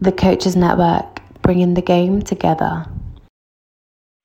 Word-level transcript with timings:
The 0.00 0.12
Coaches 0.12 0.54
Network, 0.54 1.20
bringing 1.42 1.74
the 1.74 1.82
game 1.82 2.22
together. 2.22 2.86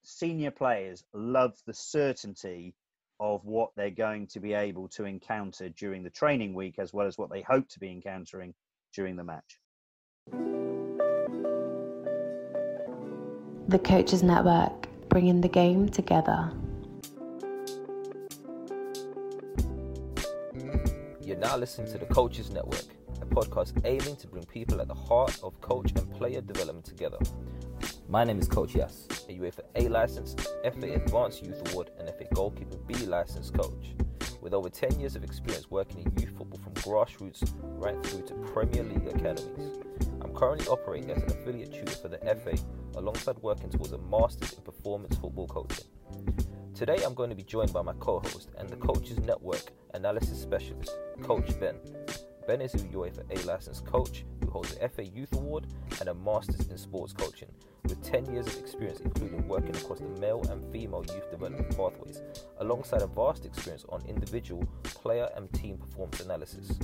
Senior 0.04 0.52
players 0.52 1.04
love 1.14 1.56
the 1.66 1.74
certainty 1.74 2.76
of 3.20 3.44
what 3.44 3.72
they're 3.76 3.90
going 3.90 4.28
to 4.28 4.40
be 4.40 4.54
able 4.54 4.88
to 4.90 5.06
encounter 5.06 5.70
during 5.70 6.04
the 6.04 6.12
training 6.12 6.54
week, 6.54 6.78
as 6.78 6.94
well 6.94 7.08
as 7.08 7.18
what 7.18 7.32
they 7.32 7.42
hope 7.42 7.68
to 7.70 7.80
be 7.80 7.90
encountering 7.90 8.54
during 8.94 9.16
the 9.16 9.24
match. 9.24 9.60
The 13.68 13.80
Coaches 13.80 14.22
Network, 14.22 14.88
bringing 15.10 15.42
the 15.42 15.50
game 15.50 15.90
together. 15.90 16.52
You're 21.20 21.38
now 21.38 21.58
listening 21.58 21.92
to 21.94 21.98
the 21.98 22.06
Coaches 22.06 22.52
Network, 22.52 22.86
a 23.24 23.26
podcast 23.26 23.74
aiming 23.86 24.18
to 24.18 24.28
bring 24.28 24.44
people 24.44 24.82
at 24.82 24.90
the 24.90 24.94
heart 24.94 25.40
of 25.44 25.60
coach 25.62 25.92
and 25.96 26.12
player 26.12 26.42
development 26.42 26.86
together. 26.86 27.18
My 28.10 28.26
name 28.26 28.38
is 28.38 28.50
Coach 28.50 28.76
Yas, 28.76 29.08
a 29.30 29.32
UEFA 29.32 29.62
A 29.76 29.88
licensed, 29.88 30.42
FA 30.42 30.94
Advanced 30.94 31.42
Youth 31.42 31.72
Award, 31.72 31.92
and 31.98 32.10
FA 32.10 32.26
Goalkeeper 32.34 32.76
B 32.86 32.94
licensed 33.06 33.54
coach. 33.54 33.94
With 34.42 34.54
over 34.54 34.68
10 34.68 35.00
years 35.00 35.16
of 35.16 35.24
experience 35.24 35.72
working 35.72 36.00
in 36.02 36.12
youth 36.22 36.38
football 36.38 36.60
from 36.62 36.74
grassroots 36.74 37.50
right 37.62 37.96
through 38.06 38.24
to 38.24 38.34
Premier 38.52 38.84
League 38.84 39.08
academies. 39.08 39.80
I'm 40.22 40.36
currently 40.36 40.68
operating 40.68 41.12
as 41.12 41.24
an 41.24 41.32
affiliate 41.32 41.72
tutor 41.72 41.96
for 41.96 42.10
the 42.10 42.18
FA 42.18 42.58
alongside 43.00 43.38
working 43.42 43.70
towards 43.70 43.94
a 43.94 44.00
master's 44.00 44.52
in 44.52 44.64
performance 44.64 45.16
football 45.16 45.48
coaching. 45.48 45.86
Today 46.76 46.98
I'm 47.06 47.14
going 47.14 47.30
to 47.30 47.38
be 47.38 47.44
joined 47.44 47.72
by 47.72 47.84
my 47.84 47.94
co-host 48.02 48.50
and 48.58 48.68
the 48.68 48.76
Coaches 48.76 49.20
Network 49.20 49.72
analysis 49.94 50.42
specialist, 50.42 50.92
Coach 51.22 51.58
Ben. 51.62 51.76
Ben 52.46 52.60
is 52.60 52.74
a 52.74 52.80
UEFA 52.80 53.24
A 53.32 53.46
licensed 53.48 53.86
coach 53.86 54.26
who 54.42 54.52
holds 54.52 54.74
an 54.74 54.90
FA 54.90 55.06
Youth 55.06 55.32
Award 55.32 55.66
and 56.02 56.10
a 56.10 56.14
Masters 56.14 56.68
in 56.68 56.78
Sports 56.78 57.14
Coaching, 57.14 57.48
with 57.84 58.04
10 58.04 58.34
years 58.34 58.48
of 58.48 58.58
experience 58.58 59.00
including 59.00 59.48
working 59.48 59.74
across 59.78 60.00
the 60.00 60.10
male 60.20 60.44
and 60.50 60.70
female 60.70 61.06
youth 61.08 61.32
development 61.32 61.70
pathways, 61.70 62.22
alongside 62.60 63.02
a 63.02 63.08
vast 63.08 63.46
experience 63.46 63.86
on 63.88 64.04
individual, 64.10 64.68
player 64.84 65.30
and 65.38 65.54
team 65.54 65.78
performance 65.78 66.20
analysis. 66.20 66.78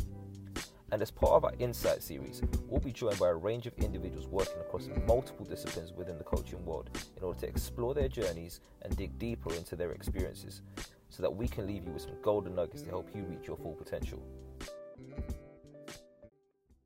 And 0.93 1.02
as 1.02 1.11
part 1.11 1.33
of 1.33 1.43
our 1.43 1.53
Insight 1.59 2.02
series, 2.03 2.41
we'll 2.69 2.80
be 2.80 2.93
joined 2.93 3.19
by 3.19 3.27
a 3.27 3.35
range 3.35 3.67
of 3.67 3.73
individuals 3.80 4.27
working 4.27 4.61
across 4.61 4.87
multiple 5.07 5.45
disciplines 5.45 5.91
within 5.91 6.17
the 6.17 6.23
coaching 6.23 6.63
world 6.65 6.89
in 7.17 7.23
order 7.23 7.39
to 7.41 7.47
explore 7.47 7.93
their 7.93 8.07
journeys 8.07 8.61
and 8.83 8.95
dig 8.95 9.19
deeper 9.19 9.53
into 9.53 9.75
their 9.75 9.91
experiences 9.91 10.61
so 11.09 11.21
that 11.21 11.35
we 11.35 11.49
can 11.49 11.67
leave 11.67 11.83
you 11.83 11.91
with 11.91 12.03
some 12.03 12.15
golden 12.21 12.55
nuggets 12.55 12.83
to 12.83 12.89
help 12.89 13.09
you 13.13 13.23
reach 13.23 13.45
your 13.45 13.57
full 13.57 13.73
potential. 13.73 14.23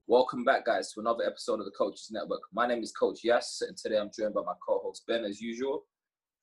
Welcome 0.07 0.43
back, 0.43 0.65
guys, 0.65 0.91
to 0.91 0.99
another 0.99 1.23
episode 1.23 1.59
of 1.59 1.65
the 1.65 1.71
Coaches 1.71 2.09
Network. 2.11 2.41
My 2.51 2.67
name 2.67 2.83
is 2.83 2.91
Coach 2.91 3.23
Yas, 3.23 3.63
and 3.65 3.77
today 3.77 3.97
I'm 3.97 4.11
joined 4.13 4.33
by 4.33 4.41
my 4.41 4.51
co 4.67 4.81
host 4.83 5.03
Ben, 5.07 5.23
as 5.23 5.39
usual. 5.39 5.85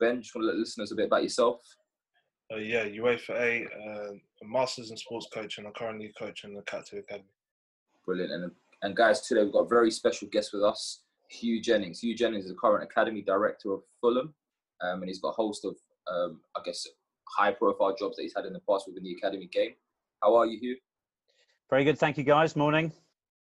Ben, 0.00 0.22
just 0.22 0.34
want 0.34 0.44
to 0.44 0.46
let 0.48 0.56
listeners 0.56 0.92
a 0.92 0.94
bit 0.94 1.08
about 1.08 1.24
yourself. 1.24 1.60
Uh, 2.50 2.56
yeah, 2.56 2.86
UEFA 2.86 3.30
A, 3.38 3.66
uh, 3.66 4.12
a 4.12 4.46
Masters 4.46 4.90
in 4.90 4.96
Sports 4.96 5.28
Coaching. 5.30 5.66
And 5.66 5.66
I'm 5.66 5.74
currently 5.74 6.10
coaching 6.18 6.54
the 6.54 6.62
Cat 6.62 6.86
2 6.86 6.96
Academy. 7.00 7.28
Brilliant. 8.06 8.32
And, 8.32 8.50
and 8.80 8.96
guys, 8.96 9.20
today 9.20 9.44
we've 9.44 9.52
got 9.52 9.66
a 9.66 9.68
very 9.68 9.90
special 9.90 10.26
guest 10.32 10.54
with 10.54 10.62
us, 10.62 11.02
Huw 11.30 11.62
Jennings. 11.62 12.00
Huw 12.00 12.16
Jennings 12.16 12.46
is 12.46 12.52
the 12.52 12.56
current 12.56 12.82
Academy 12.82 13.20
Director 13.20 13.74
of 13.74 13.82
Fulham, 14.00 14.32
um, 14.80 15.02
and 15.02 15.04
he's 15.04 15.20
got 15.20 15.28
a 15.28 15.32
host 15.32 15.66
of, 15.66 15.76
um, 16.10 16.40
I 16.56 16.60
guess, 16.64 16.86
high 17.28 17.52
profile 17.52 17.94
jobs 17.94 18.16
that 18.16 18.22
he's 18.22 18.34
had 18.34 18.46
in 18.46 18.54
the 18.54 18.62
past 18.66 18.86
within 18.88 19.04
the 19.04 19.12
Academy 19.12 19.50
game. 19.52 19.74
How 20.22 20.34
are 20.34 20.46
you, 20.46 20.58
Huw? 20.58 20.76
Very 21.68 21.84
good. 21.84 21.98
Thank 21.98 22.16
you, 22.16 22.24
guys. 22.24 22.56
Morning. 22.56 22.90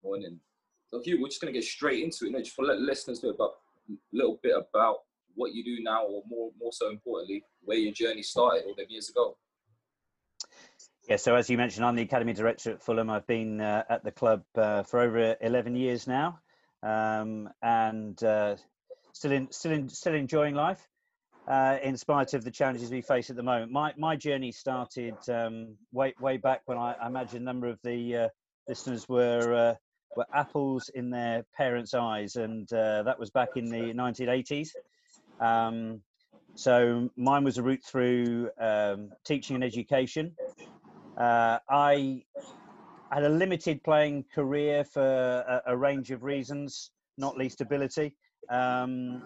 Morning. 0.03 0.39
So, 0.87 0.99
Huw, 0.99 1.21
we're 1.21 1.27
just 1.27 1.41
going 1.41 1.53
to 1.53 1.59
get 1.59 1.67
straight 1.67 2.03
into 2.03 2.25
it. 2.25 2.43
Just 2.43 2.55
for 2.55 2.65
let 2.65 2.79
listeners 2.79 3.23
know 3.23 3.29
about 3.29 3.51
a 3.89 3.93
little 4.11 4.39
bit 4.41 4.53
about 4.55 4.97
what 5.35 5.53
you 5.53 5.63
do 5.63 5.83
now, 5.83 6.03
or 6.03 6.23
more, 6.27 6.51
more 6.59 6.71
so 6.73 6.89
importantly, 6.89 7.43
where 7.63 7.77
your 7.77 7.93
journey 7.93 8.23
started 8.23 8.63
all 8.65 8.75
them 8.75 8.87
years 8.89 9.09
ago. 9.09 9.37
Yeah, 11.07 11.17
so 11.17 11.35
as 11.35 11.49
you 11.49 11.57
mentioned, 11.57 11.85
I'm 11.85 11.95
the 11.95 12.01
Academy 12.01 12.33
Director 12.33 12.71
at 12.71 12.83
Fulham. 12.83 13.09
I've 13.09 13.27
been 13.27 13.61
uh, 13.61 13.83
at 13.89 14.03
the 14.03 14.11
club 14.11 14.43
uh, 14.55 14.83
for 14.83 14.99
over 14.99 15.35
11 15.41 15.75
years 15.75 16.07
now, 16.07 16.39
um, 16.83 17.49
and 17.61 18.21
uh, 18.23 18.55
still 19.13 19.31
in, 19.31 19.51
still 19.51 19.71
in, 19.71 19.89
still 19.89 20.15
enjoying 20.15 20.55
life. 20.55 20.87
Uh, 21.47 21.77
in 21.83 21.97
spite 21.97 22.33
of 22.33 22.43
the 22.43 22.51
challenges 22.51 22.91
we 22.91 23.01
face 23.01 23.29
at 23.29 23.35
the 23.35 23.43
moment, 23.43 23.71
my 23.71 23.93
my 23.97 24.15
journey 24.15 24.51
started 24.51 25.15
um, 25.27 25.75
way 25.91 26.13
way 26.19 26.37
back 26.37 26.61
when 26.65 26.77
I, 26.77 26.93
I 27.01 27.07
imagine 27.07 27.37
a 27.41 27.45
number 27.45 27.67
of 27.67 27.79
the 27.83 28.15
uh, 28.15 28.27
listeners 28.67 29.09
were 29.09 29.53
uh, 29.53 29.75
were 30.15 30.25
apples 30.33 30.89
in 30.93 31.09
their 31.09 31.45
parents' 31.55 31.93
eyes, 31.93 32.35
and 32.35 32.67
that 32.69 33.17
was 33.19 33.29
back 33.29 33.49
in 33.55 33.65
the 33.65 33.93
1980s. 33.93 34.69
Um, 35.39 36.01
so 36.55 37.09
mine 37.15 37.43
was 37.43 37.57
a 37.57 37.63
route 37.63 37.83
through 37.83 38.49
um, 38.59 39.09
teaching 39.25 39.55
and 39.55 39.63
education. 39.63 40.33
Uh, 41.17 41.59
I 41.69 42.23
had 43.11 43.23
a 43.23 43.29
limited 43.29 43.83
playing 43.83 44.25
career 44.33 44.83
for 44.83 45.01
a, 45.01 45.61
a 45.67 45.77
range 45.77 46.11
of 46.11 46.23
reasons, 46.23 46.91
not 47.17 47.37
least 47.37 47.61
ability. 47.61 48.15
Um, 48.49 49.21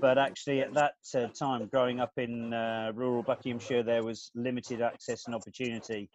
but 0.00 0.18
actually, 0.18 0.60
at 0.60 0.74
that 0.74 0.94
uh, 1.14 1.28
time, 1.28 1.66
growing 1.66 2.00
up 2.00 2.12
in 2.16 2.52
uh, 2.52 2.92
rural 2.94 3.22
Buckinghamshire, 3.22 3.82
there 3.82 4.02
was 4.02 4.30
limited 4.34 4.82
access 4.82 5.26
and 5.26 5.34
opportunity 5.34 6.10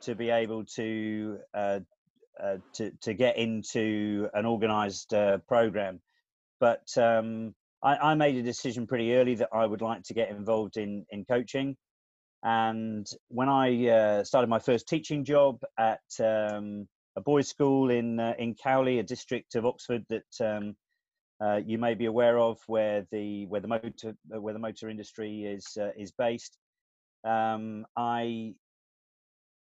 to 0.00 0.14
be 0.14 0.30
able 0.30 0.64
to 0.64 1.38
uh, 1.54 1.80
uh, 2.40 2.56
to, 2.74 2.90
to 3.02 3.14
get 3.14 3.36
into 3.36 4.28
an 4.34 4.46
organised 4.46 5.12
uh, 5.12 5.38
program. 5.48 6.00
But 6.60 6.86
um, 6.96 7.54
I, 7.82 7.96
I, 7.96 8.14
made 8.14 8.36
a 8.36 8.42
decision 8.42 8.86
pretty 8.86 9.14
early 9.14 9.34
that 9.36 9.50
I 9.52 9.66
would 9.66 9.82
like 9.82 10.02
to 10.04 10.14
get 10.14 10.30
involved 10.30 10.76
in 10.76 11.04
in 11.10 11.24
coaching. 11.24 11.76
And 12.44 13.06
when 13.28 13.48
I 13.48 13.88
uh, 13.88 14.24
started 14.24 14.48
my 14.48 14.58
first 14.58 14.88
teaching 14.88 15.24
job 15.24 15.60
at 15.78 16.00
um, 16.20 16.88
a 17.16 17.20
boys' 17.20 17.48
school 17.48 17.90
in 17.90 18.18
uh, 18.18 18.34
in 18.38 18.54
Cowley, 18.54 18.98
a 18.98 19.02
district 19.02 19.54
of 19.54 19.66
Oxford 19.66 20.04
that 20.08 20.40
um, 20.40 20.74
uh, 21.40 21.60
you 21.64 21.78
may 21.78 21.94
be 21.94 22.06
aware 22.06 22.38
of, 22.38 22.58
where 22.66 23.06
the 23.10 23.46
where 23.46 23.60
the 23.60 23.68
motor 23.68 24.14
where 24.28 24.54
the 24.54 24.60
motor 24.60 24.88
industry 24.88 25.44
is 25.44 25.76
is 25.96 26.12
based, 26.12 26.56
um, 27.24 27.84
I 27.96 28.54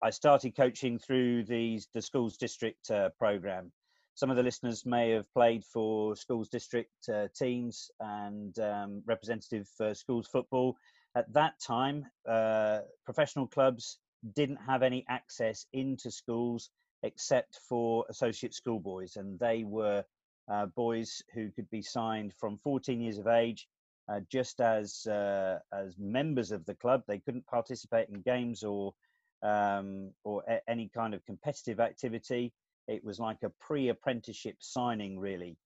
I 0.02 0.10
started 0.10 0.56
coaching 0.56 0.98
through 0.98 1.44
the 1.44 1.80
the 1.94 2.02
schools 2.02 2.36
district 2.36 2.90
uh, 2.90 3.10
program. 3.18 3.72
Some 4.14 4.30
of 4.30 4.36
the 4.36 4.42
listeners 4.42 4.86
may 4.86 5.10
have 5.10 5.30
played 5.32 5.62
for 5.64 6.16
schools 6.16 6.48
district 6.48 7.08
uh, 7.12 7.28
teams 7.36 7.90
and 8.00 8.58
um, 8.58 9.02
representative 9.06 9.68
schools 9.92 10.26
football 10.26 10.76
at 11.16 11.32
that 11.32 11.58
time, 11.58 12.04
uh, 12.28 12.80
professional 13.06 13.46
clubs 13.46 13.98
didn't 14.34 14.58
have 14.58 14.82
any 14.82 15.02
access 15.08 15.66
into 15.72 16.10
schools 16.10 16.70
except 17.02 17.58
for 17.68 18.04
associate 18.10 18.54
schoolboys, 18.54 19.16
and 19.16 19.38
they 19.38 19.64
were 19.64 20.04
uh, 20.48 20.66
boys 20.66 21.22
who 21.32 21.50
could 21.52 21.68
be 21.70 21.80
signed 21.80 22.34
from 22.38 22.58
14 22.58 23.00
years 23.00 23.16
of 23.18 23.26
age. 23.26 23.66
Uh, 24.08 24.20
just 24.30 24.60
as 24.60 25.06
uh, 25.06 25.58
as 25.72 25.96
members 25.98 26.52
of 26.52 26.64
the 26.66 26.74
club, 26.74 27.02
they 27.08 27.18
couldn't 27.18 27.46
participate 27.46 28.08
in 28.10 28.20
games 28.20 28.62
or 28.62 28.94
um, 29.42 30.10
or 30.24 30.42
a- 30.48 30.68
any 30.68 30.88
kind 30.88 31.14
of 31.14 31.24
competitive 31.24 31.80
activity. 31.80 32.52
It 32.88 33.04
was 33.04 33.18
like 33.18 33.42
a 33.42 33.50
pre-apprenticeship 33.60 34.56
signing, 34.60 35.18
really. 35.18 35.56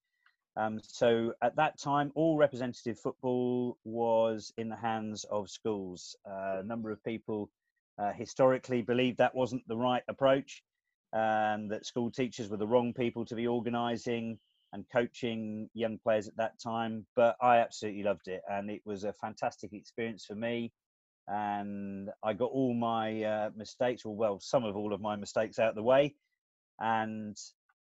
Um, 0.56 0.80
so 0.82 1.32
at 1.42 1.56
that 1.56 1.78
time, 1.78 2.12
all 2.14 2.36
representative 2.36 2.98
football 2.98 3.78
was 3.84 4.52
in 4.58 4.68
the 4.68 4.76
hands 4.76 5.24
of 5.30 5.48
schools. 5.48 6.16
Uh, 6.28 6.58
a 6.60 6.62
number 6.62 6.90
of 6.90 7.02
people 7.04 7.50
uh, 7.98 8.12
historically 8.12 8.82
believed 8.82 9.18
that 9.18 9.34
wasn't 9.34 9.66
the 9.68 9.76
right 9.76 10.02
approach, 10.08 10.62
and 11.12 11.70
that 11.70 11.86
school 11.86 12.10
teachers 12.10 12.48
were 12.48 12.56
the 12.56 12.66
wrong 12.66 12.92
people 12.92 13.24
to 13.26 13.34
be 13.34 13.46
organising 13.46 14.38
and 14.72 14.84
coaching 14.92 15.68
young 15.74 15.98
players 15.98 16.28
at 16.28 16.36
that 16.36 16.58
time. 16.60 17.06
But 17.16 17.36
I 17.40 17.58
absolutely 17.58 18.02
loved 18.02 18.28
it, 18.28 18.42
and 18.48 18.70
it 18.70 18.82
was 18.84 19.04
a 19.04 19.12
fantastic 19.12 19.72
experience 19.72 20.24
for 20.24 20.34
me. 20.34 20.72
And 21.32 22.10
I 22.24 22.32
got 22.32 22.50
all 22.50 22.74
my 22.74 23.22
uh, 23.22 23.50
mistakes, 23.56 24.04
or 24.04 24.16
well, 24.16 24.40
some 24.40 24.64
of 24.64 24.76
all 24.76 24.92
of 24.92 25.00
my 25.00 25.14
mistakes 25.14 25.60
out 25.60 25.70
of 25.70 25.74
the 25.76 25.82
way, 25.82 26.16
and 26.80 27.36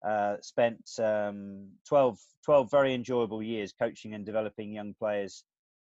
uh, 0.05 0.37
spent 0.41 0.89
um, 0.99 1.67
12, 1.87 2.19
12 2.43 2.71
very 2.71 2.93
enjoyable 2.93 3.43
years 3.43 3.73
coaching 3.77 4.13
and 4.13 4.25
developing 4.25 4.71
young 4.71 4.93
players 4.97 5.43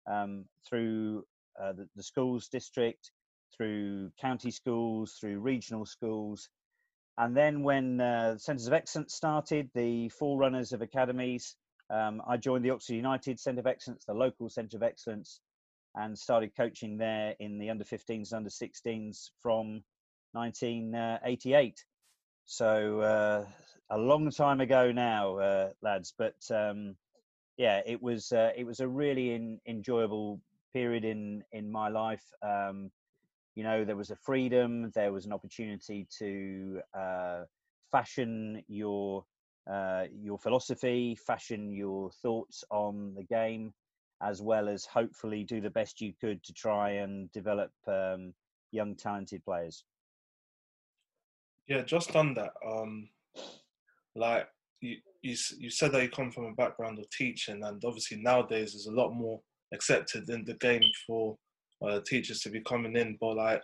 um, 0.06 0.44
through 0.68 1.24
uh, 1.60 1.72
the, 1.72 1.88
the, 1.96 2.02
schools 2.02 2.48
district, 2.48 3.10
through 3.56 4.10
county 4.20 4.50
schools, 4.50 5.16
through 5.20 5.38
regional 5.40 5.86
schools. 5.86 6.48
And 7.18 7.36
then 7.36 7.62
when 7.62 8.00
uh, 8.00 8.36
Centres 8.38 8.66
of 8.66 8.72
Excellence 8.72 9.14
started, 9.14 9.70
the 9.74 10.10
forerunners 10.10 10.72
of 10.72 10.82
academies, 10.82 11.56
um, 11.90 12.20
I 12.28 12.36
joined 12.36 12.64
the 12.64 12.70
Oxford 12.70 12.94
United 12.94 13.40
Centre 13.40 13.60
of 13.60 13.66
Excellence, 13.66 14.04
the 14.04 14.14
local 14.14 14.48
Centre 14.50 14.76
of 14.76 14.82
Excellence, 14.82 15.40
and 15.96 16.18
started 16.18 16.54
coaching 16.56 16.98
there 16.98 17.34
in 17.40 17.58
the 17.58 17.70
under 17.70 17.84
15s, 17.84 18.32
under 18.32 18.50
16s 18.50 19.30
from 19.40 19.82
1988. 20.32 21.84
So 22.44 23.00
uh, 23.00 23.44
a 23.90 23.98
long 23.98 24.30
time 24.30 24.60
ago 24.60 24.92
now, 24.92 25.38
uh, 25.38 25.70
lads. 25.82 26.14
But 26.16 26.36
um, 26.54 26.96
yeah, 27.56 27.80
it 27.86 28.02
was 28.02 28.32
uh, 28.32 28.50
it 28.56 28.64
was 28.64 28.80
a 28.80 28.88
really 28.88 29.32
in, 29.34 29.58
enjoyable 29.66 30.40
period 30.72 31.04
in 31.04 31.42
in 31.52 31.70
my 31.70 31.88
life. 31.88 32.24
Um, 32.42 32.90
you 33.54 33.62
know, 33.62 33.84
there 33.84 33.96
was 33.96 34.10
a 34.10 34.16
freedom, 34.16 34.92
there 34.94 35.12
was 35.12 35.24
an 35.24 35.32
opportunity 35.32 36.06
to 36.18 36.80
uh, 36.94 37.44
fashion 37.90 38.62
your 38.68 39.24
uh, 39.70 40.04
your 40.12 40.38
philosophy, 40.38 41.16
fashion 41.26 41.72
your 41.72 42.10
thoughts 42.22 42.62
on 42.70 43.14
the 43.16 43.24
game, 43.24 43.72
as 44.22 44.40
well 44.40 44.68
as 44.68 44.84
hopefully 44.84 45.44
do 45.44 45.60
the 45.60 45.70
best 45.70 46.00
you 46.00 46.12
could 46.20 46.42
to 46.44 46.52
try 46.52 46.90
and 46.90 47.30
develop 47.32 47.70
um, 47.86 48.32
young 48.72 48.94
talented 48.94 49.44
players. 49.44 49.84
Yeah, 51.68 51.82
just 51.82 52.14
on 52.14 52.34
that, 52.34 52.52
um, 52.66 53.08
like 54.14 54.46
you, 54.80 54.96
you, 55.22 55.36
you 55.58 55.70
said 55.70 55.92
that 55.92 56.02
you 56.02 56.08
come 56.08 56.30
from 56.30 56.46
a 56.46 56.54
background 56.54 56.98
of 56.98 57.10
teaching, 57.10 57.62
and 57.64 57.82
obviously 57.84 58.18
nowadays 58.18 58.72
there's 58.72 58.86
a 58.86 58.92
lot 58.92 59.12
more 59.12 59.40
accepted 59.74 60.28
in 60.30 60.44
the 60.44 60.54
game 60.54 60.82
for 61.06 61.36
uh, 61.86 62.00
teachers 62.06 62.40
to 62.40 62.50
be 62.50 62.60
coming 62.60 62.96
in, 62.96 63.16
but 63.20 63.36
like, 63.36 63.62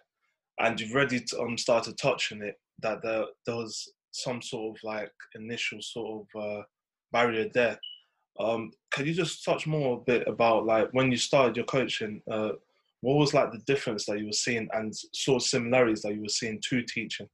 and 0.59 0.81
you've 0.81 0.93
already 0.93 1.25
um, 1.39 1.57
started 1.57 1.97
touching 1.97 2.43
it 2.43 2.57
that 2.81 3.03
there, 3.03 3.25
there 3.47 3.57
was 3.57 3.93
some 4.11 4.43
sort 4.43 4.77
of 4.77 4.85
like 4.85 5.13
initial 5.35 5.81
sort 5.81 6.27
of 6.35 6.43
uh, 6.43 6.63
barrier 7.13 7.49
there. 7.55 7.79
Um, 8.39 8.73
can 8.93 9.07
you 9.07 9.15
just 9.15 9.45
touch 9.45 9.67
more 9.67 9.99
a 9.99 10.05
bit 10.05 10.27
about 10.27 10.67
like 10.67 10.89
when 10.93 11.11
you 11.11 11.19
started 11.19 11.57
your 11.57 11.67
coaching? 11.67 12.23
Uh, 12.31 12.51
what 13.01 13.17
was 13.17 13.35
like 13.35 13.51
the 13.51 13.59
difference 13.67 14.07
that 14.07 14.19
you 14.21 14.27
were 14.27 14.33
seeing 14.33 14.69
and 14.73 14.95
sort 15.13 15.43
of 15.43 15.49
similarities 15.49 16.03
that 16.03 16.15
you 16.15 16.23
were 16.23 16.29
seeing 16.29 16.61
to 16.69 16.83
teaching? 16.83 17.29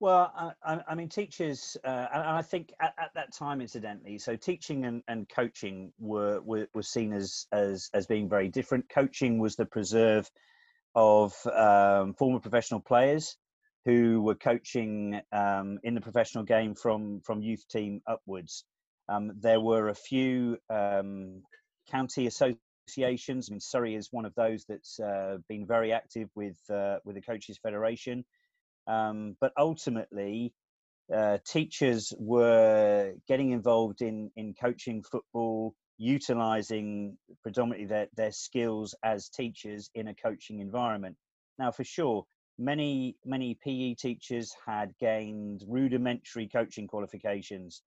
Well, 0.00 0.54
I, 0.62 0.80
I, 0.86 0.94
mean, 0.94 1.08
teachers, 1.08 1.76
uh, 1.84 2.06
and 2.14 2.22
I 2.22 2.40
think 2.40 2.72
at, 2.80 2.94
at, 2.98 3.10
that 3.16 3.34
time, 3.34 3.60
incidentally, 3.60 4.16
so 4.18 4.36
teaching 4.36 4.84
and, 4.84 5.02
and 5.08 5.28
coaching 5.28 5.92
were, 5.98 6.40
were, 6.42 6.68
were 6.72 6.84
seen 6.84 7.12
as, 7.12 7.46
as 7.50 7.90
as 7.92 8.06
being 8.06 8.28
very 8.28 8.48
different. 8.48 8.88
Coaching 8.88 9.40
was 9.40 9.56
the 9.56 9.66
preserve 9.66 10.30
of 10.94 11.34
um, 11.46 12.14
former 12.14 12.38
professional 12.38 12.78
players 12.78 13.36
who 13.84 14.22
were 14.22 14.36
coaching 14.36 15.20
um, 15.32 15.80
in 15.82 15.94
the 15.94 16.00
professional 16.00 16.44
game 16.44 16.76
from 16.76 17.20
from 17.22 17.42
youth 17.42 17.66
team 17.68 18.00
upwards. 18.06 18.64
Um, 19.08 19.32
there 19.40 19.60
were 19.60 19.88
a 19.88 19.94
few 19.94 20.58
um, 20.68 21.42
county 21.90 22.26
associations. 22.26 23.48
I 23.48 23.52
mean, 23.52 23.60
Surrey 23.60 23.94
is 23.94 24.08
one 24.10 24.24
of 24.24 24.34
those 24.34 24.64
that's 24.68 25.00
uh, 25.00 25.38
been 25.48 25.66
very 25.66 25.92
active 25.92 26.28
with 26.34 26.58
uh, 26.70 26.98
with 27.04 27.14
the 27.16 27.22
Coaches 27.22 27.58
Federation. 27.62 28.24
Um, 28.86 29.36
but 29.40 29.52
ultimately, 29.58 30.52
uh, 31.14 31.38
teachers 31.46 32.12
were 32.18 33.14
getting 33.26 33.50
involved 33.50 34.02
in, 34.02 34.30
in 34.36 34.54
coaching 34.54 35.02
football, 35.02 35.74
utilizing 35.96 37.16
predominantly 37.42 37.86
their, 37.86 38.08
their 38.16 38.32
skills 38.32 38.94
as 39.02 39.28
teachers 39.28 39.90
in 39.94 40.08
a 40.08 40.14
coaching 40.14 40.60
environment. 40.60 41.16
Now, 41.58 41.70
for 41.70 41.84
sure, 41.84 42.24
many, 42.58 43.16
many 43.24 43.58
PE 43.62 43.94
teachers 43.94 44.54
had 44.66 44.92
gained 44.98 45.62
rudimentary 45.66 46.48
coaching 46.48 46.86
qualifications. 46.86 47.82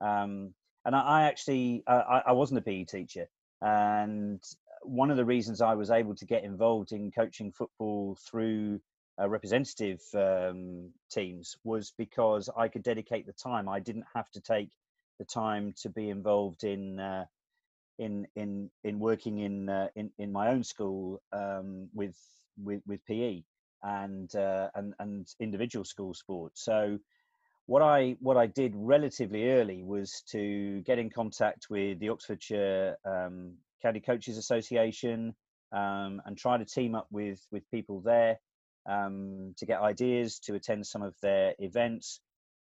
Um, 0.00 0.54
and 0.84 0.94
I, 0.94 1.00
I 1.00 1.22
actually, 1.24 1.82
I, 1.86 2.22
I 2.26 2.32
wasn't 2.32 2.58
a 2.58 2.62
PE 2.62 2.84
teacher. 2.84 3.28
And 3.60 4.42
one 4.82 5.10
of 5.10 5.16
the 5.16 5.24
reasons 5.24 5.60
I 5.60 5.74
was 5.74 5.90
able 5.90 6.14
to 6.16 6.26
get 6.26 6.44
involved 6.44 6.92
in 6.92 7.12
coaching 7.12 7.52
football 7.52 8.18
through 8.28 8.80
uh, 9.20 9.28
representative 9.28 10.00
um, 10.14 10.90
teams 11.10 11.56
was 11.64 11.92
because 11.96 12.48
I 12.56 12.68
could 12.68 12.82
dedicate 12.82 13.26
the 13.26 13.32
time. 13.32 13.68
I 13.68 13.80
didn't 13.80 14.06
have 14.14 14.30
to 14.32 14.40
take 14.40 14.70
the 15.18 15.24
time 15.24 15.74
to 15.82 15.90
be 15.90 16.08
involved 16.08 16.64
in 16.64 16.98
uh, 16.98 17.26
in 17.98 18.26
in 18.34 18.70
in 18.84 18.98
working 18.98 19.38
in 19.38 19.68
uh, 19.68 19.88
in 19.94 20.10
in 20.18 20.32
my 20.32 20.48
own 20.48 20.64
school 20.64 21.22
um, 21.32 21.88
with 21.94 22.16
with 22.62 22.82
with 22.86 23.04
PE 23.06 23.42
and 23.82 24.34
uh, 24.34 24.68
and 24.74 24.94
and 24.98 25.28
individual 25.40 25.84
school 25.84 26.14
sports. 26.14 26.64
So 26.64 26.98
what 27.66 27.82
I 27.82 28.16
what 28.20 28.36
I 28.36 28.46
did 28.46 28.72
relatively 28.74 29.50
early 29.50 29.82
was 29.82 30.22
to 30.30 30.80
get 30.82 30.98
in 30.98 31.10
contact 31.10 31.66
with 31.70 32.00
the 32.00 32.08
Oxfordshire 32.08 32.96
um, 33.04 33.54
County 33.82 34.00
Coaches 34.00 34.36
Association 34.36 35.34
um, 35.72 36.20
and 36.24 36.36
try 36.36 36.58
to 36.58 36.64
team 36.64 36.94
up 36.94 37.06
with 37.10 37.40
with 37.50 37.70
people 37.70 38.00
there 38.00 38.38
um, 38.88 39.54
to 39.58 39.66
get 39.66 39.80
ideas, 39.80 40.38
to 40.40 40.54
attend 40.54 40.86
some 40.86 41.02
of 41.02 41.14
their 41.22 41.54
events, 41.58 42.20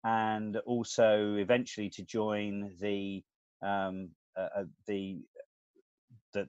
and 0.05 0.57
also 0.67 1.35
eventually 1.35 1.91
to 1.91 2.03
join 2.03 2.73
the 2.81 3.23
um, 3.63 4.11
uh, 4.37 4.61
uh 4.61 4.65
the, 4.87 5.19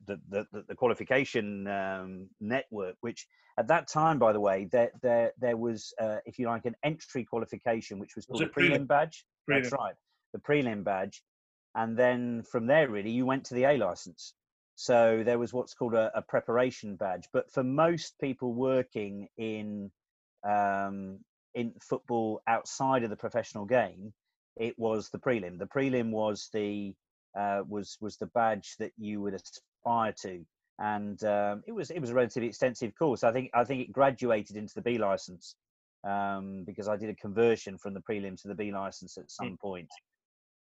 the, 0.08 0.20
the, 0.30 0.48
the, 0.52 0.64
the 0.70 0.76
qualification 0.76 1.68
um, 1.68 2.28
network, 2.40 2.96
which 3.02 3.28
at 3.58 3.68
that 3.68 3.88
time, 3.88 4.20
by 4.20 4.32
the 4.34 4.40
way, 4.40 4.68
there 4.72 4.92
there 5.02 5.32
there 5.40 5.58
was, 5.58 5.94
uh, 6.00 6.18
if 6.26 6.38
you 6.38 6.48
like, 6.48 6.66
an 6.66 6.76
entry 6.84 7.24
qualification, 7.24 8.00
which 8.00 8.16
was 8.16 8.26
called 8.26 8.42
was 8.42 8.50
the 8.50 8.62
prelim, 8.62 8.72
prelim 8.72 8.88
badge. 8.88 9.26
Prelim. 9.50 9.64
That's 9.64 9.74
right, 9.74 9.96
the 10.34 10.40
prelim 10.40 10.84
badge, 10.84 11.24
and 11.74 11.98
then 11.98 12.44
from 12.52 12.68
there, 12.68 12.88
really, 12.90 13.12
you 13.12 13.26
went 13.26 13.46
to 13.46 13.56
the 13.56 13.66
A 13.66 13.78
license. 13.78 14.34
So 14.80 15.24
there 15.26 15.40
was 15.40 15.54
what's 15.54 15.74
called 15.74 15.96
a, 15.96 16.12
a 16.14 16.22
preparation 16.22 16.98
badge. 16.98 17.28
But 17.34 17.52
for 17.52 17.64
most 17.64 18.14
people 18.20 18.54
working 18.54 19.28
in 19.38 19.92
um, 20.44 21.20
in 21.56 21.74
football 21.82 22.42
outside 22.46 23.04
of 23.04 23.10
the 23.10 23.16
professional 23.16 23.66
game, 23.66 24.14
it 24.56 24.78
was 24.78 25.10
the 25.10 25.18
prelim. 25.18 25.58
The 25.58 25.66
prelim 25.66 26.12
was 26.12 26.50
the 26.54 26.94
uh, 27.36 27.64
was 27.68 27.98
was 28.00 28.18
the 28.18 28.28
badge 28.28 28.76
that 28.78 28.92
you 28.98 29.22
would 29.22 29.34
aspire 29.88 30.14
to, 30.24 30.46
and 30.80 31.24
um, 31.24 31.64
it 31.68 31.72
was 31.72 31.90
it 31.90 32.00
was 32.00 32.10
a 32.10 32.14
relatively 32.14 32.50
extensive 32.50 32.94
course. 32.96 33.24
I 33.24 33.32
think 33.32 33.50
I 33.54 33.64
think 33.64 33.82
it 33.82 33.92
graduated 33.92 34.58
into 34.58 34.74
the 34.76 34.82
B 34.82 34.98
license 34.98 35.56
um, 36.08 36.64
because 36.66 36.88
I 36.88 36.98
did 36.98 37.10
a 37.10 37.16
conversion 37.16 37.78
from 37.78 37.94
the 37.94 38.02
prelim 38.02 38.40
to 38.42 38.48
the 38.48 38.56
B 38.56 38.72
license 38.72 39.18
at 39.18 39.32
some 39.32 39.58
point. 39.58 39.90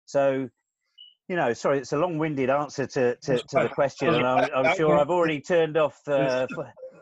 So 0.05 0.49
you 1.27 1.35
know, 1.37 1.53
sorry, 1.53 1.77
it's 1.77 1.93
a 1.93 1.97
long-winded 1.97 2.49
answer 2.49 2.85
to, 2.87 3.15
to, 3.15 3.37
to 3.37 3.59
the 3.63 3.69
question, 3.69 4.13
and 4.13 4.27
I'm, 4.27 4.49
I'm, 4.53 4.75
sure 4.75 4.99
I've 4.99 5.09
already 5.09 5.39
turned 5.39 5.77
off 5.77 6.01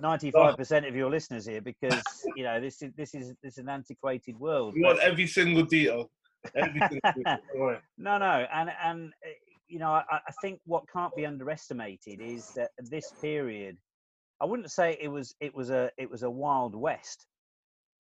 ninety-five 0.01 0.55
percent 0.55 0.85
of 0.85 0.95
your 0.95 1.09
listeners 1.09 1.47
here 1.47 1.61
because 1.61 2.03
you 2.35 2.43
know 2.43 2.59
this 2.59 2.81
is 2.81 2.91
this 2.95 3.15
is 3.15 3.33
this 3.41 3.53
is 3.53 3.57
an 3.59 3.69
antiquated 3.69 4.39
world. 4.39 4.75
You 4.75 4.83
want 4.83 4.99
every 4.99 5.25
single 5.25 5.63
detail. 5.63 6.11
Every 6.55 6.79
single 6.79 7.11
detail. 7.15 7.37
no, 7.97 8.17
no, 8.17 8.45
and 8.53 8.69
and 8.83 9.13
eh, 9.23 9.29
you 9.69 9.79
know, 9.79 9.91
I, 9.91 10.03
I 10.11 10.31
think 10.41 10.59
what 10.65 10.83
can't 10.91 11.15
be 11.15 11.25
underestimated 11.25 12.19
is 12.21 12.51
that 12.55 12.71
this 12.77 13.11
period. 13.21 13.77
I 14.41 14.45
wouldn't 14.45 14.71
say 14.71 14.97
it 15.01 15.09
was 15.09 15.35
it 15.39 15.53
was 15.53 15.69
a 15.69 15.91
it 15.97 16.09
was 16.09 16.23
a 16.23 16.29
wild 16.29 16.75
west, 16.75 17.27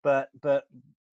but 0.03 0.29
but 0.43 0.65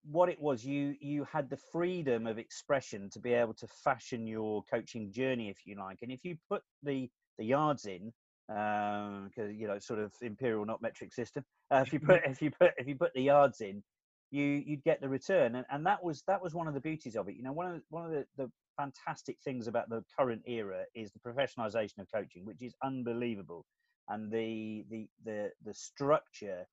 what 0.09 0.29
it 0.29 0.41
was 0.41 0.65
you 0.65 0.95
you 0.99 1.25
had 1.31 1.49
the 1.49 1.57
freedom 1.71 2.25
of 2.25 2.39
expression 2.39 3.09
to 3.11 3.19
be 3.19 3.33
able 3.33 3.53
to 3.53 3.67
fashion 3.83 4.25
your 4.25 4.63
coaching 4.71 5.11
journey 5.11 5.49
if 5.49 5.59
you 5.65 5.75
like 5.77 5.99
and 6.01 6.11
if 6.11 6.21
you 6.23 6.35
put 6.49 6.61
the 6.83 7.09
the 7.37 7.45
yards 7.45 7.85
in 7.85 8.11
because 8.47 9.49
um, 9.49 9.51
you 9.55 9.67
know 9.67 9.77
sort 9.79 9.99
of 9.99 10.11
imperial 10.21 10.65
not 10.65 10.81
metric 10.81 11.13
system 11.13 11.43
uh, 11.71 11.83
if 11.85 11.93
you 11.93 11.99
put 11.99 12.21
if 12.25 12.41
you 12.41 12.49
put 12.49 12.71
if 12.77 12.87
you 12.87 12.95
put 12.95 13.13
the 13.13 13.21
yards 13.21 13.61
in 13.61 13.83
you 14.31 14.43
you'd 14.43 14.83
get 14.83 14.99
the 15.01 15.09
return 15.09 15.55
and, 15.55 15.65
and 15.69 15.85
that 15.85 16.03
was 16.03 16.23
that 16.27 16.41
was 16.41 16.55
one 16.55 16.67
of 16.67 16.73
the 16.73 16.79
beauties 16.79 17.15
of 17.15 17.29
it 17.29 17.35
you 17.35 17.43
know 17.43 17.51
one 17.51 17.67
of 17.67 17.73
the, 17.73 17.81
one 17.89 18.05
of 18.05 18.11
the, 18.11 18.25
the 18.37 18.49
fantastic 18.77 19.37
things 19.43 19.67
about 19.67 19.89
the 19.89 20.03
current 20.17 20.41
era 20.45 20.83
is 20.95 21.11
the 21.11 21.19
professionalization 21.19 21.99
of 21.99 22.07
coaching 22.13 22.45
which 22.45 22.61
is 22.61 22.75
unbelievable 22.83 23.65
and 24.09 24.31
the 24.31 24.85
the 24.89 25.07
the 25.25 25.51
the 25.65 25.73
structure 25.73 26.65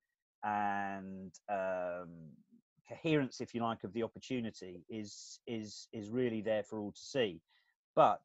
and 0.44 1.32
um, 1.50 2.10
coherence, 2.88 3.40
if 3.40 3.54
you 3.54 3.62
like, 3.62 3.84
of 3.84 3.92
the 3.92 4.02
opportunity 4.02 4.84
is 4.88 5.40
is 5.46 5.88
is 5.92 6.10
really 6.10 6.40
there 6.40 6.62
for 6.62 6.78
all 6.78 6.92
to 6.92 7.00
see. 7.00 7.40
But 7.94 8.24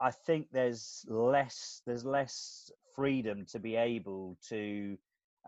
I 0.00 0.10
think 0.10 0.48
there's 0.52 1.04
less 1.08 1.82
there's 1.86 2.04
less 2.04 2.70
freedom 2.94 3.46
to 3.52 3.58
be 3.58 3.76
able 3.76 4.36
to 4.48 4.96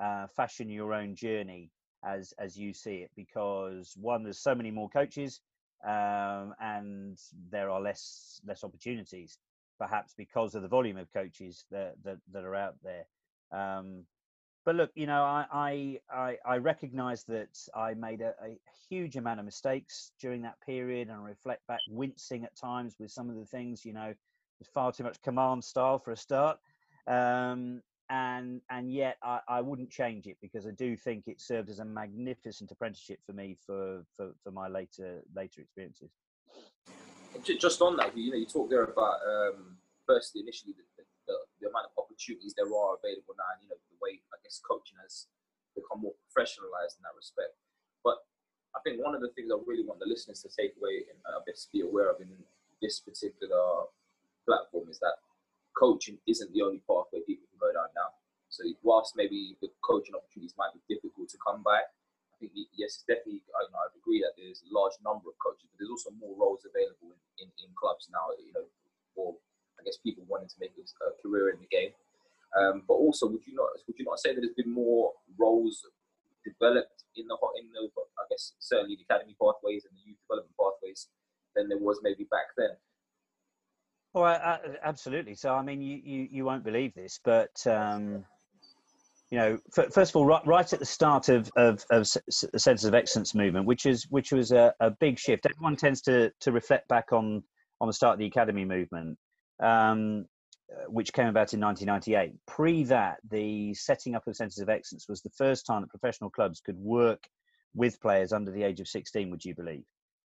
uh, 0.03 0.27
fashion 0.29 0.69
your 0.71 0.95
own 0.95 1.15
journey. 1.15 1.71
as 2.05 2.33
as 2.39 2.57
you 2.57 2.73
see 2.73 2.97
it 3.05 3.11
because 3.17 3.95
one 3.97 4.23
there's 4.25 4.43
so 4.43 4.55
many 4.55 4.71
more 4.71 4.89
coaches 4.89 5.41
um, 5.85 6.55
and 6.61 7.19
there 7.51 7.71
are 7.71 7.81
less 7.81 8.41
less 8.47 8.65
opportunities 8.65 9.39
perhaps 9.79 10.13
because 10.17 10.55
of 10.55 10.63
the 10.63 10.69
volume 10.69 10.99
of 10.99 11.13
coaches 11.13 11.65
that 11.71 11.95
that, 12.05 12.19
that 12.33 12.45
are 12.45 12.55
out 12.55 12.75
there. 12.83 13.05
Um, 13.53 14.05
but 14.67 14.75
look 14.77 14.91
you 14.95 15.07
know 15.07 15.23
i 15.23 15.99
i 16.15 16.37
i, 16.45 16.57
recognize 16.59 17.25
that 17.25 17.59
i 17.75 17.95
made 17.95 18.21
a, 18.21 18.35
a, 18.45 18.59
huge 18.91 19.17
amount 19.17 19.41
of 19.41 19.47
mistakes 19.47 20.13
during 20.21 20.43
that 20.43 20.61
period 20.61 21.09
and 21.09 21.17
I 21.17 21.29
reflect 21.29 21.67
back 21.67 21.79
wincing 21.89 22.45
at 22.45 22.55
times 22.57 22.97
with 23.01 23.11
some 23.11 23.31
of 23.31 23.37
the 23.37 23.47
things 23.47 23.85
you 23.85 23.95
know 23.95 24.13
far 24.75 24.93
too 24.93 25.05
much 25.05 25.21
command 25.23 25.65
style 25.65 25.99
for 25.99 26.13
a 26.13 26.17
start. 26.17 26.59
Um, 27.07 27.83
and 28.11 28.61
and 28.71 28.93
yet 28.93 29.17
I, 29.23 29.39
I 29.49 29.61
wouldn't 29.61 29.89
change 29.89 30.27
it 30.27 30.37
because 30.43 30.67
I 30.67 30.73
do 30.73 30.97
think 30.97 31.29
it 31.29 31.41
served 31.41 31.71
as 31.71 31.79
a 31.79 31.85
magnificent 31.85 32.71
apprenticeship 32.71 33.21
for 33.25 33.33
me 33.33 33.57
for 33.65 34.03
for, 34.17 34.33
for 34.43 34.51
my 34.51 34.69
later 34.69 35.23
later 35.35 35.63
experiences. 35.63 36.11
Just 37.47 37.81
on 37.81 37.97
that, 37.97 38.17
you 38.19 38.35
know, 38.35 38.37
you 38.37 38.45
talked 38.45 38.71
there 38.71 38.83
about 38.83 39.23
um, 39.23 39.79
firstly 40.05 40.43
initially 40.43 40.75
the, 40.75 40.83
the, 41.31 41.35
the, 41.63 41.71
amount 41.71 41.87
of 41.87 41.95
opportunities 42.03 42.53
there 42.59 42.67
are 42.67 42.99
available 42.99 43.39
now, 43.39 43.47
and 43.55 43.63
you 43.63 43.69
know 43.71 43.79
the 43.79 44.03
way 44.03 44.19
I 44.35 44.37
guess 44.43 44.59
coaching 44.59 44.99
has 45.01 45.31
become 45.79 46.03
more 46.03 46.19
professionalized 46.27 46.99
in 46.99 47.07
that 47.07 47.15
respect. 47.15 47.55
But 48.03 48.19
I 48.75 48.83
think 48.83 48.99
one 48.99 49.15
of 49.15 49.23
the 49.23 49.31
things 49.39 49.55
I 49.55 49.57
really 49.63 49.87
want 49.87 50.03
the 50.03 50.11
listeners 50.11 50.43
to 50.43 50.51
take 50.51 50.75
away 50.83 51.07
and 51.07 51.19
I 51.31 51.39
guess 51.47 51.71
be 51.71 51.87
aware 51.87 52.11
of 52.11 52.19
in 52.19 52.35
this 52.83 52.99
particular 52.99 53.87
platform 54.43 54.91
is 54.91 54.99
that 54.99 55.23
coaching 55.79 56.19
isn't 56.27 56.51
the 56.53 56.67
only 56.67 56.83
pathway 56.91 57.23
people 57.23 57.50
now. 57.95 58.17
So 58.51 58.67
whilst 58.83 59.15
maybe 59.15 59.55
the 59.63 59.71
coaching 59.85 60.17
opportunities 60.17 60.59
might 60.59 60.75
be 60.75 60.83
difficult 60.91 61.31
to 61.31 61.39
come 61.39 61.63
by, 61.63 61.87
I 61.87 62.35
think 62.41 62.51
yes, 62.75 62.99
it's 62.99 63.07
definitely 63.07 63.45
I, 63.53 63.69
I 63.69 63.85
agree 63.95 64.25
that 64.25 64.35
there's 64.35 64.65
a 64.67 64.71
large 64.73 64.97
number 65.05 65.29
of 65.29 65.37
coaches, 65.39 65.69
but 65.71 65.79
there's 65.79 65.93
also 65.93 66.11
more 66.17 66.35
roles 66.35 66.67
available 66.67 67.15
in, 67.15 67.47
in, 67.47 67.49
in 67.63 67.71
clubs 67.77 68.09
now. 68.11 68.33
You 68.41 68.53
know, 68.57 68.67
for 69.15 69.37
I 69.79 69.85
guess 69.85 70.01
people 70.01 70.25
wanting 70.27 70.51
to 70.51 70.59
make 70.59 70.75
a, 70.75 70.85
a 71.05 71.15
career 71.21 71.53
in 71.53 71.61
the 71.61 71.71
game. 71.71 71.93
Um, 72.57 72.83
but 72.89 72.99
also, 72.99 73.31
would 73.31 73.47
you 73.47 73.55
not 73.55 73.71
would 73.87 73.95
you 73.95 74.09
not 74.09 74.19
say 74.19 74.35
that 74.35 74.41
there's 74.43 74.59
been 74.59 74.73
more 74.73 75.15
roles 75.39 75.87
developed 76.43 77.07
in 77.15 77.31
the 77.31 77.37
in 77.61 77.71
the 77.71 77.87
I 78.19 78.25
guess 78.33 78.59
certainly 78.59 78.99
the 78.99 79.07
academy 79.07 79.37
pathways 79.39 79.87
and 79.87 79.95
the 79.95 80.03
youth 80.03 80.19
development 80.27 80.57
pathways 80.59 81.09
than 81.55 81.69
there 81.71 81.79
was 81.79 82.01
maybe 82.03 82.27
back 82.27 82.51
then? 82.59 82.75
Oh, 84.15 84.23
uh, 84.23 84.59
absolutely. 84.83 85.35
So, 85.35 85.55
I 85.55 85.63
mean, 85.63 85.81
you, 85.81 86.01
you, 86.03 86.29
you 86.31 86.45
won't 86.45 86.65
believe 86.65 86.95
this, 86.95 87.21
but 87.25 87.65
um, 87.67 88.25
you 89.31 89.39
know, 89.39 89.59
f- 89.77 89.93
first 89.93 90.11
of 90.11 90.17
all, 90.17 90.27
right, 90.27 90.45
right, 90.45 90.73
at 90.73 90.79
the 90.81 90.85
start 90.85 91.29
of 91.29 91.51
of, 91.57 91.85
of 91.91 92.09
the 92.53 92.59
Centres 92.59 92.85
of 92.85 92.95
Excellence 92.95 93.35
movement, 93.35 93.67
which 93.67 93.87
is 93.87 94.07
which 94.11 94.33
was 94.33 94.51
a, 94.51 94.75
a, 94.81 94.91
big 94.91 95.19
shift. 95.19 95.47
Everyone 95.47 95.77
tends 95.77 96.01
to 96.03 96.33
to 96.41 96.51
reflect 96.51 96.89
back 96.89 97.13
on 97.13 97.43
on 97.81 97.87
the 97.87 97.93
start 97.93 98.15
of 98.15 98.19
the 98.19 98.27
academy 98.27 98.65
movement, 98.65 99.17
um, 99.63 100.27
uh, 100.73 100.85
which 100.89 101.13
came 101.13 101.29
about 101.29 101.55
in 101.55 101.61
1998. 101.61 102.35
Pre 102.49 102.83
that, 102.85 103.19
the 103.31 103.73
setting 103.75 104.17
up 104.17 104.27
of 104.27 104.35
Centres 104.35 104.59
of 104.59 104.69
Excellence 104.69 105.09
was 105.09 105.23
the 105.23 105.31
first 105.31 105.65
time 105.65 105.83
that 105.83 105.91
professional 105.91 106.31
clubs 106.31 106.61
could 106.61 106.77
work 106.79 107.23
with 107.77 108.01
players 108.01 108.33
under 108.33 108.51
the 108.51 108.65
age 108.65 108.81
of 108.81 108.89
16. 108.89 109.31
Would 109.31 109.45
you 109.45 109.55
believe? 109.55 109.85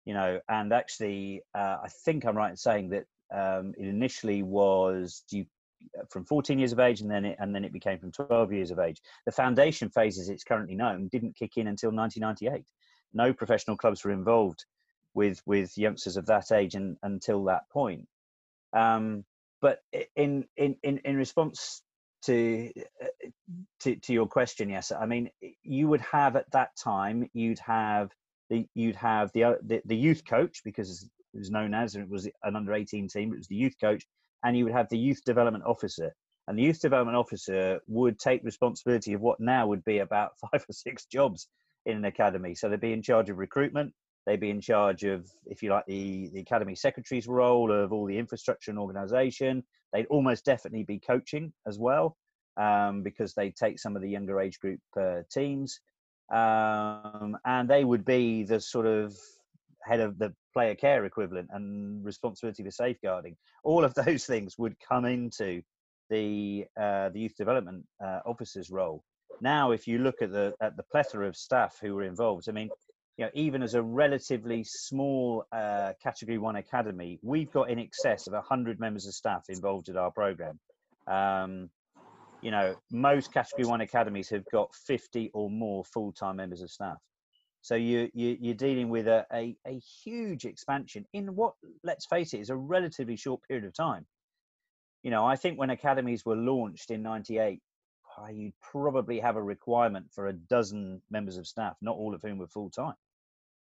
You 0.03 0.15
know, 0.15 0.41
and 0.49 0.73
actually, 0.73 1.41
uh, 1.55 1.77
I 1.83 1.87
think 2.03 2.25
I'm 2.25 2.35
right 2.35 2.49
in 2.49 2.57
saying 2.57 2.89
that 2.89 3.05
um, 3.31 3.73
it 3.77 3.87
initially 3.87 4.43
was 4.43 5.23
you 5.31 5.45
from 6.09 6.25
14 6.25 6.59
years 6.59 6.73
of 6.73 6.79
age 6.79 7.01
and 7.01 7.09
then 7.09 7.25
it 7.25 7.37
and 7.39 7.55
then 7.55 7.65
it 7.65 7.73
became 7.73 7.97
from 7.97 8.11
12 8.11 8.53
years 8.53 8.71
of 8.71 8.79
age. 8.79 9.01
The 9.25 9.31
foundation 9.31 9.89
phase 9.89 10.19
as 10.19 10.29
it's 10.29 10.43
currently 10.43 10.75
known 10.75 11.07
didn't 11.11 11.35
kick 11.35 11.57
in 11.57 11.67
until 11.67 11.91
1998 11.91 12.65
no 13.13 13.33
professional 13.33 13.77
clubs 13.77 14.03
were 14.03 14.11
involved 14.11 14.65
with 15.13 15.41
with 15.45 15.77
youngsters 15.77 16.17
of 16.17 16.25
that 16.27 16.51
age 16.51 16.75
and 16.75 16.97
until 17.03 17.43
that 17.45 17.69
point. 17.69 18.07
Um, 18.73 19.25
but 19.61 19.79
in 20.15 20.45
in 20.57 20.75
in 20.83 20.99
in 20.99 21.15
response 21.17 21.81
to, 22.23 22.71
to 23.79 23.95
to 23.95 24.13
your 24.13 24.27
question 24.27 24.69
yes 24.69 24.91
i 24.91 25.07
mean 25.07 25.31
you 25.63 25.87
would 25.87 26.01
have 26.01 26.35
at 26.35 26.49
that 26.51 26.69
time 26.75 27.27
you'd 27.33 27.57
have 27.57 28.11
the 28.51 28.67
you'd 28.75 28.95
have 28.95 29.31
the 29.33 29.57
the, 29.63 29.81
the 29.85 29.95
youth 29.95 30.23
coach 30.23 30.61
because 30.63 31.09
it 31.33 31.37
was 31.37 31.51
known 31.51 31.73
as, 31.73 31.95
and 31.95 32.03
it 32.03 32.09
was 32.09 32.27
an 32.43 32.55
under 32.55 32.73
18 32.73 33.07
team, 33.07 33.33
it 33.33 33.37
was 33.37 33.47
the 33.47 33.55
youth 33.55 33.75
coach, 33.79 34.05
and 34.43 34.57
you 34.57 34.65
would 34.65 34.73
have 34.73 34.89
the 34.89 34.97
youth 34.97 35.23
development 35.25 35.63
officer. 35.65 36.13
And 36.47 36.57
the 36.57 36.63
youth 36.63 36.81
development 36.81 37.17
officer 37.17 37.79
would 37.87 38.19
take 38.19 38.43
responsibility 38.43 39.13
of 39.13 39.21
what 39.21 39.39
now 39.39 39.67
would 39.67 39.83
be 39.85 39.99
about 39.99 40.31
five 40.51 40.65
or 40.67 40.73
six 40.73 41.05
jobs 41.05 41.47
in 41.85 41.97
an 41.97 42.05
academy. 42.05 42.55
So 42.55 42.69
they'd 42.69 42.79
be 42.79 42.93
in 42.93 43.01
charge 43.01 43.29
of 43.29 43.37
recruitment, 43.37 43.93
they'd 44.25 44.39
be 44.39 44.49
in 44.49 44.61
charge 44.61 45.03
of, 45.03 45.29
if 45.45 45.63
you 45.63 45.69
like, 45.69 45.85
the, 45.87 46.29
the 46.33 46.41
academy 46.41 46.75
secretary's 46.75 47.27
role 47.27 47.71
of 47.71 47.91
all 47.91 48.05
the 48.05 48.17
infrastructure 48.17 48.71
and 48.71 48.79
organization. 48.79 49.63
They'd 49.93 50.07
almost 50.07 50.45
definitely 50.45 50.83
be 50.83 50.99
coaching 50.99 51.53
as 51.67 51.77
well 51.77 52.17
um, 52.57 53.03
because 53.03 53.33
they 53.33 53.51
take 53.51 53.79
some 53.79 53.95
of 53.95 54.01
the 54.01 54.09
younger 54.09 54.39
age 54.39 54.59
group 54.59 54.79
uh, 54.99 55.21
teams. 55.31 55.79
Um, 56.33 57.37
and 57.45 57.69
they 57.69 57.83
would 57.83 58.05
be 58.05 58.43
the 58.43 58.59
sort 58.61 58.85
of 58.85 59.17
head 59.83 59.99
of 59.99 60.17
the 60.17 60.33
player 60.53 60.75
care 60.75 61.05
equivalent 61.05 61.49
and 61.51 62.03
responsibility 62.03 62.63
for 62.63 62.71
safeguarding. 62.71 63.35
All 63.63 63.83
of 63.83 63.93
those 64.05 64.25
things 64.25 64.57
would 64.57 64.75
come 64.87 65.05
into 65.05 65.61
the 66.09 66.65
uh, 66.79 67.09
the 67.09 67.19
youth 67.21 67.35
development 67.37 67.85
uh, 68.03 68.19
officer's 68.25 68.69
role. 68.69 69.03
Now, 69.39 69.71
if 69.71 69.87
you 69.87 69.97
look 69.97 70.21
at 70.21 70.31
the 70.31 70.53
at 70.61 70.77
the 70.77 70.83
plethora 70.83 71.27
of 71.27 71.35
staff 71.35 71.77
who 71.81 71.95
were 71.95 72.03
involved, 72.03 72.47
I 72.49 72.51
mean, 72.51 72.69
you 73.17 73.25
know, 73.25 73.31
even 73.33 73.63
as 73.63 73.73
a 73.73 73.81
relatively 73.81 74.63
small 74.63 75.45
uh, 75.51 75.93
Category 76.03 76.37
One 76.37 76.57
academy, 76.57 77.19
we've 77.23 77.51
got 77.51 77.69
in 77.69 77.79
excess 77.79 78.27
of 78.27 78.33
hundred 78.43 78.79
members 78.79 79.07
of 79.07 79.13
staff 79.13 79.45
involved 79.49 79.89
in 79.89 79.97
our 79.97 80.11
program. 80.11 80.59
Um, 81.07 81.69
you 82.41 82.51
know, 82.51 82.75
most 82.91 83.33
Category 83.33 83.65
One 83.65 83.81
academies 83.81 84.29
have 84.29 84.43
got 84.51 84.73
50 84.87 85.31
or 85.33 85.49
more 85.49 85.83
full-time 85.85 86.37
members 86.37 86.61
of 86.61 86.69
staff. 86.69 86.97
So 87.61 87.75
you, 87.75 88.09
you 88.13 88.37
you're 88.39 88.55
dealing 88.55 88.89
with 88.89 89.07
a, 89.07 89.25
a, 89.31 89.55
a 89.67 89.79
huge 90.03 90.45
expansion 90.45 91.05
in 91.13 91.35
what, 91.35 91.53
let's 91.83 92.05
face 92.05 92.33
it, 92.33 92.39
is 92.39 92.49
a 92.49 92.55
relatively 92.55 93.15
short 93.15 93.41
period 93.47 93.65
of 93.65 93.73
time. 93.73 94.05
You 95.03 95.11
know, 95.11 95.25
I 95.25 95.35
think 95.35 95.59
when 95.59 95.69
academies 95.69 96.25
were 96.25 96.35
launched 96.35 96.91
in 96.91 97.03
'98, 97.03 97.61
you'd 98.33 98.53
probably 98.61 99.19
have 99.19 99.35
a 99.35 99.43
requirement 99.43 100.07
for 100.11 100.27
a 100.27 100.33
dozen 100.33 101.01
members 101.09 101.37
of 101.37 101.47
staff, 101.47 101.75
not 101.81 101.95
all 101.95 102.13
of 102.13 102.21
whom 102.21 102.37
were 102.37 102.47
full 102.47 102.69
time. 102.69 102.95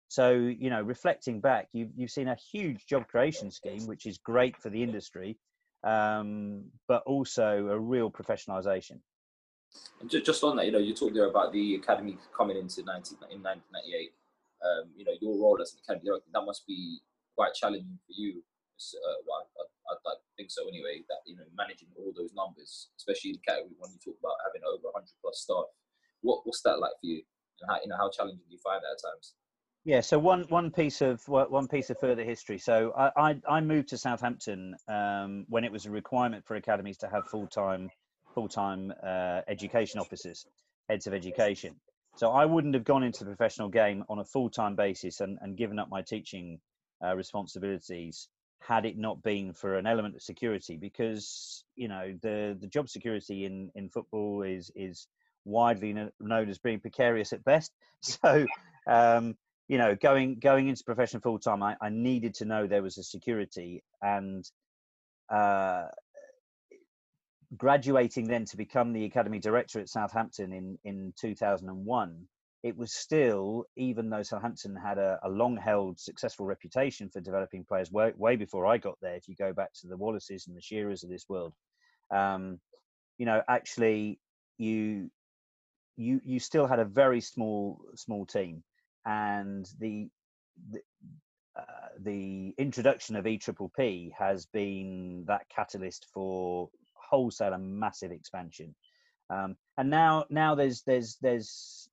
So, 0.07 0.31
you 0.33 0.69
know, 0.69 0.81
reflecting 0.81 1.39
back, 1.39 1.69
you've, 1.71 1.91
you've 1.95 2.11
seen 2.11 2.27
a 2.27 2.35
huge 2.51 2.85
job 2.85 3.07
creation 3.07 3.49
scheme, 3.49 3.87
which 3.87 4.05
is 4.05 4.17
great 4.17 4.57
for 4.57 4.69
the 4.69 4.83
industry, 4.83 5.37
um, 5.85 6.65
but 6.87 7.03
also 7.05 7.69
a 7.69 7.79
real 7.79 8.11
professionalization. 8.11 8.99
Just 10.07 10.43
on 10.43 10.55
that, 10.57 10.65
you 10.65 10.71
know, 10.71 10.81
you 10.81 10.93
talked 10.93 11.13
there 11.13 11.29
about 11.29 11.53
the 11.53 11.75
academy 11.75 12.17
coming 12.35 12.57
into 12.57 12.83
19, 12.83 13.17
in 13.29 13.43
1998. 13.43 14.13
Um, 14.61 14.89
you 14.97 15.05
know, 15.05 15.13
your 15.21 15.37
role 15.37 15.61
as 15.61 15.73
an 15.73 15.79
academy 15.85 16.09
director, 16.09 16.29
that 16.33 16.45
must 16.45 16.65
be 16.65 16.99
quite 17.35 17.53
challenging 17.53 17.97
for 18.05 18.13
you. 18.13 18.41
Uh, 18.81 19.21
well, 19.29 19.45
I, 19.45 19.93
I, 19.93 19.95
I, 20.09 20.13
think 20.37 20.49
so 20.49 20.67
anyway, 20.67 21.05
that, 21.07 21.21
you 21.25 21.35
know, 21.35 21.45
managing 21.53 21.89
all 21.97 22.11
those 22.17 22.33
numbers, 22.33 22.89
especially 22.97 23.37
in 23.37 23.37
category 23.45 23.77
when 23.77 23.93
you 23.93 24.01
talk 24.01 24.17
about 24.17 24.41
having 24.41 24.65
over 24.65 24.89
100 24.89 25.05
plus 25.21 25.45
staff. 25.45 25.69
What, 26.21 26.41
what's 26.45 26.61
that 26.65 26.81
like 26.81 26.97
for 26.97 27.05
you? 27.05 27.21
And 27.61 27.69
how, 27.69 27.77
you 27.77 27.89
know, 27.89 27.97
how 27.97 28.09
challenging 28.09 28.41
do 28.41 28.53
you 28.53 28.61
find 28.63 28.81
that 28.81 28.97
at 28.97 29.01
times? 29.05 29.37
Yeah, 29.83 30.01
so 30.01 30.19
one 30.19 30.45
one 30.49 30.69
piece 30.69 31.01
of 31.01 31.27
one 31.27 31.67
piece 31.67 31.89
of 31.89 31.99
further 31.99 32.23
history. 32.23 32.59
So 32.59 32.93
I 32.95 33.31
I, 33.31 33.41
I 33.49 33.61
moved 33.61 33.89
to 33.89 33.97
Southampton 33.97 34.75
um, 34.87 35.45
when 35.49 35.63
it 35.63 35.71
was 35.71 35.87
a 35.87 35.89
requirement 35.89 36.45
for 36.45 36.55
academies 36.55 36.97
to 36.99 37.07
have 37.07 37.25
full 37.27 37.47
time 37.47 37.89
full-time 38.33 38.93
uh, 39.03 39.41
education 39.47 39.99
officers, 39.99 40.45
heads 40.89 41.07
of 41.07 41.13
education. 41.13 41.75
So 42.17 42.31
I 42.31 42.45
wouldn't 42.45 42.73
have 42.73 42.83
gone 42.83 43.03
into 43.03 43.23
the 43.23 43.29
professional 43.29 43.69
game 43.69 44.03
on 44.09 44.19
a 44.19 44.25
full-time 44.25 44.75
basis 44.75 45.21
and, 45.21 45.37
and 45.41 45.57
given 45.57 45.79
up 45.79 45.89
my 45.89 46.01
teaching 46.01 46.59
uh, 47.03 47.15
responsibilities 47.15 48.27
had 48.61 48.85
it 48.85 48.97
not 48.97 49.23
been 49.23 49.53
for 49.53 49.77
an 49.77 49.87
element 49.87 50.15
of 50.15 50.21
security 50.21 50.77
because 50.77 51.63
you 51.75 51.87
know 51.87 52.13
the 52.21 52.55
the 52.61 52.67
job 52.67 52.87
security 52.87 53.45
in 53.45 53.71
in 53.73 53.89
football 53.89 54.43
is 54.43 54.71
is 54.75 55.07
widely 55.45 55.93
known 56.19 56.49
as 56.49 56.59
being 56.59 56.79
precarious 56.79 57.33
at 57.33 57.43
best 57.43 57.71
so 58.01 58.45
um, 58.87 59.35
you 59.67 59.79
know 59.79 59.95
going 59.95 60.37
going 60.37 60.67
into 60.67 60.83
profession 60.83 61.19
full 61.21 61.39
time 61.39 61.63
I, 61.63 61.75
I 61.81 61.89
needed 61.89 62.35
to 62.35 62.45
know 62.45 62.67
there 62.67 62.83
was 62.83 62.99
a 62.99 63.03
security 63.03 63.83
and 64.01 64.47
uh, 65.29 65.85
graduating 67.57 68.27
then 68.27 68.45
to 68.45 68.57
become 68.57 68.93
the 68.93 69.05
academy 69.05 69.39
director 69.39 69.79
at 69.79 69.89
Southampton 69.89 70.53
in 70.53 70.77
in 70.83 71.13
2001 71.19 72.27
it 72.63 72.77
was 72.77 72.93
still 72.93 73.65
even 73.75 74.09
though 74.09 74.23
Southampton 74.23 74.75
had 74.75 74.97
a, 74.97 75.19
a 75.23 75.29
long 75.29 75.57
held 75.57 75.99
successful 75.99 76.45
reputation 76.45 77.09
for 77.09 77.19
developing 77.19 77.65
players 77.65 77.91
way, 77.91 78.13
way 78.15 78.35
before 78.35 78.65
I 78.65 78.77
got 78.77 78.97
there 79.01 79.15
if 79.15 79.27
you 79.27 79.35
go 79.35 79.51
back 79.51 79.73
to 79.81 79.87
the 79.87 79.97
Wallaces 79.97 80.47
and 80.47 80.55
the 80.55 80.61
Shearers 80.61 81.03
of 81.03 81.09
this 81.09 81.25
world 81.27 81.53
um, 82.11 82.59
you 83.17 83.25
know 83.25 83.41
actually 83.47 84.19
you 84.57 85.09
you 85.97 86.21
you 86.23 86.39
still 86.39 86.67
had 86.67 86.79
a 86.79 86.85
very 86.85 87.21
small 87.21 87.79
small 87.95 88.25
team, 88.25 88.63
and 89.05 89.69
the 89.79 90.09
the, 90.71 90.81
uh, 91.55 91.89
the 91.99 92.53
introduction 92.57 93.15
of 93.15 93.25
EPPP 93.25 94.11
has 94.17 94.45
been 94.47 95.25
that 95.27 95.47
catalyst 95.49 96.07
for 96.13 96.69
wholesale 97.11 97.53
and 97.53 97.79
massive 97.79 98.11
expansion. 98.11 98.73
Um, 99.29 99.55
and 99.77 99.89
now 99.89 100.25
now 100.29 100.55
there's 100.55 100.81
there's 100.83 101.17
there's 101.21 101.89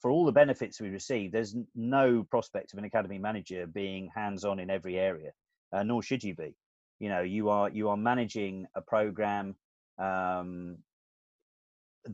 for 0.00 0.10
all 0.10 0.24
the 0.24 0.32
benefits 0.32 0.80
we 0.80 0.90
receive, 0.90 1.32
there's 1.32 1.56
no 1.74 2.22
prospect 2.30 2.72
of 2.72 2.78
an 2.78 2.84
academy 2.84 3.18
manager 3.18 3.66
being 3.66 4.10
hands-on 4.14 4.60
in 4.60 4.70
every 4.70 4.98
area, 4.98 5.30
uh, 5.72 5.82
nor 5.82 6.02
should 6.02 6.22
you 6.22 6.34
be. 6.34 6.54
You 7.00 7.08
know, 7.08 7.22
you 7.22 7.48
are 7.50 7.68
you 7.68 7.88
are 7.88 7.96
managing 7.96 8.66
a 8.74 8.80
program 8.80 9.54
um, 9.98 10.78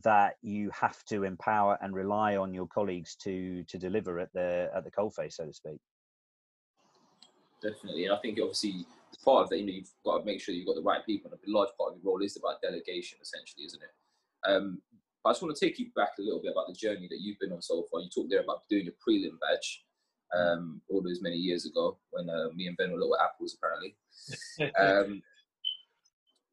that 0.03 0.37
you 0.43 0.71
have 0.71 1.03
to 1.05 1.25
empower 1.25 1.79
and 1.83 1.95
rely 1.95 2.37
on 2.37 2.55
your 2.55 2.67
colleagues 2.67 3.17
to 3.25 3.65
to 3.65 3.79
deliver 3.79 4.19
at 4.21 4.33
the 4.33 4.71
at 4.75 4.85
the 4.85 4.91
coalface, 4.91 5.35
so 5.35 5.47
to 5.47 5.53
speak. 5.53 5.79
Definitely, 7.63 8.11
I 8.11 8.17
think 8.17 8.39
obviously 8.41 8.87
part 9.25 9.45
of 9.45 9.51
that, 9.51 9.59
you 9.59 9.67
know, 9.67 9.73
you've 9.73 9.91
got 10.05 10.19
to 10.19 10.25
make 10.25 10.41
sure 10.41 10.55
you've 10.55 10.67
got 10.67 10.77
the 10.77 10.83
right 10.83 11.05
people, 11.05 11.31
and 11.31 11.39
a 11.39 11.51
large 11.59 11.71
part 11.79 11.93
of 11.93 12.03
your 12.03 12.13
role 12.13 12.23
is 12.23 12.37
about 12.37 12.63
delegation, 12.63 13.19
essentially, 13.23 13.65
isn't 13.65 13.83
it? 13.83 14.49
Um, 14.49 14.81
I 15.25 15.31
just 15.31 15.43
want 15.43 15.57
to 15.57 15.65
take 15.65 15.79
you 15.79 15.87
back 15.95 16.19
a 16.19 16.23
little 16.23 16.41
bit 16.43 16.53
about 16.53 16.67
the 16.69 16.75
journey 16.75 17.07
that 17.09 17.21
you've 17.21 17.39
been 17.39 17.53
on 17.53 17.63
so 17.63 17.87
far. 17.91 18.01
You 18.01 18.09
talked 18.09 18.31
there 18.31 18.43
about 18.43 18.63
doing 18.69 18.87
your 18.87 18.95
prelim 18.95 19.39
badge 19.41 19.85
um, 20.37 20.81
all 20.89 21.03
those 21.03 21.21
many 21.23 21.37
years 21.37 21.67
ago 21.67 21.99
when 22.11 22.29
uh, 22.29 22.49
me 22.55 22.67
and 22.67 22.77
Ben 22.77 22.91
were 22.91 22.99
little 22.99 23.19
apples, 23.19 23.57
apparently. 23.57 23.97
Um, 24.79 25.23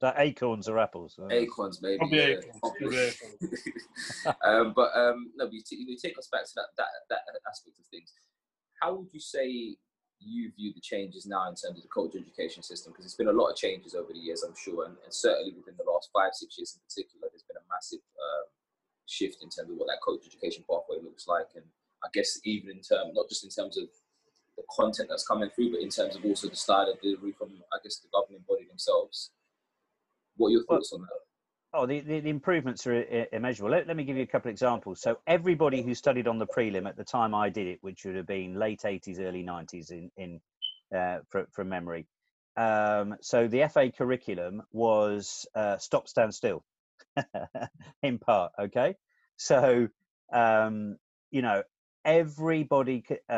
that 0.01 0.16
acorns 0.18 0.70
or 0.70 0.80
apples? 0.80 1.20
Acorns, 1.30 1.82
maybe. 1.82 1.98
Probably 1.98 2.18
yeah. 2.18 3.10
acorns. 3.36 3.63
um, 4.46 4.74
but 4.74 4.96
um, 4.96 5.32
no, 5.36 5.50
you, 5.51 5.62
t- 5.62 5.75
you 5.75 5.98
take 5.98 6.18
us 6.18 6.30
back 6.32 6.46
to 6.46 6.51
that, 6.56 6.68
that 6.78 6.86
that 7.10 7.20
aspect 7.50 7.78
of 7.80 7.86
things. 7.88 8.13
How 8.82 8.94
would 8.96 9.10
you 9.12 9.20
say 9.20 9.75
you 10.20 10.52
view 10.56 10.74
the 10.74 10.82
changes 10.82 11.26
now 11.26 11.48
in 11.48 11.56
terms 11.56 11.78
of 11.78 11.82
the 11.82 11.94
coach 11.94 12.16
education 12.16 12.64
system? 12.64 12.92
Because 12.92 13.06
there's 13.06 13.16
been 13.16 13.34
a 13.34 13.40
lot 13.40 13.50
of 13.50 13.56
changes 13.56 13.96
over 13.96 14.12
the 14.12 14.20
years, 14.20 14.44
I'm 14.44 14.56
sure, 14.56 14.86
and, 14.86 14.96
and 15.04 15.14
certainly 15.14 15.54
within 15.54 15.76
the 15.78 15.90
last 15.90 16.10
five, 16.14 16.34
six 16.34 16.58
years 16.58 16.76
in 16.76 16.82
particular, 16.84 17.28
there's 17.32 17.48
been 17.48 17.58
a 17.58 17.68
massive 17.72 18.04
uh, 18.18 18.48
shift 19.08 19.44
in 19.44 19.50
terms 19.50 19.72
of 19.72 19.78
what 19.78 19.88
that 19.88 20.04
coach 20.04 20.26
education 20.28 20.64
pathway 20.70 21.02
looks 21.02 21.28
like, 21.28 21.48
and 21.56 21.66
I 22.04 22.08
guess 22.14 22.40
even 22.44 22.72
in 22.72 22.82
terms, 22.82 23.16
not 23.16 23.30
just 23.30 23.44
in 23.44 23.50
terms 23.50 23.78
of 23.78 23.88
the 24.58 24.64
content 24.76 25.10
that's 25.10 25.28
coming 25.28 25.50
through, 25.50 25.72
but 25.72 25.82
in 25.82 25.90
terms 25.90 26.16
of 26.16 26.26
also 26.26 26.50
the 26.50 26.56
style 26.56 26.92
of 26.92 27.00
delivery 27.02 27.32
from, 27.32 27.50
I 27.74 27.78
guess, 27.84 28.00
the 28.00 28.08
governing 28.12 28.44
body 28.48 28.66
themselves. 28.68 29.32
What 30.36 30.50
are 30.50 30.52
your 30.52 30.66
thoughts 30.66 30.92
well, 30.92 31.02
on 31.02 31.08
that? 31.08 31.28
Oh, 31.72 31.86
the, 31.86 32.00
the, 32.00 32.20
the, 32.20 32.30
improvements 32.30 32.88
are 32.88 33.28
immeasurable. 33.32 33.70
Let, 33.70 33.86
let 33.88 33.96
me 33.96 34.04
give 34.04 34.18
you 34.18 34.24
a 34.24 34.28
couple 34.28 34.50
of 34.50 34.54
examples. 34.54 35.02
So 35.02 35.20
everybody 35.28 35.84
who 35.84 35.94
studied 35.94 36.28
on 36.28 36.40
the 36.40 36.48
prelim 36.48 36.88
at 36.88 36.98
the 36.98 37.04
time 37.04 37.36
I 37.36 37.50
did 37.50 37.68
it, 37.68 37.78
which 37.82 38.06
would 38.06 38.16
have 38.16 38.26
been 38.26 38.56
late 38.56 38.82
80s, 38.84 39.20
early 39.20 39.44
90s 39.44 39.92
in, 39.92 40.10
in 40.18 40.42
uh, 40.98 41.20
from, 41.30 41.46
from 41.52 41.70
memory. 41.70 42.08
Um, 42.58 43.16
so 43.22 43.48
the 43.48 43.70
FA 43.72 43.92
curriculum 43.92 44.64
was 44.72 45.46
uh, 45.54 45.78
stop, 45.78 46.08
stand 46.08 46.34
still, 46.34 46.64
in 48.04 48.18
part. 48.18 48.52
Okay, 48.60 48.96
so 49.38 49.88
um, 50.34 50.98
you 51.32 51.42
know 51.42 51.64
everybody 52.04 53.04
uh, 53.30 53.34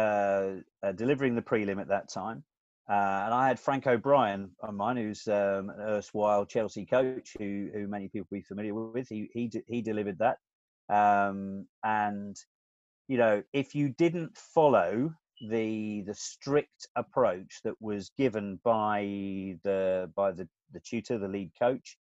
uh, 0.81 0.91
delivering 0.95 1.35
the 1.35 1.41
prelim 1.41 1.79
at 1.81 1.89
that 1.89 2.09
time 2.09 2.43
uh, 2.91 3.21
and 3.23 3.33
I 3.33 3.47
had 3.47 3.57
Frank 3.57 3.87
O'Brien 3.87 4.51
on 4.61 4.75
mine, 4.75 4.97
who's 4.97 5.25
um, 5.27 5.69
an 5.69 5.79
erstwhile 5.79 6.45
Chelsea 6.45 6.85
coach, 6.85 7.37
who, 7.39 7.69
who 7.73 7.87
many 7.87 8.09
people 8.09 8.27
will 8.29 8.39
be 8.39 8.43
familiar 8.43 8.73
with. 8.73 9.07
He 9.07 9.29
he 9.33 9.49
he 9.67 9.81
delivered 9.81 10.19
that, 10.19 10.39
um, 10.93 11.67
and 11.85 12.35
you 13.07 13.17
know, 13.17 13.43
if 13.53 13.75
you 13.75 13.89
didn't 13.97 14.37
follow 14.37 15.13
the 15.49 16.01
the 16.01 16.13
strict 16.13 16.89
approach 16.97 17.61
that 17.63 17.75
was 17.79 18.11
given 18.17 18.59
by 18.61 19.55
the 19.63 20.11
by 20.13 20.33
the 20.33 20.49
the 20.73 20.81
tutor, 20.81 21.17
the 21.17 21.29
lead 21.29 21.51
coach, 21.57 21.97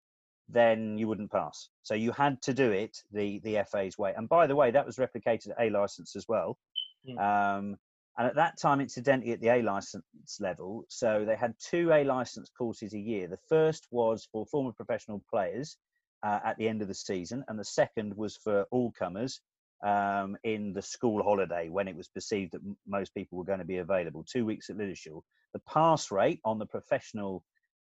then 0.48 0.97
you 0.97 1.10
wouldn't 1.10 1.34
pass. 1.34 1.67
So 1.84 1.95
you 1.95 2.13
had 2.13 2.41
to 2.43 2.54
do 2.54 2.71
it 2.71 2.97
the 3.12 3.39
the 3.43 3.62
FA's 3.69 3.97
way. 3.97 4.13
And 4.15 4.30
by 4.30 4.47
the 4.47 4.56
way, 4.56 4.71
that 4.71 4.86
was 4.86 4.95
replicated 4.95 5.50
at 5.50 5.58
A 5.60 5.69
license 5.69 6.15
as 6.15 6.30
well. 6.30 6.58
Mm. 7.06 7.19
Um, 7.19 7.78
and 8.17 8.27
at 8.27 8.36
that 8.36 8.60
time, 8.60 8.82
incidentally, 8.82 9.32
at 9.32 9.41
the 9.41 9.49
A 9.49 9.62
license 9.62 10.03
level, 10.39 10.86
so 10.89 11.23
they 11.25 11.36
had 11.36 11.53
two 11.60 11.91
A 11.93 12.03
license 12.03 12.49
courses 12.58 12.93
a 12.93 12.99
year. 12.99 13.27
The 13.27 13.39
first 13.47 13.88
was 13.91 14.27
for 14.32 14.45
former 14.45 14.71
professional 14.71 15.23
players 15.30 15.77
uh, 16.23 16.39
at 16.43 16.58
the 16.58 16.67
end 16.67 16.82
of 16.82 16.88
the 16.88 16.95
season, 16.95 17.43
and 17.47 17.60
the 17.60 17.65
second 17.65 18.15
was 18.15 18.36
for 18.36 18.63
all 18.71 18.91
comers 18.97 19.39
um, 19.84 20.36
in 20.43 20.73
the 20.73 20.82
school 20.82 21.21
holiday 21.21 21.69
when 21.69 21.88
it 21.88 21.95
was 21.95 22.08
perceived 22.08 22.53
that 22.53 22.62
m- 22.65 22.75
most 22.88 23.13
people 23.13 23.38
were 23.38 23.43
going 23.43 23.60
to 23.60 23.65
be 23.65 23.77
available. 23.77 24.23
Two 24.23 24.45
weeks 24.45 24.69
at 24.69 24.77
Lilleshall. 24.77 25.21
The 25.53 25.62
pass 25.67 26.10
rate 26.10 26.39
on 26.43 26.58
the 26.58 26.65
professional 26.65 27.43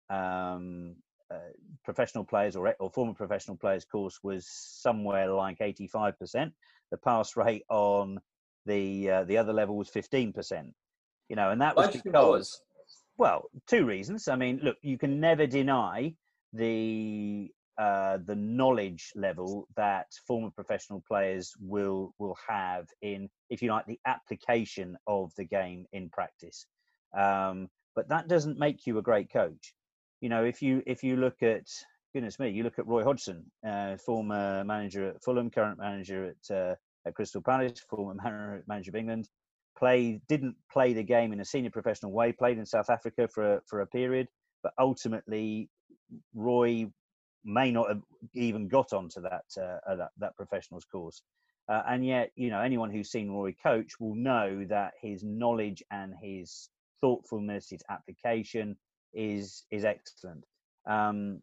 um, 0.08 0.96
uh, 1.30 1.38
professional 1.84 2.24
players 2.24 2.56
or, 2.56 2.74
or 2.78 2.90
former 2.90 3.14
professional 3.14 3.56
players 3.56 3.84
course 3.84 4.18
was 4.22 4.46
somewhere 4.46 5.30
like 5.32 5.58
85%. 5.58 6.52
The 6.90 6.96
pass 6.98 7.36
rate 7.36 7.64
on 7.70 8.18
the 8.66 9.10
uh, 9.10 9.24
the 9.24 9.38
other 9.38 9.52
level 9.52 9.76
was 9.76 9.90
15%. 9.90 10.72
You 11.28 11.36
know, 11.36 11.50
and 11.50 11.60
that 11.62 11.76
was 11.76 11.96
because, 11.96 12.60
well, 13.16 13.44
two 13.66 13.86
reasons. 13.86 14.28
I 14.28 14.36
mean, 14.36 14.60
look, 14.62 14.76
you 14.82 14.98
can 14.98 15.18
never 15.20 15.46
deny 15.46 16.14
the 16.52 17.50
uh, 17.78 18.18
the 18.26 18.36
knowledge 18.36 19.12
level 19.16 19.66
that 19.76 20.06
former 20.26 20.50
professional 20.50 21.02
players 21.08 21.54
will 21.58 22.12
will 22.18 22.36
have 22.46 22.86
in, 23.00 23.30
if 23.48 23.62
you 23.62 23.70
like, 23.70 23.86
the 23.86 24.00
application 24.06 24.96
of 25.06 25.32
the 25.36 25.44
game 25.44 25.86
in 25.92 26.10
practice. 26.10 26.66
Um, 27.16 27.68
but 27.94 28.08
that 28.08 28.28
doesn't 28.28 28.58
make 28.58 28.86
you 28.86 28.98
a 28.98 29.02
great 29.02 29.32
coach. 29.32 29.74
You 30.20 30.28
know, 30.28 30.44
if 30.44 30.60
you 30.60 30.82
if 30.86 31.02
you 31.02 31.16
look 31.16 31.42
at 31.42 31.66
goodness 32.12 32.38
me, 32.38 32.50
you 32.50 32.62
look 32.62 32.78
at 32.78 32.86
Roy 32.86 33.04
Hodgson, 33.04 33.44
uh, 33.66 33.96
former 33.96 34.64
manager 34.64 35.08
at 35.08 35.22
Fulham, 35.22 35.50
current 35.50 35.78
manager 35.78 36.34
at 36.34 36.54
uh, 36.54 36.74
at 37.06 37.14
Crystal 37.14 37.42
Palace, 37.42 37.80
former 37.88 38.62
manager 38.66 38.90
of 38.90 38.96
England. 38.96 39.28
Played, 39.78 40.20
didn't 40.28 40.54
play 40.70 40.92
the 40.92 41.02
game 41.02 41.32
in 41.32 41.40
a 41.40 41.44
senior 41.44 41.70
professional 41.70 42.12
way. 42.12 42.32
Played 42.32 42.58
in 42.58 42.66
South 42.66 42.90
Africa 42.90 43.26
for 43.26 43.54
a, 43.54 43.60
for 43.66 43.80
a 43.80 43.86
period, 43.86 44.28
but 44.62 44.72
ultimately, 44.78 45.68
Roy 46.34 46.86
may 47.44 47.72
not 47.72 47.88
have 47.88 48.02
even 48.34 48.68
got 48.68 48.92
onto 48.92 49.20
that 49.22 49.44
uh, 49.58 49.78
uh, 49.90 49.96
that, 49.96 50.10
that 50.18 50.36
professionals 50.36 50.84
course. 50.84 51.22
Uh, 51.68 51.82
and 51.88 52.04
yet, 52.04 52.30
you 52.36 52.50
know, 52.50 52.60
anyone 52.60 52.90
who's 52.90 53.10
seen 53.10 53.30
Roy 53.30 53.54
coach 53.62 53.92
will 53.98 54.14
know 54.14 54.64
that 54.68 54.92
his 55.00 55.22
knowledge 55.24 55.82
and 55.90 56.12
his 56.20 56.68
thoughtfulness, 57.00 57.70
his 57.70 57.82
application 57.90 58.76
is 59.14 59.64
is 59.70 59.84
excellent. 59.84 60.44
Um, 60.86 61.40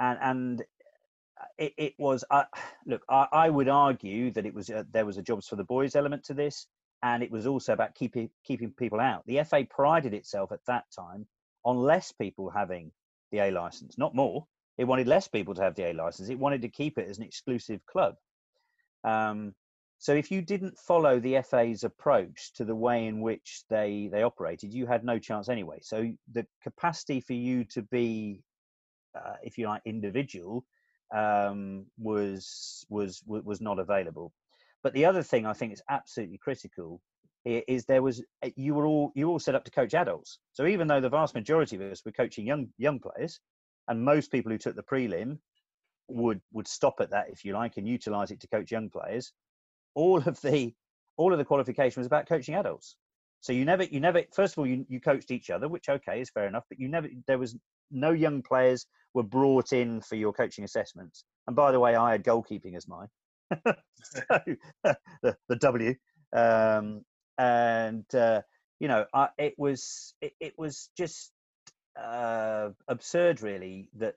and 0.00 0.18
and 0.22 0.64
it, 1.56 1.72
it 1.76 1.94
was 1.98 2.24
uh, 2.30 2.44
look 2.86 3.02
I, 3.08 3.26
I, 3.32 3.50
would 3.50 3.68
argue 3.68 4.30
that 4.32 4.46
it 4.46 4.54
was 4.54 4.70
uh, 4.70 4.84
there 4.92 5.06
was 5.06 5.18
a 5.18 5.22
jobs 5.22 5.48
for 5.48 5.56
the 5.56 5.64
boys 5.64 5.96
element 5.96 6.24
to 6.24 6.34
this 6.34 6.66
and 7.02 7.22
it 7.22 7.30
was 7.30 7.46
also 7.46 7.72
about 7.72 7.94
keeping 7.94 8.30
keeping 8.44 8.72
people 8.72 9.00
out. 9.00 9.24
The 9.26 9.42
fa 9.44 9.66
prided 9.68 10.14
itself 10.14 10.52
at 10.52 10.64
that 10.66 10.84
time 10.94 11.26
on 11.64 11.76
less 11.76 12.12
people 12.12 12.50
having 12.50 12.92
the 13.30 13.38
a 13.38 13.50
license 13.50 13.98
not 13.98 14.14
more. 14.14 14.46
It 14.78 14.84
wanted 14.84 15.08
less 15.08 15.28
people 15.28 15.54
to 15.54 15.62
have 15.62 15.74
the 15.74 15.90
a 15.90 15.92
license. 15.92 16.28
It 16.28 16.38
wanted 16.38 16.62
to 16.62 16.68
keep 16.68 16.98
it 16.98 17.08
as 17.08 17.18
an 17.18 17.24
exclusive 17.24 17.84
club. 17.86 18.14
Um, 19.04 19.54
so 19.98 20.12
if 20.14 20.30
you 20.30 20.42
didn't 20.42 20.78
follow 20.78 21.18
the 21.18 21.42
fa's 21.42 21.82
approach 21.82 22.52
to 22.54 22.64
the 22.64 22.74
way 22.74 23.06
in 23.06 23.20
which 23.20 23.64
they 23.68 24.08
they 24.12 24.22
operated 24.22 24.72
you 24.72 24.86
had 24.86 25.04
no 25.04 25.18
chance 25.18 25.48
anyway. 25.48 25.78
So 25.82 26.10
the 26.32 26.46
capacity 26.62 27.20
for 27.20 27.34
you 27.34 27.64
to 27.64 27.82
be 27.82 28.42
uh, 29.14 29.36
if 29.42 29.58
you 29.58 29.66
like 29.66 29.82
individual 29.84 30.64
um, 31.14 31.86
was 31.98 32.84
was 32.88 33.22
was 33.26 33.60
not 33.60 33.78
available. 33.78 34.32
But 34.82 34.92
the 34.92 35.04
other 35.04 35.22
thing 35.22 35.46
I 35.46 35.52
think 35.52 35.72
is 35.72 35.82
absolutely 35.88 36.38
critical 36.38 37.00
is 37.44 37.84
there 37.84 38.02
was 38.02 38.22
eh, 38.42 38.50
you 38.56 38.74
were 38.74 38.86
all 38.86 39.12
you 39.14 39.26
were 39.26 39.32
all 39.32 39.38
set 39.38 39.54
up 39.54 39.64
to 39.64 39.70
coach 39.70 39.94
adults. 39.94 40.38
So 40.52 40.66
even 40.66 40.88
though 40.88 41.00
the 41.00 41.08
vast 41.08 41.34
majority 41.34 41.76
of 41.76 41.82
us 41.82 42.04
were 42.04 42.12
coaching 42.12 42.46
young 42.46 42.68
young 42.78 43.00
players, 43.00 43.40
and 43.88 44.04
most 44.04 44.30
people 44.30 44.52
who 44.52 44.58
took 44.58 44.76
the 44.76 44.82
prelim 44.82 45.38
would 46.08 46.40
would 46.52 46.68
stop 46.68 47.00
at 47.00 47.10
that 47.10 47.30
if 47.30 47.44
you 47.44 47.54
like 47.54 47.76
and 47.76 47.88
utilize 47.88 48.30
it 48.30 48.40
to 48.40 48.48
coach 48.48 48.70
young 48.70 48.90
players, 48.90 49.32
all 49.94 50.18
of 50.18 50.40
the 50.42 50.74
all 51.16 51.32
of 51.32 51.38
the 51.38 51.44
qualification 51.44 52.00
was 52.00 52.06
about 52.06 52.28
coaching 52.28 52.54
adults. 52.54 52.96
So 53.40 53.52
you 53.52 53.64
never 53.64 53.84
you 53.84 54.00
never 54.00 54.22
first 54.34 54.54
of 54.54 54.58
all 54.58 54.66
you, 54.66 54.84
you 54.88 55.00
coached 55.00 55.30
each 55.30 55.50
other, 55.50 55.68
which 55.68 55.88
okay 55.88 56.20
is 56.20 56.30
fair 56.30 56.46
enough, 56.46 56.64
but 56.68 56.78
you 56.78 56.88
never 56.88 57.08
there 57.26 57.38
was 57.38 57.56
no 57.90 58.10
young 58.10 58.42
players 58.42 58.86
were 59.14 59.22
brought 59.22 59.72
in 59.72 60.00
for 60.00 60.16
your 60.16 60.32
coaching 60.32 60.64
assessments. 60.64 61.24
And 61.46 61.56
by 61.56 61.72
the 61.72 61.80
way, 61.80 61.94
I 61.96 62.12
had 62.12 62.24
goalkeeping 62.24 62.76
as 62.76 62.86
mine, 62.86 63.08
so, 63.64 64.22
the, 65.22 65.36
the 65.48 65.56
W. 65.56 65.94
Um, 66.32 67.02
and 67.38 68.04
uh, 68.14 68.42
you 68.80 68.88
know, 68.88 69.06
I, 69.14 69.28
it 69.38 69.54
was 69.56 70.14
it, 70.20 70.32
it 70.40 70.54
was 70.58 70.90
just 70.96 71.32
uh, 72.00 72.70
absurd, 72.86 73.42
really, 73.42 73.88
that 73.96 74.14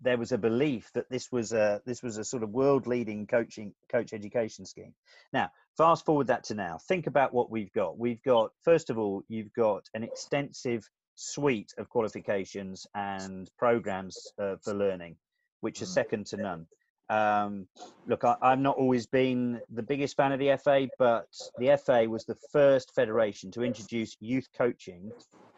there 0.00 0.16
was 0.16 0.32
a 0.32 0.38
belief 0.38 0.90
that 0.94 1.10
this 1.10 1.30
was 1.30 1.52
a 1.52 1.82
this 1.84 2.02
was 2.02 2.16
a 2.16 2.24
sort 2.24 2.42
of 2.42 2.50
world 2.50 2.86
leading 2.86 3.26
coaching 3.26 3.74
coach 3.90 4.12
education 4.12 4.64
scheme. 4.64 4.94
Now, 5.32 5.50
fast 5.76 6.06
forward 6.06 6.28
that 6.28 6.44
to 6.44 6.54
now. 6.54 6.78
Think 6.88 7.06
about 7.06 7.34
what 7.34 7.50
we've 7.50 7.72
got. 7.72 7.98
We've 7.98 8.22
got 8.22 8.50
first 8.62 8.90
of 8.90 8.98
all, 8.98 9.22
you've 9.28 9.52
got 9.52 9.84
an 9.94 10.02
extensive 10.02 10.88
suite 11.20 11.74
of 11.76 11.88
qualifications 11.90 12.86
and 12.94 13.50
programs 13.58 14.32
uh, 14.38 14.56
for 14.62 14.72
learning, 14.72 15.16
which 15.60 15.82
are 15.82 15.86
mm. 15.86 15.94
second 15.94 16.26
to 16.26 16.36
none. 16.38 16.66
Um, 17.10 17.66
look, 18.06 18.24
I, 18.24 18.36
have 18.42 18.60
not 18.60 18.76
always 18.76 19.06
been 19.06 19.60
the 19.68 19.82
biggest 19.82 20.16
fan 20.16 20.32
of 20.32 20.38
the 20.38 20.56
FA, 20.56 20.88
but 20.98 21.26
the 21.58 21.76
FA 21.84 22.08
was 22.08 22.24
the 22.24 22.36
first 22.52 22.94
federation 22.94 23.50
to 23.52 23.62
introduce 23.62 24.16
youth 24.20 24.48
coaching 24.56 25.10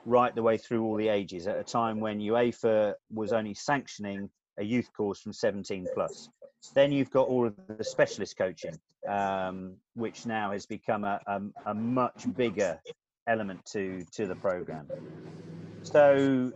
right 0.05 0.35
the 0.35 0.43
way 0.43 0.57
through 0.57 0.83
all 0.83 0.97
the 0.97 1.09
ages 1.09 1.47
at 1.47 1.59
a 1.59 1.63
time 1.63 2.01
when 2.01 2.19
UEFA 2.19 2.95
was 3.13 3.33
only 3.33 3.55
sanctioning 3.55 4.31
a 4.59 4.65
youth 4.65 4.91
course 4.97 5.21
from 5.21 5.33
17 5.33 5.87
plus. 5.95 6.29
Then 6.75 6.91
you've 6.91 7.11
got 7.11 7.29
all 7.29 7.47
of 7.47 7.55
the 7.69 7.85
specialist 7.85 8.37
coaching, 8.37 8.79
um, 9.09 9.75
which 9.95 10.27
now 10.27 10.53
has 10.53 10.67
become 10.67 11.05
a, 11.05 11.21
a, 11.27 11.41
a 11.67 11.75
much 11.75 12.25
bigger 12.35 12.81
element 13.27 13.65
to 13.67 14.05
to 14.13 14.27
the 14.27 14.35
program. 14.35 14.89
So 15.83 16.53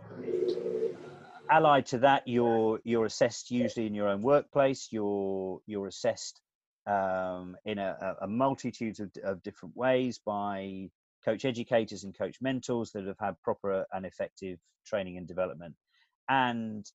allied 1.49 1.85
to 1.87 1.99
that, 1.99 2.27
you're 2.27 2.79
you're 2.83 3.05
assessed 3.05 3.51
usually 3.51 3.87
in 3.87 3.93
your 3.93 4.07
own 4.07 4.21
workplace. 4.21 4.89
You're 4.91 5.59
you're 5.65 5.87
assessed 5.87 6.41
um, 6.85 7.55
in 7.65 7.79
a, 7.79 8.15
a 8.21 8.27
multitude 8.27 8.99
of, 8.99 9.11
of, 9.23 9.43
different 9.43 9.75
ways 9.75 10.21
by 10.25 10.89
coach 11.25 11.43
educators 11.43 12.05
and 12.05 12.17
coach 12.17 12.37
mentors 12.39 12.91
that 12.91 13.05
have 13.05 13.17
had 13.19 13.41
proper 13.41 13.85
and 13.91 14.05
effective 14.05 14.57
training 14.85 15.17
and 15.17 15.27
development. 15.27 15.75
And 16.29 16.89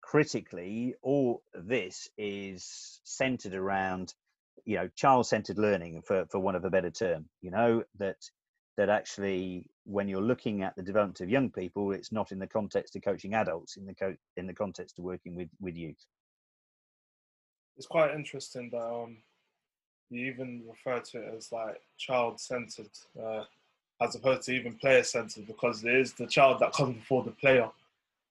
critically, 0.00 0.96
all 1.02 1.42
this 1.54 2.08
is 2.18 3.00
centered 3.04 3.54
around 3.54 4.14
you 4.64 4.76
know 4.76 4.88
child-centered 4.96 5.58
learning 5.58 6.02
for 6.02 6.26
for 6.30 6.38
one 6.38 6.54
of 6.54 6.64
a 6.64 6.70
better 6.70 6.90
term 6.90 7.26
you 7.40 7.50
know 7.50 7.82
that 7.98 8.16
that 8.76 8.88
actually 8.88 9.66
when 9.84 10.08
you're 10.08 10.22
looking 10.22 10.62
at 10.62 10.74
the 10.76 10.82
development 10.82 11.20
of 11.20 11.28
young 11.28 11.50
people 11.50 11.92
it's 11.92 12.12
not 12.12 12.32
in 12.32 12.38
the 12.38 12.46
context 12.46 12.96
of 12.96 13.02
coaching 13.02 13.34
adults 13.34 13.76
in 13.76 13.86
the 13.86 13.94
co- 13.94 14.16
in 14.36 14.46
the 14.46 14.54
context 14.54 14.98
of 14.98 15.04
working 15.04 15.34
with 15.34 15.48
with 15.60 15.76
youth. 15.76 16.06
It's 17.76 17.86
quite 17.86 18.14
interesting 18.14 18.68
that 18.70 18.82
um, 18.82 19.16
you 20.10 20.26
even 20.26 20.62
refer 20.68 21.00
to 21.00 21.18
it 21.18 21.34
as 21.36 21.50
like 21.52 21.80
child 21.98 22.40
centered 22.40 22.90
uh, 23.22 23.44
as 24.02 24.14
opposed 24.14 24.42
to 24.42 24.52
even 24.52 24.74
player 24.74 25.02
centered 25.02 25.46
because 25.46 25.84
it 25.84 25.94
is 25.94 26.12
the 26.12 26.26
child 26.26 26.58
that 26.60 26.72
comes 26.72 26.96
before 26.96 27.22
the 27.22 27.30
player 27.32 27.70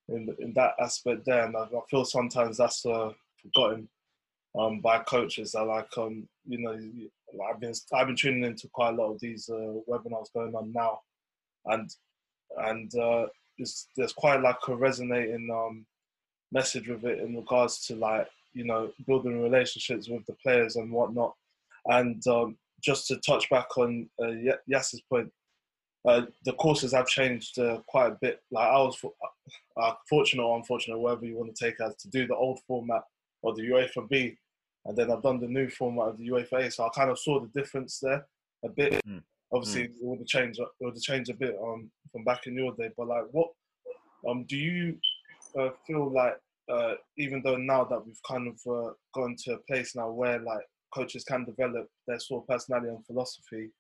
in, 0.08 0.36
in 0.40 0.54
that 0.54 0.74
aspect 0.80 1.26
there. 1.26 1.46
And 1.46 1.56
I, 1.56 1.62
I 1.62 1.82
feel 1.90 2.06
sometimes 2.06 2.58
that's 2.58 2.86
uh, 2.86 3.12
forgotten 3.42 3.88
um, 4.58 4.80
by 4.80 5.00
coaches 5.00 5.52
that 5.52 5.64
like 5.64 5.96
um, 5.98 6.28
you 6.48 6.60
know 6.60 6.78
I've 7.50 7.60
been 7.60 7.74
I've 7.94 8.08
been 8.08 8.16
tuning 8.16 8.44
into 8.44 8.68
quite 8.70 8.94
a 8.94 8.98
lot 8.98 9.14
of 9.14 9.20
these 9.20 9.50
uh, 9.50 9.74
webinars 9.88 10.34
going 10.34 10.56
on 10.56 10.72
now, 10.72 11.00
and 11.66 11.90
and 12.58 12.94
uh, 12.96 13.28
there's 13.96 14.14
quite 14.14 14.42
like 14.42 14.68
a 14.68 14.76
resonating 14.76 15.50
um, 15.52 15.86
message 16.52 16.88
with 16.88 17.06
it 17.06 17.20
in 17.20 17.36
regards 17.36 17.86
to 17.88 17.96
like 17.96 18.28
you 18.54 18.66
know 18.66 18.92
building 19.06 19.42
relationships 19.42 20.10
with 20.10 20.26
the 20.26 20.34
players 20.42 20.76
and 20.76 20.92
whatnot, 20.92 21.34
and 21.86 22.26
um, 22.28 22.58
just 22.82 23.08
to 23.08 23.18
touch 23.18 23.50
back 23.50 23.78
on 23.78 24.10
uh, 24.22 24.32
point, 25.10 25.32
uh, 26.08 26.22
the 26.46 26.54
courses 26.54 26.94
have 26.94 27.08
changed 27.08 27.60
uh, 27.60 27.80
quite 27.88 28.12
a 28.12 28.18
bit. 28.22 28.42
Like 28.52 28.68
I 28.68 28.78
was 28.78 28.98
uh, 29.78 29.94
fortunate 30.10 30.44
or 30.44 30.58
unfortunate, 30.58 30.98
whatever 30.98 31.26
you 31.26 31.38
want 31.38 31.56
to 31.56 31.66
take 31.66 31.80
as 31.82 31.96
to 31.98 32.10
do 32.10 32.26
the 32.26 32.36
old 32.36 32.60
format 32.68 33.04
or 33.42 33.54
the 33.54 33.64
UEFA 33.64 34.08
B 34.10 34.38
and 34.86 34.98
then 34.98 35.12
I've 35.12 35.24
done 35.24 35.40
the 35.40 35.48
new 35.48 35.70
format 35.70 36.10
of 36.10 36.18
the 36.18 36.30
UEFA 36.30 36.72
so 36.72 36.86
I 36.86 36.90
kind 36.90 37.10
of 37.10 37.20
saw 37.20 37.40
the 37.40 37.60
difference 37.60 38.00
there 38.00 38.26
a 38.64 38.70
bit. 38.70 39.02
Mm. 39.08 39.24
Obviously, 39.52 39.84
mm. 39.84 39.86
it 39.86 39.96
would 40.02 40.20
have 40.20 40.28
changed. 40.28 40.60
It 40.60 40.68
would 40.82 40.96
have 40.96 41.02
changed 41.02 41.30
a 41.30 41.34
bit 41.34 41.56
um, 41.62 41.90
from 42.12 42.24
back 42.24 42.46
in 42.48 42.56
your 42.56 42.74
day. 42.76 42.90
But 42.96 43.08
like, 43.08 43.24
what 43.32 43.50
um, 44.28 44.46
do 44.48 44.58
you 44.58 44.98
uh, 45.60 45.70
feel 45.86 46.12
like? 46.12 46.38
Uh, 46.72 46.94
even 47.18 47.42
though 47.44 47.56
now 47.56 47.84
that 47.84 48.06
we've 48.06 48.22
kind 48.28 48.48
of 48.48 48.56
uh, 48.72 48.92
gone 49.16 49.36
to 49.36 49.54
a 49.54 49.58
place 49.68 49.96
now 49.96 50.12
where 50.12 50.38
like 50.40 50.62
coaches 50.94 51.24
can 51.24 51.44
develop 51.44 51.88
their 52.08 52.20
sort 52.20 52.44
of 52.44 52.48
personality 52.48 52.90
and 52.90 53.04
philosophy 53.08 53.72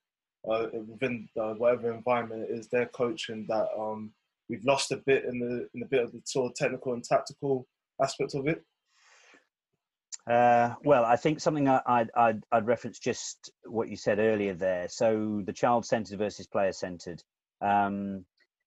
uh, 0.50 0.66
within 0.88 1.30
the, 1.36 1.54
whatever 1.58 1.94
environment 1.94 2.48
it 2.50 2.52
is 2.52 2.68
they're 2.68 2.88
coaching, 2.88 3.46
that 3.48 3.68
um, 3.78 4.12
we've 4.50 4.66
lost 4.66 4.92
a 4.92 4.98
bit 5.06 5.26
in 5.26 5.40
the 5.40 5.68
in 5.76 5.84
a 5.84 5.86
bit 5.86 6.04
of 6.04 6.12
the 6.12 6.22
sort 6.26 6.50
of 6.50 6.56
technical 6.56 6.94
and 6.94 7.04
tactical 7.04 7.68
aspect 8.02 8.34
of 8.34 8.48
it. 8.48 8.64
Uh, 10.30 10.76
well, 10.84 11.04
I 11.06 11.16
think 11.16 11.40
something 11.40 11.68
I, 11.68 11.82
would 11.88 12.12
I'd, 12.16 12.44
I'd 12.52 12.68
reference 12.68 13.00
just 13.00 13.52
what 13.66 13.90
you 13.90 13.98
said 13.98 14.20
earlier 14.20 14.54
there. 14.54 14.88
So 14.88 15.42
the 15.44 15.54
child-centered 15.54 16.20
versus 16.20 16.46
player-centered. 16.46 17.24
Um, 17.62 18.26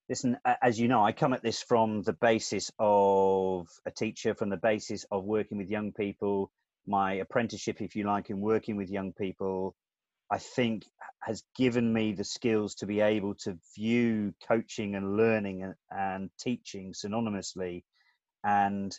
listen, 0.08 0.38
as 0.60 0.80
you 0.80 0.88
know, 0.88 1.04
I 1.04 1.12
come 1.12 1.32
at 1.32 1.42
this 1.44 1.62
from 1.62 2.02
the 2.02 2.14
basis 2.14 2.72
of 2.80 3.68
a 3.86 3.92
teacher, 3.92 4.34
from 4.34 4.50
the 4.50 4.56
basis 4.56 5.06
of 5.12 5.24
working 5.24 5.56
with 5.56 5.70
young 5.70 5.92
people. 5.92 6.50
My 6.84 7.14
apprenticeship, 7.14 7.80
if 7.80 7.94
you 7.94 8.04
like, 8.04 8.28
in 8.30 8.40
working 8.40 8.76
with 8.76 8.90
young 8.90 9.12
people, 9.12 9.76
I 10.32 10.38
think 10.38 10.84
has 11.20 11.44
given 11.56 11.92
me 11.92 12.12
the 12.12 12.24
skills 12.24 12.74
to 12.76 12.86
be 12.86 13.00
able 13.00 13.34
to 13.44 13.56
view 13.76 14.34
coaching 14.48 14.96
and 14.96 15.16
learning 15.16 15.62
and, 15.62 15.74
and 15.90 16.30
teaching 16.40 16.92
synonymously 16.92 17.84
and 18.42 18.98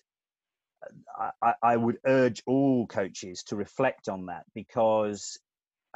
I, 1.42 1.54
I, 1.62 1.78
would 1.78 1.98
urge 2.06 2.42
all 2.46 2.88
coaches 2.88 3.44
to 3.48 3.56
reflect 3.56 4.10
on 4.10 4.28
that 4.28 4.44
because 4.54 5.40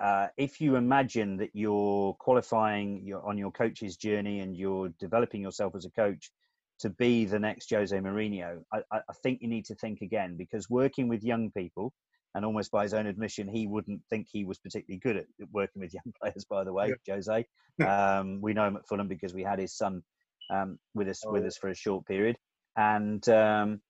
uh, 0.02 0.28
if 0.38 0.62
you 0.62 0.76
imagine 0.76 1.38
that 1.38 1.52
you're 1.54 2.14
qualifying 2.14 3.02
your, 3.06 3.26
on 3.26 3.38
your 3.38 3.52
coach's 3.52 3.98
journey 3.98 4.40
and 4.40 4.56
you're 4.56 4.90
developing 5.00 5.42
yourself 5.42 5.74
as 5.76 5.86
a 5.86 5.92
coach 5.92 6.32
to 6.80 6.90
be 6.90 7.26
the 7.26 7.40
next 7.40 7.70
Jose 7.72 7.98
Mourinho, 7.98 8.62
I, 8.72 8.82
I, 8.92 9.14
think 9.24 9.42
you 9.42 9.48
need 9.48 9.66
to 9.66 9.76
think 9.76 10.02
again 10.02 10.38
because 10.38 10.70
working 10.70 11.08
with 11.08 11.24
young 11.24 11.50
people, 11.52 11.94
and 12.36 12.46
almost 12.46 12.70
by 12.70 12.84
his 12.84 12.94
own 12.94 13.08
admission, 13.08 13.48
he 13.48 13.66
wouldn't 13.66 14.02
think 14.12 14.28
he 14.30 14.46
was 14.46 14.60
particularly 14.60 15.00
good 15.00 15.18
at 15.18 15.26
working 15.52 15.80
with 15.80 15.94
young 15.94 16.14
players. 16.22 16.46
By 16.48 16.64
the 16.64 16.74
way, 16.74 16.94
yeah. 17.08 17.16
Jose, 17.16 17.46
um, 17.84 18.42
we 18.42 18.54
know 18.54 18.68
him 18.68 18.78
at 18.78 18.88
Fulham 18.88 19.08
because 19.08 19.34
we 19.34 19.42
had 19.42 19.58
his 19.58 19.76
son 19.76 20.04
um, 20.52 20.78
with 20.94 21.08
us 21.08 21.24
oh, 21.26 21.32
with 21.32 21.46
us 21.46 21.58
for 21.58 21.70
a 21.70 21.76
short 21.76 22.06
period, 22.06 22.38
and 22.76 23.28
um, 23.30 23.82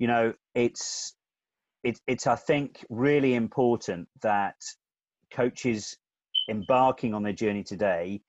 you 0.00 0.06
know, 0.06 0.32
it's 0.54 1.14
it, 1.84 2.00
it's 2.08 2.26
I 2.26 2.34
think 2.34 2.84
really 2.88 3.34
important 3.34 4.08
that 4.22 4.56
coaches 5.30 5.96
embarking 6.48 7.14
on 7.14 7.22
their 7.22 7.34
journey 7.34 7.62
today 7.62 8.22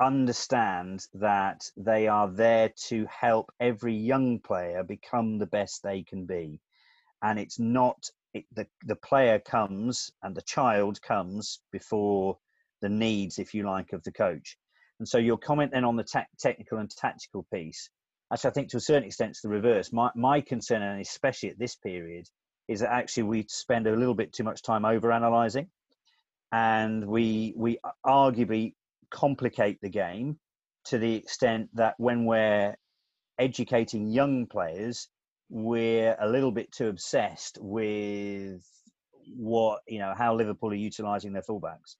understand 0.00 1.06
that 1.14 1.70
they 1.76 2.08
are 2.08 2.28
there 2.28 2.70
to 2.88 3.06
help 3.06 3.50
every 3.60 3.94
young 3.94 4.38
player 4.38 4.82
become 4.82 5.38
the 5.38 5.46
best 5.46 5.82
they 5.82 6.02
can 6.02 6.24
be. 6.24 6.60
And 7.22 7.38
it's 7.38 7.58
not 7.58 8.08
it, 8.32 8.46
the 8.54 8.66
the 8.86 8.96
player 8.96 9.38
comes 9.38 10.10
and 10.22 10.34
the 10.34 10.42
child 10.42 11.00
comes 11.02 11.60
before 11.70 12.38
the 12.80 12.88
needs 12.88 13.38
if 13.38 13.52
you 13.52 13.64
like 13.64 13.92
of 13.92 14.02
the 14.04 14.12
coach. 14.12 14.56
And 14.98 15.06
so 15.06 15.18
your 15.18 15.36
comment 15.36 15.72
then 15.72 15.84
on 15.84 15.96
the 15.96 16.04
te- 16.04 16.20
technical 16.38 16.78
and 16.78 16.90
tactical 16.90 17.46
piece 17.52 17.90
actually, 18.32 18.50
I 18.50 18.52
think 18.52 18.68
to 18.70 18.76
a 18.76 18.80
certain 18.80 19.04
extent 19.04 19.30
it's 19.30 19.40
the 19.40 19.48
reverse. 19.48 19.92
My, 19.92 20.10
my 20.14 20.40
concern, 20.40 20.82
and 20.82 21.00
especially 21.00 21.50
at 21.50 21.58
this 21.58 21.76
period, 21.76 22.26
is 22.68 22.80
that 22.80 22.92
actually 22.92 23.22
we 23.24 23.46
spend 23.48 23.86
a 23.86 23.96
little 23.96 24.14
bit 24.14 24.32
too 24.32 24.44
much 24.44 24.62
time 24.62 24.84
over 24.84 25.10
analyzing 25.10 25.68
and 26.52 27.06
we, 27.06 27.54
we 27.56 27.78
arguably 28.06 28.74
complicate 29.10 29.78
the 29.80 29.88
game 29.88 30.38
to 30.84 30.98
the 30.98 31.14
extent 31.14 31.68
that 31.74 31.94
when 31.98 32.24
we're 32.24 32.76
educating 33.38 34.08
young 34.08 34.46
players, 34.46 35.08
we're 35.48 36.16
a 36.20 36.28
little 36.28 36.52
bit 36.52 36.70
too 36.72 36.88
obsessed 36.88 37.58
with 37.60 38.62
what, 39.34 39.80
you 39.86 39.98
know, 39.98 40.12
how 40.16 40.34
Liverpool 40.34 40.70
are 40.70 40.74
utilizing 40.74 41.32
their 41.32 41.42
fullbacks 41.42 41.96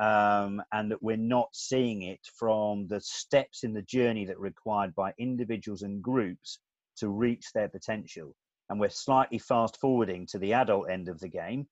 um, 0.00 0.62
and 0.72 0.90
that 0.90 1.02
we're 1.02 1.16
not 1.16 1.48
seeing 1.52 2.02
it 2.02 2.20
from 2.38 2.86
the 2.88 3.00
steps 3.00 3.64
in 3.64 3.74
the 3.74 3.82
journey 3.82 4.24
that 4.24 4.36
are 4.36 4.40
required 4.40 4.94
by 4.94 5.12
individuals 5.18 5.82
and 5.82 6.02
groups 6.02 6.58
to 6.96 7.08
reach 7.08 7.52
their 7.52 7.68
potential. 7.68 8.34
And 8.70 8.80
we're 8.80 8.90
slightly 8.90 9.38
fast 9.38 9.78
forwarding 9.80 10.26
to 10.28 10.38
the 10.38 10.54
adult 10.54 10.90
end 10.90 11.08
of 11.08 11.20
the 11.20 11.28
game 11.28 11.66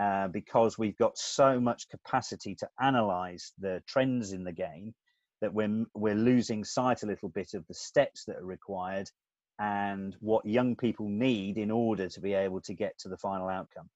uh, 0.00 0.28
because 0.28 0.78
we've 0.78 0.96
got 0.96 1.18
so 1.18 1.60
much 1.60 1.88
capacity 1.88 2.54
to 2.54 2.68
analyze 2.80 3.52
the 3.58 3.82
trends 3.86 4.32
in 4.32 4.44
the 4.44 4.52
game 4.52 4.94
that 5.42 5.52
we're, 5.52 5.84
we're 5.94 6.14
losing 6.14 6.64
sight 6.64 7.02
a 7.02 7.06
little 7.06 7.28
bit 7.28 7.52
of 7.54 7.66
the 7.66 7.74
steps 7.74 8.24
that 8.24 8.36
are 8.36 8.46
required 8.46 9.10
and 9.58 10.16
what 10.20 10.44
young 10.46 10.76
people 10.76 11.08
need 11.08 11.58
in 11.58 11.70
order 11.70 12.08
to 12.08 12.20
be 12.20 12.32
able 12.32 12.60
to 12.60 12.74
get 12.74 12.98
to 12.98 13.08
the 13.08 13.16
final 13.16 13.48
outcome. 13.48 13.88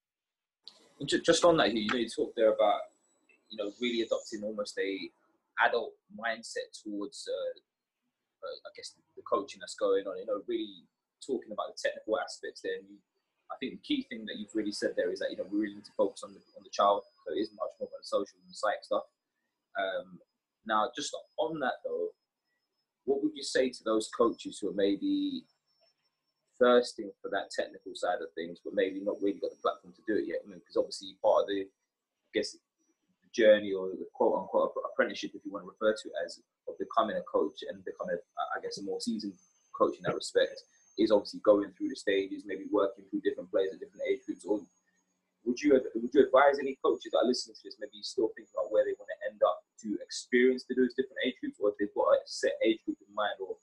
Just 1.06 1.44
on 1.46 1.56
that, 1.56 1.72
you 1.72 1.86
know, 1.86 1.96
you 1.96 2.08
talked 2.08 2.36
there 2.36 2.52
about 2.52 2.80
you 3.50 3.58
know, 3.58 3.72
really 3.80 4.02
adopting 4.02 4.42
almost 4.42 4.78
a 4.78 5.10
adult 5.66 5.92
mindset 6.14 6.70
towards, 6.72 7.28
uh, 7.28 7.54
uh, 8.46 8.58
I 8.64 8.70
guess, 8.76 8.94
the 9.16 9.22
coaching 9.22 9.60
that's 9.60 9.74
going 9.74 10.06
on. 10.06 10.18
You 10.18 10.26
know, 10.26 10.40
really 10.48 10.86
talking 11.20 11.52
about 11.52 11.74
the 11.74 11.78
technical 11.78 12.18
aspects 12.18 12.62
there. 12.62 12.78
And 12.80 12.88
you, 12.88 12.96
I 13.52 13.58
think 13.58 13.76
the 13.76 13.84
key 13.84 14.06
thing 14.08 14.24
that 14.26 14.38
you've 14.38 14.54
really 14.54 14.72
said 14.72 14.94
there 14.96 15.12
is 15.12 15.18
that 15.20 15.30
you 15.30 15.36
know 15.36 15.46
we 15.50 15.60
really 15.60 15.82
need 15.82 15.90
to 15.90 15.98
focus 15.98 16.22
on 16.24 16.32
the 16.32 16.40
on 16.56 16.64
the 16.64 16.72
child. 16.72 17.02
So 17.26 17.34
it 17.34 17.42
is 17.42 17.50
much 17.52 17.74
more 17.78 17.90
about 17.90 18.00
the 18.00 18.08
social 18.08 18.38
and 18.40 18.48
the 18.48 18.56
psych 18.56 18.82
stuff. 18.82 19.04
Um, 19.76 20.18
now, 20.66 20.90
just 20.94 21.14
on 21.38 21.58
that 21.60 21.82
though, 21.84 22.14
what 23.04 23.22
would 23.22 23.34
you 23.34 23.42
say 23.42 23.70
to 23.70 23.84
those 23.84 24.08
coaches 24.16 24.58
who 24.58 24.70
are 24.70 24.78
maybe 24.78 25.44
thirsting 26.58 27.10
for 27.22 27.30
that 27.30 27.50
technical 27.50 27.92
side 27.94 28.20
of 28.20 28.32
things, 28.34 28.60
but 28.62 28.74
maybe 28.74 29.00
not 29.00 29.20
really 29.20 29.40
got 29.40 29.50
the 29.50 29.62
platform 29.62 29.92
to 29.94 30.04
do 30.06 30.20
it 30.20 30.28
yet? 30.28 30.46
Because 30.46 30.76
I 30.76 30.80
mean, 30.80 30.84
obviously 30.84 31.16
part 31.22 31.42
of 31.42 31.48
the, 31.48 31.62
I 31.66 32.30
guess, 32.34 32.56
journey 33.32 33.72
or 33.72 33.88
the 33.90 34.06
quote 34.14 34.38
unquote 34.38 34.72
apprenticeship, 34.92 35.32
if 35.34 35.44
you 35.44 35.52
want 35.52 35.64
to 35.64 35.70
refer 35.70 35.94
to 35.94 36.08
it 36.08 36.16
as, 36.24 36.40
of 36.68 36.74
becoming 36.78 37.16
a 37.16 37.24
coach 37.24 37.62
and 37.68 37.84
becoming, 37.84 38.16
I 38.56 38.60
guess, 38.60 38.78
a 38.78 38.82
more 38.82 39.00
seasoned 39.00 39.34
coach 39.76 39.96
in 39.96 40.02
that 40.04 40.14
respect, 40.14 40.62
is 40.98 41.10
obviously 41.10 41.40
going 41.44 41.72
through 41.72 41.88
the 41.88 41.96
stages, 41.96 42.44
maybe 42.44 42.66
working 42.70 43.04
through 43.08 43.22
different 43.24 43.50
players 43.50 43.72
at 43.72 43.80
different 43.80 44.04
age 44.04 44.20
groups. 44.26 44.44
Or 44.44 44.60
would 45.44 45.58
you 45.60 45.72
would 45.72 46.12
you 46.12 46.20
advise 46.20 46.60
any 46.60 46.76
coaches 46.84 47.10
that 47.12 47.24
are 47.24 47.30
listening 47.30 47.56
to 47.56 47.64
this, 47.64 47.80
maybe 47.80 48.02
still 48.02 48.28
thinking 48.36 48.52
about 48.52 48.68
where 48.68 48.84
they 48.84 48.92
want 49.00 49.08
to 49.08 49.18
end 49.24 49.40
up 49.40 49.64
to 49.82 49.96
experience 50.04 50.68
to 50.68 50.76
those 50.76 50.92
different 50.92 51.24
age 51.24 51.40
groups, 51.40 51.56
or 51.56 51.72
if 51.72 51.76
they've 51.80 51.96
got 51.96 52.12
a 52.12 52.20
set 52.26 52.60
age 52.60 52.84
group 52.84 53.00
in 53.00 53.14
mind 53.14 53.40
or 53.40 53.56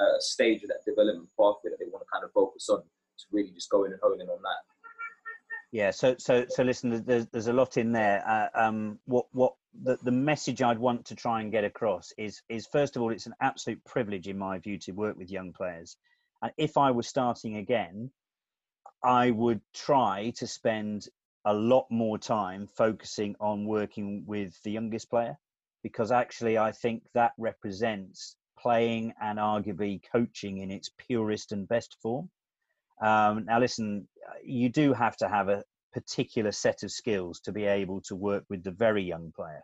a 0.00 0.18
stage 0.18 0.64
of 0.64 0.72
that 0.72 0.82
development 0.82 1.28
pathway 1.36 1.70
that 1.70 1.78
they 1.78 1.90
want 1.92 2.02
to 2.02 2.10
kind 2.10 2.24
of 2.24 2.32
focus 2.32 2.66
on 2.72 2.82
to 2.82 3.24
really 3.30 3.52
just 3.52 3.70
go 3.70 3.84
in 3.84 3.92
and 3.92 4.00
hone 4.02 4.18
in 4.18 4.26
on 4.26 4.42
that? 4.42 4.60
Yeah, 5.72 5.92
so 5.92 6.16
so 6.18 6.46
so 6.48 6.64
listen, 6.64 7.04
there's 7.04 7.26
there's 7.28 7.46
a 7.46 7.52
lot 7.52 7.76
in 7.76 7.92
there. 7.92 8.24
Uh, 8.28 8.48
um, 8.54 8.98
what 9.04 9.26
what 9.32 9.54
the, 9.82 9.98
the 10.02 10.10
message 10.10 10.62
I'd 10.62 10.78
want 10.78 11.06
to 11.06 11.14
try 11.14 11.40
and 11.40 11.52
get 11.52 11.62
across 11.64 12.12
is 12.18 12.42
is 12.48 12.66
first 12.66 12.96
of 12.96 13.02
all, 13.02 13.12
it's 13.12 13.26
an 13.26 13.34
absolute 13.40 13.84
privilege 13.84 14.26
in 14.26 14.36
my 14.36 14.58
view 14.58 14.78
to 14.80 14.92
work 14.92 15.16
with 15.16 15.30
young 15.30 15.52
players. 15.52 15.96
And 16.42 16.52
if 16.56 16.76
I 16.76 16.90
was 16.90 17.06
starting 17.06 17.56
again, 17.56 18.10
I 19.04 19.30
would 19.30 19.60
try 19.72 20.32
to 20.36 20.46
spend 20.46 21.06
a 21.44 21.54
lot 21.54 21.86
more 21.90 22.18
time 22.18 22.66
focusing 22.66 23.36
on 23.40 23.64
working 23.64 24.24
with 24.26 24.60
the 24.64 24.72
youngest 24.72 25.08
player 25.08 25.38
because 25.82 26.10
actually 26.12 26.58
I 26.58 26.72
think 26.72 27.04
that 27.14 27.32
represents 27.38 28.36
playing 28.58 29.14
and 29.20 29.38
arguably 29.38 30.02
coaching 30.12 30.58
in 30.58 30.70
its 30.70 30.90
purest 30.98 31.52
and 31.52 31.68
best 31.68 31.96
form. 32.02 32.28
Um, 33.02 33.46
now, 33.46 33.58
listen, 33.60 34.06
you 34.44 34.68
do 34.68 34.92
have 34.92 35.16
to 35.18 35.28
have 35.28 35.48
a 35.48 35.64
particular 35.92 36.52
set 36.52 36.82
of 36.82 36.90
skills 36.90 37.40
to 37.40 37.52
be 37.52 37.64
able 37.64 38.00
to 38.02 38.16
work 38.16 38.44
with 38.48 38.62
the 38.62 38.70
very 38.70 39.02
young 39.02 39.32
player. 39.34 39.62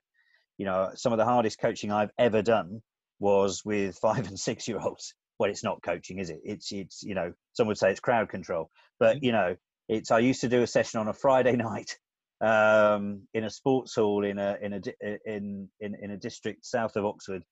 You 0.59 0.67
know, 0.67 0.91
some 0.95 1.13
of 1.13 1.19
the 1.19 1.25
hardest 1.25 1.61
coaching 1.61 1.93
I've 1.93 2.11
ever 2.19 2.43
done 2.43 2.83
was 3.19 3.63
with 3.65 3.97
five 4.03 4.27
and 4.27 4.39
six 4.39 4.69
year 4.69 4.81
olds. 4.81 5.15
Well, 5.39 5.51
it's 5.51 5.65
not 5.65 5.83
coaching, 5.83 6.19
is 6.19 6.31
it? 6.31 6.41
It's 6.45 6.73
it's 6.73 7.03
you 7.03 7.15
know, 7.15 7.33
some 7.53 7.67
would 7.67 7.79
say 7.79 7.91
it's 7.91 8.01
crowd 8.01 8.29
control, 8.29 8.71
but 8.99 9.17
mm-hmm. 9.17 9.25
you 9.25 9.33
know, 9.33 9.57
it's. 9.89 10.11
I 10.11 10.21
used 10.21 10.41
to 10.41 10.49
do 10.49 10.63
a 10.63 10.67
session 10.67 11.01
on 11.01 11.09
a 11.09 11.13
Friday 11.13 11.57
night 11.57 11.99
um, 12.41 13.23
in 13.35 13.45
a 13.45 13.51
sports 13.51 13.95
hall 13.95 14.25
in 14.25 14.39
a 14.39 14.57
in 14.63 14.73
a 14.73 14.81
in 15.27 15.69
in 15.81 15.95
in 16.01 16.11
a 16.11 16.17
district 16.17 16.65
south 16.65 16.97
of 16.97 17.05
Oxford 17.05 17.43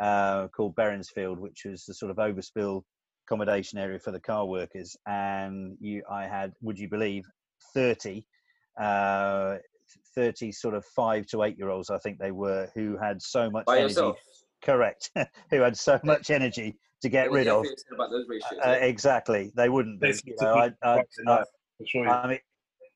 uh, 0.00 0.48
called 0.48 0.74
Berinsfield, 0.74 1.38
which 1.38 1.64
was 1.66 1.84
the 1.84 1.94
sort 1.94 2.10
of 2.10 2.16
overspill 2.16 2.82
accommodation 3.26 3.78
area 3.78 3.98
for 3.98 4.10
the 4.10 4.20
car 4.20 4.46
workers, 4.46 4.96
and 5.06 5.76
you, 5.80 6.02
I 6.10 6.26
had, 6.26 6.52
would 6.60 6.78
you 6.78 6.88
believe, 6.88 7.24
thirty, 7.74 8.24
uh, 8.80 9.56
30 10.14 10.52
sort 10.52 10.74
of 10.74 10.84
five 10.84 11.26
to 11.26 11.42
eight 11.42 11.58
year 11.58 11.70
olds, 11.70 11.90
I 11.90 11.98
think 11.98 12.18
they 12.18 12.32
were, 12.32 12.68
who 12.74 12.96
had 12.96 13.20
so 13.20 13.50
much 13.50 13.66
By 13.66 13.78
energy. 13.78 13.92
Yourself. 13.92 14.18
Correct, 14.62 15.10
who 15.50 15.60
had 15.60 15.76
so 15.76 16.00
much 16.04 16.30
energy 16.30 16.76
to 17.02 17.08
get 17.08 17.30
rid 17.30 17.48
of. 17.48 17.66
About 17.92 18.10
those 18.10 18.26
ratios, 18.28 18.60
Uh, 18.64 18.78
exactly, 18.80 19.52
they 19.54 19.68
wouldn't 19.68 20.00
be. 20.00 20.14
You 20.24 20.36
know, 20.40 20.54
I, 20.54 20.72
I, 20.82 21.02
I, 21.28 21.44
I'm, 22.08 22.38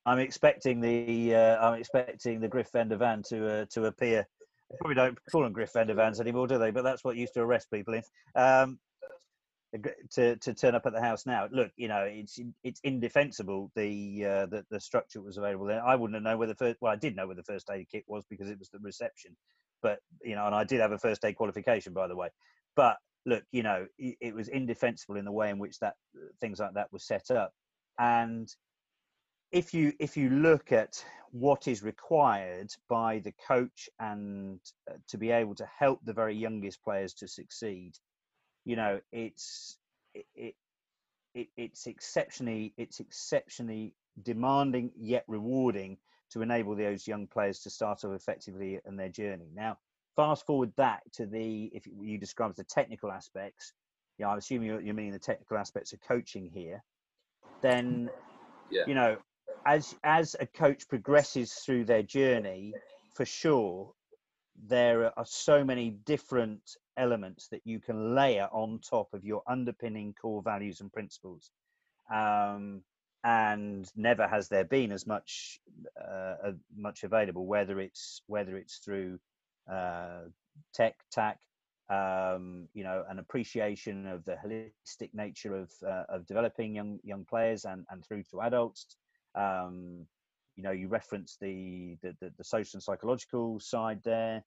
I'm 0.06 0.18
expecting 0.18 0.80
the 0.80 1.34
uh, 1.34 1.66
I'm 1.68 1.78
expecting 1.78 2.40
the 2.40 2.48
Griff 2.48 2.70
Vender 2.72 2.96
van 2.96 3.22
to 3.28 3.46
uh, 3.46 3.64
to 3.72 3.84
appear. 3.84 4.26
They 4.70 4.76
probably 4.78 4.94
don't 4.94 5.18
call 5.30 5.42
them 5.42 5.52
Griff 5.52 5.72
Vender 5.74 5.94
vans 5.94 6.20
anymore, 6.20 6.46
do 6.46 6.58
they? 6.58 6.70
But 6.70 6.84
that's 6.84 7.04
what 7.04 7.16
used 7.16 7.34
to 7.34 7.40
arrest 7.40 7.70
people 7.70 7.94
in. 7.94 8.02
Um, 8.34 8.78
to 10.12 10.36
to 10.36 10.54
turn 10.54 10.74
up 10.74 10.86
at 10.86 10.92
the 10.92 11.00
house 11.00 11.26
now. 11.26 11.48
Look, 11.50 11.70
you 11.76 11.88
know, 11.88 12.06
it's 12.08 12.38
it's 12.64 12.80
indefensible 12.84 13.70
the 13.74 14.24
uh, 14.24 14.46
the, 14.46 14.64
the 14.70 14.80
structure 14.80 15.20
was 15.20 15.36
available 15.36 15.66
there. 15.66 15.84
I 15.84 15.94
wouldn't 15.94 16.22
know 16.22 16.36
where 16.36 16.48
the 16.48 16.54
first. 16.54 16.78
Well, 16.80 16.92
I 16.92 16.96
did 16.96 17.16
know 17.16 17.26
where 17.26 17.36
the 17.36 17.42
first 17.42 17.68
aid 17.70 17.86
kit 17.90 18.04
was 18.06 18.24
because 18.30 18.48
it 18.48 18.58
was 18.58 18.70
the 18.70 18.78
reception, 18.80 19.36
but 19.82 19.98
you 20.22 20.34
know, 20.34 20.46
and 20.46 20.54
I 20.54 20.64
did 20.64 20.80
have 20.80 20.92
a 20.92 20.98
first 20.98 21.24
aid 21.24 21.36
qualification, 21.36 21.92
by 21.92 22.08
the 22.08 22.16
way. 22.16 22.28
But 22.76 22.96
look, 23.26 23.44
you 23.52 23.62
know, 23.62 23.86
it, 23.98 24.16
it 24.20 24.34
was 24.34 24.48
indefensible 24.48 25.16
in 25.16 25.24
the 25.24 25.32
way 25.32 25.50
in 25.50 25.58
which 25.58 25.78
that 25.80 25.94
things 26.40 26.60
like 26.60 26.74
that 26.74 26.92
was 26.92 27.06
set 27.06 27.30
up, 27.30 27.52
and 27.98 28.48
if 29.52 29.72
you 29.74 29.92
if 29.98 30.16
you 30.16 30.30
look 30.30 30.72
at 30.72 31.04
what 31.30 31.68
is 31.68 31.82
required 31.82 32.70
by 32.88 33.18
the 33.18 33.32
coach 33.46 33.88
and 34.00 34.60
uh, 34.90 34.94
to 35.06 35.18
be 35.18 35.30
able 35.30 35.54
to 35.54 35.68
help 35.78 36.00
the 36.04 36.12
very 36.12 36.34
youngest 36.34 36.82
players 36.82 37.12
to 37.12 37.28
succeed 37.28 37.92
you 38.68 38.76
know 38.76 39.00
it's 39.12 39.78
it, 40.14 40.26
it, 40.36 40.54
it 41.34 41.48
it's 41.56 41.86
exceptionally 41.86 42.74
it's 42.76 43.00
exceptionally 43.00 43.94
demanding 44.22 44.90
yet 44.94 45.24
rewarding 45.26 45.96
to 46.30 46.42
enable 46.42 46.76
those 46.76 47.08
young 47.08 47.26
players 47.26 47.60
to 47.60 47.70
start 47.70 48.04
off 48.04 48.14
effectively 48.14 48.78
in 48.86 48.94
their 48.94 49.08
journey 49.08 49.48
now 49.54 49.78
fast 50.16 50.44
forward 50.44 50.70
that 50.76 51.00
to 51.12 51.24
the 51.24 51.70
if 51.72 51.86
you 51.86 52.18
describe 52.18 52.54
the 52.56 52.64
technical 52.64 53.10
aspects 53.10 53.72
yeah 54.18 54.28
i'm 54.28 54.36
assuming 54.36 54.68
you, 54.68 54.78
you 54.80 54.92
mean 54.92 55.12
the 55.12 55.18
technical 55.18 55.56
aspects 55.56 55.94
of 55.94 56.00
coaching 56.06 56.50
here 56.52 56.84
then 57.62 58.10
yeah. 58.70 58.82
you 58.86 58.94
know 58.94 59.16
as 59.66 59.94
as 60.04 60.36
a 60.40 60.46
coach 60.46 60.86
progresses 60.88 61.54
through 61.54 61.86
their 61.86 62.02
journey 62.02 62.74
for 63.14 63.24
sure 63.24 63.94
there 64.66 65.16
are 65.18 65.26
so 65.26 65.64
many 65.64 65.90
different 65.90 66.76
elements 66.96 67.48
that 67.48 67.62
you 67.64 67.80
can 67.80 68.14
layer 68.14 68.48
on 68.52 68.80
top 68.80 69.08
of 69.12 69.24
your 69.24 69.42
underpinning 69.46 70.14
core 70.20 70.42
values 70.42 70.80
and 70.80 70.92
principles. 70.92 71.50
Um, 72.12 72.82
and 73.24 73.90
never 73.96 74.26
has 74.28 74.48
there 74.48 74.64
been 74.64 74.92
as 74.92 75.06
much 75.06 75.60
uh, 76.00 76.52
much 76.76 77.02
available, 77.02 77.46
whether 77.46 77.80
it's 77.80 78.22
whether 78.26 78.56
it's 78.56 78.78
through 78.78 79.18
uh, 79.70 80.20
tech, 80.72 80.94
tac, 81.10 81.38
um, 81.90 82.68
you 82.74 82.84
know, 82.84 83.04
an 83.08 83.18
appreciation 83.18 84.06
of 84.06 84.24
the 84.24 84.36
holistic 84.36 85.10
nature 85.14 85.56
of 85.56 85.70
uh, 85.86 86.04
of 86.08 86.26
developing 86.26 86.74
young 86.74 87.00
young 87.02 87.24
players 87.24 87.64
and 87.64 87.84
and 87.90 88.04
through 88.04 88.22
to 88.30 88.40
adults. 88.42 88.96
Um, 89.34 90.06
you 90.58 90.64
know, 90.64 90.72
you 90.72 90.88
reference 90.88 91.38
the, 91.40 91.96
the 92.02 92.14
the, 92.20 92.32
the 92.36 92.44
social 92.44 92.76
and 92.76 92.82
psychological 92.82 93.60
side 93.60 94.00
there 94.04 94.44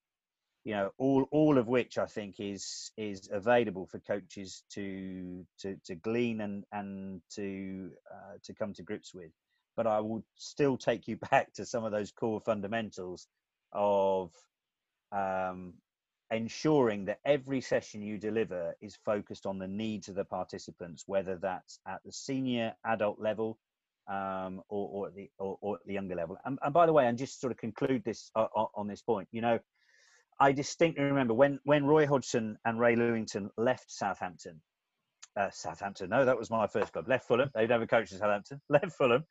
you 0.64 0.74
know 0.74 0.92
all 0.98 1.28
all 1.32 1.58
of 1.58 1.68
which 1.68 1.98
i 1.98 2.06
think 2.06 2.36
is 2.40 2.92
is 2.98 3.30
available 3.32 3.88
for 3.88 4.00
coaches 4.00 4.64
to 4.72 5.46
to 5.60 5.76
to 5.86 5.96
glean 5.96 6.42
and 6.42 6.64
and 6.72 7.22
to 7.34 7.90
uh, 8.12 8.38
to 8.44 8.54
come 8.54 8.74
to 8.74 8.84
grips 8.84 9.14
with. 9.14 9.32
But 9.76 9.88
i 9.88 10.00
will 10.00 10.24
still 10.36 10.78
take 10.78 11.08
you 11.08 11.18
back 11.32 11.54
to 11.54 11.66
some 11.66 11.84
of 11.84 11.92
those 11.92 12.12
core 12.12 12.42
fundamentals 12.42 13.28
of 13.72 14.32
um, 15.12 15.74
ensuring 16.30 17.06
that 17.06 17.20
every 17.26 17.62
session 17.62 18.02
you 18.02 18.18
deliver 18.18 18.76
is 18.82 18.98
focused 19.04 19.46
on 19.46 19.58
the 19.60 19.68
needs 19.68 20.08
of 20.10 20.16
the 20.16 20.24
participants 20.26 21.04
whether 21.08 21.38
that's 21.38 21.80
at 21.88 22.00
the 22.06 22.12
senior 22.12 22.74
adult 22.86 23.20
level 23.20 23.58
um, 24.08 24.62
or, 24.70 24.90
or, 24.90 25.08
at 25.08 25.16
the 25.16 25.30
or, 25.40 25.58
or, 25.62 25.76
at 25.76 25.86
the 25.86 25.94
younger 25.94 26.16
level 26.16 26.38
and, 26.46 26.58
and 26.64 26.74
by 26.74 26.86
the 26.86 26.94
way 26.94 27.08
and 27.08 27.18
just 27.18 27.40
sort 27.40 27.52
of 27.52 27.58
conclude 27.58 28.04
this 28.04 28.32
uh, 28.36 28.48
on 28.76 28.88
this 28.88 29.02
point 29.02 29.28
you 29.32 29.42
know 29.42 29.60
I 30.42 30.54
distinctly 30.54 31.04
remember 31.04 31.36
when 31.36 31.60
when 31.66 31.86
Roy 31.86 32.08
Hodgson 32.08 32.58
and 32.66 32.80
Ray 32.80 32.96
Lewington 32.96 33.52
left 33.58 33.92
Southampton. 33.92 34.60
Uh, 35.40 35.52
Southampton, 35.52 36.10
no, 36.10 36.26
that 36.26 36.38
was 36.38 36.50
my 36.50 36.66
first 36.66 36.92
club. 36.92 37.08
Left 37.08 37.28
Fulham. 37.28 37.52
They'd 37.54 37.70
never 37.70 37.86
coached 37.86 38.12
Southampton. 38.12 38.60
Left 38.70 38.92
Fulham. 38.92 39.24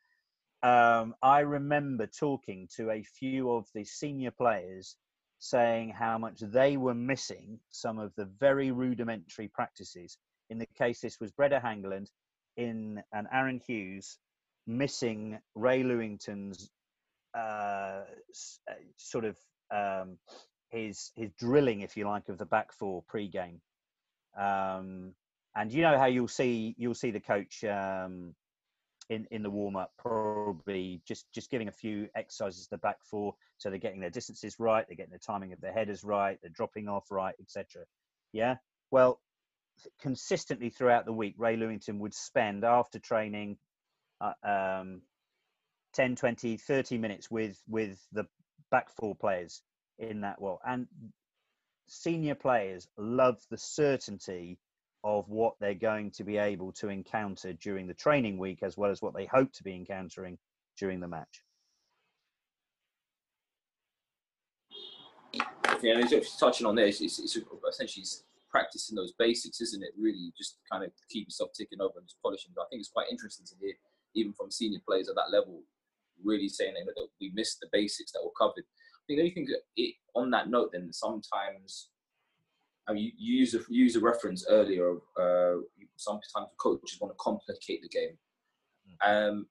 Um, 0.63 1.13
I 1.21 1.41
remember 1.41 2.07
talking 2.07 2.69
to 2.77 2.91
a 2.91 3.03
few 3.03 3.51
of 3.51 3.67
the 3.75 3.83
senior 3.83 4.31
players 4.31 4.95
saying 5.39 5.89
how 5.89 6.17
much 6.17 6.39
they 6.39 6.77
were 6.77 6.93
missing 6.93 7.59
some 7.71 7.99
of 7.99 8.13
the 8.15 8.25
very 8.39 8.71
rudimentary 8.71 9.49
practices. 9.49 10.17
In 10.49 10.57
the 10.57 10.67
case, 10.77 11.01
this 11.01 11.19
was 11.19 11.31
Brede 11.33 11.51
Hangeland 11.51 12.07
in 12.55 13.03
and 13.13 13.27
Aaron 13.33 13.59
Hughes 13.67 14.17
missing 14.67 15.39
Ray 15.55 15.83
Lewington's 15.83 16.69
uh, 17.35 18.03
uh 18.67 18.73
sort 18.97 19.25
of 19.25 19.37
um, 19.73 20.17
his 20.69 21.11
his 21.15 21.31
drilling, 21.37 21.81
if 21.81 21.97
you 21.97 22.07
like, 22.07 22.29
of 22.29 22.37
the 22.37 22.45
back 22.45 22.73
four 22.73 23.03
pre-game. 23.07 23.61
Um, 24.37 25.13
and 25.55 25.71
you 25.71 25.81
know 25.81 25.97
how 25.97 26.05
you'll 26.05 26.27
see 26.27 26.75
you'll 26.77 26.93
see 26.93 27.11
the 27.11 27.19
coach 27.19 27.63
um, 27.63 28.33
in 29.09 29.27
in 29.31 29.43
the 29.43 29.49
warm 29.49 29.75
up 29.75 29.91
probably 29.97 31.01
just 31.05 31.25
just 31.33 31.51
giving 31.51 31.67
a 31.67 31.73
few 31.73 32.07
exercises 32.15 32.63
to 32.65 32.71
the 32.71 32.77
back 32.77 32.97
four, 33.03 33.35
so 33.57 33.69
they're 33.69 33.79
getting 33.79 33.99
their 33.99 34.09
distances 34.09 34.55
right, 34.59 34.85
they're 34.87 34.95
getting 34.95 35.11
the 35.11 35.19
timing 35.19 35.53
of 35.53 35.61
their 35.61 35.73
headers 35.73 36.03
right, 36.03 36.39
they're 36.41 36.51
dropping 36.51 36.87
off 36.87 37.11
right, 37.11 37.35
etc. 37.41 37.83
Yeah. 38.31 38.55
Well, 38.91 39.19
consistently 40.01 40.69
throughout 40.69 41.05
the 41.05 41.13
week, 41.13 41.35
Ray 41.37 41.57
Lewington 41.57 41.99
would 41.99 42.13
spend 42.13 42.63
after 42.63 42.99
training 42.99 43.57
uh, 44.21 44.79
um, 44.79 45.01
10, 45.93 46.15
20, 46.15 46.57
30 46.57 46.97
minutes 46.97 47.29
with 47.29 47.61
with 47.67 47.99
the 48.11 48.25
back 48.69 48.89
four 48.89 49.15
players 49.15 49.61
in 49.99 50.21
that 50.21 50.41
well. 50.41 50.59
And 50.65 50.87
senior 51.87 52.35
players 52.35 52.87
love 52.97 53.41
the 53.49 53.57
certainty 53.57 54.57
of 55.03 55.27
what 55.29 55.55
they're 55.59 55.73
going 55.73 56.11
to 56.11 56.23
be 56.23 56.37
able 56.37 56.71
to 56.71 56.89
encounter 56.89 57.53
during 57.53 57.87
the 57.87 57.93
training 57.93 58.37
week 58.37 58.59
as 58.61 58.77
well 58.77 58.91
as 58.91 59.01
what 59.01 59.15
they 59.15 59.25
hope 59.25 59.51
to 59.53 59.63
be 59.63 59.75
encountering 59.75 60.37
during 60.77 60.99
the 60.99 61.07
match. 61.07 61.43
Yeah, 65.81 65.97
it's 65.97 66.37
touching 66.37 66.67
on 66.67 66.75
this. 66.75 67.01
It's, 67.01 67.17
it's 67.17 67.37
essentially 67.67 68.05
practicing 68.51 68.95
those 68.95 69.13
basics, 69.17 69.61
isn't 69.61 69.81
it? 69.81 69.89
Really, 69.97 70.31
just 70.37 70.57
kind 70.71 70.83
of 70.83 70.91
keep 71.09 71.27
yourself 71.27 71.51
ticking 71.57 71.81
over 71.81 71.97
and 71.97 72.05
just 72.05 72.21
polishing. 72.21 72.51
But 72.55 72.63
I 72.63 72.65
think 72.69 72.81
it's 72.81 72.91
quite 72.91 73.07
interesting 73.09 73.45
to 73.47 73.55
hear, 73.59 73.73
even 74.15 74.33
from 74.33 74.51
senior 74.51 74.79
players 74.87 75.09
at 75.09 75.15
that 75.15 75.31
level, 75.31 75.61
really 76.23 76.49
saying 76.49 76.73
that 76.73 77.07
we 77.19 77.31
missed 77.33 77.59
the 77.61 77.67
basics 77.71 78.11
that 78.11 78.21
were 78.23 78.31
covered. 78.37 78.63
I 79.09 79.15
think 79.33 79.47
the 79.47 79.57
it, 79.75 79.95
on 80.15 80.31
that 80.31 80.49
note, 80.49 80.71
then 80.71 80.93
sometimes 80.93 81.89
I 82.87 82.93
mean, 82.93 83.03
you, 83.03 83.11
you 83.17 83.39
use 83.39 83.53
a 83.55 83.59
use 83.69 83.95
a 83.95 83.99
reference 83.99 84.45
earlier. 84.49 84.95
Uh, 85.19 85.61
sometimes 85.95 86.49
coaches 86.57 86.97
want 86.99 87.13
to 87.13 87.17
complicate 87.19 87.81
the 87.81 87.89
game. 87.89 88.17
Um, 89.05 89.47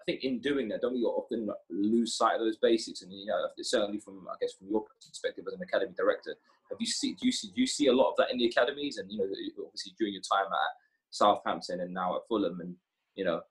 I 0.00 0.04
think 0.04 0.24
in 0.24 0.40
doing 0.40 0.68
that, 0.68 0.80
don't 0.80 0.94
we 0.94 1.04
often 1.04 1.48
lose 1.70 2.16
sight 2.16 2.34
of 2.34 2.40
those 2.40 2.58
basics? 2.58 3.02
And 3.02 3.12
you 3.12 3.26
know, 3.26 3.46
certainly 3.60 3.98
from 3.98 4.26
I 4.28 4.34
guess 4.40 4.52
from 4.54 4.68
your 4.68 4.84
perspective 5.00 5.44
as 5.46 5.54
an 5.54 5.62
academy 5.62 5.92
director, 5.96 6.34
have 6.70 6.78
you 6.80 6.86
see 6.86 7.14
do 7.14 7.26
you 7.26 7.32
see 7.32 7.48
do 7.48 7.60
you 7.60 7.66
see 7.66 7.86
a 7.86 7.92
lot 7.92 8.10
of 8.10 8.16
that 8.18 8.30
in 8.30 8.38
the 8.38 8.46
academies? 8.46 8.98
And 8.98 9.10
you 9.10 9.18
know, 9.18 9.24
obviously 9.64 9.94
during 9.98 10.14
your 10.14 10.22
time 10.22 10.46
at 10.46 10.72
Southampton 11.12 11.80
and 11.80 11.94
now 11.94 12.16
at 12.16 12.22
Fulham, 12.28 12.60
and 12.60 12.74
you 13.14 13.24
know, 13.24 13.42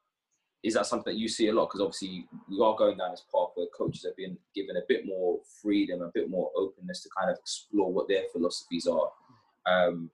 is 0.64 0.74
that 0.74 0.86
something 0.86 1.14
that 1.14 1.20
you 1.20 1.30
see 1.30 1.48
a 1.48 1.54
lot? 1.54 1.68
Because 1.68 1.82
obviously 1.82 2.28
you 2.50 2.64
are 2.64 2.76
going 2.76 2.98
down 2.98 3.12
this 3.12 3.24
path 3.34 3.50
where 3.56 3.68
coaches 3.76 4.06
are 4.06 4.14
being 4.18 4.38
given 4.54 4.76
a 4.76 4.88
bit 4.90 5.06
more 5.06 5.40
freedom, 5.62 6.02
a 6.02 6.12
bit 6.14 6.30
more 6.30 6.52
openness 6.56 7.02
to 7.04 7.10
kind 7.18 7.32
of 7.32 7.38
explore 7.38 7.92
what 7.92 8.08
their 8.08 8.24
philosophies 8.34 8.88
are. 8.88 9.10
Um, 9.66 10.12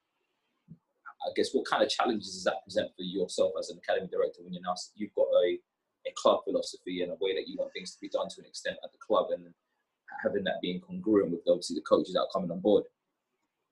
I 1.27 1.31
guess 1.35 1.53
what 1.53 1.65
kind 1.65 1.83
of 1.83 1.89
challenges 1.89 2.33
does 2.33 2.43
that 2.43 2.63
present 2.63 2.91
for 2.95 3.03
yourself 3.03 3.53
as 3.59 3.69
an 3.69 3.79
academy 3.79 4.07
director 4.07 4.43
when 4.43 4.53
you're 4.53 4.61
now 4.61 4.75
you've 4.95 5.15
got 5.15 5.27
a, 5.43 5.59
a 6.07 6.13
club 6.15 6.41
philosophy 6.45 7.01
and 7.01 7.11
a 7.11 7.15
way 7.19 7.33
that 7.33 7.47
you 7.47 7.57
want 7.57 7.73
things 7.73 7.91
to 7.93 7.97
be 7.99 8.09
done 8.09 8.29
to 8.29 8.41
an 8.41 8.45
extent 8.45 8.77
at 8.83 8.91
the 8.91 8.97
club 8.99 9.27
and 9.31 9.53
having 10.23 10.43
that 10.43 10.61
being 10.61 10.79
congruent 10.79 11.31
with 11.31 11.41
obviously 11.47 11.75
the 11.75 11.81
coaches 11.81 12.13
that 12.13 12.21
are 12.21 12.29
coming 12.33 12.51
on 12.51 12.59
board? 12.59 12.83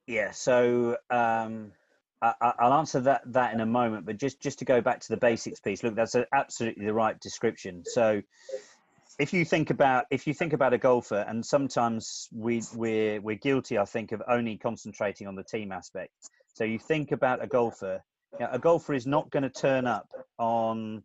Yeah, 0.07 0.31
so 0.31 0.97
um, 1.09 1.71
I, 2.21 2.53
will 2.61 2.73
answer 2.73 3.01
that 3.01 3.21
that 3.33 3.53
in 3.53 3.59
a 3.59 3.65
moment, 3.65 4.05
but 4.05 4.17
just 4.17 4.41
just 4.41 4.59
to 4.59 4.65
go 4.65 4.81
back 4.81 5.01
to 5.01 5.09
the 5.09 5.17
basics 5.17 5.59
piece. 5.59 5.83
Look, 5.83 5.95
that's 5.95 6.15
a, 6.15 6.25
absolutely 6.33 6.85
the 6.85 6.93
right 6.93 7.19
description. 7.19 7.83
So, 7.85 8.21
if 9.19 9.33
you 9.33 9.45
think 9.45 9.69
about 9.69 10.05
if 10.09 10.25
you 10.27 10.33
think 10.33 10.53
about 10.53 10.73
a 10.73 10.77
golfer, 10.77 11.25
and 11.27 11.45
sometimes 11.45 12.27
we 12.33 12.61
we're 12.73 13.21
we're 13.21 13.35
guilty, 13.35 13.77
I 13.77 13.85
think, 13.85 14.11
of 14.11 14.21
only 14.27 14.57
concentrating 14.57 15.27
on 15.27 15.35
the 15.35 15.43
team 15.43 15.71
aspect. 15.71 16.11
So 16.53 16.63
you 16.63 16.79
think 16.79 17.11
about 17.11 17.43
a 17.43 17.47
golfer. 17.47 18.01
You 18.33 18.45
know, 18.45 18.49
a 18.51 18.59
golfer 18.59 18.93
is 18.93 19.05
not 19.05 19.29
going 19.29 19.43
to 19.43 19.49
turn 19.49 19.85
up 19.85 20.07
on 20.37 21.03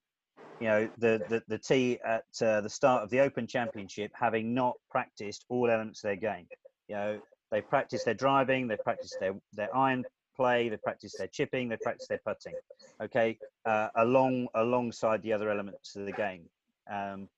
you 0.60 0.68
know 0.68 0.88
the 0.98 1.20
the, 1.28 1.42
the 1.48 1.58
tee 1.58 1.98
at 2.04 2.24
uh, 2.42 2.60
the 2.60 2.70
start 2.70 3.02
of 3.02 3.10
the 3.10 3.20
Open 3.20 3.46
Championship 3.46 4.12
having 4.14 4.54
not 4.54 4.74
practiced 4.90 5.44
all 5.48 5.68
elements 5.68 6.04
of 6.04 6.08
their 6.08 6.16
game. 6.16 6.46
You 6.88 6.94
know, 6.96 7.20
they 7.50 7.60
practice 7.60 8.04
their 8.04 8.14
driving, 8.14 8.68
they 8.68 8.76
practice 8.76 9.16
their 9.18 9.34
their 9.54 9.74
iron 9.74 10.04
play, 10.40 10.70
they 10.70 10.76
practice 10.78 11.14
their 11.18 11.26
chipping, 11.26 11.68
they 11.68 11.76
practice 11.76 12.08
their 12.08 12.20
putting. 12.26 12.54
Okay, 13.02 13.38
uh, 13.66 13.88
along 13.96 14.48
alongside 14.54 15.22
the 15.22 15.32
other 15.32 15.50
elements 15.50 15.96
of 15.96 16.06
the 16.06 16.12
game. 16.12 16.44
Um, 16.90 17.28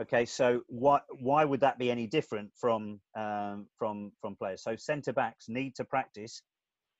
okay, 0.00 0.26
so 0.26 0.60
why 0.68 1.00
why 1.20 1.44
would 1.44 1.60
that 1.60 1.78
be 1.78 1.90
any 1.90 2.06
different 2.06 2.50
from 2.54 3.00
um, 3.16 3.66
from 3.78 4.12
from 4.20 4.36
players? 4.36 4.62
So 4.62 4.76
centre 4.76 5.14
backs 5.14 5.48
need 5.48 5.74
to 5.76 5.84
practice. 5.84 6.42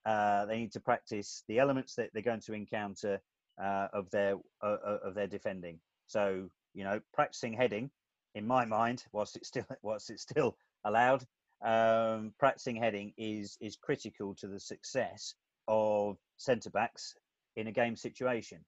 Uh, 0.07 0.47
they 0.47 0.59
need 0.59 0.73
to 0.73 0.81
practice 0.81 1.45
the 1.49 1.59
elements 1.59 1.95
that 1.97 2.11
they're 2.13 2.23
going 2.23 2.47
to 2.49 2.55
encounter 2.55 3.21
uh, 3.63 3.89
of 3.93 4.11
their 4.11 4.37
uh, 4.63 4.77
uh, 4.87 4.99
of 5.05 5.15
their 5.15 5.27
defending. 5.27 5.79
So 6.07 6.49
you 6.73 6.85
know, 6.85 7.01
practicing 7.13 7.53
heading, 7.53 7.91
in 8.35 8.47
my 8.47 8.65
mind, 8.65 9.05
whilst 9.13 9.37
it's 9.37 9.49
still 9.49 9.67
whilst 9.83 10.09
it's 10.11 10.23
still 10.23 10.57
allowed, 10.85 11.25
um, 11.65 12.33
practicing 12.39 12.77
heading 12.77 13.13
is 13.17 13.57
is 13.61 13.77
critical 13.77 14.35
to 14.37 14.47
the 14.47 14.61
success 14.61 15.35
of 15.67 16.17
centre 16.37 16.71
backs 16.71 17.15
in 17.57 17.67
a 17.67 17.73
game 17.73 17.97
situation. 17.97 18.59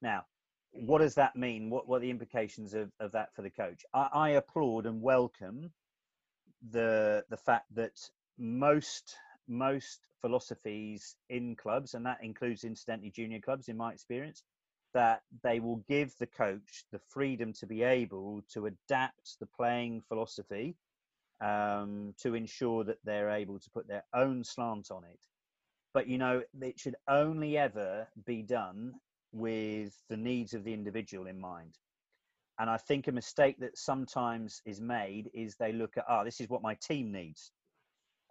Now, 0.00 0.24
what 0.72 1.00
does 1.00 1.14
that 1.16 1.36
mean? 1.36 1.70
What, 1.70 1.88
what 1.88 1.96
are 1.96 2.00
the 2.00 2.10
implications 2.10 2.74
of, 2.74 2.90
of 3.00 3.12
that 3.12 3.34
for 3.34 3.42
the 3.42 3.50
coach? 3.50 3.84
I, 3.92 4.08
I 4.12 4.28
applaud 4.30 4.86
and 4.86 5.02
welcome 5.02 5.70
the 6.70 7.24
the 7.28 7.36
fact 7.36 7.66
that 7.74 7.98
most 8.38 9.16
most 9.46 10.00
philosophies 10.20 11.16
in 11.28 11.54
clubs, 11.56 11.94
and 11.94 12.04
that 12.06 12.18
includes 12.22 12.64
incidentally 12.64 13.10
junior 13.10 13.40
clubs, 13.40 13.68
in 13.68 13.76
my 13.76 13.92
experience, 13.92 14.42
that 14.94 15.22
they 15.42 15.60
will 15.60 15.84
give 15.88 16.14
the 16.18 16.26
coach 16.26 16.84
the 16.92 17.00
freedom 17.10 17.52
to 17.52 17.66
be 17.66 17.82
able 17.82 18.42
to 18.52 18.66
adapt 18.66 19.38
the 19.38 19.46
playing 19.46 20.02
philosophy 20.08 20.74
um, 21.40 22.14
to 22.22 22.34
ensure 22.34 22.84
that 22.84 22.98
they're 23.04 23.30
able 23.30 23.58
to 23.58 23.70
put 23.70 23.86
their 23.88 24.04
own 24.14 24.44
slant 24.44 24.90
on 24.90 25.04
it. 25.04 25.20
But 25.94 26.08
you 26.08 26.18
know, 26.18 26.42
it 26.60 26.78
should 26.78 26.96
only 27.08 27.56
ever 27.56 28.06
be 28.26 28.42
done 28.42 28.94
with 29.32 29.94
the 30.08 30.16
needs 30.16 30.54
of 30.54 30.64
the 30.64 30.72
individual 30.72 31.26
in 31.26 31.40
mind. 31.40 31.78
And 32.58 32.68
I 32.68 32.76
think 32.76 33.06
a 33.06 33.12
mistake 33.12 33.60
that 33.60 33.78
sometimes 33.78 34.60
is 34.66 34.80
made 34.80 35.30
is 35.32 35.54
they 35.54 35.72
look 35.72 35.96
at, 35.96 36.04
ah, 36.08 36.20
oh, 36.20 36.24
this 36.24 36.40
is 36.40 36.48
what 36.48 36.62
my 36.62 36.74
team 36.74 37.12
needs. 37.12 37.52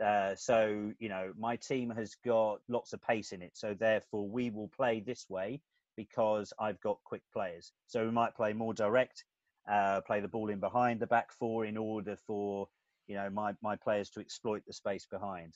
Uh, 0.04 0.36
so, 0.36 0.92
you 1.00 1.10
know, 1.10 1.32
my 1.38 1.56
team 1.56 1.90
has 1.90 2.16
got 2.26 2.60
lots 2.68 2.94
of 2.94 3.02
pace 3.02 3.32
in 3.32 3.42
it. 3.42 3.52
So, 3.54 3.74
therefore, 3.74 4.28
we 4.28 4.50
will 4.50 4.68
play 4.68 5.00
this 5.00 5.26
way 5.30 5.62
because 5.96 6.54
I've 6.60 6.80
got 6.82 7.00
quick 7.06 7.24
players. 7.34 7.72
So, 7.88 8.04
we 8.04 8.12
might 8.12 8.36
play 8.36 8.54
more 8.54 8.74
direct, 8.74 9.24
uh, 9.72 10.02
play 10.02 10.20
the 10.20 10.28
ball 10.28 10.50
in 10.50 10.60
behind 10.60 11.00
the 11.00 11.08
back 11.08 11.32
four 11.32 11.66
in 11.66 11.78
order 11.78 12.18
for 12.28 12.68
you 13.08 13.16
know 13.16 13.30
my 13.30 13.54
my 13.62 13.76
players 13.76 14.10
to 14.12 14.20
exploit 14.20 14.64
the 14.66 14.74
space 14.74 15.06
behind. 15.10 15.54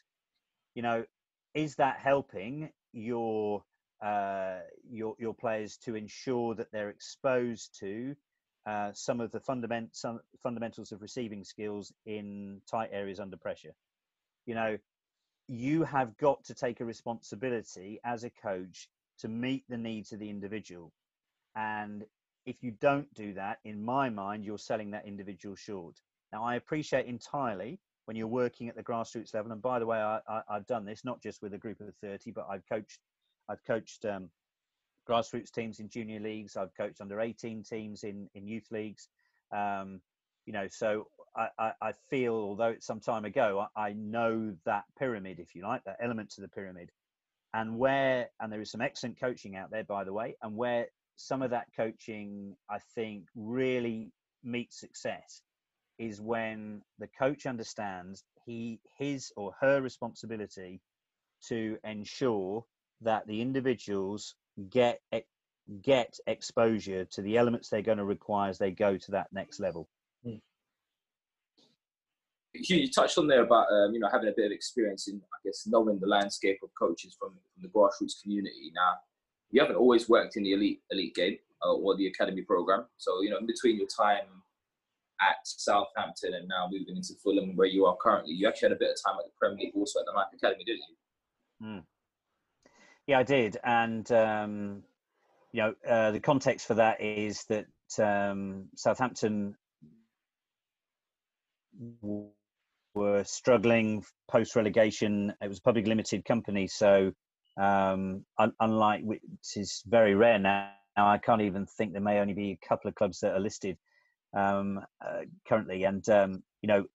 You 0.75 0.81
know 0.81 1.05
is 1.53 1.75
that 1.75 1.99
helping 1.99 2.69
your 2.93 3.63
uh, 4.01 4.59
your 4.89 5.15
your 5.19 5.33
players 5.33 5.77
to 5.85 5.95
ensure 5.95 6.55
that 6.55 6.71
they're 6.71 6.89
exposed 6.89 7.77
to 7.79 8.15
uh, 8.65 8.91
some 8.93 9.19
of 9.19 9.31
the 9.31 9.39
fundament 9.39 9.95
some 9.95 10.19
fundamentals 10.43 10.91
of 10.91 11.01
receiving 11.01 11.43
skills 11.43 11.93
in 12.05 12.61
tight 12.69 12.89
areas 12.91 13.19
under 13.19 13.37
pressure? 13.37 13.73
You 14.45 14.55
know 14.55 14.77
you 15.47 15.83
have 15.83 16.17
got 16.17 16.43
to 16.45 16.53
take 16.53 16.79
a 16.79 16.85
responsibility 16.85 17.99
as 18.05 18.23
a 18.23 18.29
coach 18.29 18.87
to 19.19 19.27
meet 19.27 19.65
the 19.67 19.77
needs 19.77 20.13
of 20.13 20.19
the 20.19 20.29
individual. 20.29 20.93
And 21.55 22.05
if 22.45 22.63
you 22.63 22.71
don't 22.71 23.13
do 23.13 23.33
that 23.33 23.59
in 23.63 23.83
my 23.83 24.09
mind 24.09 24.43
you're 24.43 24.57
selling 24.57 24.91
that 24.91 25.05
individual 25.05 25.55
short 25.55 25.95
now, 26.33 26.43
I 26.43 26.55
appreciate 26.55 27.05
entirely 27.05 27.79
when 28.05 28.17
you're 28.17 28.27
working 28.27 28.67
at 28.69 28.75
the 28.75 28.83
grassroots 28.83 29.33
level. 29.33 29.51
And 29.51 29.61
by 29.61 29.79
the 29.79 29.85
way, 29.85 29.97
I, 29.97 30.19
have 30.49 30.65
done 30.67 30.85
this 30.85 31.03
not 31.03 31.21
just 31.21 31.41
with 31.41 31.53
a 31.53 31.57
group 31.57 31.79
of 31.81 31.93
30, 32.01 32.31
but 32.31 32.47
I've 32.49 32.67
coached, 32.67 32.99
I've 33.49 33.63
coached 33.65 34.05
um, 34.05 34.29
grassroots 35.07 35.51
teams 35.51 35.79
in 35.79 35.89
junior 35.89 36.19
leagues. 36.19 36.55
I've 36.55 36.75
coached 36.75 37.01
under 37.01 37.19
18 37.19 37.63
teams 37.63 38.03
in 38.03 38.29
in 38.33 38.47
youth 38.47 38.67
leagues. 38.71 39.09
Um, 39.55 40.01
you 40.45 40.53
know, 40.53 40.67
so 40.69 41.07
I, 41.35 41.47
I, 41.59 41.71
I, 41.81 41.91
feel, 42.09 42.33
although 42.33 42.69
it's 42.69 42.87
some 42.87 42.99
time 42.99 43.25
ago, 43.25 43.67
I, 43.75 43.89
I 43.89 43.93
know 43.93 44.55
that 44.65 44.85
pyramid, 44.97 45.39
if 45.39 45.53
you 45.53 45.63
like, 45.63 45.83
that 45.83 45.97
element 46.01 46.31
to 46.31 46.41
the 46.41 46.47
pyramid, 46.47 46.89
and 47.53 47.77
where 47.77 48.29
and 48.39 48.51
there 48.51 48.61
is 48.61 48.71
some 48.71 48.81
excellent 48.81 49.19
coaching 49.19 49.55
out 49.55 49.69
there, 49.71 49.83
by 49.83 50.03
the 50.03 50.13
way, 50.13 50.35
and 50.41 50.55
where 50.55 50.87
some 51.17 51.41
of 51.41 51.51
that 51.51 51.67
coaching 51.75 52.55
I 52.69 52.79
think 52.95 53.25
really 53.35 54.11
meets 54.43 54.79
success 54.79 55.41
is 55.99 56.21
when 56.21 56.81
the 56.99 57.07
coach 57.19 57.45
understands 57.45 58.23
he 58.45 58.79
his 58.97 59.31
or 59.35 59.53
her 59.59 59.81
responsibility 59.81 60.81
to 61.47 61.77
ensure 61.83 62.63
that 63.01 63.25
the 63.27 63.41
individuals 63.41 64.35
get 64.69 64.99
get 65.83 66.17
exposure 66.27 67.05
to 67.05 67.21
the 67.21 67.37
elements 67.37 67.69
they're 67.69 67.81
going 67.81 67.97
to 67.97 68.05
require 68.05 68.49
as 68.49 68.57
they 68.57 68.71
go 68.71 68.97
to 68.97 69.11
that 69.11 69.27
next 69.31 69.59
level. 69.59 69.87
Hmm. 70.23 70.35
Huw, 72.57 72.81
you 72.81 72.89
touched 72.89 73.17
on 73.17 73.27
there 73.27 73.43
about 73.43 73.67
um, 73.71 73.93
you 73.93 73.99
know 73.99 74.09
having 74.11 74.29
a 74.29 74.33
bit 74.35 74.47
of 74.47 74.51
experience 74.51 75.07
in 75.07 75.17
I 75.17 75.37
guess 75.45 75.63
knowing 75.67 75.99
the 75.99 76.07
landscape 76.07 76.59
of 76.63 76.69
coaches 76.77 77.15
from, 77.17 77.29
from 77.29 77.61
the 77.61 77.69
grassroots 77.69 78.21
community. 78.21 78.71
Now, 78.75 78.93
you 79.51 79.61
haven't 79.61 79.77
always 79.77 80.09
worked 80.09 80.35
in 80.35 80.43
the 80.43 80.53
elite 80.53 80.81
elite 80.91 81.15
game 81.15 81.37
uh, 81.65 81.73
or 81.73 81.95
the 81.95 82.07
academy 82.07 82.41
program, 82.41 82.85
so 82.97 83.21
you 83.21 83.29
know 83.29 83.37
in 83.37 83.45
between 83.45 83.77
your 83.77 83.87
time 83.87 84.25
at 85.21 85.37
Southampton 85.43 86.33
and 86.33 86.47
now 86.47 86.67
moving 86.71 86.95
into 86.95 87.13
Fulham, 87.23 87.55
where 87.55 87.67
you 87.67 87.85
are 87.85 87.95
currently. 88.01 88.33
You 88.33 88.47
actually 88.47 88.69
had 88.69 88.77
a 88.77 88.79
bit 88.79 88.91
of 88.91 88.97
time 89.03 89.19
at 89.19 89.25
the 89.25 89.31
Premier 89.39 89.65
League, 89.65 89.73
also 89.75 89.99
at 89.99 90.05
the 90.05 90.13
Nike 90.13 90.37
Academy, 90.37 90.63
didn't 90.63 90.81
you? 90.89 91.67
Mm. 91.67 91.83
Yeah, 93.07 93.19
I 93.19 93.23
did, 93.23 93.57
and 93.63 94.11
um, 94.11 94.83
you 95.51 95.63
know 95.63 95.73
uh, 95.87 96.11
the 96.11 96.19
context 96.19 96.67
for 96.67 96.75
that 96.75 97.01
is 97.01 97.45
that 97.49 97.65
um, 97.99 98.69
Southampton 98.75 99.55
were 102.93 103.23
struggling 103.23 104.03
post 104.29 104.55
relegation. 104.55 105.33
It 105.41 105.47
was 105.47 105.59
a 105.59 105.61
public 105.61 105.87
limited 105.87 106.25
company, 106.25 106.67
so 106.67 107.11
um, 107.59 108.25
un- 108.37 108.53
unlike 108.59 109.01
which 109.03 109.21
is 109.55 109.83
very 109.85 110.15
rare 110.15 110.39
now. 110.39 110.71
Now 110.97 111.09
I 111.09 111.17
can't 111.17 111.41
even 111.41 111.65
think 111.65 111.93
there 111.93 112.01
may 112.01 112.19
only 112.19 112.33
be 112.33 112.51
a 112.51 112.67
couple 112.67 112.89
of 112.89 112.95
clubs 112.95 113.19
that 113.21 113.33
are 113.33 113.39
listed 113.39 113.77
um, 114.33 114.79
uh, 115.05 115.21
currently, 115.47 115.83
and 115.83 116.07
um, 116.09 116.43
you 116.61 116.67
know 116.67 116.85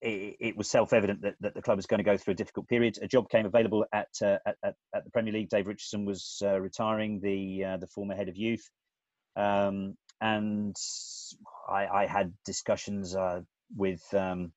it, 0.00 0.36
it, 0.40 0.56
was 0.56 0.70
self-evident 0.70 1.22
that, 1.22 1.34
that 1.40 1.54
the 1.54 1.62
club 1.62 1.76
was 1.76 1.86
going 1.86 1.98
to 1.98 2.04
go 2.04 2.16
through 2.16 2.32
a 2.32 2.36
difficult 2.36 2.68
period. 2.68 2.98
A 3.02 3.08
job 3.08 3.28
came 3.28 3.46
available 3.46 3.84
at 3.92 4.08
uh, 4.22 4.38
at, 4.46 4.56
at, 4.94 5.04
the 5.04 5.10
Premier 5.10 5.32
League. 5.32 5.48
Dave 5.48 5.66
Richardson 5.66 6.04
was 6.04 6.40
uh, 6.44 6.60
retiring, 6.60 7.20
the 7.20 7.64
uh, 7.64 7.76
the 7.78 7.88
former 7.88 8.14
head 8.14 8.28
of 8.28 8.36
youth, 8.36 8.68
um, 9.36 9.96
and 10.20 10.76
I, 11.68 11.86
I, 11.86 12.06
had 12.06 12.32
discussions 12.44 13.14
uh, 13.14 13.40
with 13.76 14.02
um, 14.14 14.52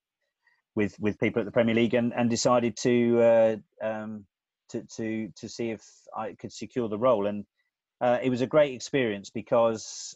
with 0.75 0.97
with 0.99 1.19
people 1.19 1.41
at 1.41 1.45
the 1.45 1.51
Premier 1.51 1.75
League 1.75 1.93
and, 1.93 2.13
and 2.13 2.29
decided 2.29 2.77
to, 2.77 3.21
uh, 3.21 3.55
um, 3.81 4.25
to 4.69 4.83
to 4.95 5.29
to 5.37 5.49
see 5.49 5.71
if 5.71 5.81
I 6.15 6.33
could 6.33 6.51
secure 6.51 6.87
the 6.87 6.99
role. 6.99 7.27
And 7.27 7.45
uh, 7.99 8.19
it 8.21 8.29
was 8.29 8.41
a 8.41 8.47
great 8.47 8.73
experience 8.73 9.29
because 9.29 10.15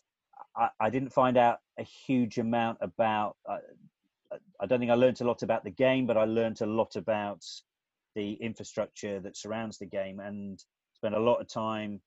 I, 0.58 0.70
I, 0.80 0.89
didn't 0.89 1.12
find 1.12 1.38
out 1.38 1.60
a 1.80 1.84
huge 1.84 2.38
amount 2.38 2.78
about. 2.82 3.38
Uh, 3.47 3.58
I 4.60 4.66
don't 4.66 4.80
think 4.80 4.91
I 4.91 4.95
learned 4.95 5.22
a 5.22 5.26
lot 5.26 5.43
about 5.43 5.64
the 5.64 5.70
game, 5.70 6.06
but 6.06 6.18
I 6.18 6.26
learned 6.26 6.62
a 6.62 6.66
lot 6.66 6.95
about 6.95 7.43
the 8.16 8.34
infrastructure 8.34 9.20
that 9.20 9.38
surrounds 9.38 9.78
the 9.78 9.86
game, 9.86 10.20
and 10.20 10.64
spent 10.93 11.16
a 11.16 11.20
lot 11.20 11.41
of 11.41 11.47
time 11.47 12.01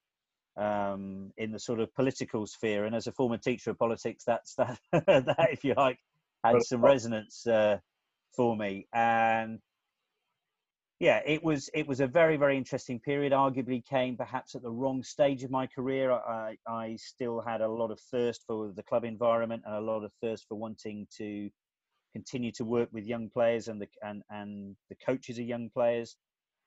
um, 0.57 1.33
in 1.37 1.53
the 1.53 1.59
sort 1.59 1.81
of 1.81 1.95
political 1.95 2.47
sphere. 2.47 2.85
And 2.85 2.95
as 2.95 3.07
a 3.07 3.13
former 3.13 3.39
teacher 3.39 3.71
of 3.71 3.79
politics, 3.79 4.25
that's 4.27 4.55
that, 4.57 4.79
that 4.93 5.49
if 5.51 5.65
you 5.65 5.75
like, 5.75 5.99
had 6.45 6.63
some 6.63 6.85
resonance 6.85 7.47
uh, 7.47 7.79
for 8.35 8.57
me. 8.57 8.87
And 8.93 9.61
yeah, 11.01 11.21
it 11.25 11.45
was 11.45 11.71
it 11.75 11.87
was 11.87 12.01
a 12.01 12.09
very 12.09 12.37
very 12.37 12.57
interesting 12.57 12.99
period. 12.99 13.33
Arguably, 13.33 13.85
came 13.85 14.17
perhaps 14.17 14.57
at 14.57 14.63
the 14.63 14.71
wrong 14.71 15.03
stage 15.05 15.45
of 15.45 15.51
my 15.51 15.67
career. 15.67 16.11
I 16.11 16.57
I 16.67 16.97
still 16.97 17.41
had 17.41 17.61
a 17.61 17.69
lot 17.69 17.93
of 17.93 18.01
thirst 18.01 18.43
for 18.47 18.73
the 18.75 18.83
club 18.83 19.05
environment 19.05 19.63
and 19.65 19.77
a 19.77 19.81
lot 19.81 20.03
of 20.03 20.13
thirst 20.21 20.47
for 20.49 20.57
wanting 20.57 21.07
to 21.19 21.49
continue 22.13 22.51
to 22.51 22.65
work 22.65 22.89
with 22.93 23.07
young 23.07 23.31
players 23.31 23.69
and 23.69 23.81
the 23.81 23.87
and 24.03 24.23
and 24.31 24.75
the 24.89 24.97
coaches 24.97 25.39
of 25.39 25.45
young 25.45 25.71
players. 25.71 26.17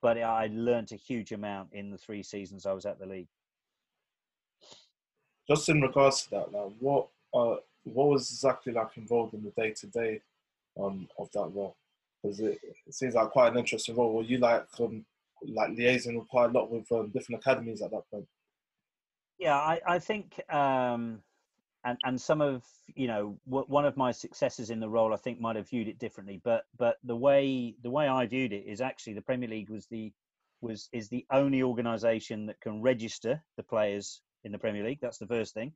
But 0.01 0.17
I 0.17 0.49
learned 0.51 0.93
a 0.93 0.95
huge 0.95 1.33
amount 1.33 1.69
in 1.73 1.91
the 1.91 1.97
three 1.97 2.23
seasons 2.23 2.65
I 2.65 2.71
was 2.71 2.85
at 2.85 2.99
the 2.99 3.05
league. 3.05 3.27
Just 5.47 5.67
in 5.67 5.81
regards 5.81 6.23
to 6.23 6.29
that, 6.31 6.71
what 6.79 7.09
uh, 7.33 7.57
what 7.83 8.07
was 8.07 8.31
exactly 8.31 8.71
like 8.71 8.95
involved 8.95 9.33
in 9.33 9.43
the 9.43 9.51
day 9.61 9.71
to 9.71 9.87
day 9.87 10.21
of 10.77 11.29
that 11.33 11.51
role? 11.53 11.75
Because 12.21 12.39
it, 12.39 12.59
it, 12.63 12.93
seems 12.93 13.15
like 13.15 13.29
quite 13.29 13.51
an 13.53 13.59
interesting 13.59 13.95
role. 13.95 14.13
Were 14.13 14.23
you 14.23 14.37
like 14.37 14.65
um, 14.79 15.05
like 15.47 15.71
liaising 15.71 16.25
quite 16.27 16.51
a 16.51 16.53
lot 16.53 16.71
with 16.71 16.91
um, 16.91 17.09
different 17.09 17.41
academies 17.41 17.81
at 17.81 17.91
that 17.91 18.09
point? 18.11 18.27
Yeah, 19.39 19.55
I, 19.55 19.79
I 19.87 19.99
think 19.99 20.39
um, 20.53 21.23
and 21.83 21.97
and 22.03 22.21
some 22.21 22.41
of 22.41 22.63
you 22.95 23.07
know 23.07 23.37
one 23.45 23.85
of 23.85 23.97
my 23.97 24.11
successes 24.11 24.69
in 24.69 24.79
the 24.79 24.89
role 24.89 25.13
I 25.13 25.17
think 25.17 25.39
might 25.39 25.55
have 25.55 25.69
viewed 25.69 25.87
it 25.87 25.99
differently, 25.99 26.41
but 26.43 26.65
but 26.77 26.97
the 27.03 27.15
way 27.15 27.75
the 27.81 27.89
way 27.89 28.07
I 28.07 28.25
viewed 28.27 28.53
it 28.53 28.65
is 28.67 28.81
actually 28.81 29.13
the 29.13 29.21
Premier 29.21 29.49
League 29.49 29.69
was 29.69 29.87
the 29.87 30.11
was 30.61 30.89
is 30.93 31.09
the 31.09 31.25
only 31.31 31.63
organisation 31.63 32.45
that 32.45 32.61
can 32.61 32.81
register 32.81 33.43
the 33.57 33.63
players 33.63 34.21
in 34.43 34.51
the 34.51 34.59
Premier 34.59 34.83
League. 34.83 34.99
That's 35.01 35.17
the 35.17 35.27
first 35.27 35.53
thing, 35.53 35.73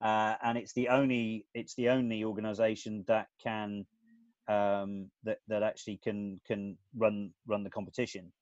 uh, 0.00 0.34
and 0.42 0.56
it's 0.56 0.72
the 0.74 0.88
only 0.88 1.46
it's 1.54 1.74
the 1.74 1.88
only 1.88 2.22
organisation 2.22 3.04
that 3.08 3.26
can 3.42 3.84
um, 4.48 5.10
that 5.24 5.38
that 5.48 5.62
actually 5.62 5.98
can 6.02 6.40
can 6.46 6.76
run 6.96 7.32
run 7.46 7.64
the 7.64 7.70
competition. 7.70 8.32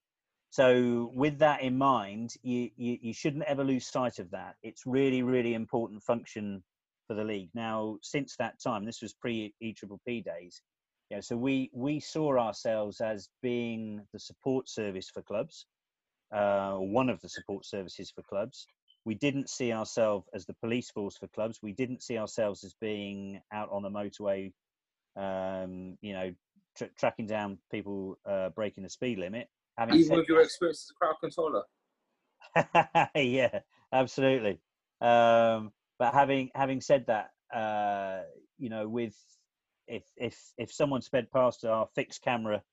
So, 0.49 1.11
with 1.13 1.39
that 1.39 1.61
in 1.61 1.77
mind, 1.77 2.33
you, 2.41 2.69
you, 2.77 2.97
you 3.01 3.13
shouldn't 3.13 3.43
ever 3.43 3.63
lose 3.63 3.85
sight 3.85 4.17
of 4.19 4.31
that. 4.31 4.55
It's 4.63 4.83
really, 4.85 5.21
really 5.21 5.53
important 5.53 6.01
function 6.03 6.63
for 7.05 7.15
the 7.15 7.23
league. 7.23 7.49
Now, 7.53 7.97
since 8.01 8.35
that 8.37 8.59
time, 8.61 8.85
this 8.85 9.01
was 9.01 9.13
pre 9.13 9.53
E 9.59 9.73
Triple 9.73 9.99
P 10.07 10.21
days. 10.21 10.61
Yeah, 11.09 11.21
so 11.21 11.37
we 11.37 11.69
we 11.73 11.99
saw 11.99 12.37
ourselves 12.37 13.01
as 13.01 13.29
being 13.41 14.01
the 14.13 14.19
support 14.19 14.67
service 14.69 15.09
for 15.09 15.21
clubs, 15.21 15.65
uh, 16.33 16.75
one 16.75 17.09
of 17.09 17.21
the 17.21 17.29
support 17.29 17.65
services 17.65 18.11
for 18.11 18.23
clubs. 18.23 18.67
We 19.05 19.15
didn't 19.15 19.49
see 19.49 19.71
ourselves 19.71 20.27
as 20.33 20.45
the 20.45 20.55
police 20.55 20.91
force 20.91 21.15
for 21.17 21.27
clubs. 21.29 21.59
We 21.61 21.71
didn't 21.71 22.03
see 22.03 22.17
ourselves 22.17 22.65
as 22.65 22.73
being 22.81 23.39
out 23.53 23.69
on 23.71 23.83
the 23.83 23.89
motorway, 23.89 24.51
um, 25.17 25.97
you 26.01 26.13
know, 26.13 26.33
tra- 26.77 26.89
tracking 26.97 27.27
down 27.27 27.57
people 27.71 28.17
uh, 28.25 28.49
breaking 28.49 28.83
the 28.83 28.89
speed 28.89 29.17
limit. 29.17 29.47
Even 29.93 30.17
with 30.17 30.27
your 30.27 30.41
experience 30.41 30.85
as 30.85 30.91
a 30.91 30.93
crowd 30.95 31.15
controller. 31.21 31.63
yeah, 33.15 33.59
absolutely. 33.93 34.59
Um, 35.01 35.71
but 35.99 36.13
having 36.13 36.49
having 36.55 36.81
said 36.81 37.05
that, 37.07 37.31
uh, 37.55 38.23
you 38.57 38.69
know, 38.69 38.87
with 38.87 39.15
if 39.87 40.03
if 40.15 40.39
if 40.57 40.71
someone 40.71 41.01
sped 41.01 41.31
past 41.31 41.65
our 41.65 41.87
fixed 41.95 42.23
camera 42.23 42.63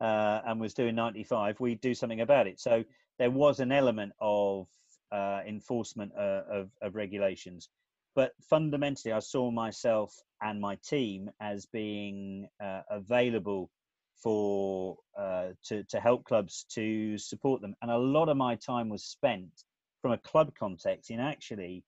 uh, 0.00 0.40
and 0.46 0.60
was 0.60 0.74
doing 0.74 0.94
95, 0.94 1.60
we'd 1.60 1.80
do 1.80 1.94
something 1.94 2.20
about 2.20 2.46
it. 2.46 2.60
So 2.60 2.84
there 3.18 3.30
was 3.30 3.60
an 3.60 3.72
element 3.72 4.12
of 4.20 4.66
uh, 5.12 5.40
enforcement 5.46 6.12
uh, 6.16 6.42
of, 6.50 6.70
of 6.80 6.94
regulations, 6.94 7.68
but 8.14 8.32
fundamentally, 8.48 9.12
I 9.12 9.20
saw 9.20 9.50
myself 9.50 10.14
and 10.40 10.60
my 10.60 10.76
team 10.84 11.30
as 11.40 11.66
being 11.66 12.48
uh, 12.62 12.82
available 12.90 13.70
for 14.22 14.98
uh, 15.18 15.48
to 15.64 15.84
to 15.84 16.00
help 16.00 16.24
clubs 16.24 16.64
to 16.74 17.18
support 17.18 17.60
them, 17.60 17.74
and 17.82 17.90
a 17.90 17.96
lot 17.96 18.28
of 18.28 18.36
my 18.36 18.56
time 18.56 18.88
was 18.88 19.04
spent 19.04 19.64
from 20.00 20.12
a 20.12 20.18
club 20.18 20.52
context 20.58 21.10
in 21.10 21.20
actually 21.20 21.84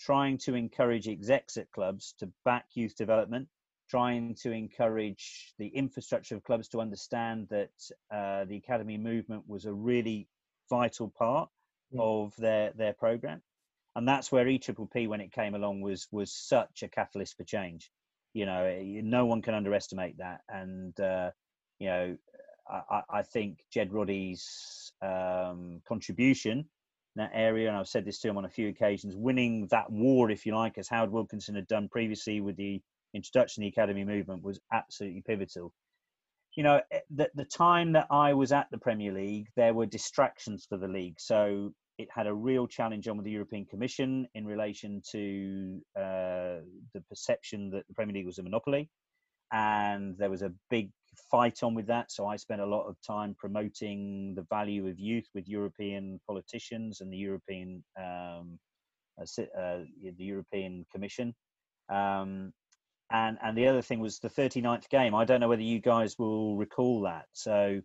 trying 0.00 0.38
to 0.38 0.54
encourage 0.54 1.08
execs 1.08 1.56
at 1.58 1.70
clubs 1.72 2.14
to 2.18 2.28
back 2.44 2.64
youth 2.74 2.96
development, 2.96 3.46
trying 3.88 4.34
to 4.34 4.50
encourage 4.50 5.52
the 5.58 5.68
infrastructure 5.68 6.34
of 6.34 6.42
clubs 6.44 6.68
to 6.68 6.80
understand 6.80 7.46
that 7.50 7.70
uh, 8.10 8.44
the 8.46 8.56
academy 8.56 8.96
movement 8.96 9.42
was 9.46 9.66
a 9.66 9.72
really 9.72 10.26
vital 10.70 11.12
part 11.18 11.48
mm. 11.94 12.00
of 12.00 12.34
their 12.36 12.72
their 12.76 12.94
program, 12.94 13.42
and 13.96 14.06
that's 14.06 14.30
where 14.30 14.44
EPPP, 14.44 15.08
when 15.08 15.20
it 15.20 15.32
came 15.32 15.54
along, 15.54 15.80
was 15.80 16.06
was 16.10 16.32
such 16.32 16.82
a 16.82 16.88
catalyst 16.88 17.36
for 17.36 17.44
change. 17.44 17.90
You 18.34 18.46
know, 18.46 18.64
eh, 18.64 19.00
no 19.02 19.26
one 19.26 19.42
can 19.42 19.54
underestimate 19.54 20.18
that, 20.18 20.40
and 20.48 20.98
uh, 21.00 21.30
you 21.78 21.88
know, 21.88 22.16
I, 22.68 23.02
I 23.10 23.22
think 23.22 23.58
Ged 23.72 23.92
Roddy's 23.92 24.92
um, 25.02 25.80
contribution 25.86 26.58
in 26.58 26.66
that 27.16 27.32
area, 27.34 27.68
and 27.68 27.76
I've 27.76 27.88
said 27.88 28.04
this 28.04 28.20
to 28.20 28.28
him 28.28 28.38
on 28.38 28.44
a 28.44 28.50
few 28.50 28.68
occasions, 28.68 29.16
winning 29.16 29.66
that 29.70 29.90
war, 29.90 30.30
if 30.30 30.46
you 30.46 30.54
like, 30.54 30.78
as 30.78 30.88
Howard 30.88 31.10
Wilkinson 31.10 31.56
had 31.56 31.66
done 31.66 31.88
previously 31.88 32.40
with 32.40 32.56
the 32.56 32.80
introduction 33.14 33.62
of 33.62 33.64
the 33.64 33.80
academy 33.80 34.04
movement, 34.04 34.44
was 34.44 34.60
absolutely 34.72 35.22
pivotal. 35.26 35.72
You 36.56 36.62
know, 36.62 36.80
eh, 36.92 37.00
the, 37.10 37.30
the 37.34 37.44
time 37.44 37.92
that 37.92 38.06
I 38.10 38.34
was 38.34 38.52
at 38.52 38.68
the 38.70 38.78
Premier 38.78 39.12
League, 39.12 39.48
there 39.56 39.74
were 39.74 39.86
distractions 39.86 40.66
for 40.68 40.76
the 40.76 40.88
league. 40.88 41.18
So 41.18 41.72
it 42.00 42.08
had 42.10 42.26
a 42.26 42.34
real 42.34 42.66
challenge 42.66 43.06
on 43.08 43.16
with 43.16 43.24
the 43.24 43.30
European 43.30 43.64
Commission 43.66 44.26
in 44.34 44.46
relation 44.46 45.02
to 45.12 45.80
uh, 45.96 46.64
the 46.94 47.02
perception 47.08 47.70
that 47.70 47.86
the 47.88 47.94
Premier 47.94 48.14
League 48.14 48.26
was 48.26 48.38
a 48.38 48.42
monopoly. 48.42 48.88
And 49.52 50.16
there 50.16 50.30
was 50.30 50.42
a 50.42 50.52
big 50.70 50.90
fight 51.30 51.62
on 51.62 51.74
with 51.74 51.86
that. 51.88 52.10
So 52.10 52.26
I 52.26 52.36
spent 52.36 52.60
a 52.60 52.66
lot 52.66 52.86
of 52.86 52.96
time 53.06 53.34
promoting 53.36 54.34
the 54.34 54.46
value 54.48 54.86
of 54.88 54.98
youth 54.98 55.28
with 55.34 55.48
European 55.48 56.20
politicians 56.26 57.00
and 57.00 57.12
the 57.12 57.16
European 57.16 57.84
um, 57.98 58.58
uh, 59.20 59.42
uh, 59.58 59.80
the 60.02 60.24
European 60.24 60.86
Commission. 60.92 61.34
Um, 61.88 62.52
and 63.10 63.38
and 63.42 63.58
the 63.58 63.66
other 63.66 63.82
thing 63.82 63.98
was 63.98 64.20
the 64.20 64.30
39th 64.30 64.88
game. 64.88 65.14
I 65.14 65.24
don't 65.24 65.40
know 65.40 65.48
whether 65.48 65.62
you 65.62 65.80
guys 65.80 66.16
will 66.18 66.56
recall 66.56 67.02
that. 67.02 67.26
So 67.32 67.80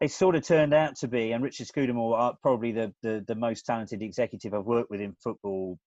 it 0.00 0.10
sort 0.10 0.34
of 0.34 0.42
turned 0.42 0.74
out 0.74 0.96
to 0.96 1.08
be, 1.08 1.32
and 1.32 1.42
Richard 1.42 1.66
Scudamore, 1.66 2.34
probably 2.42 2.72
the, 2.72 2.92
the, 3.02 3.24
the 3.26 3.34
most 3.34 3.66
talented 3.66 4.02
executive 4.02 4.54
I've 4.54 4.64
worked 4.64 4.90
with 4.90 5.00
in 5.00 5.14
football, 5.22 5.78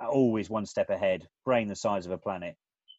always 0.00 0.50
one 0.50 0.66
step 0.66 0.90
ahead, 0.90 1.26
brain 1.44 1.68
the 1.68 1.76
size 1.76 2.06
of 2.06 2.12
a 2.12 2.18
planet 2.18 2.56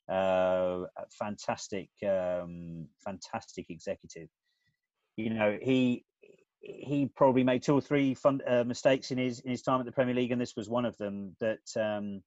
uh, 0.10 0.84
fantastic, 1.18 1.90
um, 2.08 2.88
fantastic 3.04 3.70
executive. 3.70 4.30
You 5.18 5.34
know, 5.34 5.58
he 5.62 6.06
he 6.62 7.10
probably 7.16 7.44
made 7.44 7.62
two 7.62 7.76
or 7.76 7.82
three 7.82 8.16
fun, 8.16 8.42
uh, 8.48 8.64
mistakes 8.64 9.12
in 9.12 9.18
his 9.18 9.40
in 9.40 9.52
his 9.52 9.62
time 9.62 9.80
at 9.80 9.86
the 9.86 9.92
Premier 9.92 10.16
League, 10.16 10.32
and 10.32 10.42
this 10.42 10.56
was 10.56 10.70
one 10.70 10.86
of 10.86 10.98
them. 10.98 11.36
That 11.40 11.60
um, 11.80 12.22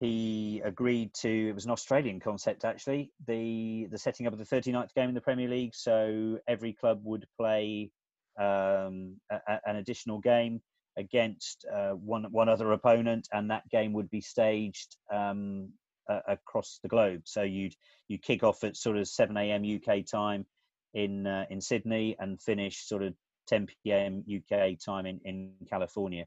he 0.00 0.60
agreed 0.64 1.14
to. 1.14 1.48
It 1.48 1.54
was 1.54 1.64
an 1.64 1.70
Australian 1.70 2.20
concept, 2.20 2.64
actually. 2.64 3.10
The 3.26 3.86
the 3.90 3.98
setting 3.98 4.26
up 4.26 4.32
of 4.32 4.38
the 4.38 4.44
39th 4.44 4.94
game 4.94 5.08
in 5.08 5.14
the 5.14 5.20
Premier 5.20 5.48
League, 5.48 5.74
so 5.74 6.38
every 6.46 6.72
club 6.72 7.00
would 7.04 7.26
play 7.38 7.90
um, 8.38 9.16
a, 9.30 9.58
an 9.64 9.76
additional 9.76 10.18
game 10.18 10.60
against 10.98 11.64
uh, 11.72 11.92
one 11.92 12.24
one 12.30 12.48
other 12.48 12.72
opponent, 12.72 13.28
and 13.32 13.50
that 13.50 13.68
game 13.70 13.92
would 13.94 14.10
be 14.10 14.20
staged 14.20 14.96
um, 15.12 15.70
uh, 16.10 16.20
across 16.28 16.78
the 16.82 16.88
globe. 16.88 17.22
So 17.24 17.42
you'd 17.42 17.74
you 18.08 18.18
kick 18.18 18.42
off 18.42 18.64
at 18.64 18.76
sort 18.76 18.98
of 18.98 19.08
7 19.08 19.36
a.m. 19.36 19.64
UK 19.64 20.04
time 20.04 20.46
in 20.94 21.26
uh, 21.26 21.46
in 21.50 21.60
Sydney 21.60 22.16
and 22.18 22.40
finish 22.40 22.86
sort 22.86 23.02
of 23.02 23.14
10 23.48 23.66
p.m. 23.66 24.24
UK 24.30 24.78
time 24.84 25.06
in 25.06 25.20
in 25.24 25.52
California. 25.68 26.26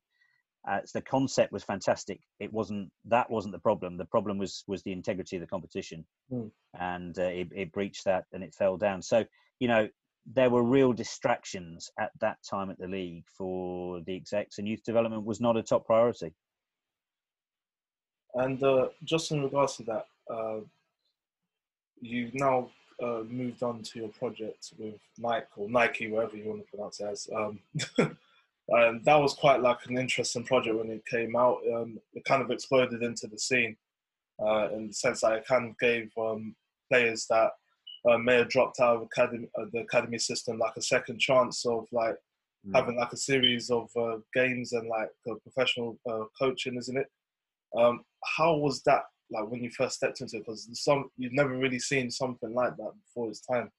Uh, 0.68 0.80
so 0.86 1.00
the 1.00 1.04
concept 1.04 1.54
was 1.54 1.64
fantastic. 1.64 2.20
It 2.40 2.52
wasn't 2.52 2.92
that 3.06 3.30
wasn't 3.30 3.54
the 3.54 3.60
problem. 3.60 3.98
The 3.98 4.06
problem 4.06 4.38
was 4.38 4.64
was 4.68 4.84
the 4.84 4.92
integrity 4.92 5.38
of 5.38 5.42
the 5.42 5.48
competition, 5.48 6.06
mm. 6.32 6.52
and 6.80 7.18
uh, 7.18 7.24
it, 7.24 7.48
it 7.56 7.72
breached 7.72 8.06
that 8.06 8.26
and 8.34 8.44
it 8.44 8.54
fell 8.54 8.78
down. 8.78 9.02
So 9.02 9.24
you 9.60 9.68
know 9.68 9.88
there 10.32 10.50
were 10.50 10.64
real 10.64 10.94
distractions 10.94 11.90
at 11.98 12.12
that 12.20 12.38
time 12.48 12.70
at 12.70 12.78
the 12.78 12.88
league 12.88 13.24
for 13.38 14.02
the 14.02 14.16
execs, 14.16 14.58
and 14.58 14.68
youth 14.68 14.84
development 14.84 15.26
was 15.26 15.40
not 15.40 15.58
a 15.58 15.64
top 15.64 15.86
priority. 15.86 16.34
And 18.36 18.62
uh, 18.62 18.90
just 19.04 19.32
in 19.32 19.42
regards 19.42 19.78
to 19.78 19.84
that, 19.84 20.06
uh, 20.32 20.60
you've 22.00 22.36
now 22.36 22.70
uh, 23.02 23.24
moved 23.28 23.64
on 23.64 23.82
to 23.82 24.00
your 24.00 24.10
project 24.10 24.74
with 24.78 25.00
Nike 25.18 25.48
or 25.56 25.70
Nike, 25.70 26.12
whatever 26.12 26.38
you 26.38 26.50
want 26.50 26.62
to 26.66 26.70
pronounce 26.70 27.00
it 27.00 27.06
as. 27.06 27.30
Um, 27.36 27.60
and 28.72 29.04
that 29.06 29.20
was 29.20 29.34
quite 29.34 29.62
like 29.62 29.86
an 29.88 29.98
interesting 29.98 30.44
project 30.44 30.78
when 30.78 30.92
it 30.92 31.06
came 31.06 31.36
out. 31.36 31.60
Um, 31.74 32.00
it 32.14 32.24
kind 32.26 32.42
of 32.42 32.52
exploded 32.52 33.02
into 33.04 33.28
the 33.28 33.38
scene 33.38 33.76
uh, 34.42 34.70
in 34.74 34.88
the 34.88 34.94
sense 34.94 35.22
that 35.22 35.34
it 35.34 35.48
kind 35.48 35.70
of 35.70 35.78
gave 35.80 36.12
um, 36.18 36.56
players 36.90 37.26
that 37.30 37.52
uh, 38.10 38.18
may 38.18 38.36
have 38.36 38.50
dropped 38.50 38.80
out 38.80 38.98
of 38.98 39.02
academy, 39.04 39.48
uh, 39.58 39.66
the 39.74 39.80
academy 39.80 40.18
system 40.18 40.58
like 40.58 40.76
a 40.78 40.82
second 40.82 41.20
chance 41.20 41.66
of 41.66 41.86
like 41.92 42.16
mm. 42.66 42.76
having 42.76 42.98
like 42.98 43.12
a 43.12 43.18
series 43.18 43.70
of 43.70 43.90
uh, 44.00 44.18
games 44.34 44.74
and 44.74 44.88
like 44.88 45.10
professional 45.44 45.98
uh, 46.10 46.24
coaching, 46.38 46.78
isn't 46.78 46.98
it? 46.98 47.08
Um, 47.78 48.02
how 48.38 48.56
was 48.56 48.82
that 48.84 49.04
like 49.32 49.50
when 49.50 49.64
you 49.64 49.70
first 49.72 49.96
stepped 49.96 50.22
into 50.22 50.38
it? 50.38 50.40
Because 50.40 50.70
some 50.74 51.10
you've 51.18 51.34
never 51.34 51.58
really 51.58 51.80
seen 51.80 52.10
something 52.10 52.54
like 52.54 52.76
that 52.78 52.92
before 53.06 53.30
its 53.30 53.42
time. 53.42 53.70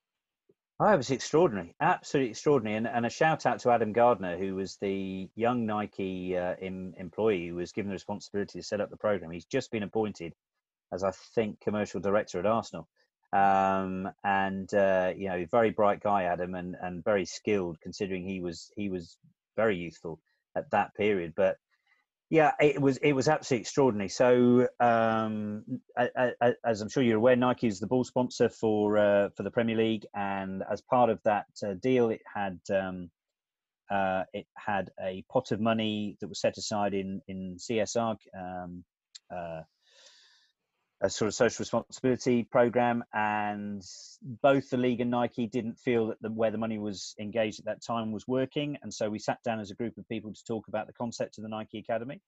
Oh, 0.83 0.91
it 0.91 0.97
was 0.97 1.11
extraordinary, 1.11 1.75
absolutely 1.79 2.31
extraordinary. 2.31 2.79
And, 2.79 2.87
and 2.87 3.05
a 3.05 3.11
shout 3.11 3.45
out 3.45 3.59
to 3.61 3.71
Adam 3.71 3.93
Gardner, 3.93 4.39
who 4.39 4.55
was 4.55 4.79
the 4.81 5.29
young 5.35 5.67
Nike 5.67 6.35
uh, 6.35 6.55
in, 6.59 6.95
employee 6.97 7.49
who 7.49 7.57
was 7.57 7.73
given 7.73 7.91
the 7.91 7.95
responsibility 7.95 8.59
to 8.59 8.65
set 8.65 8.81
up 8.81 8.89
the 8.89 8.97
program. 8.97 9.31
He's 9.31 9.45
just 9.45 9.71
been 9.71 9.83
appointed 9.83 10.33
as, 10.91 11.05
I 11.05 11.11
think, 11.35 11.61
commercial 11.61 12.01
director 12.01 12.39
at 12.39 12.47
Arsenal. 12.47 12.89
Um, 13.31 14.09
and 14.25 14.73
uh, 14.73 15.13
you 15.15 15.29
know, 15.29 15.45
very 15.51 15.69
bright 15.69 16.01
guy, 16.01 16.23
Adam, 16.23 16.55
and, 16.55 16.75
and 16.81 17.05
very 17.05 17.27
skilled, 17.27 17.77
considering 17.83 18.25
he 18.25 18.41
was 18.41 18.73
he 18.75 18.89
was 18.89 19.19
very 19.57 19.77
youthful 19.77 20.19
at 20.57 20.71
that 20.71 20.95
period. 20.95 21.35
But 21.37 21.59
yeah, 22.31 22.53
it 22.61 22.81
was 22.81 22.97
it 22.99 23.13
was 23.13 23.27
absolutely 23.27 23.63
extraordinary. 23.63 24.09
So, 24.09 24.69
um, 24.79 25.65
as 26.65 26.81
I'm 26.81 26.89
sure 26.89 27.03
you're 27.03 27.17
aware, 27.17 27.35
Nike 27.35 27.67
is 27.67 27.81
the 27.81 27.89
ball 27.89 28.05
sponsor 28.05 28.49
for 28.49 28.97
uh, 28.97 29.29
for 29.37 29.43
the 29.43 29.51
Premier 29.51 29.77
League, 29.77 30.07
and 30.15 30.63
as 30.71 30.81
part 30.81 31.11
of 31.11 31.21
that 31.25 31.47
uh, 31.67 31.75
deal, 31.75 32.11
it 32.11 32.23
had 32.33 32.61
um, 32.73 33.11
uh, 33.91 34.23
it 34.33 34.47
had 34.57 34.91
a 35.05 35.25
pot 35.29 35.51
of 35.51 35.61
money 35.61 36.17
that 36.21 36.29
was 36.29 36.41
set 36.41 36.57
aside 36.57 36.95
in 36.95 37.21
in 37.27 37.57
CSR. 37.57 38.17
Um, 38.39 38.85
uh, 39.35 39.63
a 41.03 41.09
sort 41.09 41.29
of 41.29 41.35
social 41.35 41.63
responsibility 41.63 42.45
program, 42.45 43.03
and 43.15 43.83
both 44.43 44.69
the 44.69 44.77
league 44.77 45.01
and 45.01 45.11
Nike 45.11 45.47
didn't 45.47 45.79
feel 45.79 46.09
that 46.09 46.21
the, 46.21 46.31
where 46.31 46.51
the 46.51 46.59
money 46.59 46.79
was 46.79 47.15
engaged 47.19 47.59
at 47.59 47.65
that 47.67 47.83
time 47.83 48.13
was 48.13 48.29
working, 48.29 48.77
and 48.83 48.93
so 48.93 49.09
we 49.09 49.19
sat 49.19 49.39
down 49.43 49.61
as 49.61 49.71
a 49.71 49.75
group 49.75 49.97
of 49.97 50.09
people 50.09 50.33
to 50.33 50.45
talk 50.45 50.69
about 50.69 50.87
the 50.87 50.93
concept 50.93 51.39
of 51.39 51.43
the 51.43 51.49
Nike 51.49 51.79
Academy, 51.79 52.21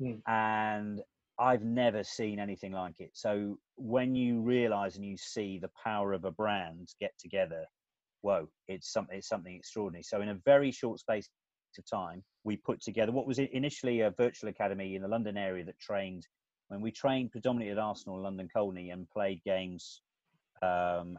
mm. 0.00 0.20
and 0.26 1.02
I've 1.38 1.62
never 1.62 2.02
seen 2.02 2.40
anything 2.40 2.72
like 2.72 3.00
it. 3.00 3.10
So 3.12 3.58
when 3.76 4.14
you 4.14 4.40
realise 4.40 4.96
and 4.96 5.04
you 5.04 5.18
see 5.18 5.58
the 5.58 5.70
power 5.84 6.14
of 6.14 6.24
a 6.24 6.30
brand 6.30 6.88
get 6.98 7.12
together, 7.18 7.64
whoa, 8.22 8.48
it's 8.68 8.90
something 8.90 9.18
it's 9.18 9.28
something 9.28 9.54
extraordinary. 9.54 10.02
So 10.02 10.22
in 10.22 10.30
a 10.30 10.40
very 10.46 10.70
short 10.70 11.00
space 11.00 11.28
of 11.78 11.84
time, 11.90 12.24
we 12.44 12.56
put 12.56 12.80
together 12.80 13.12
what 13.12 13.26
was 13.26 13.38
initially 13.38 14.00
a 14.00 14.10
virtual 14.10 14.48
academy 14.48 14.94
in 14.94 15.02
the 15.02 15.08
London 15.08 15.36
area 15.36 15.62
that 15.66 15.78
trained 15.78 16.26
when 16.68 16.80
we 16.80 16.90
trained 16.90 17.32
predominantly 17.32 17.72
at 17.72 17.78
Arsenal, 17.78 18.20
London 18.20 18.48
Colney, 18.54 18.90
and 18.90 19.08
played 19.08 19.42
games 19.44 20.02
um, 20.62 21.18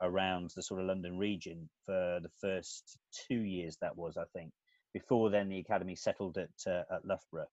around 0.00 0.50
the 0.56 0.62
sort 0.62 0.80
of 0.80 0.86
London 0.86 1.18
region 1.18 1.68
for 1.86 2.20
the 2.22 2.30
first 2.40 2.98
two 3.28 3.40
years. 3.40 3.76
That 3.80 3.96
was, 3.96 4.16
I 4.16 4.24
think. 4.34 4.52
Before 4.92 5.30
then, 5.30 5.48
the 5.48 5.58
academy 5.58 5.94
settled 5.94 6.38
at 6.38 6.50
uh, 6.66 6.82
at 6.90 7.04
Loughborough, 7.04 7.50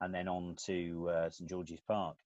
and 0.00 0.14
then 0.14 0.28
on 0.28 0.56
to 0.66 1.08
uh, 1.10 1.30
St 1.30 1.48
George's 1.48 1.80
Park. 1.86 2.16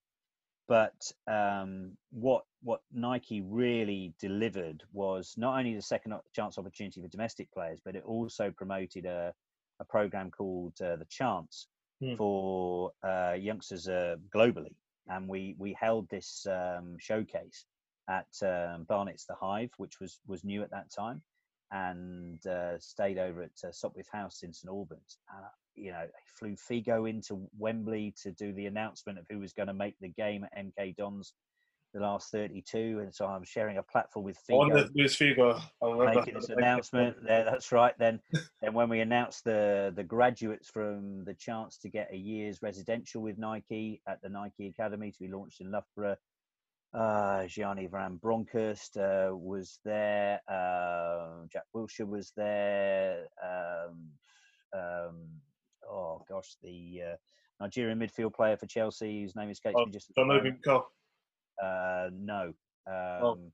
But 0.67 1.11
um, 1.27 1.95
what 2.11 2.43
what 2.61 2.81
Nike 2.91 3.41
really 3.41 4.13
delivered 4.19 4.83
was 4.91 5.35
not 5.37 5.57
only 5.57 5.75
the 5.75 5.81
second 5.81 6.13
chance 6.35 6.57
opportunity 6.57 7.01
for 7.01 7.07
domestic 7.07 7.51
players, 7.51 7.79
but 7.85 7.95
it 7.95 8.03
also 8.03 8.51
promoted 8.51 9.05
a, 9.05 9.33
a 9.79 9.85
program 9.85 10.31
called 10.31 10.73
uh, 10.81 10.97
the 10.97 11.05
Chance, 11.09 11.67
mm. 12.01 12.17
for 12.17 12.91
uh, 13.03 13.33
youngsters 13.33 13.87
uh, 13.87 14.15
globally. 14.35 14.75
And 15.07 15.27
we, 15.27 15.55
we 15.57 15.75
held 15.79 16.09
this 16.09 16.45
um, 16.49 16.97
showcase 16.99 17.65
at 18.09 18.27
um, 18.41 18.85
Barnet's 18.87 19.25
The 19.25 19.35
Hive, 19.35 19.71
which 19.77 19.99
was, 19.99 20.19
was 20.27 20.43
new 20.43 20.63
at 20.63 20.71
that 20.71 20.91
time, 20.91 21.21
and 21.71 22.45
uh, 22.45 22.77
stayed 22.79 23.17
over 23.17 23.43
at 23.43 23.51
uh, 23.63 23.71
Sopwell 23.71 24.05
House 24.11 24.43
in 24.43 24.53
St 24.53 24.69
Albans. 24.69 25.19
And, 25.33 25.45
uh, 25.45 25.49
you 25.75 25.91
know, 25.91 26.05
flew 26.39 26.55
Figo 26.55 27.09
into 27.09 27.47
Wembley 27.57 28.13
to 28.23 28.31
do 28.31 28.51
the 28.53 28.65
announcement 28.65 29.19
of 29.19 29.25
who 29.29 29.39
was 29.39 29.53
going 29.53 29.67
to 29.67 29.73
make 29.73 29.95
the 30.01 30.09
game 30.09 30.43
at 30.43 30.57
MK 30.57 30.95
Dons 30.95 31.33
the 31.93 31.99
last 31.99 32.31
32, 32.31 32.99
and 33.01 33.13
so 33.13 33.25
I'm 33.25 33.43
sharing 33.43 33.77
a 33.77 33.83
platform 33.83 34.25
with 34.25 34.37
Figo. 34.49 34.59
On 34.59 34.73
with 34.73 34.91
Luis 34.95 35.15
Figo, 35.15 35.59
making 35.81 36.33
this 36.35 36.49
announcement. 36.49 37.17
There, 37.25 37.45
that's 37.45 37.71
right. 37.71 37.93
Then, 37.97 38.19
then 38.61 38.73
when 38.73 38.89
we 38.89 38.99
announced 38.99 39.43
the 39.43 39.93
the 39.95 40.03
graduates 40.03 40.69
from 40.69 41.23
the 41.23 41.33
chance 41.33 41.77
to 41.79 41.89
get 41.89 42.09
a 42.11 42.17
year's 42.17 42.61
residential 42.61 43.21
with 43.21 43.37
Nike 43.37 44.01
at 44.07 44.21
the 44.21 44.29
Nike 44.29 44.67
Academy 44.67 45.11
to 45.11 45.19
be 45.19 45.27
launched 45.27 45.61
in 45.61 45.71
Loughborough, 45.71 46.17
uh, 46.93 47.45
Gianni 47.47 47.87
Van 47.87 48.15
Bronckhorst 48.17 48.97
uh, 48.97 49.29
was 49.33 49.79
there. 49.83 50.41
Uh, 50.47 51.45
Jack 51.51 51.63
Wilshere 51.75 52.07
was 52.07 52.31
there. 52.35 53.25
Um, 53.43 54.09
um, 54.73 55.15
oh 55.89 56.23
gosh, 56.29 56.55
the 56.61 57.01
uh, 57.13 57.15
Nigerian 57.59 57.99
midfield 57.99 58.33
player 58.33 58.57
for 58.57 58.67
Chelsea, 58.67 59.21
whose 59.21 59.35
name 59.35 59.49
escapes 59.49 59.75
oh, 59.77 59.85
me 59.85 59.91
just. 59.91 60.11
John. 60.63 60.81
Uh, 61.61 62.09
no. 62.13 62.53
Um, 62.87 63.51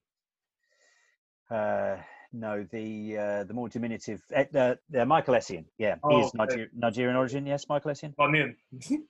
oh. 1.52 1.56
uh, 1.56 1.98
no, 2.34 2.66
the 2.72 3.18
uh, 3.18 3.44
the 3.44 3.54
more 3.54 3.70
diminutive, 3.70 4.22
uh, 4.36 4.46
the, 4.52 4.80
the 4.90 5.06
Michael 5.06 5.36
Essien. 5.36 5.66
Yeah, 5.78 5.96
oh, 6.04 6.10
he 6.10 6.26
is 6.26 6.34
Niger- 6.34 6.72
Nigerian 6.76 7.16
origin. 7.16 7.46
Yes, 7.46 7.66
Michael 7.70 7.92
Essien. 7.92 8.14
Onion. 8.20 8.56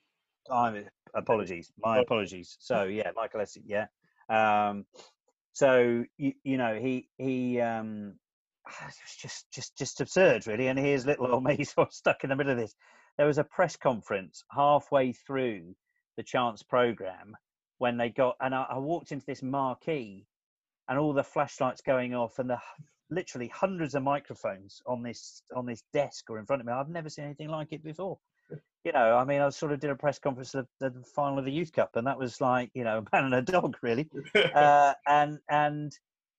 I'm, 0.50 0.84
apologies. 1.14 1.72
My 1.82 1.98
apologies. 1.98 2.56
So 2.60 2.84
yeah, 2.84 3.10
Michael 3.16 3.40
Essien. 3.40 3.62
Yeah. 3.66 3.86
Um, 4.28 4.84
so 5.52 6.04
you, 6.18 6.32
you 6.42 6.58
know 6.58 6.78
he 6.78 7.08
he 7.16 7.60
um, 7.60 8.14
it's 8.88 9.16
just 9.16 9.50
just 9.52 9.76
just 9.76 10.00
absurd 10.00 10.46
really. 10.46 10.68
And 10.68 10.78
here's 10.78 11.06
little 11.06 11.32
old 11.32 11.44
me 11.44 11.64
sort 11.64 11.88
of 11.88 11.94
stuck 11.94 12.24
in 12.24 12.30
the 12.30 12.36
middle 12.36 12.52
of 12.52 12.58
this. 12.58 12.74
There 13.16 13.26
was 13.26 13.38
a 13.38 13.44
press 13.44 13.76
conference 13.76 14.42
halfway 14.50 15.12
through 15.12 15.74
the 16.16 16.22
Chance 16.22 16.62
program 16.62 17.36
when 17.78 17.96
they 17.96 18.08
got 18.08 18.36
and 18.40 18.54
I, 18.54 18.66
I, 18.70 18.78
walked 18.78 19.12
into 19.12 19.26
this 19.26 19.42
marquee 19.42 20.26
and 20.88 20.98
all 20.98 21.12
the 21.12 21.24
flashlights 21.24 21.82
going 21.82 22.14
off 22.14 22.38
and 22.38 22.48
the 22.48 22.58
literally 23.10 23.48
hundreds 23.48 23.94
of 23.94 24.02
microphones 24.02 24.80
on 24.86 25.02
this 25.02 25.42
on 25.54 25.66
this 25.66 25.82
desk 25.92 26.30
or 26.30 26.38
in 26.38 26.46
front 26.46 26.60
of 26.60 26.66
me. 26.66 26.72
I've 26.72 26.88
never 26.88 27.08
seen 27.08 27.24
anything 27.26 27.48
like 27.48 27.72
it 27.72 27.82
before. 27.82 28.18
You 28.84 28.92
know 28.92 29.16
i 29.16 29.24
mean 29.24 29.40
i 29.40 29.48
sort 29.48 29.72
of 29.72 29.80
did 29.80 29.88
a 29.88 29.96
press 29.96 30.18
conference 30.18 30.54
at 30.54 30.66
the, 30.78 30.90
the 30.90 31.02
final 31.16 31.38
of 31.38 31.46
the 31.46 31.50
youth 31.50 31.72
cup 31.72 31.96
and 31.96 32.06
that 32.06 32.18
was 32.18 32.38
like 32.42 32.70
you 32.74 32.84
know 32.84 32.98
a 33.12 33.16
man 33.16 33.24
and 33.24 33.34
a 33.34 33.40
dog 33.40 33.78
really. 33.80 34.10
Uh, 34.54 34.92
and 35.08 35.38
and 35.48 35.96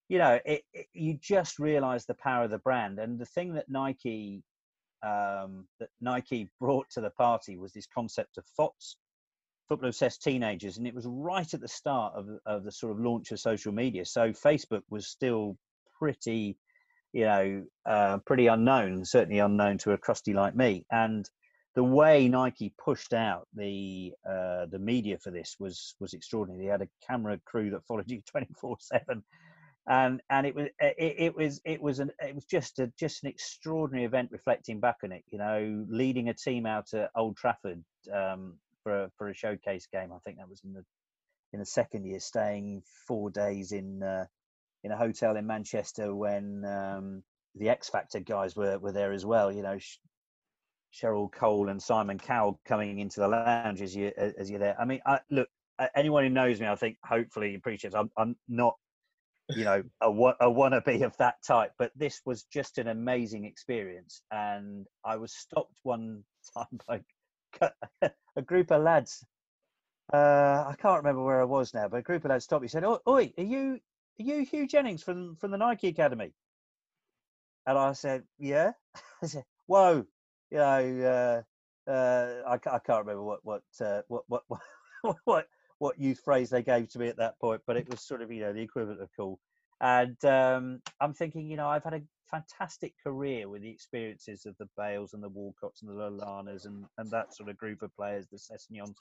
you 0.09 0.19
know 0.19 0.39
it, 0.45 0.61
it, 0.71 0.85
you 0.93 1.17
just 1.19 1.57
realize 1.57 2.05
the 2.05 2.13
power 2.13 2.43
of 2.43 2.51
the 2.51 2.59
brand. 2.59 2.99
And 2.99 3.17
the 3.17 3.25
thing 3.25 3.55
that 3.55 3.67
nike 3.67 4.43
um, 5.03 5.67
that 5.79 5.89
nike 6.01 6.49
brought 6.59 6.89
to 6.91 7.01
the 7.01 7.09
party 7.11 7.57
was 7.57 7.73
this 7.73 7.87
concept 7.87 8.37
of 8.37 8.45
FOTS, 8.55 8.97
football 9.67 9.89
obsessed 9.89 10.21
teenagers 10.21 10.77
and 10.77 10.87
it 10.87 10.93
was 10.93 11.05
right 11.07 11.53
at 11.53 11.61
the 11.61 11.67
start 11.67 12.13
of, 12.15 12.27
of 12.45 12.63
the 12.63 12.71
sort 12.71 12.91
of 12.91 12.99
launch 12.99 13.31
of 13.31 13.39
social 13.39 13.71
media. 13.71 14.05
So 14.05 14.31
facebook 14.31 14.83
was 14.89 15.07
still 15.07 15.57
pretty 15.97 16.57
you 17.13 17.25
know 17.25 17.63
uh, 17.85 18.17
pretty 18.25 18.47
unknown 18.47 19.05
certainly 19.05 19.39
unknown 19.39 19.77
to 19.79 19.91
a 19.91 19.97
crusty 19.97 20.33
like 20.33 20.55
me. 20.55 20.85
And 20.91 21.29
the 21.75 21.83
way 21.83 22.27
nike 22.27 22.73
pushed 22.83 23.13
out 23.13 23.47
the 23.53 24.13
uh, 24.27 24.67
the 24.67 24.79
media 24.79 25.17
for 25.17 25.31
this 25.31 25.55
was 25.59 25.95
was 25.99 26.13
extraordinary. 26.13 26.65
They 26.65 26.71
had 26.71 26.81
a 26.81 26.89
camera 27.05 27.39
crew 27.45 27.69
that 27.71 27.85
followed 27.85 28.09
you 28.09 28.21
24 28.31 28.77
7 28.79 29.23
and 29.87 30.21
and 30.29 30.47
it 30.47 30.55
was 30.55 30.67
it, 30.79 30.95
it 30.97 31.35
was 31.35 31.61
it 31.63 31.81
was 31.81 31.99
an 31.99 32.11
it 32.19 32.33
was 32.33 32.45
just 32.45 32.79
a 32.79 32.91
just 32.99 33.23
an 33.23 33.29
extraordinary 33.29 34.05
event 34.05 34.29
reflecting 34.31 34.79
back 34.79 34.97
on 35.03 35.11
it 35.11 35.23
you 35.27 35.37
know 35.37 35.85
leading 35.87 36.29
a 36.29 36.33
team 36.33 36.65
out 36.65 36.91
at 36.93 37.11
old 37.15 37.37
trafford 37.37 37.83
um, 38.13 38.55
for 38.85 39.05
a, 39.05 39.11
for 39.17 39.29
a 39.29 39.33
showcase 39.33 39.87
game. 39.91 40.13
I 40.13 40.19
think 40.19 40.37
that 40.37 40.47
was 40.47 40.61
in 40.63 40.73
the 40.73 40.85
in 41.51 41.59
the 41.59 41.65
second 41.65 42.05
year 42.05 42.19
staying 42.19 42.83
four 43.07 43.31
days 43.31 43.71
in 43.71 44.03
uh, 44.03 44.25
in 44.83 44.91
a 44.91 44.97
hotel 44.97 45.35
in 45.35 45.47
manchester 45.47 46.13
when 46.13 46.63
um, 46.65 47.23
the 47.55 47.69
x 47.69 47.89
factor 47.89 48.19
guys 48.19 48.55
were 48.55 48.77
were 48.77 48.91
there 48.91 49.11
as 49.11 49.25
well. 49.25 49.51
You 49.51 49.63
know 49.63 49.79
cheryl 50.93 51.31
cole 51.31 51.67
and 51.67 51.81
simon 51.81 52.17
cowell 52.17 52.59
coming 52.65 52.99
into 52.99 53.19
the 53.19 53.27
lounge 53.27 53.81
as 53.81 53.95
you 53.95 54.11
as 54.17 54.49
you're 54.49 54.59
there. 54.59 54.79
I 54.79 54.85
mean 54.85 55.01
I, 55.05 55.19
look 55.31 55.49
anyone 55.95 56.23
who 56.23 56.29
knows 56.29 56.61
me 56.61 56.67
i 56.67 56.75
think 56.75 56.95
hopefully 57.03 57.53
appreciates 57.53 57.95
i'm, 57.95 58.09
I'm 58.17 58.37
not 58.47 58.75
you 59.49 59.65
know 59.65 59.83
a, 60.01 60.07
a 60.07 60.49
wannabe 60.49 61.03
of 61.03 61.17
that 61.17 61.35
type 61.45 61.73
but 61.77 61.91
this 61.97 62.21
was 62.25 62.43
just 62.43 62.77
an 62.77 62.87
amazing 62.87 63.43
experience. 63.43 64.21
And 64.31 64.85
i 65.03 65.17
was 65.17 65.33
stopped 65.33 65.79
one 65.83 66.23
time 66.55 66.79
by 66.87 67.01
a 68.35 68.41
group 68.41 68.71
of 68.71 68.81
lads 68.81 69.25
uh, 70.13 70.65
i 70.67 70.75
can't 70.79 70.97
remember 70.97 71.23
where 71.23 71.41
i 71.41 71.45
was 71.45 71.73
now 71.73 71.87
but 71.87 71.97
a 71.97 72.03
group 72.03 72.23
of 72.25 72.29
lads 72.29 72.43
stopped 72.43 72.61
me 72.61 72.67
said 72.67 72.83
oh 72.83 72.99
oi 73.07 73.31
are 73.37 73.43
you 73.43 73.79
are 74.19 74.23
you 74.23 74.45
huw 74.45 74.69
jennings 74.69 75.03
from 75.03 75.35
from 75.35 75.51
the 75.51 75.57
nike 75.57 75.87
academy 75.87 76.33
and 77.65 77.77
i 77.77 77.93
said 77.93 78.23
yeah 78.39 78.71
i 79.23 79.25
said 79.25 79.43
whoa 79.67 80.05
you 80.51 80.57
know 80.57 81.43
uh, 81.87 81.89
uh, 81.89 82.41
I, 82.47 82.53
I, 82.53 82.79
can't 82.79 83.05
remember 83.05 83.23
what 83.23 83.39
what, 83.43 83.63
uh, 83.79 84.01
what 84.07 84.23
what 84.27 84.43
what 85.01 85.17
what 85.25 85.47
what 85.77 85.99
youth 85.99 86.19
phrase 86.23 86.49
they 86.49 86.63
gave 86.63 86.89
to 86.89 86.99
me 86.99 87.07
at 87.07 87.17
that 87.17 87.39
point, 87.39 87.61
but 87.67 87.77
it 87.77 87.89
was 87.89 88.01
sort 88.01 88.21
of 88.21 88.31
you 88.31 88.41
know 88.41 88.53
the 88.53 88.61
equivalent 88.61 89.01
of 89.01 89.09
cool. 89.15 89.39
And 89.81 90.23
um, 90.25 90.81
I'm 91.01 91.13
thinking, 91.13 91.49
you 91.49 91.57
know, 91.57 91.67
I've 91.67 91.83
had 91.83 91.93
a 91.93 92.01
fantastic 92.29 92.93
career 93.03 93.47
with 93.49 93.61
the 93.61 93.69
experiences 93.69 94.45
of 94.45 94.55
the 94.57 94.67
Bales 94.77 95.13
and 95.13 95.23
the 95.23 95.29
Walcotts 95.29 95.81
and 95.81 95.89
the 95.89 95.93
Lallanas 95.93 96.65
and, 96.65 96.85
and 96.97 97.09
that 97.11 97.33
sort 97.33 97.49
of 97.49 97.57
group 97.57 97.81
of 97.81 97.95
players, 97.95 98.25
the 98.31 98.37
Sessegnons, 98.37 98.95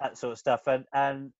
that 0.00 0.16
sort 0.18 0.32
of 0.32 0.38
stuff. 0.38 0.66
And, 0.66 0.84
and 0.92 1.32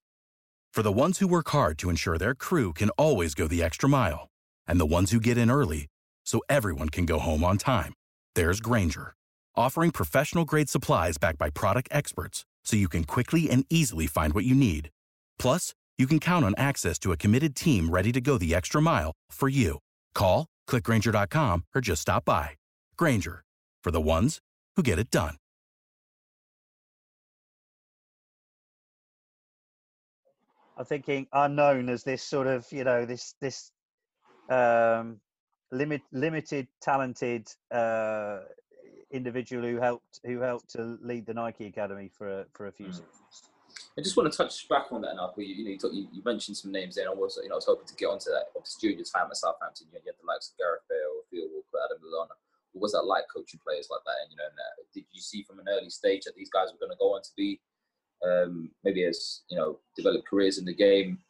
for 0.72 0.82
the 0.82 0.92
ones 0.92 1.18
who 1.18 1.28
work 1.28 1.48
hard 1.50 1.78
to 1.78 1.90
ensure 1.90 2.18
their 2.18 2.34
crew 2.34 2.72
can 2.72 2.90
always 2.90 3.34
go 3.34 3.46
the 3.46 3.62
extra 3.62 3.88
mile, 3.88 4.28
and 4.66 4.80
the 4.80 4.86
ones 4.86 5.12
who 5.12 5.20
get 5.20 5.38
in 5.38 5.50
early 5.50 5.86
so 6.24 6.40
everyone 6.48 6.88
can 6.88 7.06
go 7.06 7.18
home 7.18 7.44
on 7.44 7.58
time, 7.58 7.94
there's 8.34 8.60
Grainger, 8.60 9.14
offering 9.54 9.92
professional 9.92 10.44
grade 10.44 10.68
supplies 10.68 11.16
backed 11.16 11.38
by 11.38 11.50
product 11.50 11.88
experts 11.92 12.44
so 12.64 12.76
you 12.76 12.88
can 12.88 13.04
quickly 13.04 13.48
and 13.50 13.64
easily 13.70 14.06
find 14.06 14.32
what 14.32 14.44
you 14.44 14.54
need. 14.54 14.90
Plus, 15.38 15.74
you 15.96 16.06
can 16.06 16.18
count 16.18 16.44
on 16.44 16.54
access 16.56 16.98
to 16.98 17.12
a 17.12 17.16
committed 17.16 17.54
team 17.54 17.90
ready 17.90 18.10
to 18.10 18.20
go 18.20 18.36
the 18.36 18.54
extra 18.54 18.82
mile 18.82 19.12
for 19.30 19.48
you. 19.48 19.78
Call, 20.14 20.46
clickgrainger.com, 20.68 21.64
or 21.74 21.80
just 21.80 22.02
stop 22.02 22.24
by. 22.24 22.50
Grainger 22.96 23.44
for 23.82 23.90
the 23.90 24.00
ones 24.00 24.40
who 24.76 24.82
get 24.82 24.98
it 24.98 25.10
done. 25.10 25.36
I'm 30.76 30.84
thinking 30.84 31.28
unknown 31.32 31.88
as 31.88 32.02
this 32.02 32.22
sort 32.22 32.46
of, 32.46 32.66
you 32.72 32.82
know, 32.84 33.04
this 33.04 33.36
this 33.40 33.70
um, 34.50 35.20
limit, 35.70 36.02
limited, 36.12 36.66
talented 36.80 37.48
uh, 37.70 38.40
individual 39.12 39.62
who 39.62 39.76
helped 39.76 40.20
who 40.24 40.40
helped 40.40 40.70
to 40.70 40.98
lead 41.00 41.26
the 41.26 41.34
Nike 41.34 41.66
Academy 41.66 42.10
for 42.12 42.40
a, 42.40 42.46
for 42.54 42.66
a 42.66 42.72
few 42.72 42.86
mm. 42.86 42.92
seasons. 42.92 43.50
I 43.96 44.02
just 44.02 44.16
want 44.16 44.30
to 44.30 44.36
touch 44.36 44.68
back 44.68 44.90
on 44.90 45.02
that, 45.02 45.14
Now, 45.14 45.32
You, 45.36 45.46
you 45.46 45.64
know, 45.64 45.70
you, 45.70 45.78
talk, 45.78 45.92
you, 45.94 46.08
you, 46.10 46.22
mentioned 46.24 46.56
some 46.56 46.72
names 46.72 46.96
there. 46.96 47.08
I 47.08 47.14
was, 47.14 47.38
you 47.40 47.48
know, 47.48 47.54
I 47.54 47.62
was 47.62 47.70
hoping 47.70 47.86
to 47.86 47.94
get 47.94 48.10
onto 48.10 48.30
that. 48.30 48.50
Obviously, 48.56 48.80
during 48.82 48.98
your 48.98 49.06
time 49.06 49.30
at 49.30 49.36
Southampton, 49.36 49.86
you, 49.86 49.94
know, 49.94 50.02
you 50.02 50.10
had 50.10 50.18
the 50.18 50.26
likes 50.26 50.50
of 50.50 50.58
Gareth 50.58 50.82
Bale, 50.90 51.22
Theo 51.30 51.46
Walcott, 51.54 51.86
Adam 51.86 52.02
Lallana. 52.02 52.34
What 52.72 52.82
was 52.82 52.92
that 52.92 53.06
like 53.06 53.30
coaching 53.30 53.60
players 53.62 53.86
like 53.90 54.02
that? 54.02 54.18
And 54.26 54.34
you 54.34 54.36
know, 54.36 54.50
and, 54.50 54.58
uh, 54.58 54.82
did 54.90 55.06
you 55.14 55.22
see 55.22 55.46
from 55.46 55.60
an 55.60 55.70
early 55.70 55.90
stage 55.90 56.26
that 56.26 56.34
these 56.34 56.50
guys 56.50 56.74
were 56.74 56.82
going 56.82 56.90
to 56.90 56.98
go 56.98 57.14
on 57.14 57.22
to 57.22 57.30
be 57.36 57.60
um, 58.26 58.70
maybe 58.82 59.04
as 59.04 59.42
you 59.48 59.56
know 59.56 59.78
develop 59.94 60.26
careers 60.26 60.58
in 60.58 60.64
the 60.64 60.74
game? 60.74 61.22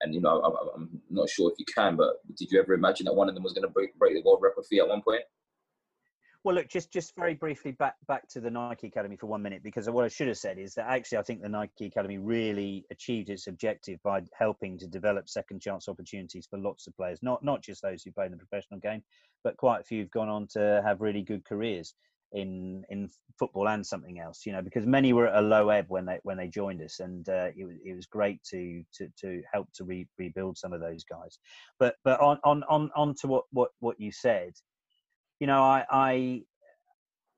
And 0.00 0.14
you 0.14 0.20
know, 0.20 0.38
I, 0.46 0.78
am 0.78 1.02
not 1.10 1.28
sure 1.28 1.50
if 1.50 1.58
you 1.58 1.66
can, 1.66 1.96
but 1.96 2.22
did 2.38 2.50
you 2.52 2.60
ever 2.60 2.74
imagine 2.74 3.06
that 3.06 3.18
one 3.18 3.28
of 3.28 3.34
them 3.34 3.42
was 3.42 3.52
going 3.52 3.66
to 3.66 3.74
break, 3.74 3.98
break 3.98 4.14
the 4.14 4.22
world 4.22 4.42
record 4.42 4.66
fee 4.66 4.78
at 4.78 4.86
one 4.86 5.02
point? 5.02 5.22
Well, 6.44 6.56
look, 6.56 6.68
just 6.68 6.92
just 6.92 7.14
very 7.14 7.34
briefly 7.34 7.70
back 7.70 7.94
back 8.08 8.26
to 8.30 8.40
the 8.40 8.50
Nike 8.50 8.88
Academy 8.88 9.16
for 9.16 9.26
one 9.26 9.42
minute, 9.42 9.62
because 9.62 9.88
what 9.88 10.04
I 10.04 10.08
should 10.08 10.26
have 10.26 10.38
said 10.38 10.58
is 10.58 10.74
that 10.74 10.86
actually 10.88 11.18
I 11.18 11.22
think 11.22 11.40
the 11.40 11.48
Nike 11.48 11.86
Academy 11.86 12.18
really 12.18 12.84
achieved 12.90 13.30
its 13.30 13.46
objective 13.46 14.02
by 14.02 14.22
helping 14.36 14.76
to 14.78 14.88
develop 14.88 15.28
second 15.28 15.60
chance 15.60 15.88
opportunities 15.88 16.48
for 16.50 16.58
lots 16.58 16.88
of 16.88 16.96
players, 16.96 17.20
not 17.22 17.44
not 17.44 17.62
just 17.62 17.80
those 17.80 18.02
who 18.02 18.10
play 18.10 18.26
in 18.26 18.32
the 18.32 18.38
professional 18.38 18.80
game, 18.80 19.04
but 19.44 19.56
quite 19.56 19.82
a 19.82 19.84
few 19.84 20.00
have 20.00 20.10
gone 20.10 20.28
on 20.28 20.48
to 20.48 20.82
have 20.84 21.00
really 21.00 21.22
good 21.22 21.44
careers 21.44 21.94
in 22.32 22.82
in 22.88 23.08
football 23.38 23.68
and 23.68 23.86
something 23.86 24.18
else. 24.18 24.44
You 24.44 24.50
know, 24.52 24.62
because 24.62 24.84
many 24.84 25.12
were 25.12 25.28
at 25.28 25.38
a 25.38 25.46
low 25.46 25.68
ebb 25.68 25.86
when 25.90 26.06
they 26.06 26.18
when 26.24 26.38
they 26.38 26.48
joined 26.48 26.82
us, 26.82 26.98
and 26.98 27.28
uh, 27.28 27.50
it 27.56 27.64
was 27.64 27.76
it 27.84 27.94
was 27.94 28.06
great 28.06 28.42
to 28.50 28.82
to 28.94 29.08
to 29.20 29.42
help 29.52 29.68
to 29.74 29.84
re, 29.84 30.08
rebuild 30.18 30.58
some 30.58 30.72
of 30.72 30.80
those 30.80 31.04
guys. 31.04 31.38
But 31.78 31.94
but 32.02 32.20
on 32.20 32.38
on 32.42 32.64
on 32.68 32.90
on 32.96 33.14
to 33.20 33.28
what 33.28 33.44
what 33.52 33.70
what 33.78 34.00
you 34.00 34.10
said 34.10 34.54
you 35.42 35.48
know, 35.48 35.60
I, 35.60 35.84
I, 35.90 36.42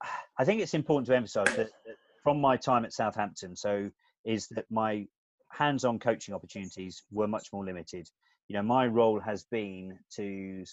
I 0.38 0.44
think 0.44 0.60
it's 0.60 0.74
important 0.74 1.06
to 1.06 1.16
emphasise 1.16 1.48
that, 1.56 1.70
that, 1.86 1.96
from 2.22 2.38
my 2.38 2.58
time 2.58 2.84
at 2.84 2.92
Southampton, 2.92 3.56
so 3.56 3.90
is 4.26 4.48
that 4.48 4.66
my 4.70 5.06
hands-on 5.50 5.98
coaching 5.98 6.34
opportunities 6.34 7.02
were 7.10 7.26
much 7.26 7.48
more 7.50 7.64
limited. 7.64 8.06
You 8.48 8.56
know, 8.56 8.62
my 8.62 8.86
role 8.86 9.20
has 9.20 9.44
been 9.44 9.98
to 10.16 10.64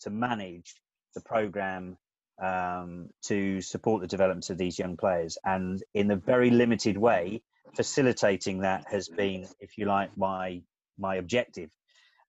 to 0.00 0.10
manage 0.10 0.74
the 1.14 1.20
program 1.20 1.98
um, 2.42 3.10
to 3.24 3.60
support 3.60 4.00
the 4.00 4.06
development 4.06 4.48
of 4.48 4.56
these 4.56 4.78
young 4.78 4.96
players, 4.96 5.36
and 5.44 5.82
in 5.92 6.10
a 6.10 6.16
very 6.16 6.48
limited 6.48 6.96
way, 6.96 7.42
facilitating 7.76 8.60
that 8.60 8.86
has 8.90 9.06
been, 9.08 9.46
if 9.58 9.76
you 9.76 9.84
like, 9.84 10.16
my 10.16 10.62
my 10.98 11.16
objective. 11.16 11.70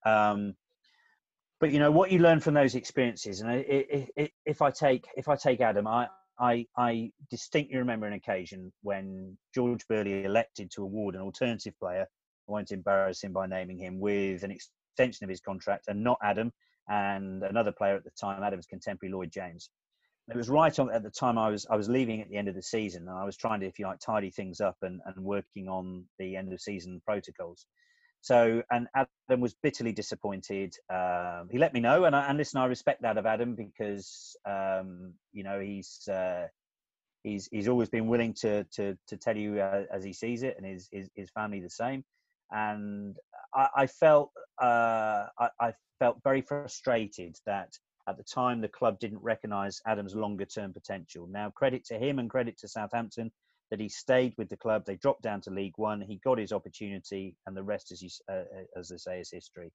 Um, 0.04 0.56
but 1.62 1.70
you 1.70 1.78
know 1.78 1.92
what 1.92 2.10
you 2.10 2.18
learn 2.18 2.40
from 2.40 2.54
those 2.54 2.74
experiences 2.74 3.40
and 3.40 3.48
uh, 3.48 3.54
it, 3.54 4.08
it, 4.16 4.32
if 4.44 4.60
i 4.60 4.70
take 4.70 5.06
if 5.16 5.28
i 5.28 5.36
take 5.36 5.60
adam 5.62 5.86
I, 5.86 6.08
I 6.38 6.66
i 6.76 7.10
distinctly 7.30 7.78
remember 7.78 8.06
an 8.06 8.14
occasion 8.14 8.72
when 8.82 9.38
george 9.54 9.86
burley 9.88 10.24
elected 10.24 10.70
to 10.72 10.82
award 10.82 11.14
an 11.14 11.22
alternative 11.22 11.72
player 11.78 12.02
i 12.48 12.52
won't 12.52 12.72
embarrass 12.72 13.22
him 13.22 13.32
by 13.32 13.46
naming 13.46 13.78
him 13.78 14.00
with 14.00 14.42
an 14.42 14.50
extension 14.50 15.24
of 15.24 15.30
his 15.30 15.40
contract 15.40 15.84
and 15.86 16.02
not 16.02 16.18
adam 16.22 16.52
and 16.88 17.44
another 17.44 17.72
player 17.72 17.94
at 17.94 18.02
the 18.02 18.10
time 18.20 18.42
adam's 18.42 18.66
contemporary 18.66 19.12
lloyd 19.12 19.30
james. 19.30 19.70
It 20.30 20.36
was 20.36 20.48
right 20.48 20.78
on 20.78 20.88
at 20.92 21.02
the 21.02 21.10
time 21.10 21.36
I 21.36 21.48
was 21.48 21.66
I 21.68 21.74
was 21.74 21.88
leaving 21.88 22.20
at 22.22 22.28
the 22.28 22.36
end 22.36 22.46
of 22.46 22.54
the 22.54 22.62
season 22.62 23.08
and 23.08 23.18
I 23.18 23.24
was 23.24 23.36
trying 23.36 23.58
to 23.60 23.66
if 23.66 23.80
you 23.80 23.86
like 23.86 23.98
tidy 23.98 24.30
things 24.30 24.60
up 24.60 24.76
and, 24.82 25.00
and 25.04 25.24
working 25.24 25.68
on 25.68 26.04
the 26.20 26.36
end 26.36 26.52
of 26.52 26.60
season 26.60 27.02
protocols 27.04 27.66
so, 28.22 28.62
and 28.70 28.86
Adam 28.94 29.40
was 29.40 29.54
bitterly 29.64 29.90
disappointed. 29.90 30.76
Um, 30.88 31.48
he 31.50 31.58
let 31.58 31.74
me 31.74 31.80
know, 31.80 32.04
and, 32.04 32.14
I, 32.14 32.28
and 32.28 32.38
listen, 32.38 32.60
I 32.60 32.66
respect 32.66 33.02
that 33.02 33.18
of 33.18 33.26
Adam 33.26 33.56
because 33.56 34.36
um, 34.48 35.12
you 35.32 35.42
know 35.42 35.58
he's 35.58 36.06
uh, 36.08 36.46
he's 37.24 37.48
he's 37.50 37.66
always 37.66 37.88
been 37.88 38.06
willing 38.06 38.32
to 38.34 38.62
to 38.76 38.96
to 39.08 39.16
tell 39.16 39.36
you 39.36 39.60
uh, 39.60 39.84
as 39.92 40.04
he 40.04 40.12
sees 40.12 40.44
it, 40.44 40.54
and 40.56 40.64
his 40.64 40.88
his, 40.92 41.10
his 41.16 41.30
family 41.30 41.58
the 41.58 41.68
same. 41.68 42.04
And 42.52 43.16
I, 43.52 43.68
I 43.76 43.86
felt 43.88 44.30
uh, 44.62 45.26
I, 45.40 45.48
I 45.60 45.72
felt 45.98 46.18
very 46.22 46.42
frustrated 46.42 47.36
that 47.44 47.76
at 48.08 48.18
the 48.18 48.24
time 48.24 48.60
the 48.60 48.68
club 48.68 49.00
didn't 49.00 49.22
recognise 49.22 49.80
Adam's 49.84 50.14
longer 50.14 50.44
term 50.44 50.72
potential. 50.72 51.26
Now, 51.28 51.50
credit 51.50 51.84
to 51.86 51.98
him 51.98 52.20
and 52.20 52.30
credit 52.30 52.56
to 52.58 52.68
Southampton 52.68 53.32
that 53.72 53.80
he 53.80 53.88
stayed 53.88 54.34
with 54.36 54.50
the 54.50 54.56
club. 54.56 54.84
They 54.84 54.96
dropped 54.96 55.22
down 55.22 55.40
to 55.40 55.50
League 55.50 55.72
One. 55.76 56.02
He 56.02 56.20
got 56.22 56.36
his 56.36 56.52
opportunity, 56.52 57.34
and 57.46 57.56
the 57.56 57.62
rest, 57.62 57.90
as 57.90 58.02
you 58.02 58.10
uh, 58.30 58.34
uh, 58.34 58.78
as 58.78 58.90
they 58.90 58.98
say, 58.98 59.18
is 59.18 59.30
history. 59.30 59.72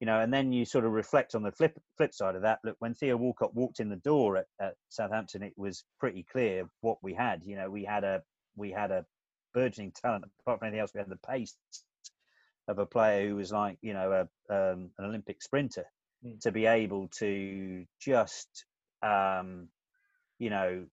You 0.00 0.06
know, 0.06 0.18
and 0.18 0.34
then 0.34 0.52
you 0.52 0.64
sort 0.64 0.84
of 0.84 0.90
reflect 0.90 1.36
on 1.36 1.44
the 1.44 1.52
flip 1.52 1.78
flip 1.96 2.12
side 2.12 2.34
of 2.34 2.42
that. 2.42 2.58
Look, 2.64 2.74
when 2.80 2.94
Theo 2.94 3.16
Walcott 3.16 3.54
walked 3.54 3.78
in 3.78 3.90
the 3.90 3.96
door 3.96 4.38
at, 4.38 4.46
at 4.60 4.74
Southampton, 4.88 5.44
it 5.44 5.52
was 5.56 5.84
pretty 6.00 6.26
clear 6.32 6.68
what 6.80 6.98
we 7.00 7.14
had. 7.14 7.42
You 7.44 7.54
know, 7.54 7.70
we 7.70 7.84
had 7.84 8.02
a 8.02 8.22
we 8.56 8.72
had 8.72 8.90
a 8.90 9.06
burgeoning 9.54 9.92
talent. 9.92 10.24
Apart 10.40 10.58
from 10.58 10.66
anything 10.66 10.80
else, 10.80 10.90
we 10.92 10.98
had 10.98 11.08
the 11.08 11.28
pace 11.28 11.56
of 12.66 12.80
a 12.80 12.86
player 12.86 13.28
who 13.28 13.36
was 13.36 13.52
like 13.52 13.78
you 13.82 13.94
know 13.94 14.26
a, 14.50 14.52
um, 14.52 14.90
an 14.98 15.04
Olympic 15.04 15.40
sprinter 15.42 15.84
mm. 16.26 16.40
to 16.40 16.50
be 16.50 16.66
able 16.66 17.06
to 17.18 17.84
just 18.00 18.64
um, 19.00 19.68
you 20.40 20.50
know 20.50 20.86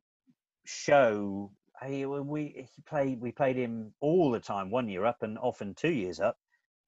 show 0.63 1.49
he 1.85 2.05
we 2.05 2.67
he 2.75 2.81
played 2.85 3.19
we 3.21 3.31
played 3.31 3.55
him 3.55 3.93
all 3.99 4.31
the 4.31 4.39
time 4.39 4.69
one 4.69 4.89
year 4.89 5.05
up 5.05 5.23
and 5.23 5.37
often 5.37 5.73
two 5.73 5.91
years 5.91 6.19
up 6.19 6.37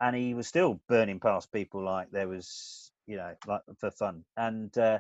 and 0.02 0.16
he 0.16 0.34
was 0.34 0.48
still 0.48 0.80
burning 0.88 1.20
past 1.20 1.52
people 1.52 1.84
like 1.84 2.10
there 2.12 2.28
was 2.28 2.92
you 3.06 3.18
know 3.18 3.34
like 3.48 3.62
for 3.80 3.92
fun 3.92 4.24
and 4.36 4.78
uh, 4.78 5.00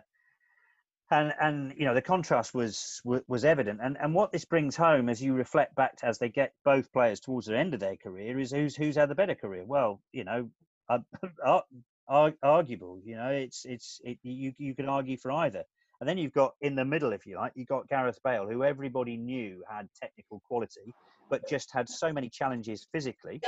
and 1.11 1.33
and 1.39 1.73
you 1.77 1.85
know 1.85 1.93
the 1.93 2.01
contrast 2.01 2.53
was 2.53 3.01
was 3.05 3.45
evident 3.45 3.79
and 3.81 3.97
and 3.99 4.13
what 4.13 4.31
this 4.31 4.45
brings 4.45 4.75
home 4.75 5.09
as 5.09 5.21
you 5.21 5.33
reflect 5.33 5.75
back 5.75 5.95
to, 5.97 6.05
as 6.05 6.17
they 6.17 6.29
get 6.29 6.53
both 6.65 6.91
players 6.91 7.19
towards 7.19 7.47
the 7.47 7.57
end 7.57 7.73
of 7.73 7.79
their 7.79 7.95
career 7.95 8.37
is 8.39 8.51
who's 8.51 8.75
who's 8.75 8.95
had 8.95 9.09
the 9.09 9.15
better 9.15 9.35
career 9.35 9.63
well 9.65 10.01
you 10.11 10.23
know 10.23 10.49
uh, 11.45 11.61
arguable. 12.07 13.01
You 13.03 13.15
know, 13.15 13.29
it's 13.29 13.65
it's 13.65 14.01
it, 14.03 14.19
you 14.23 14.53
you 14.57 14.75
can 14.75 14.89
argue 14.89 15.17
for 15.17 15.31
either. 15.31 15.63
And 15.99 16.07
then 16.07 16.17
you've 16.17 16.33
got 16.33 16.53
in 16.61 16.75
the 16.75 16.85
middle, 16.85 17.11
if 17.11 17.25
you 17.25 17.37
like, 17.37 17.53
you've 17.55 17.67
got 17.67 17.87
Gareth 17.87 18.19
Bale, 18.23 18.47
who 18.47 18.63
everybody 18.63 19.17
knew 19.17 19.63
had 19.67 19.87
technical 19.99 20.41
quality, 20.47 20.93
but 21.29 21.47
just 21.47 21.73
had 21.73 21.89
so 21.89 22.13
many 22.13 22.29
challenges 22.29 22.87
physically. 22.91 23.41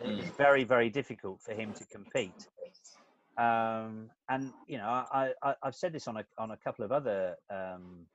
It 0.00 0.16
was 0.16 0.24
very, 0.36 0.64
very 0.64 0.90
difficult 0.90 1.40
for 1.42 1.54
him 1.54 1.72
to 1.72 1.84
compete. 1.86 2.48
Um, 3.38 4.10
and 4.28 4.52
you 4.68 4.78
know, 4.78 5.04
I, 5.12 5.32
I 5.42 5.54
have 5.64 5.74
said 5.74 5.92
this 5.92 6.06
on 6.06 6.18
a 6.18 6.24
on 6.36 6.50
a 6.50 6.56
couple 6.58 6.84
of 6.84 6.92
other 6.92 7.34
um, 7.50 8.06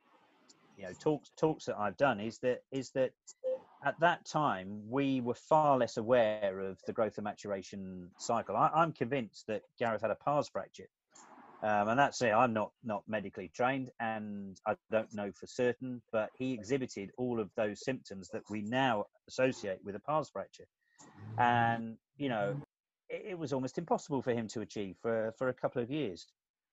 you 0.76 0.84
know 0.84 0.92
talks 1.00 1.30
talks 1.38 1.64
that 1.64 1.76
I've 1.76 1.96
done 1.96 2.20
is 2.20 2.38
that 2.38 2.60
is 2.70 2.90
that 2.90 3.10
at 3.84 3.98
that 4.00 4.24
time 4.24 4.80
we 4.88 5.20
were 5.20 5.34
far 5.34 5.76
less 5.76 5.96
aware 5.96 6.60
of 6.60 6.78
the 6.86 6.92
growth 6.92 7.18
and 7.18 7.24
maturation 7.24 8.10
cycle. 8.18 8.56
I, 8.56 8.70
am 8.82 8.92
convinced 8.92 9.46
that 9.48 9.62
Gareth 9.78 10.02
had 10.02 10.10
a 10.10 10.16
pars 10.16 10.48
fracture, 10.48 10.88
um, 11.62 11.88
and 11.88 11.98
that's 11.98 12.20
it. 12.22 12.32
I'm 12.32 12.52
not 12.52 12.70
not 12.84 13.02
medically 13.08 13.50
trained, 13.54 13.90
and 14.00 14.58
I 14.66 14.76
don't 14.90 15.12
know 15.14 15.32
for 15.32 15.46
certain, 15.46 16.02
but 16.12 16.30
he 16.38 16.52
exhibited 16.52 17.10
all 17.18 17.40
of 17.40 17.50
those 17.56 17.84
symptoms 17.84 18.28
that 18.32 18.42
we 18.50 18.62
now 18.62 19.06
associate 19.28 19.78
with 19.84 19.96
a 19.96 20.00
pars 20.00 20.30
fracture, 20.30 20.66
and 21.38 21.96
you 22.16 22.28
know 22.28 22.56
it, 23.08 23.30
it 23.30 23.38
was 23.38 23.52
almost 23.52 23.78
impossible 23.78 24.22
for 24.22 24.32
him 24.32 24.48
to 24.48 24.60
achieve 24.60 24.96
for 25.02 25.34
for 25.38 25.48
a 25.48 25.54
couple 25.54 25.82
of 25.82 25.90
years 25.90 26.26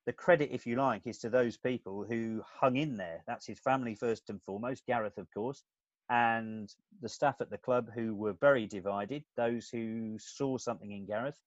the 0.06 0.14
credit, 0.14 0.50
if 0.52 0.66
you 0.66 0.76
like, 0.76 1.08
is 1.08 1.18
to 1.20 1.30
those 1.30 1.58
people 1.58 2.06
who 2.08 2.44
hung 2.60 2.76
in 2.78 2.98
there. 2.98 3.24
That's 3.28 3.48
his 3.48 3.60
family 3.60 3.96
first 3.96 4.30
and 4.30 4.42
foremost, 4.44 4.86
Gareth, 4.86 5.18
of 5.18 5.28
course, 5.34 5.64
and 6.10 6.72
the 7.02 7.10
staff 7.10 7.38
at 7.42 7.50
the 7.50 7.58
club 7.58 7.90
who 7.94 8.14
were 8.14 8.34
very 8.34 8.68
divided. 8.68 9.24
Those 9.36 9.68
who 9.70 10.18
saw 10.20 10.58
something 10.58 10.92
in 10.92 11.06
Gareth, 11.06 11.40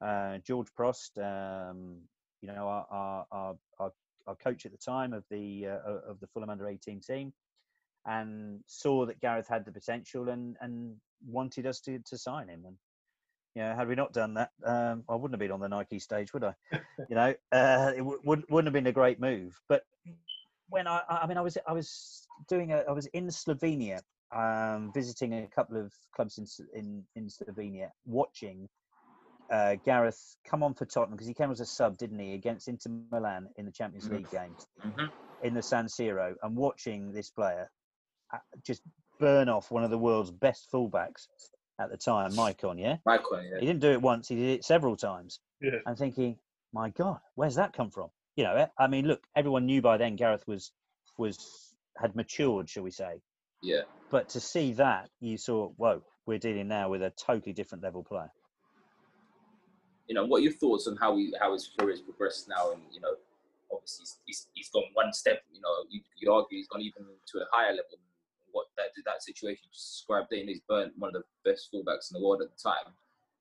uh, 0.00 0.38
George 0.38 0.68
Prost, 0.78 1.18
um, 1.18 1.98
you 2.42 2.48
know, 2.48 2.68
our, 2.68 2.86
our, 2.90 3.26
our, 3.78 3.92
our, 4.26 4.36
coach 4.36 4.66
at 4.66 4.72
the 4.72 4.78
time 4.78 5.12
of 5.12 5.24
the 5.30 5.66
uh, 5.66 6.10
of 6.10 6.20
the 6.20 6.26
Fulham 6.26 6.50
under 6.50 6.68
18 6.68 7.00
team, 7.00 7.32
and 8.06 8.60
saw 8.66 9.06
that 9.06 9.20
Gareth 9.20 9.48
had 9.48 9.64
the 9.64 9.72
potential 9.72 10.28
and 10.28 10.56
and 10.60 10.96
wanted 11.26 11.66
us 11.66 11.80
to 11.80 11.98
to 12.00 12.18
sign 12.18 12.48
him. 12.48 12.64
And 12.66 12.76
you 13.54 13.62
know, 13.62 13.74
had 13.74 13.88
we 13.88 13.94
not 13.94 14.12
done 14.12 14.34
that, 14.34 14.50
um, 14.64 15.04
I 15.08 15.14
wouldn't 15.14 15.32
have 15.32 15.40
been 15.40 15.50
on 15.50 15.60
the 15.60 15.68
Nike 15.68 15.98
stage, 15.98 16.32
would 16.32 16.44
I? 16.44 16.54
you 17.08 17.16
know, 17.16 17.34
uh, 17.52 17.92
it 17.94 17.98
w- 17.98 18.20
wouldn't 18.22 18.50
wouldn't 18.50 18.66
have 18.66 18.74
been 18.74 18.86
a 18.86 18.92
great 18.92 19.20
move. 19.20 19.58
But 19.68 19.82
when 20.68 20.86
I, 20.86 21.02
I 21.08 21.26
mean, 21.26 21.38
I 21.38 21.40
was 21.40 21.58
I 21.66 21.72
was 21.72 22.26
doing 22.48 22.72
a, 22.72 22.84
I 22.88 22.92
was 22.92 23.06
in 23.06 23.26
Slovenia, 23.28 24.00
um, 24.34 24.92
visiting 24.92 25.34
a 25.34 25.46
couple 25.48 25.76
of 25.76 25.92
clubs 26.14 26.38
in 26.38 26.46
in, 26.74 27.04
in 27.16 27.28
Slovenia, 27.28 27.90
watching 28.06 28.68
uh, 29.50 29.76
Gareth 29.84 30.36
come 30.48 30.62
on 30.62 30.74
for 30.74 30.84
Tottenham 30.84 31.16
because 31.16 31.26
he 31.26 31.34
came 31.34 31.50
as 31.50 31.60
a 31.60 31.66
sub, 31.66 31.96
didn't 31.96 32.18
he, 32.18 32.34
against 32.34 32.68
Inter 32.68 32.90
Milan 33.10 33.48
in 33.56 33.64
the 33.64 33.72
Champions 33.72 34.06
mm-hmm. 34.06 34.16
League 34.16 34.30
game 34.30 34.54
mm-hmm. 34.84 35.46
in 35.46 35.54
the 35.54 35.62
San 35.62 35.86
Siro, 35.86 36.34
and 36.42 36.56
watching 36.56 37.12
this 37.12 37.30
player 37.30 37.70
uh, 38.32 38.38
just 38.64 38.82
burn 39.18 39.48
off 39.48 39.70
one 39.70 39.84
of 39.84 39.90
the 39.90 39.98
world's 39.98 40.30
best 40.30 40.68
fullbacks 40.72 41.26
at 41.80 41.90
the 41.90 41.96
time, 41.96 42.32
Maicon, 42.32 42.80
yeah? 42.80 42.96
Maicon, 43.06 43.48
yeah. 43.50 43.60
He 43.60 43.66
didn't 43.66 43.80
do 43.80 43.90
it 43.90 44.02
once, 44.02 44.28
he 44.28 44.34
did 44.34 44.58
it 44.58 44.64
several 44.64 44.96
times. 44.96 45.40
Yeah. 45.60 45.78
And 45.86 45.96
thinking, 45.96 46.38
my 46.72 46.90
God, 46.90 47.20
where's 47.34 47.56
that 47.56 47.72
come 47.72 47.90
from? 47.90 48.10
You 48.36 48.44
know, 48.44 48.68
I 48.78 48.86
mean, 48.86 49.06
look, 49.06 49.22
everyone 49.34 49.66
knew 49.66 49.82
by 49.82 49.96
then 49.96 50.16
Gareth 50.16 50.46
was 50.46 50.70
was 51.16 51.74
had 51.96 52.14
matured, 52.14 52.68
shall 52.70 52.84
we 52.84 52.92
say? 52.92 53.20
Yeah. 53.62 53.82
But 54.10 54.30
to 54.30 54.40
see 54.40 54.74
that, 54.74 55.10
you 55.20 55.36
saw, 55.36 55.70
whoa, 55.70 56.02
we're 56.26 56.38
dealing 56.38 56.68
now 56.68 56.88
with 56.88 57.02
a 57.02 57.10
totally 57.10 57.52
different 57.52 57.82
level 57.82 58.04
player. 58.04 58.30
You 60.08 60.14
know, 60.14 60.24
what 60.24 60.38
are 60.38 60.44
your 60.44 60.54
thoughts 60.54 60.86
on 60.86 60.96
how 60.96 61.16
he 61.16 61.32
how 61.40 61.52
his 61.52 61.70
career 61.78 61.92
has 61.92 62.00
progressed 62.00 62.48
now? 62.48 62.72
And 62.72 62.82
you 62.90 63.00
know, 63.00 63.14
obviously 63.70 64.02
he's, 64.02 64.16
he's, 64.26 64.46
he's 64.54 64.70
gone 64.70 64.84
one 64.94 65.12
step. 65.12 65.42
You 65.52 65.60
know, 65.60 65.84
you 65.90 66.00
could 66.18 66.32
argue 66.32 66.58
he's 66.58 66.68
gone 66.68 66.80
even 66.80 67.04
to 67.04 67.38
a 67.38 67.46
higher 67.52 67.70
level 67.72 67.98
what 68.52 68.66
that 68.76 68.90
that 69.04 69.22
situation 69.22 69.62
you 69.64 69.72
described 69.72 70.28
there. 70.30 70.44
He's 70.44 70.60
burnt 70.68 70.92
one 70.96 71.14
of 71.14 71.22
the 71.22 71.50
best 71.50 71.70
fullbacks 71.72 72.10
in 72.10 72.20
the 72.20 72.24
world 72.26 72.42
at 72.42 72.50
the 72.50 72.60
time. 72.60 72.92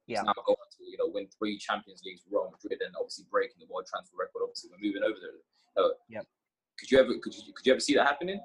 Yeah. 0.05 0.20
He's 0.20 0.26
now 0.26 0.34
going 0.45 0.57
to 0.78 0.84
you 0.84 0.97
know 0.97 1.09
win 1.13 1.28
three 1.38 1.57
Champions 1.57 2.01
Leagues 2.05 2.22
with 2.26 2.34
Real 2.34 2.51
Madrid 2.51 2.82
and 2.86 2.95
obviously 2.95 3.26
breaking 3.32 3.57
the 3.59 3.68
world 3.72 3.88
transfer 3.88 4.18
record. 4.18 4.43
Obviously, 4.43 4.70
we're 4.72 4.86
moving 4.86 5.03
over 5.03 5.18
there. 5.20 5.41
So, 5.76 5.93
yeah. 6.09 6.22
Could 6.80 6.91
you 6.91 6.99
ever 6.99 7.13
could 7.22 7.34
you 7.36 7.53
could 7.53 7.65
you 7.65 7.74
ever 7.74 7.80
see 7.80 7.95
that 7.95 8.05
happening? 8.05 8.39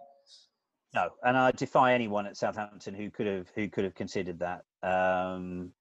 No, 0.95 1.09
and 1.25 1.37
I 1.37 1.53
defy 1.53 1.95
anyone 1.95 2.27
at 2.27 2.37
Southampton 2.37 2.95
who 2.95 3.11
could 3.11 3.27
have 3.27 3.49
who 3.55 3.69
could 3.69 3.85
have 3.85 3.95
considered 3.95 4.39
that. 4.41 4.65
Um, 4.83 5.73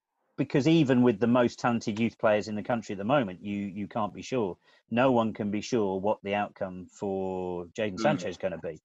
because 0.41 0.67
even 0.67 1.03
with 1.03 1.19
the 1.19 1.27
most 1.27 1.59
talented 1.59 1.99
youth 1.99 2.17
players 2.17 2.47
in 2.47 2.55
the 2.55 2.63
country 2.63 2.93
at 2.93 2.97
the 2.97 3.03
moment, 3.03 3.43
you 3.43 3.57
you 3.57 3.87
can't 3.87 4.11
be 4.11 4.23
sure. 4.23 4.57
No 4.89 5.11
one 5.11 5.33
can 5.33 5.51
be 5.51 5.61
sure 5.61 5.99
what 5.99 6.17
the 6.23 6.33
outcome 6.33 6.87
for 6.91 7.65
Jadon 7.77 7.93
mm. 7.93 7.99
Sancho 7.99 8.27
is 8.27 8.37
going 8.37 8.53
to 8.53 8.57
be. 8.57 8.81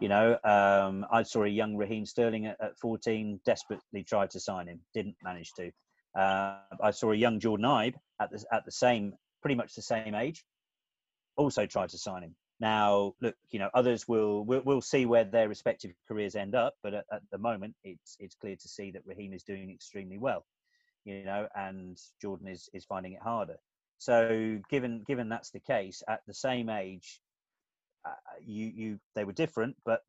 You 0.00 0.08
know, 0.08 0.38
um, 0.42 1.04
I 1.12 1.22
saw 1.22 1.44
a 1.44 1.48
young 1.48 1.76
Raheem 1.76 2.06
Sterling 2.06 2.46
at, 2.46 2.56
at, 2.60 2.78
14 2.78 3.40
desperately 3.44 4.04
tried 4.04 4.30
to 4.30 4.40
sign 4.40 4.68
him, 4.68 4.80
didn't 4.94 5.16
manage 5.22 5.52
to. 5.54 5.70
Uh, 6.18 6.60
I 6.82 6.92
saw 6.92 7.12
a 7.12 7.16
young 7.16 7.40
Jordan 7.40 7.66
Ibe 7.66 7.94
at 8.18 8.30
the 8.30 8.42
at 8.50 8.64
the 8.64 8.72
same, 8.72 9.12
pretty 9.42 9.54
much 9.54 9.74
the 9.74 9.82
same 9.82 10.14
age, 10.14 10.44
also 11.36 11.66
tried 11.66 11.90
to 11.90 11.98
sign 11.98 12.22
him. 12.22 12.34
Now, 12.58 13.12
look, 13.20 13.34
you 13.50 13.58
know, 13.58 13.68
others 13.74 14.08
will 14.08 14.46
will 14.46 14.62
will 14.62 14.80
see 14.80 15.04
where 15.04 15.24
their 15.24 15.46
respective 15.46 15.92
careers 16.08 16.36
end 16.36 16.54
up, 16.54 16.72
but 16.82 16.94
at, 16.94 17.04
at 17.12 17.22
the 17.30 17.38
moment, 17.38 17.74
it's 17.84 18.16
it's 18.18 18.34
clear 18.34 18.56
to 18.56 18.68
see 18.68 18.92
that 18.92 19.02
Raheem 19.04 19.34
is 19.34 19.42
doing 19.42 19.70
extremely 19.70 20.16
well, 20.16 20.46
you 21.06 21.24
know, 21.24 21.48
and 21.54 21.96
Jordan 22.20 22.48
is 22.48 22.68
is 22.74 22.84
finding 22.84 23.12
it 23.14 23.22
harder. 23.22 23.56
So, 23.98 24.58
given 24.68 25.04
given 25.06 25.28
that's 25.30 25.50
the 25.50 25.60
case, 25.60 26.02
at 26.06 26.20
the 26.26 26.34
same 26.34 26.68
age, 26.68 27.20
uh, 28.04 28.10
you 28.44 28.66
you 28.66 29.00
they 29.14 29.24
were 29.24 29.32
different, 29.32 29.76
but 29.86 30.02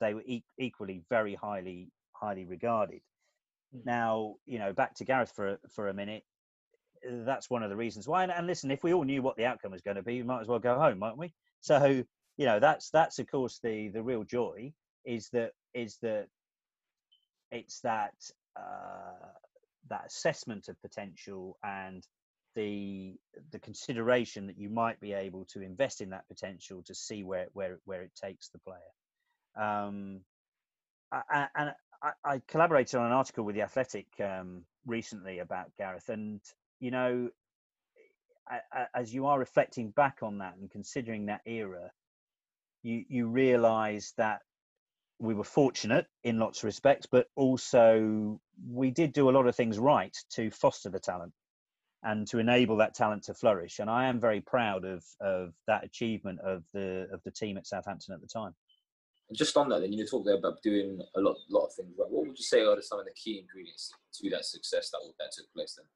they 0.00 0.14
were 0.14 0.22
e- 0.26 0.44
equally 0.58 1.02
very 1.08 1.34
highly 1.34 1.90
highly 2.12 2.44
regarded. 2.44 3.00
Mm. 3.74 3.86
Now, 3.86 4.34
you 4.44 4.58
know, 4.58 4.72
back 4.72 4.94
to 4.96 5.04
Gareth 5.04 5.32
for 5.34 5.58
for 5.74 5.88
a 5.88 5.94
minute. 5.94 6.24
That's 7.08 7.48
one 7.48 7.62
of 7.62 7.70
the 7.70 7.76
reasons 7.76 8.08
why. 8.08 8.24
And, 8.24 8.32
and 8.32 8.46
listen, 8.46 8.70
if 8.70 8.82
we 8.82 8.92
all 8.92 9.04
knew 9.04 9.22
what 9.22 9.36
the 9.36 9.44
outcome 9.44 9.70
was 9.70 9.82
going 9.82 9.96
to 9.96 10.02
be, 10.02 10.16
we 10.16 10.26
might 10.26 10.40
as 10.40 10.48
well 10.48 10.58
go 10.58 10.78
home, 10.78 10.98
mightn't 10.98 11.18
we? 11.18 11.32
So, 11.60 12.02
you 12.36 12.46
know, 12.46 12.58
that's 12.58 12.90
that's 12.90 13.18
of 13.20 13.30
course 13.30 13.60
the 13.62 13.88
the 13.88 14.02
real 14.02 14.24
joy 14.24 14.72
is 15.04 15.28
that 15.30 15.52
is 15.72 15.98
that 16.02 16.26
it's 17.52 17.80
that 17.80 18.14
uh, 18.58 19.30
that 19.88 20.06
assessment 20.06 20.68
of 20.68 20.80
potential 20.82 21.56
and 21.62 22.06
the 22.54 23.14
the 23.52 23.58
consideration 23.58 24.46
that 24.46 24.58
you 24.58 24.70
might 24.70 24.98
be 25.00 25.12
able 25.12 25.44
to 25.44 25.60
invest 25.60 26.00
in 26.00 26.10
that 26.10 26.26
potential 26.26 26.82
to 26.84 26.94
see 26.94 27.22
where 27.22 27.48
where 27.52 27.78
where 27.84 28.02
it 28.02 28.12
takes 28.20 28.48
the 28.48 28.58
player. 28.58 28.78
Um, 29.56 30.20
and 31.30 31.72
I, 32.24 32.40
collaborated 32.48 32.96
on 32.96 33.06
an 33.06 33.12
article 33.12 33.44
with 33.44 33.54
the 33.54 33.62
Athletic 33.62 34.06
um, 34.20 34.62
recently 34.86 35.38
about 35.38 35.70
Gareth, 35.78 36.08
and 36.08 36.40
you 36.80 36.90
know, 36.90 37.30
as 38.94 39.14
you 39.14 39.26
are 39.26 39.38
reflecting 39.38 39.90
back 39.90 40.18
on 40.22 40.38
that 40.38 40.56
and 40.60 40.70
considering 40.70 41.26
that 41.26 41.42
era, 41.46 41.90
you 42.82 43.04
you 43.08 43.28
realise 43.28 44.12
that 44.16 44.42
we 45.18 45.34
were 45.34 45.44
fortunate 45.44 46.06
in 46.24 46.38
lots 46.38 46.58
of 46.58 46.64
respects, 46.64 47.06
but 47.10 47.28
also 47.36 48.40
we 48.68 48.90
did 48.90 49.12
do 49.12 49.30
a 49.30 49.32
lot 49.32 49.46
of 49.46 49.56
things 49.56 49.78
right 49.78 50.16
to 50.30 50.50
foster 50.50 50.90
the 50.90 51.00
talent 51.00 51.32
and 52.02 52.26
to 52.28 52.38
enable 52.38 52.76
that 52.76 52.94
talent 52.94 53.24
to 53.24 53.34
flourish. 53.34 53.78
And 53.78 53.90
I 53.90 54.06
am 54.06 54.20
very 54.20 54.40
proud 54.40 54.84
of 54.84 55.04
of 55.20 55.52
that 55.66 55.84
achievement 55.84 56.40
of 56.40 56.62
the 56.72 57.08
of 57.12 57.20
the 57.24 57.30
team 57.30 57.56
at 57.56 57.66
Southampton 57.66 58.14
at 58.14 58.20
the 58.20 58.28
time. 58.28 58.54
And 59.28 59.36
just 59.36 59.56
on 59.56 59.68
that, 59.70 59.80
then 59.80 59.92
you 59.92 60.06
talked 60.06 60.26
there 60.26 60.36
about 60.36 60.62
doing 60.62 61.00
a 61.16 61.20
lot 61.20 61.36
lot 61.50 61.66
of 61.66 61.74
things 61.74 61.94
right. 61.98 62.10
What 62.10 62.26
would 62.26 62.38
you 62.38 62.44
say 62.44 62.62
are 62.62 62.80
some 62.80 63.00
of 63.00 63.06
the 63.06 63.12
key 63.12 63.40
ingredients 63.40 63.92
to 64.14 64.30
that 64.30 64.44
success 64.44 64.90
that 64.90 65.00
that 65.18 65.32
took 65.32 65.52
place 65.52 65.76
then? 65.76 65.86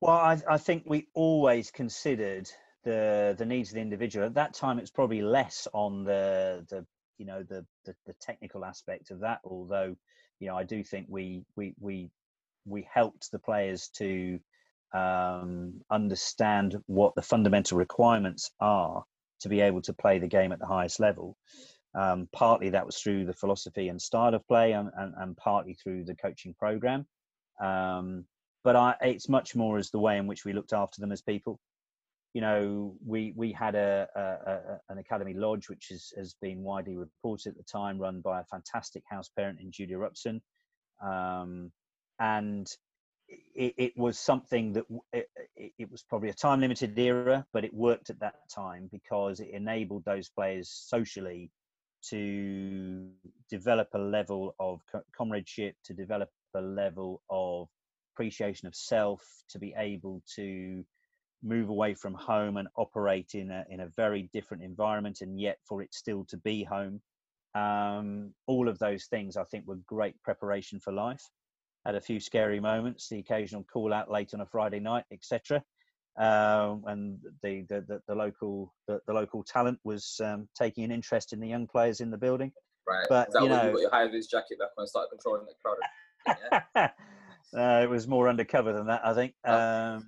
Well, 0.00 0.16
I, 0.16 0.40
I 0.48 0.58
think 0.58 0.84
we 0.86 1.08
always 1.14 1.70
considered 1.70 2.50
the 2.84 3.34
the 3.38 3.46
needs 3.46 3.70
of 3.70 3.76
the 3.76 3.80
individual. 3.80 4.26
At 4.26 4.34
that 4.34 4.54
time, 4.54 4.78
it's 4.78 4.90
probably 4.90 5.22
less 5.22 5.68
on 5.72 6.04
the 6.04 6.66
the 6.68 6.84
you 7.20 7.26
know 7.26 7.42
the, 7.42 7.64
the 7.84 7.94
the 8.06 8.14
technical 8.20 8.64
aspect 8.64 9.10
of 9.10 9.20
that. 9.20 9.40
Although, 9.44 9.94
you 10.40 10.48
know, 10.48 10.56
I 10.56 10.64
do 10.64 10.82
think 10.82 11.06
we 11.08 11.44
we 11.54 11.74
we 11.78 12.10
we 12.64 12.88
helped 12.92 13.30
the 13.30 13.38
players 13.38 13.88
to 13.98 14.40
um, 14.94 15.82
understand 15.90 16.76
what 16.86 17.14
the 17.14 17.22
fundamental 17.22 17.76
requirements 17.76 18.50
are 18.58 19.04
to 19.40 19.48
be 19.48 19.60
able 19.60 19.82
to 19.82 19.92
play 19.92 20.18
the 20.18 20.26
game 20.26 20.50
at 20.50 20.58
the 20.58 20.66
highest 20.66 20.98
level. 20.98 21.36
Um, 21.94 22.28
partly 22.32 22.70
that 22.70 22.86
was 22.86 22.96
through 22.96 23.26
the 23.26 23.34
philosophy 23.34 23.88
and 23.88 24.00
style 24.00 24.34
of 24.34 24.46
play, 24.48 24.72
and, 24.72 24.90
and, 24.96 25.12
and 25.18 25.36
partly 25.36 25.74
through 25.74 26.04
the 26.04 26.14
coaching 26.14 26.54
program. 26.58 27.06
Um, 27.62 28.24
but 28.64 28.76
I, 28.76 28.94
it's 29.02 29.28
much 29.28 29.54
more 29.54 29.76
as 29.76 29.90
the 29.90 29.98
way 29.98 30.16
in 30.16 30.26
which 30.26 30.44
we 30.46 30.54
looked 30.54 30.72
after 30.72 31.00
them 31.00 31.12
as 31.12 31.20
people. 31.20 31.60
You 32.32 32.40
know, 32.40 32.94
we 33.04 33.32
we 33.36 33.52
had 33.52 33.74
a, 33.74 34.08
a, 34.14 34.20
a 34.20 34.80
an 34.90 34.98
academy 34.98 35.34
lodge, 35.34 35.68
which 35.68 35.90
is, 35.90 36.12
has 36.16 36.34
been 36.40 36.62
widely 36.62 36.96
reported 36.96 37.50
at 37.50 37.56
the 37.56 37.64
time, 37.64 37.98
run 37.98 38.20
by 38.20 38.40
a 38.40 38.44
fantastic 38.44 39.02
house 39.08 39.28
parent 39.36 39.58
in 39.60 39.72
Julia 39.72 40.00
Upson, 40.00 40.40
um, 41.02 41.72
and 42.20 42.68
it, 43.54 43.74
it, 43.76 43.92
was 43.96 44.18
something 44.18 44.72
that 44.72 44.84
it, 45.12 45.28
it, 45.78 45.90
was 45.90 46.02
probably 46.02 46.30
a 46.30 46.34
time 46.34 46.60
limited 46.60 46.98
era, 46.98 47.44
but 47.52 47.64
it 47.64 47.74
worked 47.74 48.10
at 48.10 48.20
that 48.20 48.34
time 48.52 48.88
because 48.90 49.40
it 49.40 49.50
enabled 49.52 50.04
those 50.04 50.28
players 50.28 50.70
socially 50.70 51.50
to 52.08 53.08
develop 53.50 53.88
a 53.94 53.98
level 53.98 54.54
of 54.58 54.80
comradeship, 55.16 55.74
to 55.84 55.94
develop 55.94 56.30
a 56.54 56.60
level 56.60 57.22
of 57.30 57.68
appreciation 58.14 58.66
of 58.66 58.74
self, 58.74 59.22
to 59.48 59.58
be 59.58 59.74
able 59.76 60.22
to 60.36 60.84
move 61.42 61.68
away 61.68 61.94
from 61.94 62.14
home 62.14 62.56
and 62.56 62.68
operate 62.76 63.30
in 63.34 63.50
a 63.50 63.64
in 63.70 63.80
a 63.80 63.88
very 63.96 64.28
different 64.32 64.62
environment, 64.62 65.20
and 65.20 65.40
yet 65.40 65.58
for 65.68 65.82
it 65.82 65.94
still 65.94 66.24
to 66.26 66.36
be 66.38 66.64
home. 66.64 67.00
Um, 67.54 68.32
all 68.46 68.68
of 68.68 68.78
those 68.78 69.06
things, 69.06 69.36
I 69.36 69.44
think, 69.44 69.66
were 69.66 69.78
great 69.86 70.14
preparation 70.22 70.78
for 70.78 70.92
life 70.92 71.22
had 71.86 71.94
a 71.94 72.00
few 72.00 72.20
scary 72.20 72.60
moments, 72.60 73.08
the 73.08 73.18
occasional 73.18 73.64
call 73.64 73.92
out 73.92 74.10
late 74.10 74.34
on 74.34 74.40
a 74.40 74.46
Friday 74.46 74.80
night, 74.80 75.04
etc. 75.12 75.62
Um, 76.18 76.84
and 76.86 77.18
the, 77.42 77.64
the, 77.68 77.84
the, 77.86 78.00
the 78.08 78.14
local 78.14 78.74
the, 78.88 79.00
the, 79.06 79.12
local 79.12 79.42
talent 79.44 79.78
was 79.84 80.20
um, 80.22 80.48
taking 80.58 80.84
an 80.84 80.90
interest 80.90 81.32
in 81.32 81.40
the 81.40 81.48
young 81.48 81.66
players 81.66 82.00
in 82.00 82.10
the 82.10 82.18
building. 82.18 82.52
Right. 82.86 83.06
But 83.08 83.28
you 83.34 83.48
know, 83.48 83.66
you 83.66 83.72
got 83.72 83.80
your 83.80 83.90
high 83.90 84.08
vis 84.08 84.26
jacket 84.26 84.58
back 84.58 84.70
on 84.76 84.82
and 84.82 84.88
started 84.88 85.08
controlling 85.10 85.46
the 85.46 85.54
crowd. 85.62 85.76
Yeah? 86.76 86.88
uh, 87.56 87.82
it 87.82 87.88
was 87.88 88.06
more 88.06 88.28
undercover 88.28 88.74
than 88.74 88.86
that, 88.88 89.00
I 89.02 89.14
think. 89.14 89.34
Oh. 89.46 90.00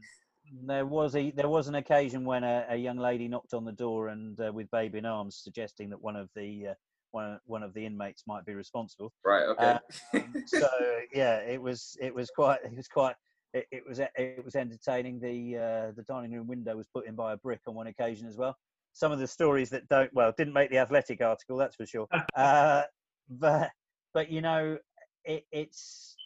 There 0.65 0.87
was 0.87 1.17
a 1.17 1.31
there 1.31 1.49
was 1.49 1.69
an 1.69 1.77
occasion 1.77 2.25
when 2.25 2.45
a, 2.45 2.67
a 2.69 2.77
young 2.77 2.99
lady 2.99 3.27
knocked 3.29 3.55
on 3.55 3.65
the 3.65 3.73
door 3.73 4.09
and 4.09 4.39
uh, 4.41 4.53
with 4.53 4.71
baby 4.71 4.99
in 4.99 5.07
arms, 5.07 5.41
suggesting 5.43 5.89
that 5.91 6.01
one 6.01 6.17
of 6.17 6.29
the 6.37 6.69
uh, 6.71 6.75
one 7.13 7.39
one 7.47 7.63
of 7.63 7.73
the 7.75 7.87
inmates 7.87 8.25
might 8.27 8.45
be 8.45 8.55
responsible. 8.55 9.13
Right. 9.25 9.45
Okay. 9.45 9.79
Um, 10.15 10.35
so 10.47 10.69
yeah, 11.15 11.39
it 11.39 11.61
was 11.61 11.97
it 12.01 12.15
was 12.15 12.31
quite 12.31 12.59
it 12.65 12.77
was 12.77 12.89
quite 12.89 13.15
it, 13.55 13.67
it 13.71 13.83
was 13.89 13.99
it 14.01 14.45
was 14.45 14.57
entertaining. 14.57 15.21
The 15.21 15.59
uh, 15.59 15.93
the 15.97 16.03
dining 16.09 16.33
room 16.33 16.47
window 16.47 16.77
was 16.77 16.89
put 16.95 17.07
in 17.07 17.15
by 17.15 17.33
a 17.33 17.37
brick 17.37 17.61
on 17.67 17.75
one 17.75 17.87
occasion 17.87 18.27
as 18.27 18.37
well. 18.37 18.57
Some 18.95 19.13
of 19.13 19.19
the 19.19 19.27
stories 19.27 19.71
that 19.71 19.89
don't 19.89 20.13
well 20.13 20.33
didn't 20.37 20.55
make 20.55 20.71
the 20.71 20.79
athletic 20.79 21.21
article, 21.23 21.57
that's 21.57 21.77
for 21.77 21.87
sure. 21.87 22.07
uh, 22.37 22.83
but 23.31 23.71
but 24.13 24.31
you 24.31 24.41
know 24.41 24.79
it, 25.25 25.45
it's 25.53 26.17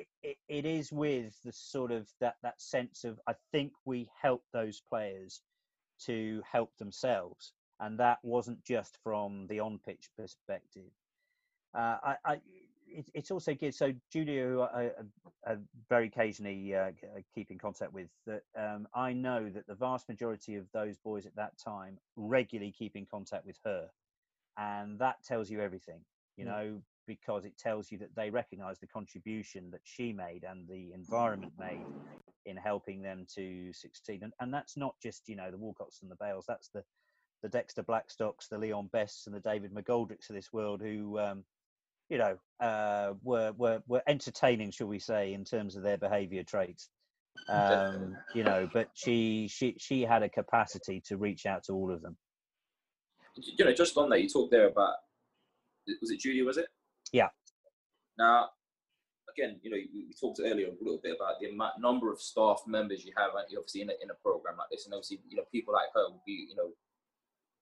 it, 0.00 0.06
it, 0.22 0.36
it 0.48 0.66
is 0.66 0.92
with 0.92 1.34
the 1.44 1.52
sort 1.52 1.90
of 1.90 2.08
that 2.20 2.36
that 2.42 2.60
sense 2.60 3.04
of 3.04 3.20
I 3.26 3.34
think 3.52 3.72
we 3.84 4.08
help 4.20 4.42
those 4.52 4.80
players 4.88 5.42
to 6.06 6.42
help 6.50 6.76
themselves 6.78 7.52
and 7.80 7.98
that 7.98 8.18
wasn't 8.22 8.62
just 8.64 8.98
from 9.02 9.46
the 9.46 9.60
on-pitch 9.60 10.10
perspective. 10.16 10.90
Uh, 11.74 11.96
I, 12.02 12.16
I 12.24 12.40
it, 12.90 13.08
it's 13.14 13.30
also 13.30 13.54
good. 13.54 13.74
So 13.74 13.92
Julia, 14.10 14.44
who 14.44 14.60
I, 14.62 14.90
I, 15.46 15.52
I 15.52 15.56
very 15.88 16.06
occasionally 16.06 16.74
uh, 16.74 16.88
uh, 16.88 17.20
keep 17.34 17.50
in 17.50 17.58
contact 17.58 17.92
with, 17.92 18.08
that 18.26 18.42
um, 18.56 18.88
I 18.94 19.12
know 19.12 19.50
that 19.50 19.66
the 19.66 19.74
vast 19.74 20.08
majority 20.08 20.56
of 20.56 20.66
those 20.72 20.96
boys 20.96 21.26
at 21.26 21.36
that 21.36 21.52
time 21.62 21.98
regularly 22.16 22.72
keep 22.72 22.96
in 22.96 23.06
contact 23.06 23.44
with 23.44 23.58
her, 23.64 23.88
and 24.56 24.98
that 24.98 25.22
tells 25.22 25.50
you 25.50 25.60
everything. 25.60 26.00
You 26.36 26.44
mm. 26.44 26.48
know, 26.48 26.82
because 27.08 27.44
it 27.44 27.58
tells 27.58 27.90
you 27.90 27.98
that 27.98 28.14
they 28.14 28.30
recognise 28.30 28.78
the 28.78 28.86
contribution 28.86 29.70
that 29.72 29.80
she 29.82 30.12
made 30.12 30.44
and 30.48 30.68
the 30.68 30.92
environment 30.92 31.52
made 31.58 31.84
in 32.46 32.56
helping 32.56 33.02
them 33.02 33.26
to 33.34 33.72
succeed. 33.72 34.22
And, 34.22 34.32
and 34.38 34.54
that's 34.54 34.76
not 34.76 34.94
just 35.02 35.28
you 35.28 35.34
know 35.34 35.50
the 35.50 35.56
Walcotts 35.56 36.02
and 36.02 36.10
the 36.10 36.16
Bales. 36.20 36.44
That's 36.46 36.68
the 36.68 36.84
the 37.42 37.48
Dexter 37.48 37.82
Blackstocks, 37.82 38.48
the 38.50 38.58
Leon 38.58 38.90
Bests, 38.92 39.26
and 39.26 39.34
the 39.34 39.40
David 39.40 39.72
McGoldricks 39.72 40.28
of 40.28 40.34
this 40.34 40.52
world, 40.52 40.80
who, 40.80 41.18
um, 41.18 41.44
you 42.08 42.18
know, 42.18 42.36
uh, 42.60 43.14
were 43.22 43.52
were 43.56 43.82
were 43.86 44.02
entertaining, 44.06 44.70
shall 44.70 44.88
we 44.88 44.98
say, 44.98 45.32
in 45.32 45.44
terms 45.44 45.76
of 45.76 45.82
their 45.82 45.98
behaviour 45.98 46.42
traits. 46.42 46.90
Um, 47.48 48.16
you 48.34 48.42
know, 48.42 48.68
but 48.72 48.90
she 48.94 49.48
she 49.48 49.76
she 49.78 50.02
had 50.02 50.22
a 50.22 50.28
capacity 50.28 51.00
to 51.06 51.16
reach 51.16 51.46
out 51.46 51.64
to 51.64 51.72
all 51.72 51.92
of 51.92 52.02
them. 52.02 52.16
You 53.36 53.64
know, 53.64 53.72
just 53.72 53.96
on 53.96 54.10
that, 54.10 54.20
you 54.20 54.28
talked 54.28 54.50
there 54.50 54.66
about 54.66 54.96
was 56.00 56.10
it 56.10 56.20
Julia? 56.20 56.44
Was 56.44 56.56
it? 56.56 56.66
Yeah. 57.12 57.28
Now, 58.18 58.50
again, 59.30 59.60
you 59.62 59.70
know, 59.70 59.76
we, 59.76 60.12
talked 60.20 60.40
earlier 60.42 60.68
a 60.68 60.84
little 60.84 61.00
bit 61.02 61.16
about 61.16 61.40
the 61.40 61.48
number 61.80 62.12
of 62.12 62.20
staff 62.20 62.62
members 62.66 63.04
you 63.04 63.12
have, 63.16 63.30
obviously, 63.34 63.82
in 63.82 63.90
a, 63.90 63.94
in 64.02 64.10
a 64.10 64.18
program 64.22 64.56
like 64.58 64.70
this, 64.70 64.86
and 64.86 64.94
obviously, 64.94 65.20
you 65.28 65.36
know, 65.36 65.44
people 65.52 65.74
like 65.74 65.88
her 65.94 66.10
will 66.10 66.22
be, 66.26 66.48
you 66.50 66.56
know, 66.56 66.70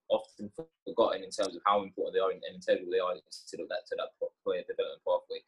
often 0.08 0.50
forgotten 0.86 1.22
in 1.22 1.30
terms 1.30 1.56
of 1.56 1.62
how 1.66 1.82
important 1.82 2.14
they 2.14 2.20
are 2.20 2.30
and 2.30 2.42
integral 2.46 2.90
they 2.90 3.02
are 3.02 3.14
to 3.14 3.56
that 3.68 3.82
to 3.88 3.96
that 3.98 4.14
player 4.44 4.62
development 4.62 5.02
pathway. 5.02 5.42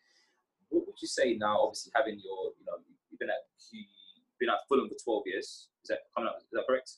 What 0.68 0.86
would 0.86 1.00
you 1.00 1.08
say 1.08 1.36
now? 1.38 1.62
Obviously, 1.62 1.92
having 1.94 2.18
your 2.18 2.52
you 2.58 2.66
know 2.66 2.82
you've 3.10 3.20
been 3.20 3.30
at 3.30 3.46
you've 3.70 3.86
been 4.40 4.50
at 4.50 4.66
Fulham 4.68 4.88
for 4.88 4.98
twelve 5.02 5.22
years. 5.26 5.68
Is 5.84 5.88
that 5.88 6.10
coming 6.14 6.28
up? 6.28 6.38
Is 6.40 6.50
that 6.52 6.66
correct? 6.68 6.90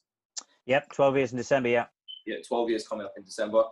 Yep, 0.67 0.93
twelve 0.93 1.17
years 1.17 1.33
in 1.33 1.39
December. 1.39 1.69
Yeah. 1.69 1.87
Yeah, 2.27 2.37
twelve 2.47 2.71
years 2.71 2.87
coming 2.87 3.07
up 3.07 3.15
in 3.17 3.25
December. 3.25 3.65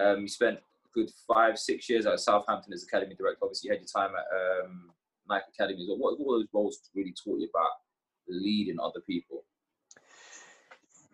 Um, 0.00 0.22
you 0.22 0.28
spent 0.28 0.58
good 0.94 1.10
five, 1.32 1.58
six 1.58 1.88
years 1.88 2.06
at 2.06 2.20
Southampton 2.20 2.72
as 2.72 2.84
academy 2.84 3.14
director. 3.14 3.40
Obviously, 3.42 3.68
you 3.68 3.74
had 3.74 3.80
your 3.80 4.04
time 4.04 4.14
at 4.14 4.64
um, 4.64 4.90
Nike 5.28 5.44
Academy. 5.58 5.86
What, 5.88 6.18
what 6.18 6.38
those 6.38 6.46
roles 6.52 6.90
really 6.94 7.12
taught 7.12 7.40
you 7.40 7.48
about 7.54 7.70
leading 8.28 8.76
other 8.80 9.00
people? 9.06 9.44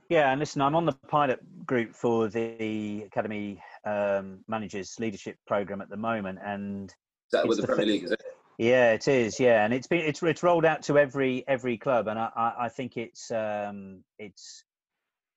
Yeah, 0.08 0.32
and 0.32 0.40
listen, 0.40 0.60
I'm 0.60 0.74
on 0.74 0.86
the 0.86 0.92
pilot 1.08 1.40
group 1.64 1.94
for 1.94 2.28
the 2.28 3.04
Academy 3.06 3.62
um, 3.84 4.40
Managers 4.48 4.96
Leadership 4.98 5.36
Program 5.46 5.80
at 5.80 5.88
the 5.88 5.96
moment, 5.96 6.40
and 6.44 6.90
is 6.90 6.94
that 7.32 7.46
with 7.46 7.58
the, 7.58 7.62
the 7.62 7.68
Premier 7.68 7.86
League, 7.86 8.04
is 8.04 8.10
it? 8.10 8.22
Yeah, 8.58 8.92
it 8.92 9.06
is. 9.06 9.38
Yeah, 9.38 9.64
and 9.64 9.72
it's 9.72 9.86
been 9.86 10.00
it's 10.00 10.20
it's 10.22 10.42
rolled 10.42 10.64
out 10.64 10.82
to 10.82 10.98
every 10.98 11.44
every 11.46 11.78
club, 11.78 12.08
and 12.08 12.18
I 12.18 12.28
I, 12.36 12.54
I 12.64 12.68
think 12.68 12.96
it's 12.96 13.30
um, 13.30 14.02
it's 14.18 14.64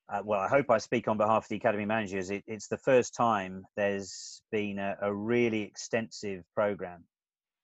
uh, 0.09 0.21
well, 0.23 0.39
I 0.39 0.47
hope 0.47 0.69
I 0.69 0.77
speak 0.77 1.07
on 1.07 1.17
behalf 1.17 1.45
of 1.45 1.49
the 1.49 1.55
academy 1.55 1.85
managers. 1.85 2.29
It, 2.29 2.43
it's 2.47 2.67
the 2.67 2.77
first 2.77 3.15
time 3.15 3.65
there's 3.75 4.41
been 4.51 4.79
a, 4.79 4.97
a 5.01 5.13
really 5.13 5.61
extensive 5.61 6.43
program 6.53 7.03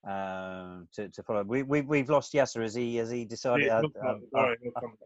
um, 0.08 0.88
to, 0.94 1.10
to 1.10 1.24
follow. 1.24 1.44
We, 1.44 1.64
we, 1.64 1.82
we've 1.82 2.10
lost 2.10 2.34
Yasser. 2.34 2.62
Has 2.62 2.74
he, 2.74 2.96
has 2.96 3.10
he 3.10 3.26
decided? 3.26 3.68
Yeah, 3.68 3.82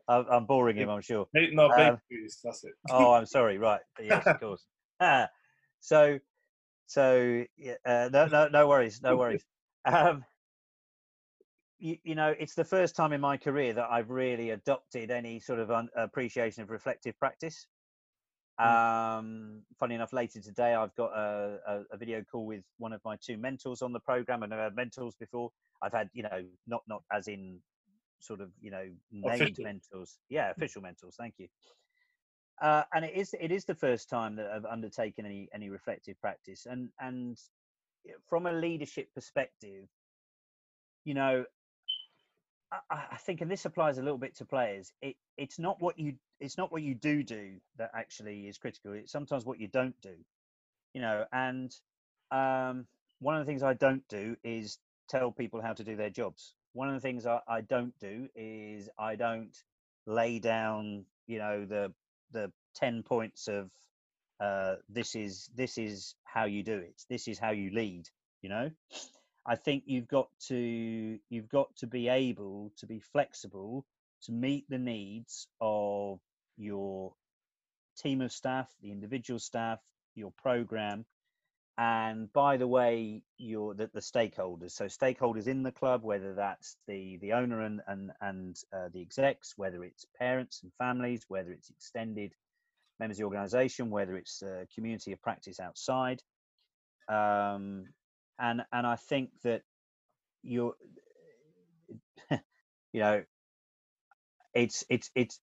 I, 0.07 0.35
am 0.35 0.45
boring 0.45 0.77
him, 0.77 0.89
I'm 0.89 1.01
sure. 1.01 1.27
No, 1.33 1.71
um, 1.71 1.99
that's 2.43 2.63
it. 2.63 2.73
oh, 2.91 3.13
I'm 3.13 3.25
sorry. 3.25 3.57
Right. 3.57 3.81
Yes, 4.01 4.25
of 4.27 4.39
course. 4.39 4.65
Ah, 4.99 5.27
so, 5.79 6.19
so 6.85 7.43
uh, 7.85 8.09
no, 8.13 8.27
no, 8.27 8.47
no 8.49 8.67
worries. 8.67 9.01
No 9.01 9.17
worries. 9.17 9.43
Um, 9.85 10.23
you, 11.83 11.97
you, 12.05 12.15
know, 12.15 12.33
it's 12.39 12.55
the 12.55 12.63
first 12.63 12.95
time 12.95 13.11
in 13.11 13.19
my 13.19 13.35
career 13.35 13.73
that 13.73 13.87
I've 13.91 14.09
really 14.09 14.51
adopted 14.51 15.11
any 15.11 15.41
sort 15.41 15.59
of 15.59 15.69
un- 15.69 15.89
appreciation 15.97 16.63
of 16.63 16.69
reflective 16.69 17.19
practice. 17.19 17.67
Mm. 18.57 19.17
Um, 19.17 19.61
funny 19.77 19.95
enough, 19.95 20.13
later 20.13 20.39
today 20.39 20.75
I've 20.75 20.95
got 20.95 21.11
a, 21.11 21.59
a, 21.67 21.81
a, 21.91 21.97
video 21.97 22.23
call 22.23 22.45
with 22.45 22.63
one 22.77 22.93
of 22.93 23.01
my 23.03 23.17
two 23.21 23.35
mentors 23.35 23.81
on 23.81 23.91
the 23.91 23.99
program, 23.99 24.43
and 24.43 24.53
I've 24.53 24.61
had 24.61 24.75
mentors 24.77 25.15
before. 25.19 25.51
I've 25.81 25.91
had, 25.91 26.09
you 26.13 26.23
know, 26.23 26.45
not 26.67 26.83
not 26.87 27.03
as 27.11 27.27
in 27.27 27.59
sort 28.19 28.39
of, 28.39 28.51
you 28.61 28.71
know, 28.71 28.85
named 29.11 29.41
official. 29.41 29.63
mentors. 29.65 30.19
Yeah, 30.29 30.49
mm. 30.49 30.51
official 30.51 30.81
mentors. 30.83 31.15
Thank 31.19 31.33
you. 31.37 31.49
Uh, 32.61 32.83
and 32.93 33.03
it 33.03 33.13
is 33.13 33.35
it 33.41 33.51
is 33.51 33.65
the 33.65 33.75
first 33.75 34.09
time 34.09 34.37
that 34.37 34.49
I've 34.51 34.65
undertaken 34.65 35.25
any 35.25 35.49
any 35.53 35.69
reflective 35.69 36.15
practice, 36.21 36.65
and 36.65 36.87
and 37.01 37.37
from 38.29 38.45
a 38.45 38.53
leadership 38.53 39.09
perspective, 39.13 39.89
you 41.03 41.13
know, 41.13 41.43
I, 42.89 43.17
think, 43.17 43.41
and 43.41 43.51
this 43.51 43.65
applies 43.65 43.97
a 43.97 44.01
little 44.01 44.17
bit 44.17 44.35
to 44.37 44.45
players. 44.45 44.91
It 45.01 45.15
it's 45.37 45.59
not 45.59 45.81
what 45.81 45.97
you 45.99 46.13
it's 46.39 46.57
not 46.57 46.71
what 46.71 46.81
you 46.81 46.95
do 46.95 47.23
do 47.23 47.55
that 47.77 47.91
actually 47.93 48.47
is 48.47 48.57
critical. 48.57 48.93
It's 48.93 49.11
sometimes 49.11 49.45
what 49.45 49.59
you 49.59 49.67
don't 49.67 49.99
do, 50.01 50.15
you 50.93 51.01
know. 51.01 51.25
And 51.31 51.75
um, 52.31 52.85
one 53.19 53.35
of 53.35 53.45
the 53.45 53.49
things 53.49 53.63
I 53.63 53.73
don't 53.73 54.07
do 54.07 54.35
is 54.43 54.79
tell 55.09 55.31
people 55.31 55.61
how 55.61 55.73
to 55.73 55.83
do 55.83 55.95
their 55.95 56.09
jobs. 56.09 56.53
One 56.73 56.89
of 56.89 56.95
the 56.95 57.01
things 57.01 57.25
I, 57.25 57.39
I 57.47 57.61
don't 57.61 57.97
do 57.99 58.27
is 58.35 58.89
I 58.97 59.15
don't 59.15 59.55
lay 60.05 60.39
down, 60.39 61.05
you 61.27 61.39
know, 61.39 61.65
the 61.65 61.93
the 62.31 62.51
ten 62.75 63.03
points 63.03 63.47
of 63.47 63.69
uh, 64.39 64.75
this 64.89 65.15
is 65.15 65.49
this 65.55 65.77
is 65.77 66.15
how 66.23 66.45
you 66.45 66.63
do 66.63 66.77
it. 66.77 67.03
This 67.09 67.27
is 67.27 67.39
how 67.39 67.51
you 67.51 67.71
lead. 67.71 68.09
You 68.41 68.49
know. 68.49 68.71
I 69.45 69.55
think 69.55 69.83
you've 69.85 70.07
got 70.07 70.29
to 70.47 71.19
you've 71.29 71.49
got 71.49 71.75
to 71.77 71.87
be 71.87 72.07
able 72.07 72.71
to 72.77 72.85
be 72.85 72.99
flexible 72.99 73.85
to 74.23 74.31
meet 74.31 74.65
the 74.69 74.77
needs 74.77 75.47
of 75.59 76.19
your 76.57 77.13
team 77.97 78.21
of 78.21 78.31
staff, 78.31 78.73
the 78.81 78.91
individual 78.91 79.39
staff, 79.39 79.79
your 80.15 80.31
program, 80.41 81.05
and 81.77 82.31
by 82.31 82.57
the 82.57 82.67
way, 82.67 83.21
your 83.37 83.73
the, 83.73 83.89
the 83.93 83.99
stakeholders. 83.99 84.71
So 84.71 84.85
stakeholders 84.85 85.47
in 85.47 85.63
the 85.63 85.71
club, 85.71 86.03
whether 86.03 86.33
that's 86.35 86.77
the 86.87 87.17
the 87.17 87.33
owner 87.33 87.61
and 87.61 87.81
and 87.87 88.11
and 88.21 88.55
uh, 88.71 88.89
the 88.93 89.01
execs, 89.01 89.53
whether 89.57 89.83
it's 89.83 90.05
parents 90.17 90.61
and 90.63 90.71
families, 90.77 91.25
whether 91.27 91.51
it's 91.51 91.69
extended 91.69 92.33
members 92.99 93.17
of 93.17 93.19
the 93.19 93.25
organisation, 93.25 93.89
whether 93.89 94.15
it's 94.15 94.41
a 94.41 94.67
community 94.73 95.11
of 95.11 95.21
practice 95.21 95.59
outside. 95.59 96.21
Um, 97.09 97.87
and 98.43 98.61
and 98.71 98.85
I 98.85 98.97
think 98.97 99.29
that 99.43 99.63
you're 100.43 100.75
you 102.93 102.99
know, 102.99 103.23
it's 104.53 104.83
it's 104.89 105.09
it's 105.15 105.39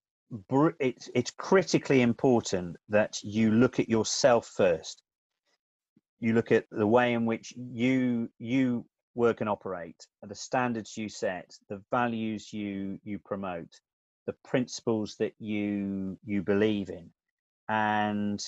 it's 0.79 1.11
it's 1.15 1.31
critically 1.33 2.03
important 2.03 2.77
that 2.91 3.19
you 3.23 3.51
look 3.51 3.81
at 3.81 3.89
yourself 3.89 4.47
first. 4.47 5.03
You 6.21 6.35
look 6.35 6.53
at 6.53 6.67
the 6.71 6.87
way 6.87 7.15
in 7.15 7.27
which 7.27 7.53
you 7.57 8.31
you 8.39 8.85
work 9.15 9.41
and 9.41 9.51
operate, 9.51 10.07
the 10.23 10.35
standards 10.35 10.97
you 10.97 11.09
set, 11.09 11.51
the 11.69 11.83
values 11.91 12.53
you 12.53 13.01
you 13.03 13.19
promote, 13.19 13.81
the 14.27 14.35
principles 14.45 15.17
that 15.19 15.33
you 15.39 16.19
you 16.25 16.43
believe 16.43 16.91
in, 16.91 17.11
and 17.69 18.41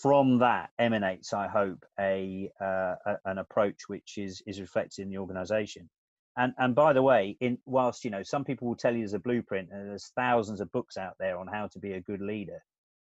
from 0.00 0.38
that 0.38 0.70
emanates, 0.78 1.32
I 1.32 1.48
hope, 1.48 1.84
a, 1.98 2.50
uh, 2.60 2.94
a 3.06 3.16
an 3.24 3.38
approach 3.38 3.88
which 3.88 4.18
is 4.18 4.42
is 4.46 4.60
reflected 4.60 5.02
in 5.02 5.10
the 5.10 5.18
organisation. 5.18 5.88
And 6.36 6.52
and 6.58 6.74
by 6.74 6.92
the 6.92 7.02
way, 7.02 7.36
in 7.40 7.58
whilst 7.66 8.04
you 8.04 8.10
know 8.10 8.22
some 8.22 8.44
people 8.44 8.68
will 8.68 8.76
tell 8.76 8.92
you 8.92 9.00
there's 9.00 9.14
a 9.14 9.18
blueprint 9.18 9.70
and 9.72 9.88
there's 9.88 10.12
thousands 10.16 10.60
of 10.60 10.72
books 10.72 10.96
out 10.96 11.14
there 11.18 11.38
on 11.38 11.46
how 11.46 11.68
to 11.68 11.78
be 11.78 11.92
a 11.92 12.00
good 12.00 12.20
leader, 12.20 12.62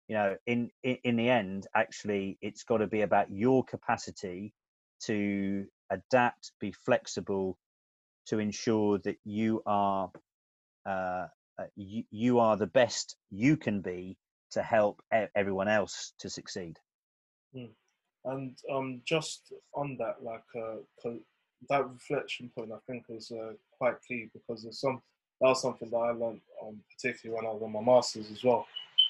you 0.08 0.16
know, 0.16 0.36
in 0.46 0.70
in, 0.84 0.98
in 1.04 1.16
the 1.18 1.30
end, 1.30 1.68
actually, 1.76 2.38
it's 2.42 2.64
got 2.64 2.78
to 2.78 2.88
be 2.88 3.02
about 3.02 3.32
your 3.32 3.64
capacity 3.64 4.54
to 5.04 5.66
adapt, 5.90 6.52
be 6.60 6.72
flexible, 6.72 7.58
to 8.28 8.40
ensure 8.40 9.00
that 9.00 9.18
you 9.26 9.62
are 9.66 10.10
uh, 10.86 11.28
uh, 11.60 11.66
you, 11.76 12.04
you 12.12 12.40
are 12.40 12.56
the 12.56 12.68
best 12.68 13.18
you 13.30 13.58
can 13.58 13.82
be 13.82 14.18
to 14.52 14.62
help 14.62 15.02
everyone 15.36 15.68
else 15.68 16.14
to 16.20 16.30
succeed. 16.30 16.78
Mm. 17.56 17.70
And 18.26 18.58
um, 18.74 19.02
just 19.06 19.54
on 19.74 19.98
that, 20.00 20.24
like 20.24 20.44
uh, 20.56 21.10
that 21.70 21.90
reflection 21.90 22.52
point, 22.56 22.72
I 22.72 22.80
think 22.86 23.06
is 23.10 23.32
uh, 23.32 23.54
quite 23.78 23.96
key 24.08 24.30
because 24.34 24.64
there's 24.64 24.82
some 24.82 25.02
that 25.40 25.50
was 25.50 25.62
something 25.62 25.90
that 25.90 25.98
I 25.98 26.12
learned, 26.12 26.42
um, 26.66 26.82
particularly 26.96 27.36
when 27.36 27.50
I 27.50 27.54
was 27.54 27.62
on 27.62 27.72
my 27.72 27.82
masters 27.82 28.32
as 28.32 28.44
well, 28.44 28.66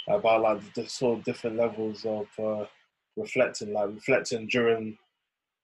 about 0.09 0.41
like 0.41 0.73
the 0.73 0.87
sort 0.87 1.19
of 1.19 1.25
different 1.25 1.55
levels 1.55 2.05
of 2.05 2.27
uh, 2.37 2.65
reflecting, 3.15 3.73
like 3.73 3.89
reflecting 3.89 4.47
during, 4.47 4.97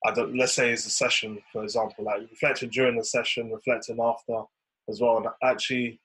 I 0.05 0.11
don't, 0.11 0.37
let's 0.37 0.55
say 0.55 0.71
it's 0.71 0.85
a 0.85 0.89
session, 0.89 1.41
for 1.51 1.63
example, 1.63 2.05
like 2.05 2.21
reflecting 2.31 2.69
during 2.69 2.97
the 2.97 3.03
session, 3.03 3.51
reflecting 3.51 3.99
after 4.01 4.43
as 4.89 5.01
well, 5.01 5.17
and 5.17 5.27
actually 5.43 5.99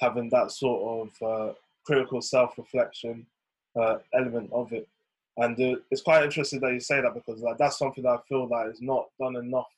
having 0.00 0.28
that 0.30 0.50
sort 0.50 1.10
of 1.22 1.28
uh, 1.28 1.52
critical 1.84 2.20
self-reflection 2.20 3.26
uh, 3.80 3.96
element 4.14 4.50
of 4.52 4.72
it. 4.72 4.88
And 5.38 5.58
uh, 5.58 5.80
it's 5.90 6.02
quite 6.02 6.24
interesting 6.24 6.60
that 6.60 6.72
you 6.72 6.80
say 6.80 7.00
that 7.00 7.14
because 7.14 7.40
like 7.40 7.58
that's 7.58 7.78
something 7.78 8.04
that 8.04 8.10
I 8.10 8.18
feel 8.28 8.46
that 8.48 8.68
is 8.68 8.82
not 8.82 9.06
done 9.20 9.36
enough 9.36 9.68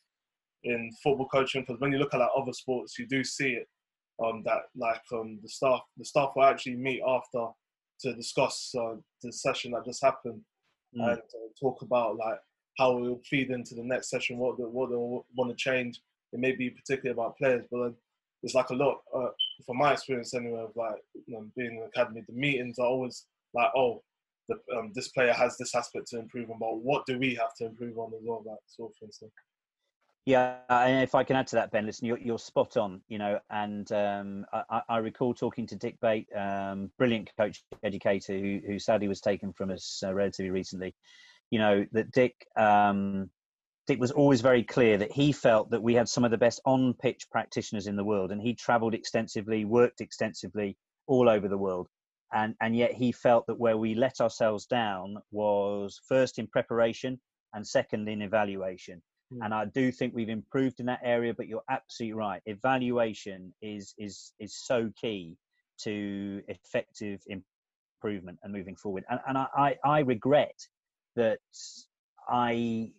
in 0.64 0.90
football 1.02 1.28
coaching. 1.28 1.62
Because 1.62 1.80
when 1.80 1.92
you 1.92 1.98
look 1.98 2.14
at 2.14 2.20
like 2.20 2.30
other 2.36 2.52
sports, 2.52 2.98
you 2.98 3.06
do 3.06 3.22
see 3.22 3.50
it 3.50 3.68
um, 4.22 4.42
that 4.44 4.62
like 4.76 5.02
um, 5.12 5.38
the 5.42 5.48
staff 5.48 5.80
the 5.96 6.04
staff 6.04 6.32
will 6.34 6.44
actually 6.44 6.76
meet 6.76 7.02
after 7.06 7.46
to 8.00 8.14
discuss 8.14 8.74
uh, 8.78 8.94
the 9.22 9.32
session 9.32 9.72
that 9.72 9.84
just 9.84 10.02
happened 10.02 10.40
mm. 10.96 11.08
and 11.08 11.18
uh, 11.18 11.48
talk 11.60 11.82
about 11.82 12.16
like 12.16 12.38
how 12.78 12.98
it 12.98 13.00
will 13.00 13.20
feed 13.24 13.50
into 13.50 13.74
the 13.74 13.82
next 13.84 14.10
session, 14.10 14.38
what 14.38 14.58
they, 14.58 14.64
what 14.64 14.90
they 14.90 14.96
want 14.96 15.50
to 15.50 15.54
change. 15.54 16.00
It 16.32 16.40
may 16.40 16.52
be 16.52 16.70
particularly 16.70 17.12
about 17.12 17.38
players, 17.38 17.64
but 17.70 17.84
then 17.84 17.94
it's 18.42 18.54
like 18.54 18.70
a 18.70 18.74
lot 18.74 18.98
uh, 19.16 19.28
from 19.66 19.78
my 19.78 19.92
experience 19.92 20.34
anyway 20.34 20.60
of 20.60 20.72
like 20.76 20.96
you 21.14 21.34
know, 21.34 21.46
being 21.56 21.72
in 21.72 21.80
the 21.80 21.86
academy 21.86 22.22
the 22.26 22.34
meetings 22.34 22.78
are 22.78 22.86
always 22.86 23.26
like 23.54 23.70
oh 23.76 24.02
the, 24.48 24.56
um, 24.76 24.92
this 24.94 25.08
player 25.08 25.32
has 25.32 25.56
this 25.56 25.74
aspect 25.74 26.08
to 26.08 26.18
improve 26.18 26.50
on 26.50 26.58
but 26.58 26.78
what 26.78 27.04
do 27.06 27.18
we 27.18 27.34
have 27.34 27.54
to 27.58 27.66
improve 27.66 27.98
on 27.98 28.12
as 28.14 28.20
well 28.24 28.42
that 28.44 28.58
sort 28.66 28.90
of 28.90 28.96
thing 28.98 29.08
so. 29.12 29.28
yeah 30.26 30.56
and 30.68 31.02
if 31.02 31.14
i 31.14 31.24
can 31.24 31.36
add 31.36 31.46
to 31.46 31.56
that 31.56 31.70
ben 31.70 31.86
listen 31.86 32.06
you're, 32.06 32.18
you're 32.18 32.38
spot 32.38 32.76
on 32.76 33.00
you 33.08 33.18
know 33.18 33.38
and 33.50 33.90
um, 33.92 34.44
I, 34.52 34.82
I, 34.88 34.96
recall 34.98 35.32
talking 35.32 35.66
to 35.68 35.76
dick 35.76 35.98
bate 36.00 36.28
um, 36.36 36.90
brilliant 36.98 37.30
coach 37.38 37.64
educator 37.82 38.38
who, 38.38 38.60
who 38.66 38.78
sadly 38.78 39.08
was 39.08 39.20
taken 39.20 39.52
from 39.52 39.70
us 39.70 40.02
uh, 40.04 40.12
relatively 40.12 40.50
recently 40.50 40.94
you 41.50 41.58
know 41.58 41.86
that 41.92 42.10
dick 42.12 42.34
um, 42.56 43.30
Dick 43.86 44.00
was 44.00 44.10
always 44.10 44.40
very 44.40 44.62
clear 44.62 44.96
that 44.98 45.12
he 45.12 45.30
felt 45.32 45.70
that 45.70 45.82
we 45.82 45.94
had 45.94 46.08
some 46.08 46.24
of 46.24 46.30
the 46.30 46.38
best 46.38 46.60
on 46.64 46.94
pitch 46.94 47.26
practitioners 47.30 47.86
in 47.86 47.96
the 47.96 48.04
world, 48.04 48.32
and 48.32 48.40
he 48.40 48.54
traveled 48.54 48.94
extensively, 48.94 49.64
worked 49.64 50.00
extensively 50.00 50.76
all 51.06 51.28
over 51.28 51.48
the 51.48 51.58
world. 51.58 51.88
And, 52.32 52.54
and 52.60 52.74
yet 52.74 52.92
he 52.92 53.12
felt 53.12 53.46
that 53.46 53.60
where 53.60 53.76
we 53.76 53.94
let 53.94 54.20
ourselves 54.20 54.66
down 54.66 55.18
was 55.30 56.00
first 56.08 56.38
in 56.38 56.46
preparation 56.46 57.20
and 57.52 57.66
second 57.66 58.08
in 58.08 58.22
evaluation. 58.22 59.02
Mm. 59.32 59.44
And 59.44 59.54
I 59.54 59.66
do 59.66 59.92
think 59.92 60.14
we've 60.14 60.28
improved 60.28 60.80
in 60.80 60.86
that 60.86 61.00
area, 61.04 61.34
but 61.34 61.46
you're 61.46 61.62
absolutely 61.70 62.14
right. 62.14 62.42
Evaluation 62.46 63.54
is 63.62 63.94
is 63.98 64.32
is 64.40 64.56
so 64.56 64.90
key 65.00 65.36
to 65.82 66.42
effective 66.48 67.20
improvement 67.26 68.38
and 68.42 68.52
moving 68.52 68.76
forward. 68.76 69.04
And, 69.08 69.20
and 69.28 69.38
I, 69.38 69.46
I, 69.56 69.76
I 69.84 69.98
regret 70.00 70.58
that 71.16 71.38
I 72.28 72.90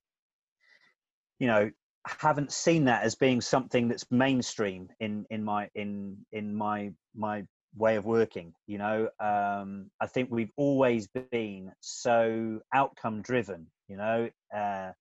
you 1.39 1.47
know 1.47 1.69
haven't 2.05 2.51
seen 2.51 2.85
that 2.85 3.03
as 3.03 3.15
being 3.15 3.41
something 3.41 3.87
that's 3.87 4.05
mainstream 4.11 4.89
in 4.99 5.25
in 5.29 5.43
my 5.43 5.69
in 5.75 6.17
in 6.31 6.53
my 6.55 6.91
my 7.15 7.43
way 7.77 7.97
of 7.97 8.05
working 8.05 8.53
you 8.67 8.77
know? 8.77 9.09
Um 9.19 9.89
i 9.99 10.07
think 10.07 10.29
we've 10.31 10.51
always 10.55 11.07
been 11.31 11.71
so 11.81 12.59
outcome 12.73 13.21
driven 13.21 13.67
you 13.87 13.97
know 13.97 14.29
uh 14.55 14.91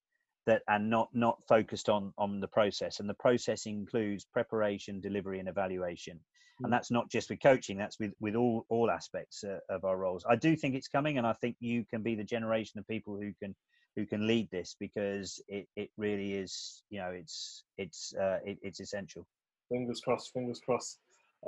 that 0.46 0.62
and 0.68 0.90
not 0.90 1.08
not 1.12 1.42
focused 1.48 1.88
on 1.88 2.12
on 2.18 2.40
the 2.40 2.48
process. 2.48 3.00
And 3.00 3.08
the 3.08 3.14
process 3.14 3.66
includes 3.66 4.24
preparation 4.24 5.00
delivery 5.00 5.40
and 5.40 5.48
evaluation. 5.48 6.20
And 6.60 6.66
hmm. 6.66 6.70
that's 6.70 6.90
not 6.90 7.10
just 7.10 7.30
with 7.30 7.42
coaching 7.42 7.78
that's 7.78 7.98
with 7.98 8.12
with 8.20 8.34
all 8.34 8.66
all 8.68 8.90
aspects 8.90 9.44
uh, 9.44 9.58
of 9.68 9.84
our 9.84 9.96
roles. 9.96 10.24
I 10.28 10.36
do 10.36 10.56
think 10.56 10.74
it's 10.74 10.88
coming 10.88 11.18
and 11.18 11.26
i 11.26 11.32
think 11.34 11.56
you 11.60 11.84
can 11.90 12.02
be 12.02 12.14
the 12.14 12.24
generation 12.24 12.78
of 12.78 12.86
people 12.86 13.16
who 13.16 13.32
can 13.42 13.54
who 13.96 14.06
can 14.06 14.26
lead 14.26 14.50
this 14.50 14.76
because 14.78 15.40
it, 15.48 15.68
it 15.76 15.90
really 15.96 16.34
is 16.34 16.82
you 16.90 16.98
know 16.98 17.10
it's 17.10 17.64
it's 17.78 18.14
uh, 18.20 18.38
it, 18.44 18.58
it's 18.62 18.80
essential 18.80 19.26
fingers 19.68 20.00
crossed 20.00 20.32
fingers 20.32 20.60
crossed 20.64 20.98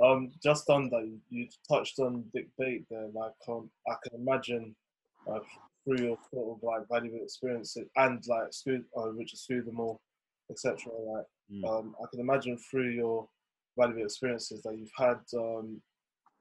um 0.03 0.31
just 0.43 0.69
on 0.69 0.89
that 0.89 1.09
you 1.29 1.47
touched 1.67 1.99
on 1.99 2.23
Dick 2.33 2.47
Bate 2.57 2.85
there 2.89 3.07
like 3.13 3.33
um, 3.47 3.69
i 3.87 3.95
can 4.03 4.19
imagine 4.19 4.75
uh, 5.29 5.39
through 5.83 6.05
your 6.05 6.17
sort 6.31 6.57
of 6.57 6.63
like 6.63 6.87
valuable 6.89 7.23
experiences 7.23 7.87
and 7.95 8.23
like 8.27 8.53
school 8.53 8.79
uh, 8.97 9.09
richard 9.11 9.39
scudamore 9.39 9.97
etc 10.49 10.77
like 11.13 11.25
mm. 11.51 11.67
um 11.67 11.95
i 12.01 12.05
can 12.11 12.19
imagine 12.19 12.57
through 12.57 12.89
your 12.89 13.27
valuable 13.77 14.03
experiences 14.03 14.61
that 14.63 14.77
you've 14.77 14.91
had 14.97 15.19
um 15.35 15.81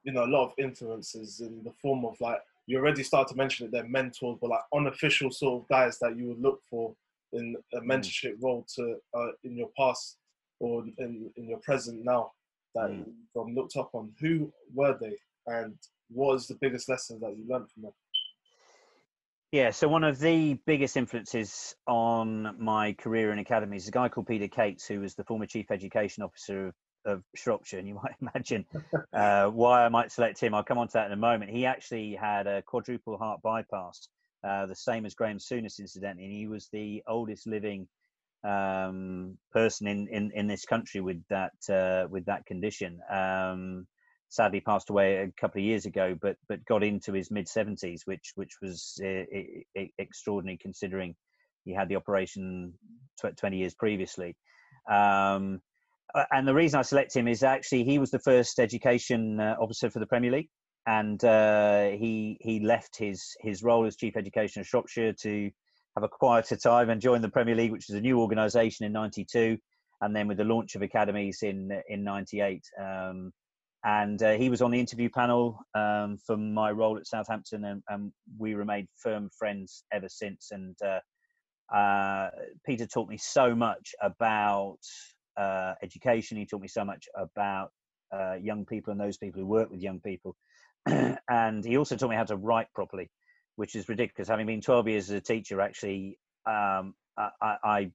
you 0.04 0.12
know 0.12 0.24
a 0.24 0.26
lot 0.26 0.44
of 0.44 0.52
influences 0.58 1.40
in 1.40 1.62
the 1.64 1.72
form 1.82 2.04
of 2.04 2.14
like 2.20 2.40
you 2.66 2.78
already 2.78 3.02
start 3.02 3.28
to 3.28 3.36
mention 3.36 3.66
it, 3.66 3.72
they're 3.72 3.88
mentors, 3.88 4.38
but 4.40 4.50
like 4.50 4.60
unofficial 4.74 5.30
sort 5.30 5.62
of 5.62 5.68
guys 5.68 5.98
that 6.00 6.16
you 6.16 6.28
would 6.28 6.40
look 6.40 6.60
for 6.68 6.94
in 7.32 7.56
a 7.74 7.80
mm. 7.80 7.86
mentorship 7.86 8.34
role 8.40 8.66
to 8.74 8.96
uh, 9.14 9.28
in 9.44 9.56
your 9.56 9.70
past 9.78 10.18
or 10.60 10.84
in, 10.98 11.30
in 11.36 11.48
your 11.48 11.58
present 11.58 12.04
now 12.04 12.32
that 12.74 12.90
mm. 12.90 13.04
you've 13.34 13.54
looked 13.54 13.76
up 13.76 13.90
on. 13.94 14.12
Who 14.20 14.52
were 14.74 14.96
they, 15.00 15.16
and 15.46 15.74
what 16.08 16.34
was 16.34 16.46
the 16.46 16.58
biggest 16.60 16.88
lesson 16.88 17.20
that 17.20 17.36
you 17.36 17.44
learned 17.48 17.70
from 17.70 17.84
them? 17.84 17.92
Yeah, 19.52 19.70
so 19.70 19.86
one 19.86 20.04
of 20.04 20.18
the 20.18 20.58
biggest 20.66 20.96
influences 20.96 21.74
on 21.86 22.56
my 22.58 22.94
career 22.94 23.32
in 23.32 23.38
academies 23.38 23.84
is 23.84 23.88
a 23.88 23.92
guy 23.92 24.08
called 24.08 24.26
Peter 24.26 24.48
Cates, 24.48 24.86
who 24.86 25.00
was 25.00 25.14
the 25.14 25.24
former 25.24 25.46
chief 25.46 25.70
education 25.70 26.24
officer 26.24 26.68
of 26.68 26.74
of 27.06 27.22
Shropshire, 27.34 27.78
and 27.78 27.88
you 27.88 27.94
might 28.02 28.14
imagine 28.20 28.66
uh, 29.12 29.46
why 29.46 29.84
I 29.84 29.88
might 29.88 30.12
select 30.12 30.40
him. 30.40 30.54
I'll 30.54 30.64
come 30.64 30.78
on 30.78 30.88
to 30.88 30.92
that 30.94 31.06
in 31.06 31.12
a 31.12 31.16
moment. 31.16 31.50
He 31.50 31.66
actually 31.66 32.14
had 32.14 32.46
a 32.46 32.62
quadruple 32.62 33.16
heart 33.16 33.40
bypass, 33.42 34.08
uh, 34.44 34.66
the 34.66 34.74
same 34.74 35.06
as 35.06 35.14
Graham 35.14 35.38
Souness, 35.38 35.78
incidentally, 35.78 36.24
and 36.24 36.34
he 36.34 36.46
was 36.46 36.68
the 36.72 37.02
oldest 37.06 37.46
living 37.46 37.88
um, 38.44 39.38
person 39.52 39.86
in, 39.86 40.08
in, 40.08 40.30
in 40.34 40.46
this 40.46 40.64
country 40.64 41.00
with 41.00 41.22
that 41.30 41.52
uh, 41.70 42.06
with 42.08 42.26
that 42.26 42.46
condition. 42.46 43.00
Um, 43.10 43.86
sadly, 44.28 44.60
passed 44.60 44.90
away 44.90 45.16
a 45.16 45.32
couple 45.40 45.60
of 45.60 45.64
years 45.64 45.86
ago, 45.86 46.16
but 46.20 46.36
but 46.48 46.64
got 46.66 46.84
into 46.84 47.12
his 47.12 47.30
mid 47.30 47.48
seventies, 47.48 48.02
which 48.04 48.32
which 48.34 48.52
was 48.60 49.00
uh, 49.04 49.24
extraordinary 49.98 50.58
considering 50.58 51.14
he 51.66 51.74
had 51.74 51.88
the 51.88 51.96
operation 51.96 52.72
tw- 53.20 53.36
20 53.36 53.58
years 53.58 53.74
previously. 53.74 54.36
Um, 54.90 55.60
and 56.30 56.46
the 56.46 56.54
reason 56.54 56.78
I 56.78 56.82
select 56.82 57.14
him 57.14 57.28
is 57.28 57.42
actually 57.42 57.84
he 57.84 57.98
was 57.98 58.10
the 58.10 58.18
first 58.18 58.58
education 58.58 59.40
uh, 59.40 59.56
officer 59.60 59.90
for 59.90 59.98
the 59.98 60.06
Premier 60.06 60.30
League, 60.30 60.48
and 60.86 61.22
uh, 61.24 61.90
he 61.90 62.38
he 62.40 62.60
left 62.60 62.96
his 62.96 63.36
his 63.40 63.62
role 63.62 63.86
as 63.86 63.96
chief 63.96 64.16
education 64.16 64.60
of 64.60 64.66
Shropshire 64.66 65.14
to 65.22 65.50
have 65.96 66.04
a 66.04 66.08
quieter 66.08 66.56
time 66.56 66.90
and 66.90 67.00
join 67.00 67.22
the 67.22 67.28
Premier 67.28 67.54
League, 67.54 67.72
which 67.72 67.86
was 67.88 67.96
a 67.96 68.00
new 68.00 68.20
organisation 68.20 68.86
in 68.86 68.92
'92, 68.92 69.58
and 70.00 70.14
then 70.14 70.28
with 70.28 70.38
the 70.38 70.44
launch 70.44 70.74
of 70.74 70.82
academies 70.82 71.40
in 71.42 71.70
in 71.88 72.04
'98. 72.04 72.62
Um, 72.80 73.32
and 73.84 74.20
uh, 74.22 74.32
he 74.32 74.48
was 74.48 74.62
on 74.62 74.72
the 74.72 74.80
interview 74.80 75.08
panel 75.08 75.60
um, 75.76 76.18
for 76.26 76.36
my 76.36 76.72
role 76.72 76.96
at 76.96 77.06
Southampton, 77.06 77.64
and, 77.64 77.82
and, 77.88 78.12
we 78.36 78.54
remained 78.54 78.88
firm 79.00 79.30
friends 79.38 79.84
ever 79.92 80.08
since. 80.08 80.50
And 80.50 80.76
uh, 80.84 81.74
uh, 81.74 82.30
Peter 82.66 82.86
taught 82.86 83.08
me 83.08 83.16
so 83.16 83.54
much 83.54 83.94
about 84.02 84.80
uh, 85.36 85.74
education. 85.82 86.36
He 86.36 86.46
taught 86.46 86.60
me 86.60 86.68
so 86.68 86.84
much 86.84 87.08
about 87.14 87.70
uh, 88.12 88.34
young 88.34 88.64
people 88.64 88.92
and 88.92 89.00
those 89.00 89.16
people 89.16 89.40
who 89.40 89.46
work 89.46 89.70
with 89.70 89.80
young 89.80 90.00
people. 90.00 90.36
and 90.86 91.64
he 91.64 91.76
also 91.76 91.96
taught 91.96 92.10
me 92.10 92.16
how 92.16 92.24
to 92.24 92.36
write 92.36 92.68
properly, 92.74 93.10
which 93.56 93.74
is 93.74 93.88
ridiculous. 93.88 94.28
Having 94.28 94.46
been 94.46 94.60
12 94.60 94.88
years 94.88 95.10
as 95.10 95.16
a 95.16 95.20
teacher, 95.20 95.60
actually, 95.60 96.18
um, 96.46 96.94
I, 97.18 97.56
I, 97.64 97.90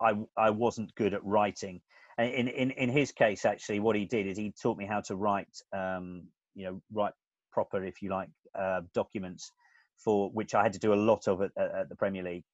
I, 0.00 0.14
I 0.36 0.50
wasn't 0.50 0.94
good 0.94 1.14
at 1.14 1.24
writing. 1.24 1.80
In, 2.18 2.48
in, 2.48 2.70
in 2.72 2.90
his 2.90 3.10
case, 3.10 3.44
actually, 3.44 3.80
what 3.80 3.96
he 3.96 4.04
did 4.04 4.26
is 4.26 4.36
he 4.36 4.52
taught 4.62 4.76
me 4.76 4.86
how 4.86 5.00
to 5.02 5.16
write, 5.16 5.56
um, 5.72 6.24
you 6.54 6.66
know, 6.66 6.82
write 6.92 7.14
proper, 7.52 7.82
if 7.82 8.02
you 8.02 8.10
like, 8.10 8.28
uh, 8.58 8.82
documents 8.94 9.50
for 9.98 10.30
which 10.30 10.54
I 10.54 10.62
had 10.62 10.72
to 10.74 10.78
do 10.78 10.92
a 10.92 10.96
lot 10.96 11.28
of 11.28 11.42
at, 11.42 11.50
at 11.56 11.88
the 11.88 11.96
Premier 11.96 12.22
League. 12.22 12.44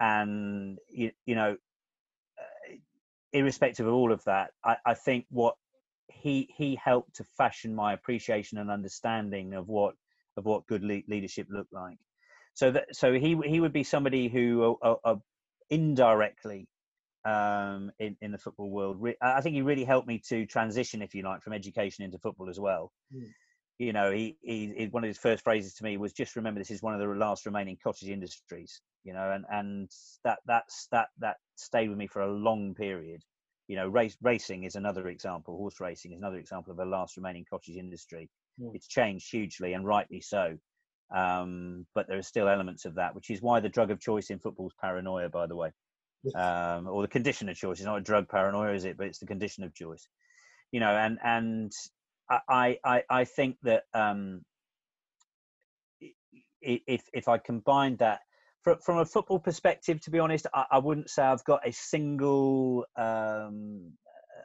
And, 0.00 0.78
you, 0.90 1.10
you 1.26 1.34
know, 1.34 1.56
irrespective 3.32 3.86
of 3.86 3.94
all 3.94 4.12
of 4.12 4.22
that, 4.24 4.50
I, 4.64 4.76
I 4.84 4.94
think 4.94 5.26
what 5.30 5.54
he 6.08 6.48
he 6.56 6.74
helped 6.76 7.16
to 7.16 7.24
fashion 7.24 7.74
my 7.74 7.92
appreciation 7.92 8.58
and 8.58 8.70
understanding 8.70 9.54
of 9.54 9.68
what 9.68 9.94
of 10.36 10.44
what 10.44 10.66
good 10.66 10.82
le- 10.82 11.02
leadership 11.08 11.46
looked 11.50 11.72
like. 11.72 11.98
So 12.54 12.70
that 12.72 12.94
so 12.94 13.12
he 13.12 13.38
he 13.44 13.60
would 13.60 13.72
be 13.72 13.84
somebody 13.84 14.28
who 14.28 14.76
uh, 14.82 14.94
uh, 15.04 15.16
indirectly 15.70 16.68
um, 17.24 17.92
in 17.98 18.16
in 18.20 18.32
the 18.32 18.38
football 18.38 18.70
world. 18.70 18.96
Re- 19.00 19.16
I 19.20 19.40
think 19.40 19.54
he 19.54 19.62
really 19.62 19.84
helped 19.84 20.08
me 20.08 20.20
to 20.28 20.46
transition, 20.46 21.02
if 21.02 21.14
you 21.14 21.22
like, 21.22 21.42
from 21.42 21.52
education 21.52 22.04
into 22.04 22.18
football 22.18 22.48
as 22.48 22.58
well. 22.58 22.92
Mm. 23.14 23.32
You 23.78 23.92
know, 23.92 24.10
he, 24.10 24.36
he, 24.42 24.74
he 24.76 24.86
one 24.86 25.04
of 25.04 25.08
his 25.08 25.18
first 25.18 25.44
phrases 25.44 25.74
to 25.74 25.84
me 25.84 25.96
was 25.96 26.12
just 26.12 26.34
remember 26.36 26.60
this 26.60 26.70
is 26.70 26.82
one 26.82 26.94
of 26.94 27.00
the 27.00 27.06
last 27.06 27.46
remaining 27.46 27.78
cottage 27.82 28.08
industries. 28.08 28.80
You 29.04 29.12
know, 29.12 29.30
and 29.30 29.44
and 29.50 29.90
that 30.24 30.40
that's 30.46 30.88
that 30.90 31.08
that 31.18 31.36
stayed 31.56 31.88
with 31.88 31.98
me 31.98 32.08
for 32.08 32.22
a 32.22 32.32
long 32.32 32.74
period 32.74 33.22
you 33.68 33.76
know, 33.76 33.86
race, 33.86 34.16
racing 34.22 34.64
is 34.64 34.74
another 34.74 35.08
example. 35.08 35.56
Horse 35.56 35.78
racing 35.78 36.12
is 36.12 36.18
another 36.18 36.38
example 36.38 36.72
of 36.72 36.78
a 36.78 36.86
last 36.86 37.16
remaining 37.16 37.44
cottage 37.48 37.76
industry. 37.76 38.30
Mm. 38.60 38.74
It's 38.74 38.88
changed 38.88 39.30
hugely, 39.30 39.74
and 39.74 39.86
rightly 39.86 40.22
so. 40.22 40.56
Um, 41.14 41.86
but 41.94 42.08
there 42.08 42.18
are 42.18 42.22
still 42.22 42.48
elements 42.48 42.86
of 42.86 42.94
that, 42.94 43.14
which 43.14 43.30
is 43.30 43.42
why 43.42 43.60
the 43.60 43.68
drug 43.68 43.90
of 43.90 44.00
choice 44.00 44.30
in 44.30 44.38
football 44.38 44.68
is 44.68 44.74
paranoia, 44.80 45.28
by 45.28 45.46
the 45.46 45.56
way, 45.56 45.70
um, 46.34 46.88
or 46.88 47.02
the 47.02 47.08
condition 47.08 47.48
of 47.50 47.56
choice. 47.56 47.78
It's 47.78 47.86
not 47.86 47.98
a 47.98 48.02
drug 48.02 48.28
paranoia, 48.28 48.72
is 48.72 48.84
it? 48.86 48.96
But 48.96 49.06
it's 49.06 49.18
the 49.18 49.26
condition 49.26 49.64
of 49.64 49.74
choice. 49.74 50.08
You 50.72 50.80
know, 50.80 50.90
and 50.90 51.18
and 51.22 51.70
I 52.30 52.78
I 52.84 53.02
I 53.08 53.24
think 53.24 53.56
that 53.62 53.84
um, 53.94 54.42
if 56.62 57.02
if 57.12 57.28
I 57.28 57.38
combine 57.38 57.96
that 57.96 58.20
from, 58.62 58.78
from 58.80 58.98
a 58.98 59.04
football 59.04 59.38
perspective, 59.38 60.00
to 60.02 60.10
be 60.10 60.18
honest, 60.18 60.46
I, 60.54 60.64
I 60.72 60.78
wouldn't 60.78 61.10
say 61.10 61.22
I've 61.22 61.44
got 61.44 61.66
a 61.66 61.72
single 61.72 62.84
um, 62.96 63.92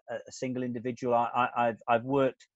a, 0.09 0.31
single 0.31 0.63
individual. 0.63 1.13
I, 1.13 1.49
have 1.55 1.77
I've 1.88 2.03
worked 2.03 2.47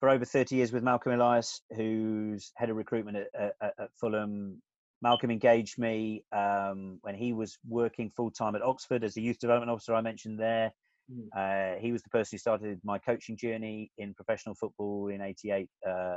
for 0.00 0.08
over 0.08 0.24
30 0.24 0.56
years 0.56 0.72
with 0.72 0.82
Malcolm 0.82 1.12
Elias, 1.12 1.60
who's 1.74 2.52
head 2.56 2.70
of 2.70 2.76
recruitment 2.76 3.16
at, 3.16 3.52
at, 3.60 3.72
at 3.78 3.90
Fulham. 4.00 4.62
Malcolm 5.00 5.30
engaged 5.30 5.78
me 5.78 6.24
um, 6.32 6.98
when 7.02 7.14
he 7.14 7.32
was 7.32 7.58
working 7.68 8.10
full 8.16 8.30
time 8.30 8.54
at 8.56 8.62
Oxford 8.62 9.04
as 9.04 9.16
a 9.16 9.20
youth 9.20 9.38
development 9.38 9.70
officer. 9.70 9.94
I 9.94 10.00
mentioned 10.00 10.38
there. 10.38 10.72
Hmm. 11.12 11.28
Uh, 11.36 11.80
he 11.80 11.92
was 11.92 12.02
the 12.02 12.10
person 12.10 12.36
who 12.36 12.38
started 12.38 12.80
my 12.84 12.98
coaching 12.98 13.36
journey 13.36 13.90
in 13.98 14.14
professional 14.14 14.54
football 14.54 15.08
in 15.08 15.20
'88 15.20 15.68
uh, 15.86 16.16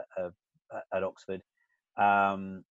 at 0.94 1.04
Oxford. 1.04 1.42
Um, 1.98 2.64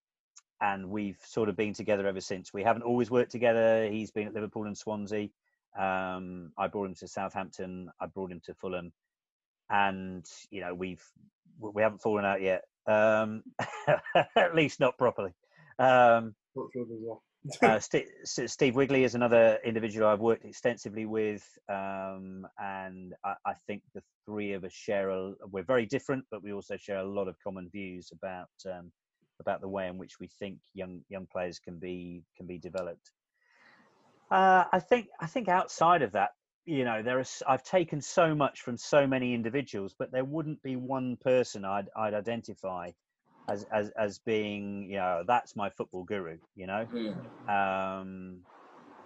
and 0.61 0.91
we've 0.91 1.18
sort 1.25 1.49
of 1.49 1.57
been 1.57 1.73
together 1.73 2.07
ever 2.07 2.21
since. 2.21 2.53
We 2.53 2.62
haven't 2.62 2.83
always 2.83 3.11
worked 3.11 3.31
together. 3.31 3.89
He's 3.91 4.11
been 4.11 4.29
at 4.29 4.35
Liverpool 4.35 4.66
and 4.66 4.77
Swansea. 4.77 5.29
Um, 5.79 6.53
I 6.59 6.66
brought 6.68 6.89
him 6.89 6.95
to 6.97 7.09
Southampton. 7.09 7.91
I 8.01 8.07
brought 8.07 8.33
him 8.33 8.41
to 8.45 8.55
Fulham, 8.55 8.93
and 9.71 10.27
you 10.51 10.61
know 10.61 10.75
we've 10.75 11.03
we 11.59 11.83
haven't 11.83 12.03
fallen 12.03 12.25
out 12.25 12.43
yet. 12.43 12.62
Um, 12.87 13.43
at 14.37 14.55
least 14.55 14.81
not 14.81 14.99
properly. 14.99 15.33
Um, 15.79 16.35
uh, 17.62 17.80
St- 17.80 18.07
Steve 18.24 18.76
Wigley 18.76 19.05
is 19.05 19.14
another 19.14 19.59
individual 19.64 20.09
I've 20.09 20.20
worked 20.20 20.45
extensively 20.45 21.07
with, 21.07 21.47
um, 21.70 22.47
and 22.59 23.14
I, 23.24 23.34
I, 23.47 23.55
think 23.66 23.82
the 23.95 24.03
three 24.26 24.53
of 24.53 24.64
us 24.64 24.72
share. 24.72 25.09
A, 25.09 25.32
we're 25.51 25.64
very 25.64 25.86
different, 25.86 26.24
but 26.30 26.43
we 26.43 26.53
also 26.53 26.76
share 26.76 26.99
a 26.99 27.05
lot 27.05 27.28
of 27.28 27.36
common 27.43 27.70
views 27.70 28.11
about 28.12 28.51
um, 28.66 28.93
about 29.41 29.62
the 29.62 29.68
way 29.68 29.88
in 29.88 29.97
which 29.97 30.20
we 30.20 30.28
think 30.38 30.59
young 30.74 31.01
young 31.09 31.26
players 31.32 31.59
can 31.59 31.78
be 31.78 32.22
can 32.36 32.47
be 32.47 32.59
developed. 32.59 33.11
Uh, 34.30 34.64
I 34.70 34.78
think 34.78 35.09
I 35.18 35.26
think 35.26 35.49
outside 35.49 36.03
of 36.03 36.12
that, 36.12 36.30
you 36.66 36.84
know, 36.84 37.03
there 37.03 37.20
is 37.20 37.43
I've 37.49 37.64
taken 37.64 38.03
so 38.03 38.34
much 38.34 38.61
from 38.61 38.76
so 38.76 39.07
many 39.07 39.32
individuals, 39.32 39.95
but 39.99 40.12
there 40.12 40.26
wouldn't 40.26 40.62
be 40.62 40.76
one 40.76 41.16
person 41.16 41.64
I'd 41.64 41.88
I'd 41.97 42.12
identify 42.12 42.91
as 43.49 43.64
as 43.72 43.91
as 43.99 44.18
being 44.18 44.88
you 44.91 44.97
know 44.97 45.22
that's 45.26 45.57
my 45.57 45.70
football 45.70 46.05
guru. 46.05 46.38
You 46.55 46.66
know, 46.66 46.86
mm. 46.93 47.14
um, 47.49 48.41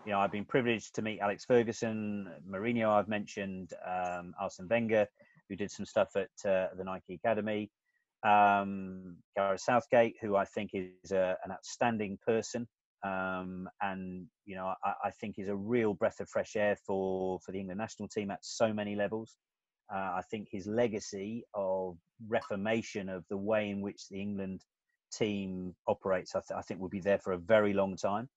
you 0.04 0.12
know 0.12 0.20
I've 0.20 0.32
been 0.32 0.44
privileged 0.44 0.94
to 0.96 1.02
meet 1.02 1.20
Alex 1.20 1.44
Ferguson, 1.44 2.28
Mourinho. 2.48 2.90
I've 2.90 3.08
mentioned 3.08 3.72
um, 3.86 4.34
Arsene 4.40 4.68
Wenger, 4.68 5.06
who 5.48 5.56
did 5.56 5.70
some 5.70 5.86
stuff 5.86 6.16
at 6.16 6.50
uh, 6.50 6.68
the 6.76 6.84
Nike 6.84 7.14
Academy 7.14 7.70
um, 8.24 9.16
Gareth 9.36 9.60
Southgate, 9.60 10.16
who 10.20 10.34
I 10.34 10.44
think 10.46 10.70
is 10.72 11.12
a, 11.12 11.36
an 11.44 11.52
outstanding 11.52 12.18
person, 12.26 12.66
um, 13.04 13.68
and 13.82 14.26
you 14.46 14.56
know 14.56 14.72
I, 14.82 14.94
I, 15.04 15.10
think 15.10 15.38
is 15.38 15.48
a 15.48 15.54
real 15.54 15.92
breath 15.92 16.20
of 16.20 16.28
fresh 16.28 16.56
air 16.56 16.76
for 16.86 17.38
for 17.40 17.52
the 17.52 17.60
England 17.60 17.78
national 17.78 18.08
team 18.08 18.30
at 18.30 18.38
so 18.42 18.72
many 18.72 18.96
levels. 18.96 19.36
Uh, 19.94 19.98
I 20.16 20.22
think 20.30 20.48
his 20.50 20.66
legacy 20.66 21.44
of 21.52 21.98
reformation 22.28 23.08
of 23.08 23.24
the 23.28 23.36
way 23.36 23.70
in 23.70 23.80
which 23.80 24.08
the 24.08 24.20
England 24.20 24.62
team 25.12 25.74
operates, 25.86 26.34
I, 26.34 26.40
th- 26.40 26.58
I 26.58 26.62
think, 26.62 26.80
will 26.80 26.88
be 26.88 27.00
there 27.00 27.18
for 27.18 27.32
a 27.32 27.38
very 27.38 27.72
long 27.72 27.96
time. 27.96 28.28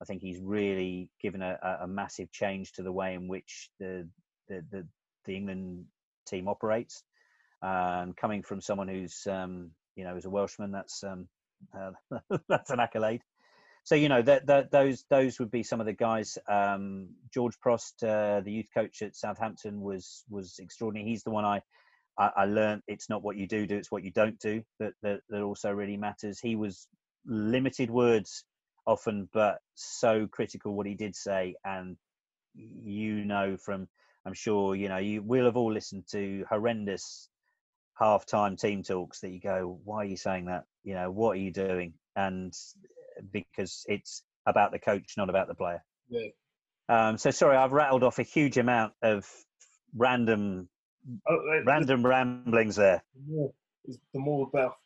I 0.00 0.04
think 0.04 0.20
he's 0.20 0.40
really 0.40 1.10
given 1.22 1.40
a, 1.42 1.78
a 1.82 1.86
massive 1.86 2.30
change 2.30 2.72
to 2.72 2.82
the 2.82 2.92
way 2.92 3.14
in 3.14 3.28
which 3.28 3.70
the 3.78 4.08
the, 4.48 4.64
the, 4.70 4.86
the 5.24 5.36
England 5.36 5.86
team 6.26 6.48
operates 6.48 7.02
and 7.62 8.16
coming 8.16 8.42
from 8.42 8.60
someone 8.60 8.88
who's 8.88 9.26
um, 9.26 9.70
you 9.94 10.04
know 10.04 10.16
is 10.16 10.24
a 10.24 10.30
Welshman, 10.30 10.72
that's 10.72 11.02
um, 11.04 11.28
uh, 11.78 11.92
that's 12.48 12.70
an 12.70 12.80
accolade. 12.80 13.22
So 13.84 13.94
you 13.94 14.08
know 14.08 14.22
that, 14.22 14.46
that 14.46 14.70
those 14.70 15.04
those 15.10 15.38
would 15.38 15.50
be 15.50 15.62
some 15.62 15.80
of 15.80 15.86
the 15.86 15.92
guys. 15.92 16.38
Um, 16.48 17.10
George 17.32 17.54
Prost, 17.64 18.02
uh, 18.02 18.40
the 18.40 18.52
youth 18.52 18.68
coach 18.74 19.02
at 19.02 19.16
Southampton, 19.16 19.80
was 19.80 20.24
was 20.28 20.58
extraordinary. 20.58 21.08
He's 21.08 21.22
the 21.22 21.30
one 21.30 21.44
I 21.44 21.62
I, 22.18 22.30
I 22.36 22.44
learned. 22.46 22.82
It's 22.86 23.08
not 23.08 23.22
what 23.22 23.36
you 23.36 23.46
do 23.46 23.66
do; 23.66 23.76
it's 23.76 23.90
what 23.90 24.04
you 24.04 24.10
don't 24.10 24.38
do 24.40 24.62
that, 24.80 24.92
that 25.02 25.20
that 25.28 25.42
also 25.42 25.70
really 25.70 25.96
matters. 25.96 26.40
He 26.40 26.56
was 26.56 26.88
limited 27.26 27.90
words 27.90 28.44
often, 28.86 29.28
but 29.32 29.58
so 29.74 30.26
critical 30.30 30.74
what 30.74 30.86
he 30.86 30.94
did 30.94 31.14
say, 31.14 31.54
and 31.64 31.96
you 32.54 33.24
know 33.24 33.56
from 33.56 33.88
I'm 34.24 34.34
sure 34.34 34.74
you 34.74 34.88
know 34.88 34.98
you 34.98 35.22
will 35.22 35.44
have 35.46 35.56
all 35.56 35.72
listened 35.72 36.04
to 36.12 36.44
horrendous 36.48 37.28
half-time 37.98 38.56
team 38.56 38.82
talks 38.82 39.20
that 39.20 39.30
you 39.30 39.40
go, 39.40 39.80
why 39.84 39.98
are 39.98 40.04
you 40.04 40.16
saying 40.16 40.46
that? 40.46 40.64
You 40.84 40.94
know, 40.94 41.10
what 41.10 41.30
are 41.32 41.40
you 41.40 41.50
doing? 41.50 41.94
And 42.14 42.52
because 43.32 43.84
it's 43.86 44.22
about 44.46 44.72
the 44.72 44.78
coach, 44.78 45.14
not 45.16 45.30
about 45.30 45.48
the 45.48 45.54
player. 45.54 45.82
Yeah. 46.08 46.28
Um, 46.88 47.16
so 47.18 47.30
sorry, 47.30 47.56
I've 47.56 47.72
rattled 47.72 48.02
off 48.04 48.18
a 48.18 48.22
huge 48.22 48.58
amount 48.58 48.92
of 49.02 49.26
random, 49.94 50.68
oh, 51.28 51.62
random 51.64 52.04
ramblings 52.04 52.76
there. 52.76 53.02
The 53.14 53.32
more, 53.32 53.52
the 54.12 54.18
more 54.18 54.48
about. 54.52 54.76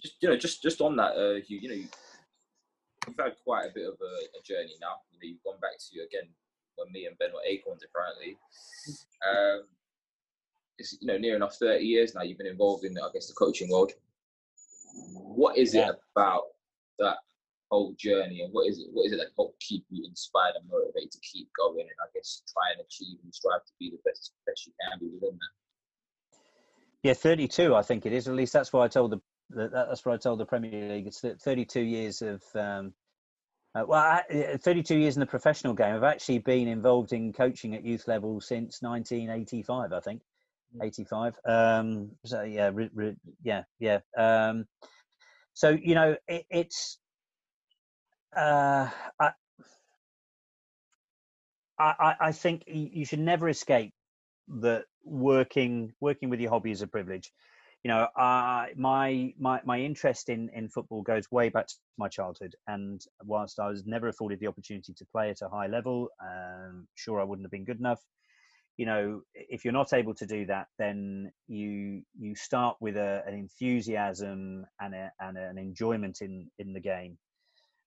just 0.00 0.14
you 0.20 0.28
know, 0.28 0.36
just 0.36 0.62
just 0.62 0.80
on 0.80 0.96
that, 0.96 1.16
uh, 1.16 1.40
you, 1.46 1.58
you 1.58 1.68
know, 1.68 1.74
you've 1.74 3.16
had 3.18 3.34
quite 3.44 3.66
a 3.66 3.74
bit 3.74 3.86
of 3.86 3.94
a, 4.00 4.38
a, 4.38 4.42
journey 4.44 4.74
now. 4.80 4.96
You 5.10 5.18
know, 5.18 5.28
you've 5.28 5.42
gone 5.44 5.60
back 5.60 5.78
to 5.78 6.00
again 6.00 6.30
when 6.76 6.92
me 6.92 7.06
and 7.06 7.18
Ben 7.18 7.30
were 7.32 7.42
Acorns 7.46 7.82
apparently. 7.84 8.36
Um, 9.28 9.64
it's 10.78 10.96
you 11.00 11.06
know 11.06 11.18
near 11.18 11.36
enough 11.36 11.56
30 11.56 11.84
years 11.84 12.14
now 12.14 12.22
you've 12.22 12.38
been 12.38 12.46
involved 12.46 12.84
in 12.84 12.96
I 12.96 13.10
guess 13.12 13.28
the 13.28 13.34
coaching 13.34 13.70
world. 13.70 13.92
What 15.14 15.56
is 15.56 15.74
yeah. 15.74 15.90
it 15.90 15.96
about 16.16 16.44
that 16.98 17.16
whole 17.70 17.94
journey 17.98 18.42
and 18.42 18.52
what 18.52 18.68
is 18.68 18.78
it 18.78 18.88
what 18.92 19.06
is 19.06 19.12
it 19.12 19.16
that 19.16 19.28
help 19.36 19.54
keep 19.60 19.84
you 19.90 20.04
inspired 20.04 20.54
and 20.56 20.68
motivated 20.68 21.10
to 21.12 21.20
keep 21.20 21.48
going 21.56 21.80
and 21.80 21.98
I 22.02 22.08
guess 22.14 22.42
try 22.52 22.72
and 22.72 22.80
achieve 22.84 23.18
and 23.22 23.34
strive 23.34 23.64
to 23.64 23.72
be 23.78 23.90
the 23.90 23.98
best 24.04 24.32
best 24.46 24.66
you 24.66 24.72
can 24.80 24.98
be 24.98 25.06
within 25.06 25.38
that? 25.38 26.38
Yeah, 27.02 27.14
32 27.14 27.74
I 27.74 27.82
think 27.82 28.06
it 28.06 28.12
is. 28.12 28.28
At 28.28 28.34
least 28.34 28.52
that's 28.52 28.72
what 28.72 28.82
I 28.82 28.88
told 28.88 29.12
the 29.12 29.20
that's 29.50 30.04
what 30.04 30.14
I 30.14 30.16
told 30.16 30.38
the 30.38 30.46
Premier 30.46 30.94
League. 30.94 31.06
It's 31.06 31.20
32 31.20 31.80
years 31.80 32.22
of 32.22 32.42
um, 32.54 32.92
uh, 33.74 33.84
well, 33.86 34.00
I, 34.00 34.56
32 34.58 34.96
years 34.96 35.16
in 35.16 35.20
the 35.20 35.26
professional 35.26 35.74
game. 35.74 35.94
I've 35.94 36.04
actually 36.04 36.38
been 36.38 36.68
involved 36.68 37.12
in 37.12 37.32
coaching 37.32 37.74
at 37.74 37.84
youth 37.84 38.06
level 38.06 38.40
since 38.40 38.80
1985, 38.82 39.92
I 39.92 40.00
think. 40.00 40.22
85 40.80 41.34
um 41.46 42.10
so 42.24 42.42
yeah 42.42 42.70
re, 42.72 42.88
re, 42.94 43.16
yeah 43.42 43.64
yeah 43.78 43.98
um 44.16 44.66
so 45.52 45.70
you 45.70 45.94
know 45.94 46.16
it, 46.28 46.44
it's 46.50 46.99
uh 48.36 48.88
I, 49.20 49.32
I 51.78 52.16
i 52.20 52.32
think 52.32 52.64
you 52.66 53.04
should 53.04 53.20
never 53.20 53.48
escape 53.48 53.92
that 54.48 54.84
working 55.04 55.92
working 56.00 56.30
with 56.30 56.40
your 56.40 56.50
hobby 56.50 56.70
is 56.70 56.82
a 56.82 56.86
privilege. 56.86 57.32
You 57.84 57.88
know, 57.90 58.08
uh, 58.16 58.66
my 58.76 59.32
my 59.38 59.60
my 59.64 59.80
interest 59.80 60.28
in 60.28 60.50
in 60.54 60.68
football 60.68 61.02
goes 61.02 61.30
way 61.30 61.48
back 61.48 61.68
to 61.68 61.74
my 61.96 62.08
childhood, 62.08 62.54
and 62.66 63.00
whilst 63.24 63.58
I 63.58 63.68
was 63.68 63.86
never 63.86 64.08
afforded 64.08 64.40
the 64.40 64.48
opportunity 64.48 64.92
to 64.94 65.06
play 65.12 65.30
at 65.30 65.40
a 65.42 65.48
high 65.48 65.66
level, 65.66 66.08
um, 66.22 66.86
sure 66.94 67.20
I 67.20 67.24
wouldn't 67.24 67.46
have 67.46 67.52
been 67.52 67.64
good 67.64 67.78
enough. 67.78 68.00
You 68.76 68.86
know, 68.86 69.22
if 69.34 69.64
you're 69.64 69.72
not 69.72 69.92
able 69.94 70.14
to 70.14 70.26
do 70.26 70.46
that, 70.46 70.68
then 70.78 71.32
you 71.48 72.02
you 72.18 72.34
start 72.34 72.76
with 72.80 72.96
a, 72.96 73.22
an 73.26 73.34
enthusiasm 73.34 74.66
and, 74.80 74.94
a, 74.94 75.12
and 75.20 75.38
an 75.38 75.58
enjoyment 75.58 76.18
in 76.20 76.50
in 76.58 76.74
the 76.74 76.80
game, 76.80 77.18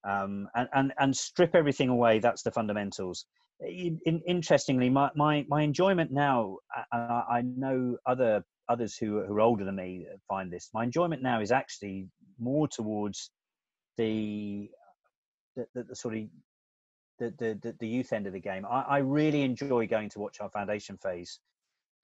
um, 0.03 0.47
and, 0.55 0.69
and 0.73 0.93
and 0.99 1.15
strip 1.15 1.55
everything 1.55 1.89
away. 1.89 2.19
That's 2.19 2.43
the 2.43 2.51
fundamentals 2.51 3.25
in, 3.59 4.21
interestingly, 4.27 4.89
my, 4.89 5.09
my, 5.15 5.45
my 5.47 5.61
enjoyment 5.61 6.11
now, 6.11 6.57
I, 6.91 6.97
I 7.29 7.41
know 7.41 7.97
other 8.05 8.43
others 8.69 8.95
who, 8.95 9.21
who 9.25 9.33
are 9.33 9.41
older 9.41 9.65
than 9.65 9.75
me 9.75 10.07
find 10.27 10.51
this. 10.51 10.69
My 10.73 10.83
enjoyment 10.83 11.21
now 11.21 11.41
is 11.41 11.51
actually 11.51 12.07
more 12.39 12.67
towards 12.67 13.29
the 13.97 14.69
the, 15.55 15.67
the, 15.75 15.83
the 15.83 15.95
sort 15.95 16.15
of 16.15 16.23
the, 17.19 17.33
the, 17.61 17.75
the 17.79 17.87
youth 17.87 18.11
end 18.11 18.25
of 18.25 18.33
the 18.33 18.39
game. 18.39 18.65
I, 18.65 18.81
I 18.81 18.97
really 18.99 19.43
enjoy 19.43 19.85
going 19.85 20.09
to 20.09 20.19
watch 20.19 20.37
our 20.39 20.49
foundation 20.49 20.97
phase 20.97 21.39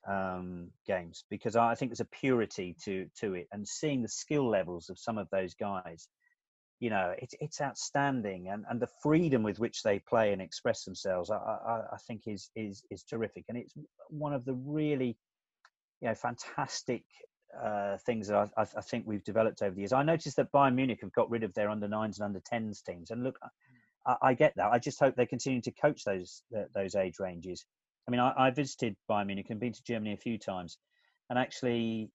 um, 0.08 0.70
games 0.86 1.24
because 1.30 1.56
I 1.56 1.76
think 1.76 1.92
there's 1.92 2.00
a 2.02 2.06
purity 2.06 2.76
to 2.84 3.08
to 3.20 3.34
it, 3.36 3.48
and 3.52 3.68
seeing 3.68 4.02
the 4.02 4.10
skill 4.10 4.50
levels 4.50 4.90
of 4.90 5.00
some 5.00 5.18
of 5.18 5.28
those 5.32 5.54
guys 5.56 6.08
you 6.80 6.90
know, 6.90 7.14
it's 7.18 7.36
it's 7.42 7.60
outstanding, 7.62 8.48
and, 8.48 8.64
and 8.70 8.80
the 8.80 8.90
freedom 9.04 9.44
with 9.44 9.60
which 9.60 9.84
they 9.84 10.00
play 10.00 10.32
and 10.32 10.42
express 10.42 10.86
themselves, 10.86 11.30
I, 11.30 11.36
I, 11.36 11.82
I 11.94 11.98
think 12.08 12.24
is 12.26 12.50
is 12.56 12.84
is 12.90 13.04
terrific, 13.04 13.46
and 13.50 13.58
it's 13.58 13.74
one 14.10 14.34
of 14.34 14.46
the 14.46 14.54
really, 14.54 15.18
you 16.02 16.08
know, 16.08 16.16
fantastic 16.16 17.04
uh, 17.62 17.98
things 18.06 18.28
that 18.30 18.50
I, 18.56 18.62
I, 18.62 18.82
think 18.82 19.06
we've 19.06 19.24
developed 19.24 19.62
over 19.62 19.74
the 19.74 19.82
years. 19.82 19.92
I 19.92 20.04
noticed 20.04 20.38
that 20.38 20.52
Bayern 20.52 20.76
Munich 20.76 21.00
have 21.02 21.12
got 21.12 21.30
rid 21.30 21.44
of 21.44 21.54
their 21.54 21.70
under 21.70 21.88
nines 21.88 22.20
and 22.20 22.26
under 22.26 22.42
tens 22.46 22.82
teams, 22.82 23.12
and 23.12 23.24
look, 23.24 23.38
I, 24.08 24.16
I, 24.22 24.34
get 24.34 24.54
that. 24.56 24.72
I 24.72 24.80
just 24.80 25.00
hope 25.00 25.16
they 25.16 25.26
continue 25.26 25.62
to 25.62 25.72
coach 25.72 26.06
those 26.06 26.44
those 26.74 26.96
age 26.96 27.20
ranges. 27.20 27.66
I 28.08 28.12
mean, 28.12 28.22
I, 28.22 28.34
I 28.38 28.52
visited 28.52 28.96
Bayern 29.10 29.28
Munich 29.28 29.48
and 29.50 29.60
been 29.60 29.74
to 29.74 29.84
Germany 29.84 30.14
a 30.14 30.18
few 30.18 30.38
times, 30.38 30.78
and 31.30 31.38
actually, 31.38 32.10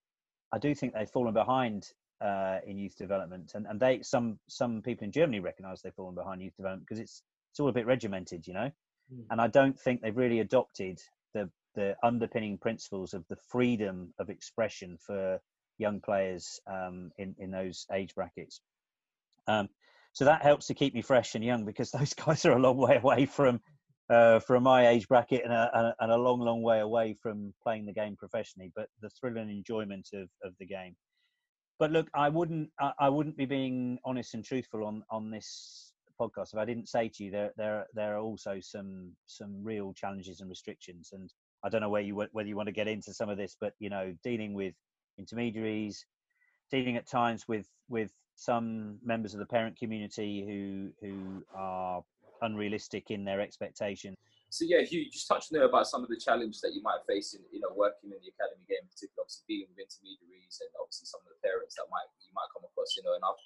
I 0.52 0.58
do 0.58 0.74
think 0.74 0.94
they've 0.94 1.10
fallen 1.10 1.34
behind 1.34 1.86
uh, 2.20 2.58
in 2.66 2.78
youth 2.78 2.96
development, 2.96 3.52
and, 3.54 3.66
and 3.66 3.80
they 3.80 4.00
some 4.02 4.38
some 4.48 4.82
people 4.82 5.04
in 5.04 5.12
Germany 5.12 5.40
recognise 5.40 5.82
they've 5.82 5.94
fallen 5.94 6.14
behind 6.14 6.42
youth 6.42 6.56
development 6.56 6.86
because 6.88 7.00
it's 7.00 7.22
it's 7.50 7.60
all 7.60 7.68
a 7.68 7.72
bit 7.72 7.86
regimented, 7.86 8.46
you 8.46 8.54
know. 8.54 8.70
Mm. 9.12 9.24
And 9.30 9.40
I 9.40 9.48
don't 9.48 9.78
think 9.78 10.00
they've 10.00 10.16
really 10.16 10.40
adopted 10.40 11.00
the 11.34 11.50
the 11.74 11.96
underpinning 12.02 12.58
principles 12.58 13.14
of 13.14 13.24
the 13.28 13.36
freedom 13.36 14.12
of 14.18 14.30
expression 14.30 14.98
for 15.04 15.40
young 15.78 16.00
players 16.00 16.60
um, 16.66 17.10
in 17.18 17.34
in 17.38 17.50
those 17.50 17.86
age 17.92 18.14
brackets. 18.14 18.60
Um, 19.46 19.68
so 20.12 20.24
that 20.26 20.42
helps 20.42 20.68
to 20.68 20.74
keep 20.74 20.94
me 20.94 21.02
fresh 21.02 21.34
and 21.34 21.44
young 21.44 21.64
because 21.64 21.90
those 21.92 22.14
guys 22.14 22.44
are 22.44 22.52
a 22.52 22.60
long 22.60 22.76
way 22.76 22.96
away 22.96 23.26
from 23.26 23.60
uh, 24.10 24.38
from 24.40 24.62
my 24.62 24.88
age 24.88 25.08
bracket 25.08 25.42
and 25.44 25.52
a, 25.52 25.94
and 25.98 26.12
a, 26.12 26.16
long, 26.16 26.38
long 26.40 26.62
way 26.62 26.80
away 26.80 27.16
from 27.22 27.54
playing 27.62 27.86
the 27.86 27.92
game 27.92 28.16
professionally. 28.16 28.70
But 28.76 28.88
the 29.00 29.08
thrill 29.10 29.38
and 29.38 29.50
enjoyment 29.50 30.08
of, 30.12 30.28
of 30.42 30.52
the 30.58 30.66
game 30.66 30.94
but 31.78 31.90
look, 31.90 32.08
I 32.14 32.28
wouldn't 32.28 32.70
I, 32.98 33.08
wouldn't 33.08 33.36
be 33.36 33.46
being 33.46 33.98
honest 34.04 34.34
and 34.34 34.44
truthful 34.44 34.84
on 34.84 35.02
on 35.10 35.30
this 35.30 35.92
podcast 36.20 36.52
if 36.52 36.58
I 36.58 36.64
didn't 36.64 36.88
say 36.88 37.08
to 37.08 37.24
you 37.24 37.30
there 37.32 37.52
there 37.56 37.86
there 37.94 38.16
are 38.16 38.20
also 38.20 38.58
some 38.60 39.10
some 39.26 39.62
real 39.62 39.92
challenges 39.92 40.40
and 40.40 40.48
restrictions. 40.48 41.10
And 41.12 41.32
I 41.64 41.68
don't 41.68 41.80
know 41.80 41.90
where 41.90 42.02
you 42.02 42.14
whether 42.32 42.48
you 42.48 42.56
want 42.56 42.68
to 42.68 42.72
get 42.72 42.88
into 42.88 43.12
some 43.12 43.28
of 43.28 43.36
this 43.36 43.56
but 43.60 43.74
you 43.78 43.90
know 43.90 44.14
dealing 44.22 44.54
with 44.54 44.74
intermediaries 45.18 46.04
dealing 46.70 46.96
at 46.96 47.08
times 47.08 47.46
with 47.48 47.68
with 47.88 48.12
some 48.36 48.98
members 49.04 49.34
of 49.34 49.40
the 49.40 49.46
parent 49.46 49.78
community 49.78 50.44
who 50.46 50.90
who 51.00 51.42
are 51.54 52.02
unrealistic 52.42 53.10
in 53.10 53.24
their 53.24 53.40
expectations 53.40 54.16
so 54.54 54.62
yeah, 54.62 54.86
Huw, 54.86 55.02
you 55.02 55.10
just 55.10 55.26
touched 55.26 55.50
there 55.50 55.66
about 55.66 55.90
some 55.90 56.06
of 56.06 56.08
the 56.08 56.14
challenges 56.14 56.62
that 56.62 56.78
you 56.78 56.82
might 56.86 57.02
face 57.10 57.34
in, 57.34 57.42
you 57.50 57.58
know, 57.58 57.74
working 57.74 58.14
in 58.14 58.22
the 58.22 58.30
academy 58.30 58.62
game, 58.70 58.86
particularly 58.86 59.26
obviously 59.26 59.42
dealing 59.50 59.66
with 59.74 59.82
intermediaries 59.82 60.62
and 60.62 60.70
obviously 60.78 61.10
some 61.10 61.18
of 61.26 61.34
the 61.34 61.42
parents 61.42 61.74
that 61.74 61.90
might 61.90 62.06
you 62.22 62.30
might 62.30 62.46
come 62.54 62.62
across, 62.62 62.94
you 62.94 63.02
know, 63.02 63.18
and 63.18 63.26
I've 63.26 63.42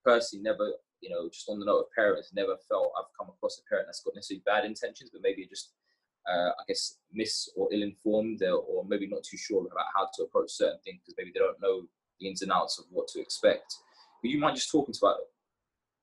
personally 0.00 0.40
never, 0.40 0.80
you 1.04 1.12
know, 1.12 1.28
just 1.28 1.52
on 1.52 1.60
the 1.60 1.68
note 1.68 1.84
of 1.84 1.92
parents, 1.92 2.32
never 2.32 2.56
felt 2.72 2.96
I've 2.96 3.12
come 3.12 3.28
across 3.28 3.60
a 3.60 3.68
parent 3.68 3.92
that's 3.92 4.00
got 4.00 4.16
necessarily 4.16 4.48
bad 4.48 4.64
intentions, 4.64 5.12
but 5.12 5.20
maybe 5.20 5.44
just 5.44 5.76
uh, 6.24 6.56
I 6.56 6.64
guess 6.64 7.04
mis 7.12 7.52
or 7.52 7.68
ill-informed 7.68 8.40
or, 8.40 8.64
or 8.64 8.88
maybe 8.88 9.12
not 9.12 9.28
too 9.28 9.36
sure 9.36 9.60
about 9.60 9.92
how 9.92 10.08
to 10.16 10.24
approach 10.24 10.56
certain 10.56 10.80
things 10.88 11.04
because 11.04 11.20
maybe 11.20 11.36
they 11.36 11.44
don't 11.44 11.60
know 11.60 11.84
the 12.16 12.32
ins 12.32 12.40
and 12.40 12.48
outs 12.48 12.80
of 12.80 12.88
what 12.88 13.12
to 13.12 13.20
expect. 13.20 13.76
Would 14.24 14.32
you 14.32 14.40
mind 14.40 14.56
just 14.56 14.72
talking 14.72 14.96
to 14.96 15.00
about 15.04 15.20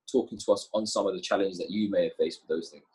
talking 0.06 0.38
to 0.38 0.48
us 0.54 0.70
on 0.78 0.86
some 0.86 1.10
of 1.10 1.18
the 1.18 1.26
challenges 1.26 1.58
that 1.58 1.74
you 1.74 1.90
may 1.90 2.06
have 2.06 2.22
faced 2.22 2.46
with 2.46 2.54
those 2.54 2.70
things? 2.70 2.93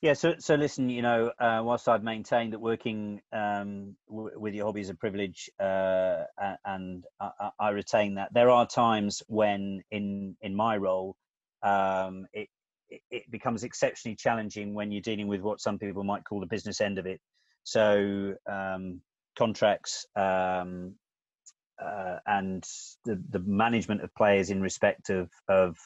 Yeah, 0.00 0.12
so 0.12 0.36
so 0.38 0.54
listen, 0.54 0.90
you 0.90 1.02
know, 1.02 1.32
uh, 1.40 1.60
whilst 1.64 1.88
I've 1.88 2.04
maintained 2.04 2.52
that 2.52 2.60
working 2.60 3.20
um, 3.32 3.96
w- 4.08 4.38
with 4.38 4.54
your 4.54 4.66
hobby 4.66 4.80
is 4.82 4.90
a 4.90 4.94
privilege, 4.94 5.50
uh, 5.58 6.22
and 6.64 7.04
I, 7.20 7.30
I, 7.58 7.70
retain 7.70 8.14
that, 8.14 8.32
there 8.32 8.48
are 8.50 8.64
times 8.64 9.24
when, 9.26 9.82
in 9.90 10.36
in 10.40 10.54
my 10.54 10.76
role, 10.76 11.16
um, 11.64 12.28
it 12.32 12.48
it 13.10 13.30
becomes 13.30 13.64
exceptionally 13.64 14.14
challenging 14.14 14.72
when 14.72 14.92
you're 14.92 15.02
dealing 15.02 15.26
with 15.26 15.40
what 15.40 15.60
some 15.60 15.80
people 15.80 16.04
might 16.04 16.24
call 16.24 16.38
the 16.40 16.46
business 16.46 16.80
end 16.80 16.98
of 16.98 17.06
it. 17.06 17.20
So 17.64 18.34
um, 18.48 19.02
contracts 19.36 20.06
um, 20.14 20.94
uh, 21.82 22.18
and 22.26 22.64
the 23.04 23.22
the 23.30 23.40
management 23.40 24.02
of 24.02 24.14
players 24.14 24.50
in 24.50 24.62
respect 24.62 25.10
of 25.10 25.30
of 25.48 25.76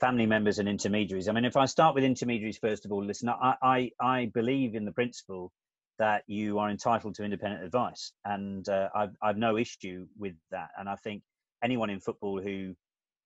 family 0.00 0.26
members 0.26 0.58
and 0.58 0.68
intermediaries. 0.68 1.28
I 1.28 1.32
mean, 1.32 1.44
if 1.44 1.56
I 1.56 1.66
start 1.66 1.94
with 1.94 2.04
intermediaries 2.04 2.58
first 2.58 2.84
of 2.84 2.92
all, 2.92 3.04
listen, 3.04 3.28
I, 3.28 3.54
I, 3.62 3.90
I 4.00 4.26
believe 4.26 4.74
in 4.74 4.84
the 4.84 4.92
principle 4.92 5.52
that 5.98 6.22
you 6.26 6.58
are 6.58 6.70
entitled 6.70 7.16
to 7.16 7.24
independent 7.24 7.64
advice, 7.64 8.12
and 8.24 8.68
uh, 8.68 8.88
I've, 8.94 9.16
I've 9.20 9.36
no 9.36 9.56
issue 9.58 10.06
with 10.16 10.34
that. 10.50 10.68
And 10.78 10.88
I 10.88 10.94
think 10.96 11.22
anyone 11.62 11.90
in 11.90 12.00
football 12.00 12.40
who 12.40 12.74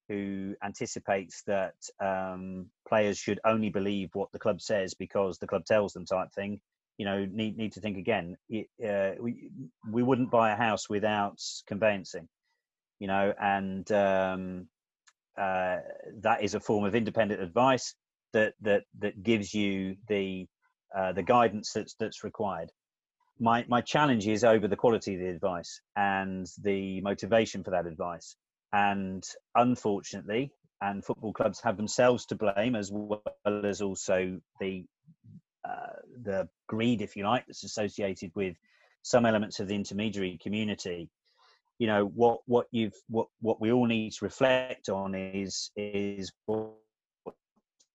who 0.09 0.55
anticipates 0.62 1.43
that 1.47 1.74
um, 2.01 2.66
players 2.89 3.19
should 3.19 3.40
only 3.47 3.70
believe 3.70 4.11
what 4.15 4.31
the 4.32 4.39
club 4.39 4.61
says 4.61 4.94
because 4.94 5.39
the 5.39 5.47
club 5.47 5.65
tells 5.65 5.93
them, 5.93 6.05
type 6.05 6.32
thing, 6.35 6.61
you 6.99 7.07
know, 7.07 7.24
need 7.31 7.57
need 7.57 7.73
to 7.73 7.81
think 7.81 7.97
again. 7.99 8.36
uh, 8.86 9.11
we 9.20 9.51
we 9.90 10.03
wouldn't 10.03 10.31
buy 10.31 10.53
a 10.53 10.57
house 10.57 10.89
without 10.89 11.40
conveyancing, 11.66 12.28
you 12.99 13.07
know, 13.07 13.32
and 13.40 13.90
um, 13.93 14.69
uh, 15.38 15.78
that 16.20 16.42
is 16.42 16.54
a 16.54 16.60
form 16.60 16.84
of 16.84 16.94
independent 16.94 17.40
advice 17.40 17.94
that 18.32 18.54
that 18.60 18.84
that 18.98 19.22
gives 19.22 19.52
you 19.54 19.96
the 20.09 20.46
uh, 20.96 21.12
the 21.12 21.22
guidance 21.22 21.72
that's 21.72 21.94
that's 21.98 22.24
required. 22.24 22.70
My 23.38 23.64
my 23.68 23.80
challenge 23.80 24.26
is 24.26 24.44
over 24.44 24.68
the 24.68 24.76
quality 24.76 25.14
of 25.14 25.20
the 25.20 25.28
advice 25.28 25.80
and 25.96 26.46
the 26.62 27.00
motivation 27.00 27.64
for 27.64 27.70
that 27.70 27.86
advice. 27.86 28.36
And 28.72 29.22
unfortunately, 29.54 30.50
and 30.80 31.04
football 31.04 31.32
clubs 31.32 31.60
have 31.60 31.76
themselves 31.76 32.26
to 32.26 32.36
blame 32.36 32.74
as 32.74 32.90
well 32.92 33.22
as 33.44 33.82
also 33.82 34.40
the 34.60 34.84
uh, 35.64 35.96
the 36.22 36.48
greed, 36.66 37.02
if 37.02 37.16
you 37.16 37.24
like, 37.24 37.46
that's 37.46 37.64
associated 37.64 38.32
with 38.34 38.56
some 39.02 39.26
elements 39.26 39.60
of 39.60 39.68
the 39.68 39.74
intermediary 39.74 40.38
community 40.42 41.09
you 41.78 41.86
know 41.86 42.05
what 42.15 42.40
what 42.47 42.66
you've 42.70 42.94
what 43.09 43.28
what 43.40 43.61
we 43.61 43.73
all 43.73 43.86
need 43.86 44.12
to 44.12 44.24
reflect 44.24 44.89
on 44.89 45.15
is 45.15 45.70
is 45.77 46.32
what's 46.47 46.77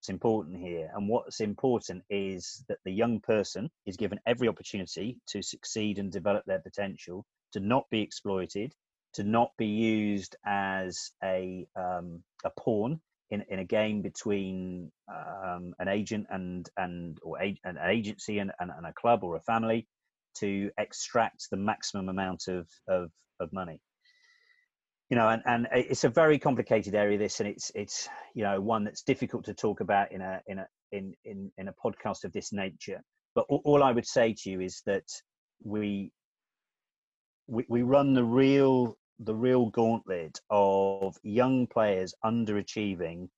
important 0.09 0.57
here. 0.57 0.89
And 0.95 1.09
what's 1.09 1.39
important 1.39 2.03
is 2.09 2.63
that 2.69 2.79
the 2.85 2.91
young 2.91 3.19
person 3.19 3.69
is 3.85 3.97
given 3.97 4.19
every 4.25 4.47
opportunity 4.47 5.17
to 5.27 5.41
succeed 5.41 5.99
and 5.99 6.11
develop 6.11 6.43
their 6.45 6.59
potential 6.59 7.25
to 7.53 7.59
not 7.59 7.85
be 7.89 8.01
exploited 8.01 8.73
to 9.13 9.23
not 9.23 9.51
be 9.57 9.65
used 9.65 10.35
as 10.45 11.11
a 11.23 11.65
um, 11.75 12.21
a 12.45 12.51
pawn 12.59 12.99
in, 13.31 13.43
in 13.49 13.59
a 13.59 13.65
game 13.65 14.01
between 14.01 14.91
um, 15.09 15.73
an 15.79 15.87
agent 15.87 16.27
and 16.29 16.69
and 16.77 17.17
or 17.23 17.41
a, 17.41 17.57
an 17.63 17.77
agency 17.83 18.39
and, 18.39 18.51
and, 18.59 18.71
and 18.75 18.85
a 18.85 18.93
club 18.93 19.23
or 19.23 19.35
a 19.35 19.41
family 19.41 19.87
to 20.39 20.69
extract 20.77 21.49
the 21.49 21.57
maximum 21.57 22.09
amount 22.09 22.47
of, 22.47 22.67
of, 22.87 23.11
of 23.39 23.51
money. 23.53 23.81
You 25.09 25.15
know, 25.15 25.29
and, 25.29 25.41
and 25.45 25.67
it's 25.71 26.03
a 26.03 26.09
very 26.09 26.37
complicated 26.37 26.93
area. 26.93 27.17
This, 27.17 27.39
and 27.39 27.47
it's 27.47 27.71
it's 27.73 28.09
you 28.35 28.43
know 28.43 28.59
one 28.59 28.83
that's 28.83 29.03
difficult 29.03 29.45
to 29.45 29.53
talk 29.53 29.79
about 29.79 30.11
in 30.11 30.19
a 30.19 30.41
in 30.47 30.59
a 30.59 30.67
in 30.91 31.13
in, 31.23 31.49
in 31.57 31.69
a 31.69 31.73
podcast 31.73 32.25
of 32.25 32.33
this 32.33 32.51
nature. 32.51 33.01
But 33.33 33.45
all, 33.47 33.61
all 33.63 33.83
I 33.83 33.93
would 33.93 34.05
say 34.05 34.35
to 34.39 34.49
you 34.49 34.59
is 34.59 34.81
that 34.85 35.05
we 35.63 36.11
we, 37.47 37.65
we 37.69 37.83
run 37.83 38.13
the 38.13 38.23
real 38.23 38.97
the 39.19 39.33
real 39.33 39.67
gauntlet 39.67 40.39
of 40.49 41.15
young 41.23 41.67
players 41.67 42.13
underachieving 42.23 43.29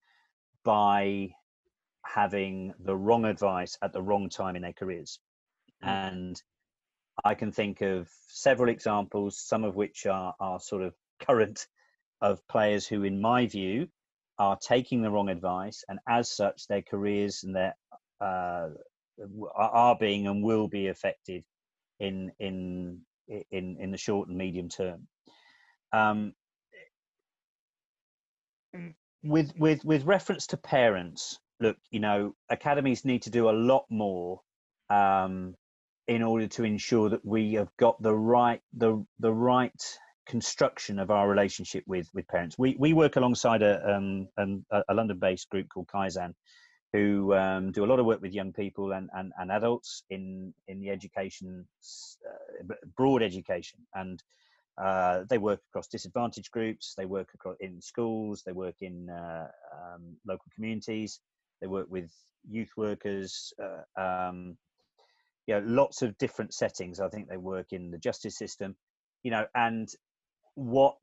by 0.65 1.29
having 2.05 2.73
the 2.79 2.95
wrong 2.95 3.25
advice 3.25 3.77
at 3.81 3.93
the 3.93 4.01
wrong 4.01 4.29
time 4.29 4.55
in 4.55 4.61
their 4.61 4.73
careers. 4.73 5.19
Mm. 5.83 5.87
And 5.87 6.43
I 7.23 7.35
can 7.35 7.51
think 7.51 7.81
of 7.81 8.09
several 8.27 8.69
examples, 8.69 9.37
some 9.39 9.63
of 9.63 9.75
which 9.75 10.05
are, 10.05 10.33
are 10.39 10.59
sort 10.59 10.83
of 10.83 10.93
current, 11.19 11.67
of 12.21 12.45
players 12.47 12.87
who, 12.87 13.03
in 13.03 13.21
my 13.21 13.47
view, 13.47 13.87
are 14.37 14.57
taking 14.57 15.01
the 15.01 15.11
wrong 15.11 15.29
advice, 15.29 15.83
and 15.87 15.99
as 16.07 16.31
such, 16.31 16.67
their 16.67 16.81
careers 16.81 17.43
and 17.43 17.55
their 17.55 17.75
uh, 18.21 18.69
are 19.55 19.97
being 19.97 20.27
and 20.27 20.43
will 20.43 20.67
be 20.67 20.87
affected 20.87 21.43
in 21.99 22.31
in 22.39 23.01
in 23.51 23.77
in 23.79 23.91
the 23.91 23.97
short 23.97 24.29
and 24.29 24.37
medium 24.37 24.69
term. 24.69 25.07
Um, 25.91 26.33
with 29.23 29.53
with 29.57 29.83
with 29.83 30.05
reference 30.05 30.47
to 30.47 30.57
parents, 30.57 31.39
look, 31.59 31.77
you 31.91 31.99
know, 31.99 32.35
academies 32.49 33.05
need 33.05 33.23
to 33.23 33.29
do 33.29 33.49
a 33.49 33.51
lot 33.51 33.85
more 33.89 34.41
um, 34.89 35.55
in 36.09 36.23
order 36.23 36.47
to 36.47 36.63
ensure 36.63 37.07
that 37.07 37.23
we 37.23 37.53
have 37.53 37.69
got 37.77 38.01
the 38.01 38.13
right 38.13 38.61
the 38.73 39.05
the 39.19 39.31
right 39.31 39.99
construction 40.25 40.99
of 40.99 41.11
our 41.11 41.29
relationship 41.29 41.83
with 41.87 42.09
with 42.13 42.27
parents. 42.27 42.57
We 42.57 42.75
we 42.79 42.93
work 42.93 43.15
alongside 43.15 43.61
a 43.61 43.95
um, 43.95 44.27
a, 44.37 44.83
a 44.89 44.93
London-based 44.93 45.49
group 45.49 45.67
called 45.69 45.87
Kaizen, 45.87 46.33
who 46.93 47.33
um, 47.35 47.71
do 47.71 47.85
a 47.85 47.89
lot 47.91 47.99
of 47.99 48.07
work 48.07 48.21
with 48.21 48.33
young 48.33 48.51
people 48.51 48.93
and, 48.93 49.09
and, 49.13 49.31
and 49.37 49.51
adults 49.51 50.03
in 50.09 50.51
in 50.67 50.79
the 50.81 50.89
education 50.89 51.67
uh, 52.27 52.75
broad 52.97 53.21
education 53.21 53.79
and 53.93 54.23
uh, 54.81 55.23
they 55.29 55.37
work 55.37 55.59
across 55.69 55.87
disadvantaged 55.87 56.51
groups 56.51 56.95
they 56.97 57.05
work 57.05 57.29
across 57.35 57.55
in 57.59 57.81
schools 57.81 58.41
they 58.45 58.51
work 58.51 58.75
in 58.81 59.09
uh, 59.09 59.47
um, 59.73 60.15
local 60.25 60.49
communities 60.55 61.19
they 61.61 61.67
work 61.67 61.87
with 61.89 62.09
youth 62.49 62.71
workers 62.77 63.53
uh, 63.61 64.01
um, 64.01 64.57
you 65.47 65.55
know 65.55 65.61
lots 65.65 66.01
of 66.01 66.17
different 66.17 66.53
settings 66.53 66.99
i 66.99 67.09
think 67.09 67.27
they 67.27 67.37
work 67.37 67.67
in 67.71 67.91
the 67.91 67.97
justice 67.97 68.37
system 68.37 68.75
you 69.23 69.31
know 69.31 69.45
and 69.55 69.89
what 70.55 70.97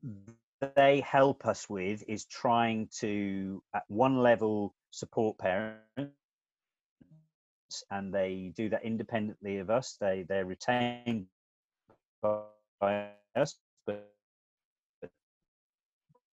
they 0.75 1.01
help 1.01 1.45
us 1.45 1.69
with 1.69 2.03
is 2.07 2.25
trying 2.25 2.89
to 2.99 3.61
at 3.73 3.83
one 3.87 4.17
level 4.17 4.73
support 4.91 5.37
parents 5.37 5.81
and 7.91 8.13
they 8.13 8.51
do 8.55 8.69
that 8.69 8.83
independently 8.83 9.57
of 9.59 9.69
us. 9.69 9.97
They 9.99 10.25
they're 10.27 10.45
retained 10.45 11.27
by 12.21 13.09
us 13.35 13.57
but 13.85 14.09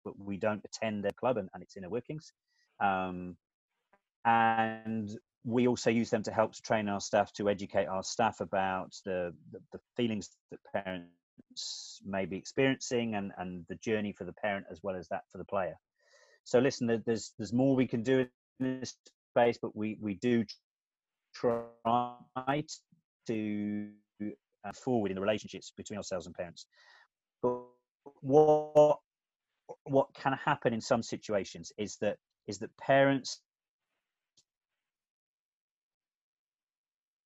but 0.05 0.19
we 0.19 0.37
don't 0.37 0.65
attend 0.65 1.05
their 1.05 1.13
club 1.13 1.37
and, 1.37 1.49
and 1.53 1.63
its 1.63 1.77
inner 1.77 1.91
workings. 1.91 2.33
Um, 2.81 3.37
and 4.25 5.11
we 5.45 5.67
also 5.67 5.91
use 5.91 6.11
them 6.11 6.23
to 6.23 6.33
help 6.33 6.53
to 6.53 6.62
train 6.62 6.89
our 6.89 7.01
staff 7.01 7.33
to 7.33 7.49
educate 7.49 7.87
our 7.87 8.03
staff 8.03 8.41
about 8.41 8.95
the, 9.05 9.35
the, 9.53 9.61
the 9.73 9.81
feelings 9.97 10.31
that 10.51 10.85
parents 10.85 12.01
may 12.05 12.27
be 12.27 12.37
experiencing 12.37 13.15
and, 13.15 13.33
and 13.39 13.65
the 13.69 13.77
journey 13.77 14.12
for 14.12 14.25
the 14.25 14.33
parent 14.35 14.67
as 14.71 14.81
well 14.83 14.97
as 14.97 15.09
that 15.09 15.23
for 15.33 15.39
the 15.39 15.45
player 15.45 15.75
so 16.45 16.59
listen 16.59 16.87
there's 17.07 17.33
there's 17.39 17.53
more 17.53 17.75
we 17.75 17.87
can 17.87 18.03
do 18.03 18.27
in 18.61 18.81
this 18.81 18.97
space, 19.31 19.59
but 19.61 19.77
we 19.77 19.97
we 20.01 20.15
do 20.15 20.45
try 21.35 22.15
to 23.27 23.89
uh, 24.23 24.73
forward 24.73 25.11
in 25.11 25.15
the 25.15 25.21
relationships 25.21 25.73
between 25.77 25.97
ourselves 25.97 26.27
and 26.27 26.35
parents. 26.35 26.67
But 27.43 27.61
what 28.21 28.99
what 29.85 30.09
can 30.15 30.33
happen 30.33 30.75
in 30.75 30.81
some 30.81 31.03
situations 31.03 31.73
is 31.79 31.97
that 32.01 32.17
is 32.47 32.59
that 32.59 32.77
parents 32.77 33.41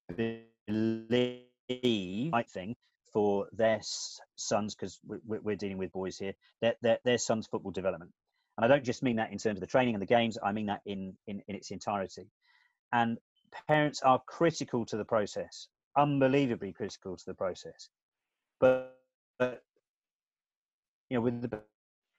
believe 0.09 1.41
right 2.33 2.51
thing 2.51 2.77
for 3.13 3.47
their 3.53 3.81
sons 4.37 4.75
because 4.75 4.99
we're 5.05 5.57
dealing 5.57 5.79
with 5.79 5.93
boys 5.93 6.19
here 6.19 6.35
their, 6.61 6.75
their, 6.83 6.99
their 7.05 7.19
sons 7.19 7.47
football 7.47 7.71
development 7.71 8.11
and 8.57 8.65
I 8.65 8.69
don't 8.69 8.85
just 8.85 9.03
mean 9.03 9.17
that 9.17 9.33
in 9.33 9.39
terms 9.39 9.57
of 9.57 9.61
the 9.61 9.67
training 9.67 9.95
and 9.95 10.03
the 10.03 10.07
games, 10.07 10.39
I 10.43 10.53
mean 10.53 10.67
that 10.67 10.83
in, 10.87 11.17
in, 11.27 11.43
in 11.49 11.57
its 11.57 11.71
entirety. 11.71 12.27
And 12.93 13.19
parents 13.67 14.03
are 14.03 14.23
critical 14.27 14.87
to 14.87 14.97
the 14.97 15.05
process, 15.05 15.69
unbelievably 15.97 16.73
critical 16.73 17.17
to 17.17 17.25
the 17.27 17.35
process. 17.35 17.89
But, 18.61 18.97
but 19.39 19.63
you 21.11 21.17
know, 21.17 21.23
with 21.23 21.43
the 21.43 21.61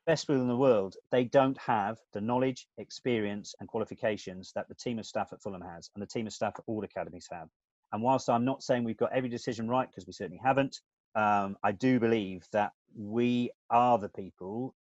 best 0.05 0.27
will 0.27 0.41
in 0.41 0.49
the 0.49 0.57
world, 0.57 0.97
they 1.11 1.23
don't 1.23 1.57
have 1.57 1.97
the 2.11 2.21
knowledge, 2.21 2.67
experience, 2.77 3.55
and 3.59 3.69
qualifications 3.69 4.51
that 4.55 4.67
the 4.67 4.75
team 4.75 4.99
of 4.99 5.05
staff 5.05 5.29
at 5.31 5.41
Fulham 5.41 5.61
has, 5.61 5.89
and 5.95 6.01
the 6.01 6.07
team 6.07 6.27
of 6.27 6.33
staff 6.33 6.53
at 6.57 6.63
all 6.67 6.83
academies 6.83 7.27
have. 7.31 7.47
And 7.95 8.03
whilst 8.03 8.29
I'm 8.29 8.43
not 8.43 8.61
saying 8.61 8.83
we've 8.83 8.97
got 8.97 9.13
every 9.13 9.29
decision 9.29 9.69
right, 9.69 9.89
because 9.89 10.05
we 10.05 10.11
certainly 10.11 10.41
haven't, 10.43 10.81
um, 11.15 11.55
I 11.63 11.71
do 11.71 11.97
believe 11.97 12.45
that 12.51 12.73
we 12.93 13.51
are 13.69 13.97
the 13.97 14.09
people 14.09 14.75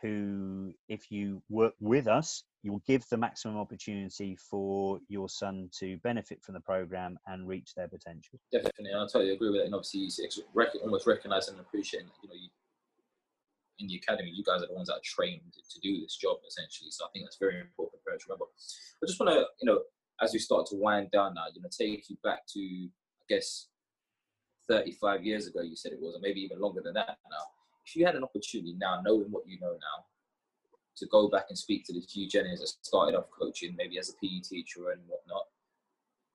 who, 0.00 0.72
if 0.88 1.10
you 1.10 1.42
work 1.48 1.74
with 1.80 2.06
us, 2.06 2.44
you 2.62 2.70
will 2.70 2.82
give 2.86 3.04
the 3.10 3.16
maximum 3.16 3.56
opportunity 3.56 4.36
for 4.36 5.00
your 5.08 5.28
son 5.28 5.68
to 5.80 5.96
benefit 6.04 6.44
from 6.44 6.54
the 6.54 6.60
program 6.60 7.18
and 7.26 7.48
reach 7.48 7.74
their 7.74 7.88
potential. 7.88 8.38
Definitely, 8.52 8.92
I 8.94 9.00
totally 9.12 9.32
agree 9.32 9.50
with 9.50 9.62
that. 9.62 9.66
And 9.66 9.74
obviously, 9.74 10.02
you 10.02 10.80
almost 10.84 11.08
recognise 11.08 11.48
and 11.48 11.58
appreciate 11.58 12.04
that, 12.04 12.12
you 12.22 12.28
know, 12.28 12.36
you, 12.36 12.50
in 13.80 13.88
the 13.88 13.96
academy, 13.96 14.30
you 14.32 14.44
guys 14.44 14.62
are 14.62 14.68
the 14.68 14.74
ones 14.74 14.86
that 14.86 14.94
are 14.94 15.02
trained 15.02 15.40
to 15.68 15.80
do 15.80 16.00
this 16.00 16.14
job 16.14 16.36
essentially. 16.46 16.92
So 16.92 17.04
I 17.04 17.08
think 17.12 17.24
that's 17.24 17.38
very 17.38 17.58
important 17.58 18.00
for 18.00 18.04
parents 18.06 18.26
to 18.26 18.28
remember. 18.30 18.44
I 19.02 19.06
just 19.08 19.18
want 19.18 19.32
to, 19.32 19.46
you 19.60 19.66
know, 19.66 19.80
as 20.22 20.32
we 20.32 20.38
start 20.38 20.66
to 20.66 20.76
wind 20.76 21.10
down 21.10 21.34
now, 21.34 21.44
you 21.54 21.62
know, 21.62 21.68
take 21.70 22.08
you 22.10 22.16
back 22.22 22.46
to, 22.54 22.60
I 22.60 23.24
guess, 23.28 23.68
35 24.68 25.24
years 25.24 25.46
ago, 25.46 25.62
you 25.62 25.76
said 25.76 25.92
it 25.92 26.00
was, 26.00 26.14
or 26.14 26.20
maybe 26.20 26.40
even 26.40 26.60
longer 26.60 26.80
than 26.84 26.94
that 26.94 27.18
now 27.30 27.44
if 27.90 27.96
you 27.96 28.06
had 28.06 28.14
an 28.14 28.22
opportunity 28.22 28.76
now, 28.78 29.00
knowing 29.04 29.30
what 29.30 29.46
you 29.46 29.58
know 29.60 29.72
now, 29.72 30.04
to 30.96 31.06
go 31.06 31.28
back 31.28 31.46
and 31.48 31.58
speak 31.58 31.84
to 31.86 31.92
the 31.92 32.00
Huw 32.00 32.28
Jennings 32.28 32.60
that 32.60 32.68
started 32.82 33.16
off 33.16 33.26
coaching, 33.36 33.74
maybe 33.76 33.98
as 33.98 34.10
a 34.10 34.12
PE 34.14 34.40
teacher 34.40 34.90
and 34.90 35.00
whatnot, 35.06 35.44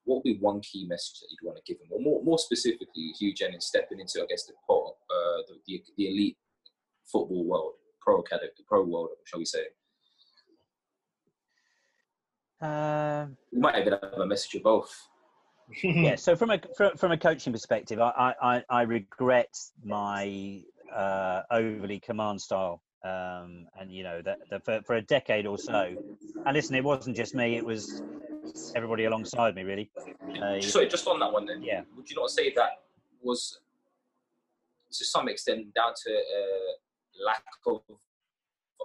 what 0.04 0.18
would 0.18 0.24
be 0.24 0.38
one 0.40 0.60
key 0.62 0.86
message 0.86 1.20
that 1.20 1.28
you'd 1.32 1.46
want 1.46 1.58
to 1.58 1.64
give 1.66 1.82
him? 1.82 1.88
Or 1.92 2.00
more, 2.00 2.24
more 2.24 2.38
specifically, 2.38 3.14
Huw 3.22 3.36
Jennings 3.36 3.66
stepping 3.66 4.00
into, 4.00 4.22
I 4.22 4.26
guess, 4.28 4.46
the, 4.46 4.54
uh, 4.54 5.42
the, 5.48 5.60
the, 5.66 5.84
the 5.98 6.10
elite 6.10 6.38
football 7.06 7.46
world, 7.46 7.74
pro 8.02 8.20
academy, 8.20 8.50
pro 8.68 8.84
world, 8.84 9.10
shall 9.26 9.40
we 9.40 9.46
say? 9.46 9.66
Uh, 12.62 13.28
we 13.52 13.60
might 13.60 13.78
even 13.80 13.94
have 13.94 14.14
a 14.14 14.26
message 14.26 14.56
of 14.56 14.64
both. 14.64 15.08
yeah. 15.84 16.16
So 16.16 16.36
from 16.36 16.52
a 16.52 16.60
from 16.96 17.12
a 17.12 17.18
coaching 17.18 17.52
perspective, 17.52 18.00
I 18.00 18.34
I, 18.42 18.64
I 18.70 18.82
regret 18.84 19.58
my 19.84 20.62
uh, 20.94 21.42
overly 21.52 22.00
command 22.00 22.42
style. 22.42 22.82
Um, 23.04 23.68
and 23.80 23.92
you 23.92 24.04
know 24.04 24.24
that, 24.24 24.40
that 24.50 24.66
for, 24.66 24.82
for 24.84 24.96
a 24.96 25.02
decade 25.02 25.46
or 25.46 25.60
so, 25.60 25.96
and 26.46 26.56
listen, 26.56 26.76
it 26.76 26.84
wasn't 26.84 27.16
just 27.16 27.36
me; 27.36 27.56
it 27.56 27.64
was 27.64 28.02
everybody 28.76 29.06
alongside 29.06 29.54
me, 29.54 29.62
really. 29.62 29.92
Uh, 30.42 30.60
so 30.60 30.86
just 30.86 31.08
on 31.08 31.20
that 31.20 31.32
one, 31.32 31.46
then, 31.46 31.62
yeah, 31.62 31.82
would 31.96 32.10
you 32.10 32.16
not 32.16 32.32
say 32.32 32.52
that 32.56 32.72
was 33.22 33.60
to 34.92 35.06
some 35.06 35.28
extent 35.28 35.74
down 35.76 35.94
to 36.04 36.14
uh, 36.14 37.26
lack 37.26 37.44
of 37.68 37.82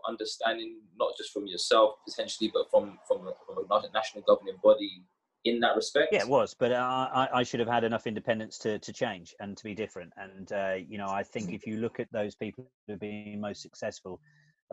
understanding, 0.09 0.81
not 0.99 1.17
just 1.17 1.33
from 1.33 1.47
yourself 1.47 1.97
potentially, 2.07 2.51
but 2.53 2.71
from 2.71 2.99
from, 3.07 3.31
from 3.47 3.65
a 3.71 3.93
national 3.93 4.25
governing 4.27 4.59
body 4.63 5.05
in 5.45 5.61
that 5.61 5.75
respect. 5.77 6.13
Yeah, 6.13 6.21
it 6.21 6.29
was, 6.29 6.55
but 6.59 6.73
I, 6.73 7.29
I 7.33 7.43
should 7.43 7.61
have 7.61 7.69
had 7.69 7.85
enough 7.85 8.07
independence 8.07 8.59
to, 8.59 8.79
to 8.79 8.93
change 8.93 9.35
and 9.41 9.57
to 9.57 9.65
be 9.65 9.75
different. 9.75 10.13
And 10.17 10.53
uh, 10.53 10.75
you 10.87 10.99
know, 10.99 11.09
I 11.09 11.23
think 11.23 11.53
if 11.53 11.67
you 11.67 11.79
look 11.79 12.01
at 12.01 12.09
those 12.13 12.35
people 12.35 12.71
who 12.87 12.95
have 12.95 13.01
been 13.01 13.41
most 13.41 13.63
successful, 13.63 14.21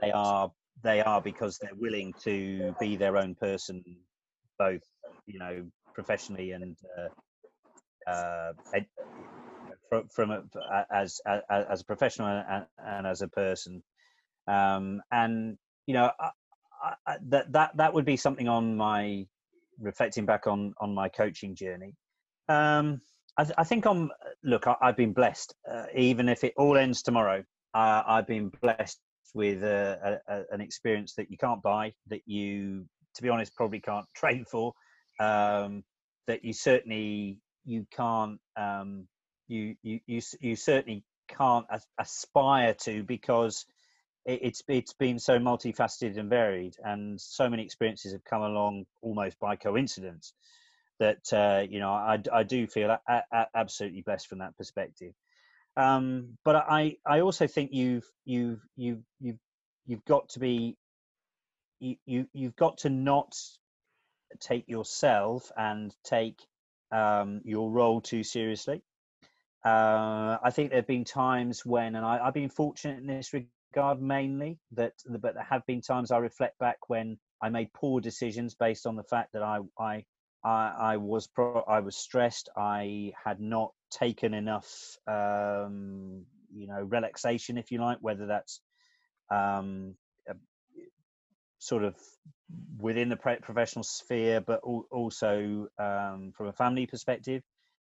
they 0.02 0.12
are 0.12 0.52
they 0.84 1.02
are 1.02 1.22
because 1.22 1.58
they're 1.58 1.76
willing 1.76 2.14
to 2.24 2.76
be 2.80 2.96
their 2.96 3.18
own 3.18 3.36
person, 3.36 3.84
both 4.60 4.84
you 5.26 5.40
know 5.40 5.66
professionally 5.94 6.52
and 6.52 6.78
uh, 6.98 8.10
uh, 8.10 8.54
from, 9.90 10.08
from 10.10 10.32
a, 10.32 10.44
as, 10.92 11.20
as 11.26 11.42
as 11.50 11.82
a 11.82 11.86
professional 11.86 12.28
and, 12.28 12.66
and 12.86 13.08
as 13.08 13.22
a 13.22 13.28
person. 13.28 13.82
Um, 14.48 15.02
and 15.12 15.58
you 15.86 15.94
know, 15.94 16.12
I, 16.20 16.32
I, 17.06 17.18
that 17.30 17.52
that 17.52 17.78
that 17.78 17.94
would 17.94 18.06
be 18.06 18.18
something 18.18 18.48
on 18.48 18.76
my 18.76 19.26
reflecting 19.80 20.26
back 20.26 20.48
on 20.48 20.74
on 20.80 20.94
my 20.94 21.10
coaching 21.10 21.56
journey, 21.56 21.96
um, 22.50 23.02
I, 23.38 23.44
th- 23.44 23.56
I, 23.58 23.64
think 23.64 23.86
I'm. 23.86 24.12
Look, 24.44 24.68
I, 24.68 24.76
have 24.82 24.98
been 24.98 25.14
blessed. 25.14 25.54
Uh, 25.70 25.86
even 25.96 26.30
if 26.30 26.44
it 26.44 26.54
all 26.58 26.78
ends 26.78 27.02
tomorrow, 27.02 27.44
uh, 27.74 28.04
I've 28.06 28.28
been 28.28 28.52
blessed 28.62 29.00
with 29.34 29.64
a, 29.64 30.20
a, 30.28 30.44
an 30.52 30.62
experience 30.62 31.14
that 31.16 31.30
you 31.30 31.38
can't 31.38 31.62
buy, 31.62 31.94
that 32.08 32.22
you, 32.26 32.86
to 33.16 33.22
be 33.22 33.30
honest, 33.30 33.56
probably 33.56 33.80
can't 33.80 34.06
train 34.16 34.46
for, 34.50 34.74
um, 35.20 35.84
that 36.28 36.44
you 36.44 36.54
certainly 36.54 37.40
you 37.66 37.86
can't. 37.92 38.40
Um, 38.56 39.08
you, 39.50 39.76
you 39.82 40.00
you 40.08 40.22
you 40.42 40.56
certainly 40.56 41.04
can't 41.30 41.66
aspire 42.00 42.74
to 42.74 43.04
because 43.04 43.66
it's 44.28 44.62
it's 44.68 44.94
been 44.94 45.20
so 45.20 45.40
multifaceted 45.40 46.18
and 46.18 46.30
varied, 46.30 46.76
and 46.84 47.20
so 47.20 47.50
many 47.50 47.64
experiences 47.64 48.12
have 48.12 48.24
come 48.26 48.42
along 48.42 48.86
almost 49.02 49.40
by 49.40 49.56
coincidence. 49.56 50.34
that 51.00 51.34
uh, 51.34 51.66
you 51.68 51.80
know 51.80 51.92
I, 51.92 52.20
I 52.34 52.44
do 52.44 52.68
feel 52.68 52.90
a, 52.90 53.00
a, 53.08 53.46
absolutely 53.56 54.02
blessed 54.02 54.28
from 54.28 54.40
that 54.40 54.58
perspective. 54.58 55.14
Um, 55.78 56.38
but 56.44 56.56
I 56.58 56.98
I 57.06 57.22
also 57.22 57.48
think 57.48 57.72
you've 57.72 58.06
you've 58.26 58.62
you've 58.76 59.04
you've 59.22 59.40
you've 59.86 60.06
got 60.06 60.30
to 60.30 60.40
be 60.40 60.76
you, 61.80 61.96
you 62.06 62.28
you've 62.34 62.56
got 62.56 62.80
to 62.80 62.90
not 62.90 63.34
take 64.42 64.68
yourself 64.68 65.52
and 65.56 65.96
take 66.04 66.42
um, 66.92 67.42
your 67.46 67.72
role 67.72 68.02
too 68.02 68.24
seriously. 68.24 68.82
Uh, 69.66 70.38
I 70.44 70.52
think 70.52 70.70
there 70.70 70.80
have 70.80 70.88
been 70.88 71.04
times 71.04 71.66
when, 71.66 71.96
and 71.96 72.06
I, 72.06 72.24
have 72.24 72.34
been 72.34 72.50
fortunate 72.50 73.00
in 73.00 73.08
this 73.08 73.34
regard 73.34 73.50
mainly, 74.00 74.60
that 74.74 74.94
but 75.08 75.36
there 75.36 75.48
have 75.50 75.66
been 75.66 75.82
times 75.82 76.12
I 76.12 76.18
reflect 76.18 76.58
back 76.60 76.78
when 76.88 77.18
I 77.42 77.50
made 77.50 77.74
poor 77.74 78.02
decisions 78.02 78.56
based 78.56 78.86
on 78.86 78.96
the 78.96 79.04
fact 79.04 79.34
that 79.34 79.44
I 79.44 79.60
I 79.80 80.06
I, 80.44 80.74
I 80.80 80.98
was 80.98 81.28
pro- 81.28 81.66
I 81.68 81.80
was 81.80 81.98
stressed. 81.98 82.50
I 82.56 83.12
had 83.24 83.40
not 83.40 83.74
taken 83.92 84.34
enough, 84.34 84.98
um, 85.08 86.26
you 86.54 86.68
know, 86.68 86.82
relaxation, 86.82 87.58
if 87.58 87.72
you 87.72 87.80
like, 87.80 87.98
whether 88.02 88.28
that's 88.28 88.62
um, 89.30 89.96
sort 91.60 91.84
of 91.84 91.96
within 92.80 93.10
the 93.10 93.18
professional 93.18 93.84
sphere, 93.84 94.42
but 94.42 94.62
also 94.62 95.68
um, 95.78 96.32
from 96.36 96.48
a 96.48 96.54
family 96.54 96.86
perspective. 96.86 97.44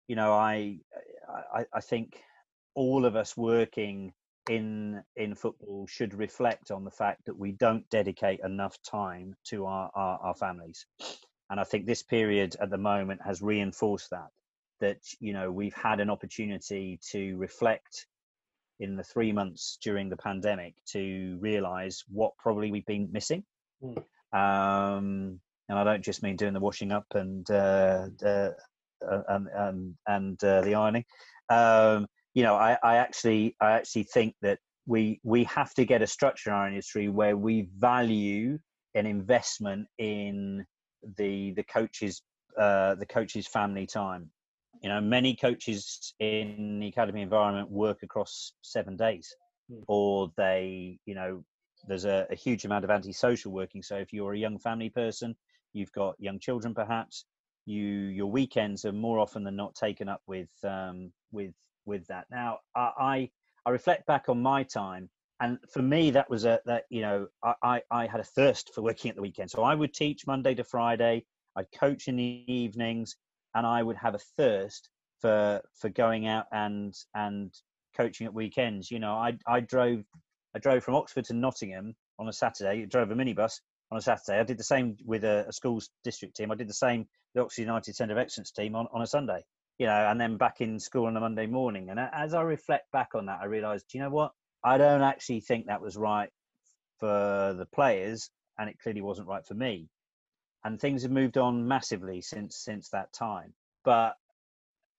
You 0.09 0.17
know, 0.17 0.33
I, 0.33 0.79
I, 1.55 1.65
I 1.73 1.81
think 1.81 2.19
all 2.75 3.05
of 3.05 3.15
us 3.15 3.37
working 3.37 4.15
in 4.51 5.03
in 5.17 5.35
football 5.35 5.87
should 5.87 6.15
reflect 6.15 6.71
on 6.71 6.85
the 6.85 6.91
fact 6.91 7.25
that 7.27 7.39
we 7.39 7.53
don't 7.53 7.89
dedicate 7.91 8.41
enough 8.45 8.77
time 8.83 9.35
to 9.45 9.67
our, 9.67 9.91
our, 9.95 10.19
our 10.19 10.35
families 10.35 10.87
and 11.51 11.61
i 11.61 11.65
think 11.65 11.87
this 11.87 12.03
period 12.03 12.57
at 12.61 12.71
the 12.71 12.79
moment 12.79 13.21
has 13.25 13.43
reinforced 13.43 14.11
that 14.11 14.29
that 14.81 14.99
you 15.21 15.33
know 15.33 15.51
we've 15.51 15.75
had 15.75 16.01
an 16.01 16.11
opportunity 16.11 16.99
to 17.11 17.37
reflect 17.37 18.07
in 18.81 18.97
the 18.97 19.03
three 19.03 19.33
months 19.33 19.79
during 19.83 20.09
the 20.09 20.17
pandemic 20.17 20.75
to 20.87 21.37
realize 21.41 22.05
what 22.09 22.37
probably 22.39 22.71
we've 22.71 22.87
been 22.87 23.09
missing 23.13 23.43
mm. 23.83 24.03
Um, 24.33 25.41
and 25.69 25.79
I 25.79 25.85
don't 25.85 26.05
just 26.05 26.23
mean 26.23 26.37
doing 26.37 26.55
the 26.55 26.61
washing 26.61 26.93
up 26.93 27.07
and 27.15 27.49
uh, 27.51 28.09
uh, 28.25 28.51
and 29.29 29.49
and, 29.55 29.95
and 30.07 30.45
uh, 30.45 30.61
the 30.63 30.75
ironing. 30.75 31.05
Um, 31.51 32.07
you 32.35 32.43
know, 32.43 32.55
I, 32.55 32.79
I 32.83 32.97
actually 32.97 33.57
I 33.61 33.73
actually 33.73 34.05
think 34.05 34.35
that 34.43 34.59
we 34.87 35.21
we 35.23 35.45
have 35.45 35.75
to 35.75 35.85
get 35.85 36.03
a 36.03 36.07
structure 36.07 36.51
in 36.51 36.57
our 36.57 36.69
industry 36.69 37.09
where 37.09 37.37
we 37.37 37.69
value 37.77 38.59
an 38.95 39.07
investment 39.07 39.87
in 39.99 40.65
the 41.17 41.53
the 41.53 41.63
coaches 41.65 42.23
uh, 42.59 42.95
the 42.97 43.07
coaches 43.07 43.47
family 43.47 43.87
time 43.87 44.31
you 44.83 44.89
know 44.89 45.01
many 45.01 45.35
coaches 45.35 46.15
in 46.19 46.79
the 46.81 46.89
academy 46.89 47.23
environment 47.23 47.71
work 47.71 48.03
across 48.03 48.53
seven 48.63 48.97
days 48.97 49.33
mm. 49.71 49.83
or 49.87 50.33
they 50.37 50.99
you 51.07 51.15
know 51.15 51.45
there's 51.87 52.05
a, 52.05 52.27
a 52.31 52.35
huge 52.35 52.65
amount 52.65 52.85
of 52.85 52.91
antisocial 52.91 53.53
working. 53.53 53.83
So 53.83 53.97
if 53.97 54.13
you're 54.13 54.33
a 54.33 54.39
young 54.39 54.59
family 54.59 54.91
person, 54.91 55.37
you've 55.73 55.93
got 55.93 56.17
young 56.19 56.39
children, 56.39 56.75
perhaps 56.75 57.25
you 57.67 57.85
your 57.85 58.31
weekends 58.31 58.85
are 58.85 58.93
more 58.93 59.19
often 59.19 59.45
than 59.45 59.55
not 59.55 59.75
taken 59.75 60.09
up 60.09 60.23
with 60.27 60.51
um, 60.65 61.13
with 61.33 61.53
with 61.89 62.07
that. 62.07 62.27
Now 62.31 62.59
I 62.77 63.31
I 63.67 63.71
reflect 63.71 64.07
back 64.07 64.29
on 64.29 64.41
my 64.41 64.63
time, 64.63 65.11
and 65.41 65.59
for 65.73 65.83
me 65.83 66.11
that 66.13 66.31
was 66.31 66.45
a 66.45 66.61
that 66.67 66.85
you 66.91 67.01
know 67.01 67.27
I 67.63 67.83
I 67.91 68.07
had 68.07 68.21
a 68.21 68.25
thirst 68.25 68.73
for 68.75 68.83
working 68.83 69.09
at 69.09 69.17
the 69.17 69.23
weekend. 69.23 69.51
So 69.51 69.63
I 69.65 69.75
would 69.75 69.93
teach 69.93 70.27
Monday 70.27 70.55
to 70.55 70.65
Friday. 70.65 71.25
I'd 71.57 71.73
coach 71.73 72.07
in 72.07 72.17
the 72.17 72.45
evenings, 72.47 73.17
and 73.55 73.67
I 73.67 73.83
would 73.83 73.97
have 73.97 74.15
a 74.15 74.21
thirst 74.37 74.91
for 75.21 75.61
for 75.75 75.89
going 75.89 76.29
out 76.29 76.47
and 76.53 76.95
and 77.15 77.53
coaching 77.97 78.27
at 78.27 78.35
weekends. 78.35 78.91
You 78.91 79.01
know, 79.01 79.15
I 79.15 79.37
I 79.47 79.61
drove 79.61 80.05
I 80.55 80.59
drove 80.61 80.85
from 80.85 80.95
Oxford 80.95 81.25
to 81.27 81.35
Nottingham 81.35 81.97
on 82.19 82.29
a 82.29 82.33
Saturday. 82.33 82.87
Drove 82.87 83.11
a 83.11 83.15
minibus 83.15 83.61
on 83.91 83.99
a 83.99 84.03
Saturday. 84.03 84.39
I 84.39 84.45
did 84.45 84.59
the 84.59 84.65
same 84.65 84.97
with 85.05 85.25
a, 85.25 85.47
a 85.49 85.53
schools 85.53 85.91
district 86.05 86.37
team. 86.37 86.51
I 86.51 86.55
did 86.55 86.69
the 86.69 86.75
same 86.75 87.07
the 87.35 87.43
Oxford 87.43 87.63
United 87.63 87.95
Centre 87.95 88.13
of 88.13 88.19
Excellence 88.19 88.51
team 88.51 88.75
on, 88.75 88.87
on 88.93 89.03
a 89.03 89.07
Sunday. 89.07 89.45
You 89.79 89.87
know, 89.87 90.09
and 90.11 90.21
then 90.21 90.37
back 90.37 90.61
in 90.61 90.81
school 90.81 91.07
on 91.07 91.17
a 91.17 91.21
Monday 91.21 91.47
morning. 91.47 91.89
And 91.91 92.01
as 92.01 92.35
I 92.35 92.43
reflect 92.43 92.91
back 92.93 93.11
on 93.15 93.27
that, 93.27 93.39
I 93.41 93.47
realised, 93.47 93.87
you 93.95 94.01
know 94.01 94.11
what? 94.11 94.33
I 94.65 94.77
don't 94.77 95.03
actually 95.03 95.41
think 95.41 95.67
that 95.67 95.81
was 95.81 95.97
right 95.97 96.31
for 96.99 97.55
the 97.57 97.67
players, 97.73 98.31
and 98.59 98.69
it 98.69 98.79
clearly 98.81 99.03
wasn't 99.03 99.29
right 99.29 99.47
for 99.47 99.55
me. 99.55 99.89
And 100.65 100.81
things 100.81 101.03
have 101.03 101.13
moved 101.13 101.39
on 101.39 101.69
massively 101.69 102.21
since 102.21 102.57
since 102.57 102.89
that 102.91 103.13
time. 103.13 103.55
But 103.85 104.17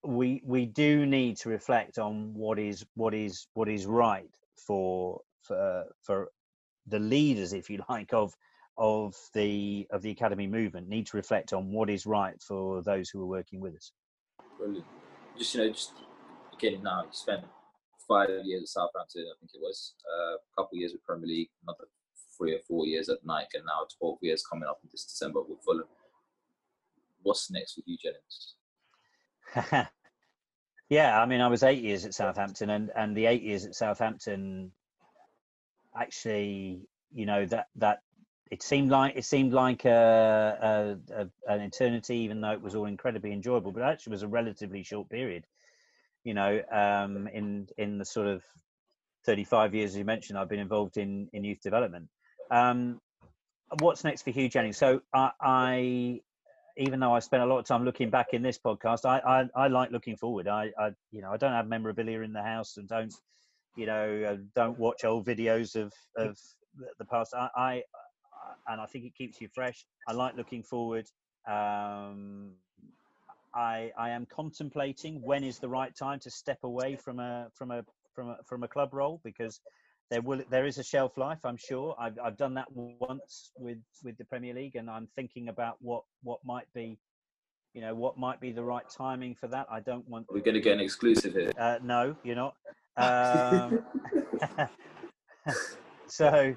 we 0.04 0.42
we 0.46 0.66
do 0.66 1.06
need 1.06 1.38
to 1.38 1.50
reflect 1.50 2.00
on 2.00 2.34
what 2.34 2.58
is 2.58 2.86
what 2.96 3.14
is 3.14 3.48
what 3.54 3.68
is 3.68 3.86
right 3.86 4.34
for 4.66 5.22
for 5.44 5.86
for 6.04 6.30
the 6.88 7.00
leaders, 7.00 7.54
if 7.54 7.70
you 7.70 7.84
like, 7.90 8.14
of 8.14 8.34
of 8.78 9.16
the 9.34 9.86
of 9.92 10.02
the 10.02 10.12
academy 10.12 10.48
movement 10.48 10.88
need 10.88 11.08
to 11.08 11.18
reflect 11.18 11.52
on 11.54 11.72
what 11.72 11.90
is 11.90 12.06
right 12.06 12.42
for 12.42 12.82
those 12.82 13.10
who 13.10 13.22
are 13.22 13.28
working 13.28 13.60
with 13.60 13.76
us. 13.76 13.92
Brilliant. 14.60 14.86
Just 15.38 15.56
you 15.56 15.62
know, 15.62 15.70
just 15.70 15.94
again 16.54 16.84
now 16.84 17.04
you 17.04 17.10
spent 17.12 17.46
five 18.10 18.30
years 18.44 18.64
at 18.64 18.68
Southampton, 18.70 19.26
I 19.28 19.38
think 19.40 19.52
it 19.54 19.62
was, 19.62 19.94
uh, 20.04 20.36
a 20.36 20.56
couple 20.56 20.76
of 20.76 20.80
years 20.80 20.92
with 20.92 21.06
Premier 21.06 21.28
League, 21.28 21.50
another 21.64 21.86
three 22.36 22.56
or 22.56 22.60
four 22.68 22.86
years 22.86 23.08
at 23.08 23.20
Nike, 23.24 23.58
and 23.58 23.66
now 23.66 23.86
12 24.00 24.18
years 24.22 24.44
coming 24.44 24.68
up 24.68 24.80
in 24.84 24.90
this 24.92 25.06
December 25.06 25.42
with 25.42 25.60
Fulham. 25.64 25.86
What's 27.22 27.52
next 27.52 27.78
with 27.78 27.86
you, 27.88 27.98
Jennings? 27.98 28.56
yeah, 30.90 31.22
I 31.22 31.26
mean, 31.26 31.42
I 31.42 31.48
was 31.48 31.64
eight 31.64 31.84
years 31.84 32.06
at 32.06 32.14
Southampton, 32.14 32.72
and, 32.72 32.92
and 32.96 33.16
the 33.16 33.28
eight 33.28 33.44
years 33.44 33.66
at 33.66 33.76
Southampton 33.76 34.72
actually, 35.96 36.88
you 37.14 37.26
know, 37.26 37.46
that 37.46 37.68
that 37.76 38.00
it 38.52 38.64
seemed 38.64 38.90
like 38.90 39.16
it 39.16 39.26
seemed 39.26 39.54
like 39.54 39.86
a, 39.86 40.98
a, 41.12 41.22
a, 41.22 41.54
an 41.54 41.62
eternity, 41.62 42.18
even 42.18 42.42
though 42.42 42.52
it 42.52 42.62
was 42.62 42.76
all 42.76 42.86
incredibly 42.86 43.32
enjoyable. 43.32 43.72
But 43.72 43.84
actually, 43.84 44.12
was 44.12 44.24
a 44.24 44.28
relatively 44.28 44.84
short 44.84 45.10
period. 45.10 45.46
You 46.24 46.34
know, 46.34 46.62
um, 46.72 47.28
in 47.28 47.68
in 47.78 47.98
the 47.98 48.06
sort 48.06 48.28
of 48.28 48.44
35 49.26 49.76
years 49.76 49.96
you 49.96 50.06
mentioned, 50.06 50.38
I've 50.38 50.50
been 50.50 50.60
involved 50.60 50.98
in 50.98 51.30
in 51.34 51.44
youth 51.44 51.62
development. 51.62 52.10
Um, 52.52 53.00
what's 53.80 54.04
next 54.04 54.24
for 54.24 54.32
Huw 54.32 54.50
Jennings? 54.50 54.78
So 54.78 55.02
I, 55.14 55.32
I, 55.40 56.22
even 56.78 57.00
though 57.00 57.14
I 57.14 57.20
spent 57.20 57.44
a 57.44 57.46
lot 57.46 57.60
of 57.60 57.66
time 57.66 57.86
looking 57.86 58.10
back 58.10 58.34
in 58.34 58.42
this 58.42 58.58
podcast, 58.58 59.06
I, 59.06 59.20
I, 59.20 59.66
I 59.66 59.68
like 59.68 59.92
looking 59.92 60.18
forward. 60.18 60.48
I, 60.48 60.72
I, 60.80 60.90
you 61.12 61.22
know, 61.22 61.32
I 61.32 61.38
don't 61.38 61.52
have 61.52 61.68
memorabilia 61.68 62.22
in 62.22 62.34
the 62.34 62.42
house 62.42 62.78
and 62.78 62.88
don't 62.88 63.14
you 63.76 63.86
know, 63.86 64.24
uh, 64.28 64.38
don't 64.56 64.78
watch 64.78 65.06
old 65.06 65.26
videos 65.26 65.76
of 65.76 65.94
of 66.18 66.38
the 66.98 67.06
past. 67.06 67.34
I, 67.34 67.50
I 67.56 67.84
and 68.68 68.82
I 68.82 68.86
think 68.86 69.06
it 69.06 69.16
keeps 69.16 69.42
you 69.42 69.48
fresh. 69.48 69.86
I 70.08 70.14
like 70.14 70.36
looking 70.36 70.64
forward. 70.64 71.08
Um, 71.48 72.52
I 73.54 73.92
I 73.98 74.12
am 74.12 74.26
contemplating 74.26 75.22
when 75.22 75.44
is 75.44 75.60
the 75.60 75.70
right 75.70 75.96
time 75.96 76.20
to 76.20 76.30
step 76.30 76.60
away 76.64 76.96
from 76.96 77.20
a 77.20 77.48
from 77.54 77.72
a 77.72 77.84
from 78.14 78.30
a 78.30 78.38
from 78.46 78.64
a 78.64 78.68
club 78.68 78.94
role 78.94 79.20
because 79.24 79.60
there 80.10 80.22
will 80.22 80.42
there 80.50 80.66
is 80.66 80.78
a 80.78 80.84
shelf 80.84 81.18
life. 81.18 81.40
I'm 81.44 81.58
sure. 81.58 81.96
I've 82.00 82.18
I've 82.24 82.38
done 82.38 82.54
that 82.56 82.68
once 82.72 83.52
with 83.58 83.80
with 84.04 84.18
the 84.18 84.26
Premier 84.26 84.54
League, 84.54 84.76
and 84.76 84.90
I'm 84.90 85.08
thinking 85.16 85.50
about 85.50 85.78
what 85.80 86.04
what 86.24 86.40
might 86.46 86.72
be 86.74 87.00
you 87.74 87.82
know 87.82 87.94
what 87.94 88.18
might 88.18 88.42
be 88.42 88.52
the 88.52 88.64
right 88.64 88.90
timing 88.90 89.36
for 89.36 89.48
that 89.48 89.68
i 89.70 89.80
don't 89.80 90.08
want 90.10 90.26
we're 90.32 90.40
going 90.40 90.56
to 90.56 90.60
get 90.60 90.74
an 90.74 90.80
exclusive 90.80 91.34
here 91.34 91.52
uh, 91.60 91.78
no 91.84 92.16
you're 92.24 92.36
not 92.36 92.56
um, 92.98 93.80
so, 96.08 96.56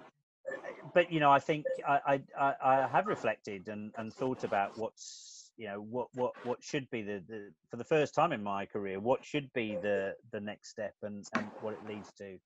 but 0.95 1.13
you 1.13 1.21
know, 1.21 1.31
I 1.31 1.39
think 1.39 1.67
I, 1.87 2.21
I, 2.39 2.55
I 2.63 2.87
have 2.89 3.07
reflected 3.07 3.69
and, 3.69 3.93
and 3.97 4.13
thought 4.13 4.45
about 4.45 4.77
what's 4.79 5.51
you 5.57 5.67
know 5.67 5.81
what 5.81 6.09
what 6.15 6.33
what 6.47 6.63
should 6.63 6.89
be 6.91 7.03
the, 7.03 7.23
the 7.29 7.51
for 7.69 7.77
the 7.77 7.85
first 7.85 8.15
time 8.15 8.33
in 8.33 8.43
my 8.43 8.65
career 8.65 8.99
what 8.99 9.25
should 9.25 9.53
be 9.53 9.77
the 9.77 10.15
the 10.33 10.41
next 10.41 10.71
step 10.71 10.95
and 11.03 11.29
and 11.35 11.47
what 11.61 11.75
it 11.75 11.87
leads 11.87 12.11
to. 12.15 12.39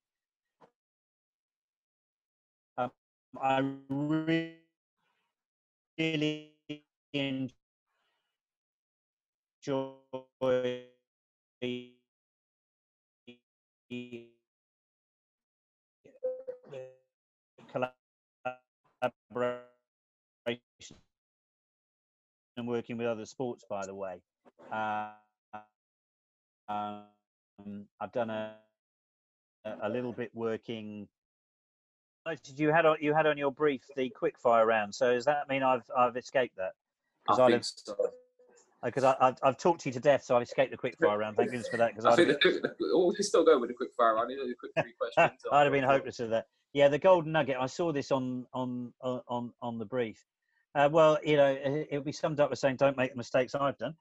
Um, 2.78 2.90
I 3.40 3.60
really 3.88 4.56
enjoy 7.14 7.56
collaboration 19.32 20.96
and 22.56 22.66
working 22.66 22.96
with 22.96 23.06
other 23.06 23.26
sports, 23.26 23.64
by 23.68 23.84
the 23.86 23.94
way. 23.94 24.20
Uh, 24.72 25.10
um, 26.68 27.02
I've 28.00 28.12
done 28.12 28.30
a 28.30 28.54
a 29.82 29.88
little 29.88 30.12
bit 30.12 30.30
working. 30.34 31.08
You 32.56 32.72
had 32.72 32.86
on 32.86 32.96
you 33.00 33.14
had 33.14 33.26
on 33.26 33.38
your 33.38 33.52
brief 33.52 33.82
the 33.96 34.08
quick 34.10 34.38
fire 34.38 34.66
round. 34.66 34.94
So 34.94 35.14
does 35.14 35.24
that 35.26 35.48
mean 35.48 35.62
I've 35.62 35.84
I've 35.96 36.16
escaped 36.16 36.56
that? 36.56 36.72
Because 37.24 37.40
I 37.40 37.50
think 37.50 37.64
so. 37.64 37.96
because 38.82 39.04
I've, 39.04 39.36
I've 39.42 39.56
talked 39.56 39.80
to 39.82 39.88
you 39.88 39.92
to 39.94 40.00
death, 40.00 40.24
so 40.24 40.36
I've 40.36 40.42
escaped 40.42 40.70
the 40.70 40.76
quick 40.76 40.96
fire 41.00 41.18
round. 41.18 41.36
Thank 41.36 41.50
goodness 41.50 41.68
for 41.68 41.76
that. 41.76 41.94
Because 41.94 42.04
I 42.04 42.16
think 42.16 42.28
the, 42.28 42.74
oh, 42.92 43.12
we 43.16 43.22
still 43.22 43.44
go 43.44 43.58
with 43.58 43.70
the 43.70 43.74
quick 43.74 43.90
fire 43.96 44.14
round. 44.14 44.30
You 44.30 44.38
know, 44.38 44.48
the 44.48 44.54
quick 44.54 44.72
three 44.80 44.94
questions. 44.98 45.40
I'd 45.52 45.64
have 45.64 45.72
been 45.72 45.84
hopeless 45.84 46.20
of 46.20 46.30
that. 46.30 46.46
Yeah, 46.76 46.88
the 46.88 46.98
golden 46.98 47.32
nugget. 47.32 47.56
I 47.58 47.68
saw 47.68 47.90
this 47.90 48.12
on 48.12 48.46
on 48.52 48.92
on 49.00 49.22
on, 49.28 49.52
on 49.62 49.78
the 49.78 49.86
brief. 49.86 50.22
Uh, 50.74 50.90
well, 50.92 51.18
you 51.24 51.38
know, 51.38 51.46
it- 51.50 51.88
it'll 51.90 52.04
be 52.04 52.12
summed 52.12 52.38
up 52.38 52.52
as 52.52 52.60
saying, 52.60 52.76
"Don't 52.76 52.98
make 52.98 53.12
the 53.12 53.16
mistakes 53.16 53.54
I've 53.54 53.78
done." 53.78 53.94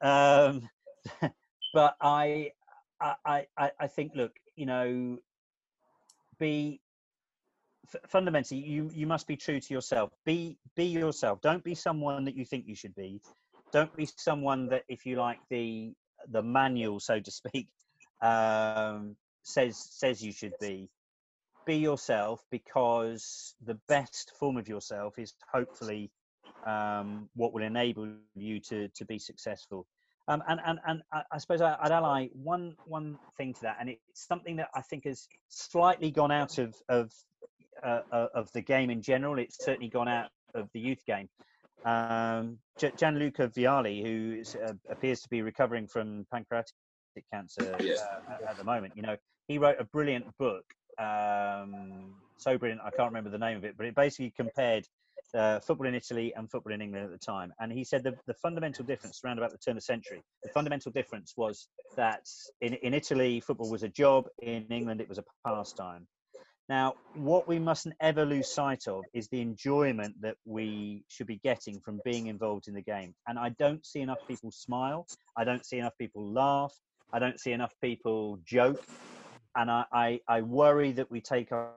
Um, 0.00 0.66
but 1.74 1.94
I, 2.00 2.52
I, 2.98 3.46
I- 3.58 3.72
I, 3.78 3.86
think, 3.86 4.12
look, 4.14 4.32
you 4.56 4.64
know, 4.64 5.18
be 6.38 6.80
fundamentally, 8.08 8.60
you 8.60 8.90
you 8.94 9.06
must 9.06 9.26
be 9.26 9.36
true 9.36 9.60
to 9.60 9.74
yourself. 9.74 10.10
Be 10.24 10.56
be 10.74 10.84
yourself. 10.86 11.42
Don't 11.42 11.62
be 11.62 11.74
someone 11.74 12.24
that 12.24 12.34
you 12.34 12.46
think 12.46 12.66
you 12.66 12.74
should 12.74 12.94
be. 12.94 13.20
Don't 13.72 13.94
be 13.94 14.08
someone 14.16 14.68
that, 14.70 14.84
if 14.88 15.04
you 15.04 15.16
like, 15.16 15.40
the 15.50 15.92
the 16.30 16.42
manual, 16.42 16.98
so 16.98 17.20
to 17.20 17.30
speak, 17.30 17.68
um, 18.22 19.16
says 19.42 19.76
says 19.76 20.22
you 20.22 20.32
should 20.32 20.54
be. 20.62 20.88
Be 21.64 21.76
yourself 21.76 22.44
because 22.50 23.54
the 23.64 23.78
best 23.88 24.32
form 24.38 24.56
of 24.56 24.68
yourself 24.68 25.18
is 25.18 25.34
hopefully 25.52 26.10
um, 26.66 27.28
what 27.36 27.52
will 27.52 27.62
enable 27.62 28.08
you 28.34 28.60
to 28.60 28.88
to 28.88 29.04
be 29.04 29.18
successful. 29.18 29.86
Um, 30.28 30.42
and 30.48 30.60
and 30.64 30.78
and 30.86 31.02
I, 31.12 31.38
suppose 31.38 31.60
I'd 31.60 31.92
ally 31.92 32.28
one 32.32 32.76
one 32.84 33.18
thing 33.36 33.54
to 33.54 33.60
that, 33.62 33.76
and 33.80 33.88
it's 33.90 34.00
something 34.14 34.56
that 34.56 34.68
I 34.74 34.82
think 34.82 35.04
has 35.04 35.28
slightly 35.48 36.10
gone 36.10 36.32
out 36.32 36.58
of 36.58 36.74
of 36.88 37.12
uh, 37.82 38.00
uh, 38.10 38.28
of 38.34 38.50
the 38.52 38.60
game 38.60 38.90
in 38.90 39.00
general. 39.02 39.38
It's 39.38 39.64
certainly 39.64 39.88
gone 39.88 40.08
out 40.08 40.30
of 40.54 40.68
the 40.72 40.80
youth 40.80 41.04
game. 41.06 41.28
Um, 41.84 42.58
Gi- 42.78 42.92
Gianluca 42.96 43.48
Vialli, 43.48 44.02
who 44.04 44.38
is, 44.40 44.54
uh, 44.54 44.74
appears 44.88 45.20
to 45.22 45.28
be 45.28 45.42
recovering 45.42 45.86
from 45.88 46.26
pancreatic 46.30 46.72
cancer 47.32 47.76
uh, 48.00 48.32
at- 48.32 48.42
at 48.50 48.56
the 48.58 48.64
moment, 48.64 48.94
you 48.96 49.02
know, 49.02 49.16
he 49.48 49.58
wrote 49.58 49.76
a 49.80 49.84
brilliant 49.84 50.26
book. 50.38 50.64
Um, 51.02 52.14
so 52.38 52.58
brilliant, 52.58 52.82
I 52.84 52.90
can't 52.90 53.10
remember 53.10 53.30
the 53.30 53.38
name 53.38 53.56
of 53.56 53.64
it, 53.64 53.74
but 53.76 53.86
it 53.86 53.94
basically 53.94 54.32
compared 54.36 54.86
uh, 55.34 55.60
football 55.60 55.86
in 55.86 55.94
Italy 55.94 56.32
and 56.36 56.50
football 56.50 56.72
in 56.72 56.82
England 56.82 57.04
at 57.04 57.10
the 57.10 57.18
time. 57.18 57.52
And 57.60 57.72
he 57.72 57.84
said 57.84 58.02
the, 58.04 58.14
the 58.26 58.34
fundamental 58.34 58.84
difference 58.84 59.20
around 59.24 59.38
about 59.38 59.50
the 59.50 59.58
turn 59.58 59.72
of 59.72 59.78
the 59.78 59.82
century, 59.82 60.22
the 60.42 60.50
fundamental 60.50 60.92
difference 60.92 61.34
was 61.36 61.68
that 61.96 62.26
in, 62.60 62.74
in 62.74 62.94
Italy, 62.94 63.40
football 63.40 63.70
was 63.70 63.82
a 63.82 63.88
job, 63.88 64.26
in 64.40 64.66
England, 64.70 65.00
it 65.00 65.08
was 65.08 65.18
a 65.18 65.24
pastime. 65.46 66.06
Now, 66.68 66.94
what 67.14 67.48
we 67.48 67.58
mustn't 67.58 67.94
ever 68.00 68.24
lose 68.24 68.48
sight 68.48 68.86
of 68.86 69.04
is 69.12 69.28
the 69.28 69.40
enjoyment 69.40 70.14
that 70.22 70.36
we 70.44 71.04
should 71.08 71.26
be 71.26 71.40
getting 71.42 71.80
from 71.80 72.00
being 72.04 72.28
involved 72.28 72.68
in 72.68 72.74
the 72.74 72.82
game. 72.82 73.14
And 73.26 73.38
I 73.38 73.50
don't 73.58 73.84
see 73.84 74.00
enough 74.00 74.20
people 74.28 74.50
smile. 74.52 75.06
I 75.36 75.44
don't 75.44 75.66
see 75.66 75.78
enough 75.78 75.96
people 75.98 76.32
laugh. 76.32 76.72
I 77.12 77.18
don't 77.18 77.38
see 77.38 77.52
enough 77.52 77.74
people 77.82 78.38
joke. 78.44 78.82
And 79.56 79.70
I, 79.70 79.84
I, 79.92 80.20
I 80.28 80.40
worry 80.42 80.92
that 80.92 81.10
we 81.10 81.20
take 81.20 81.52
our, 81.52 81.70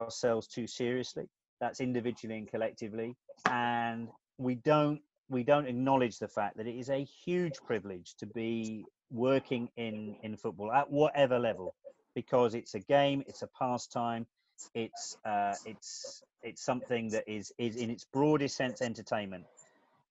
ourselves 0.00 0.46
too 0.46 0.66
seriously. 0.66 1.28
That's 1.60 1.80
individually 1.80 2.38
and 2.38 2.48
collectively. 2.48 3.16
And 3.48 4.08
we 4.38 4.56
don't 4.56 5.00
we 5.28 5.42
don't 5.42 5.66
acknowledge 5.66 6.18
the 6.18 6.28
fact 6.28 6.58
that 6.58 6.66
it 6.66 6.78
is 6.78 6.90
a 6.90 7.04
huge 7.04 7.54
privilege 7.64 8.14
to 8.18 8.26
be 8.26 8.84
working 9.10 9.68
in, 9.76 10.14
in 10.22 10.36
football 10.36 10.70
at 10.70 10.90
whatever 10.90 11.38
level 11.38 11.74
because 12.14 12.54
it's 12.54 12.74
a 12.74 12.80
game, 12.80 13.24
it's 13.26 13.40
a 13.42 13.48
pastime, 13.58 14.26
it's 14.74 15.16
uh, 15.24 15.54
it's 15.64 16.22
it's 16.42 16.62
something 16.62 17.08
that 17.10 17.24
is 17.26 17.52
is 17.58 17.76
in 17.76 17.90
its 17.90 18.04
broadest 18.12 18.56
sense 18.56 18.82
entertainment, 18.82 19.44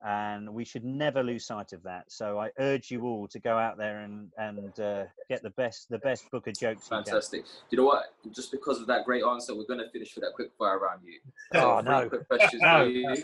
and 0.03 0.51
we 0.51 0.65
should 0.65 0.83
never 0.83 1.23
lose 1.23 1.45
sight 1.45 1.73
of 1.73 1.83
that. 1.83 2.11
So 2.11 2.39
I 2.39 2.49
urge 2.59 2.89
you 2.89 3.03
all 3.03 3.27
to 3.27 3.39
go 3.39 3.57
out 3.57 3.77
there 3.77 3.99
and 3.99 4.29
and 4.37 4.79
uh, 4.79 5.03
get 5.29 5.43
the 5.43 5.51
best 5.51 5.89
the 5.89 5.99
best 5.99 6.29
book 6.31 6.47
of 6.47 6.53
jokes 6.57 6.87
you 6.89 6.97
can. 6.97 7.03
Fantastic. 7.05 7.45
You 7.69 7.77
know 7.77 7.85
what? 7.85 8.13
Just 8.31 8.51
because 8.51 8.79
of 8.79 8.87
that 8.87 9.05
great 9.05 9.23
answer, 9.23 9.55
we're 9.55 9.65
going 9.65 9.79
to 9.79 9.89
finish 9.91 10.15
with 10.15 10.23
that 10.23 10.33
quick 10.33 10.51
fire 10.57 10.79
round 10.79 11.01
you. 11.05 11.19
Oh, 11.53 11.81
three 11.81 11.89
no. 11.91 12.09
Quick 12.09 12.27
questions 12.27 12.61
No. 12.61 12.83
for 12.85 12.89
you. 12.89 13.15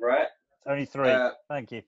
Right. 0.00 0.26
Only 0.66 0.84
three. 0.84 1.08
Uh, 1.10 1.30
Thank 1.48 1.70
you. 1.72 1.82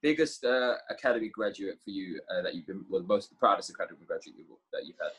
biggest 0.00 0.44
uh, 0.44 0.74
academy 0.88 1.28
graduate 1.28 1.78
for 1.84 1.90
you 1.90 2.20
uh, 2.30 2.42
that 2.42 2.54
you've 2.54 2.66
been, 2.66 2.84
well, 2.88 3.02
the 3.02 3.06
most 3.08 3.36
proudest 3.38 3.70
academy 3.70 3.98
graduate 4.06 4.36
you've, 4.38 4.46
that 4.72 4.86
you've 4.86 4.96
had. 5.00 5.10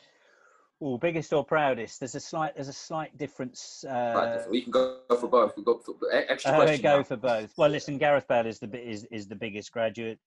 Oh, 0.80 0.98
biggest 0.98 1.32
or 1.32 1.42
proudest? 1.42 2.00
There's 2.00 2.14
a 2.14 2.20
slight 2.20 2.54
there's 2.54 2.68
a 2.68 2.72
slight 2.72 3.16
difference. 3.16 3.82
Uh, 3.84 4.44
we 4.50 4.60
can 4.60 4.70
go 4.70 4.98
for 5.08 5.26
both. 5.26 5.56
We 5.56 5.64
go 5.64 5.78
for 5.78 5.94
e- 6.12 6.24
extra 6.28 6.52
uh, 6.52 6.56
question. 6.56 6.82
go 6.82 6.98
now. 6.98 7.02
for 7.02 7.16
both. 7.16 7.52
Well, 7.56 7.70
listen, 7.70 7.96
Gareth 7.96 8.28
Bale 8.28 8.46
is 8.46 8.58
the 8.58 8.70
is 8.76 9.04
is 9.10 9.26
the 9.26 9.36
biggest 9.36 9.72
graduate. 9.72 10.18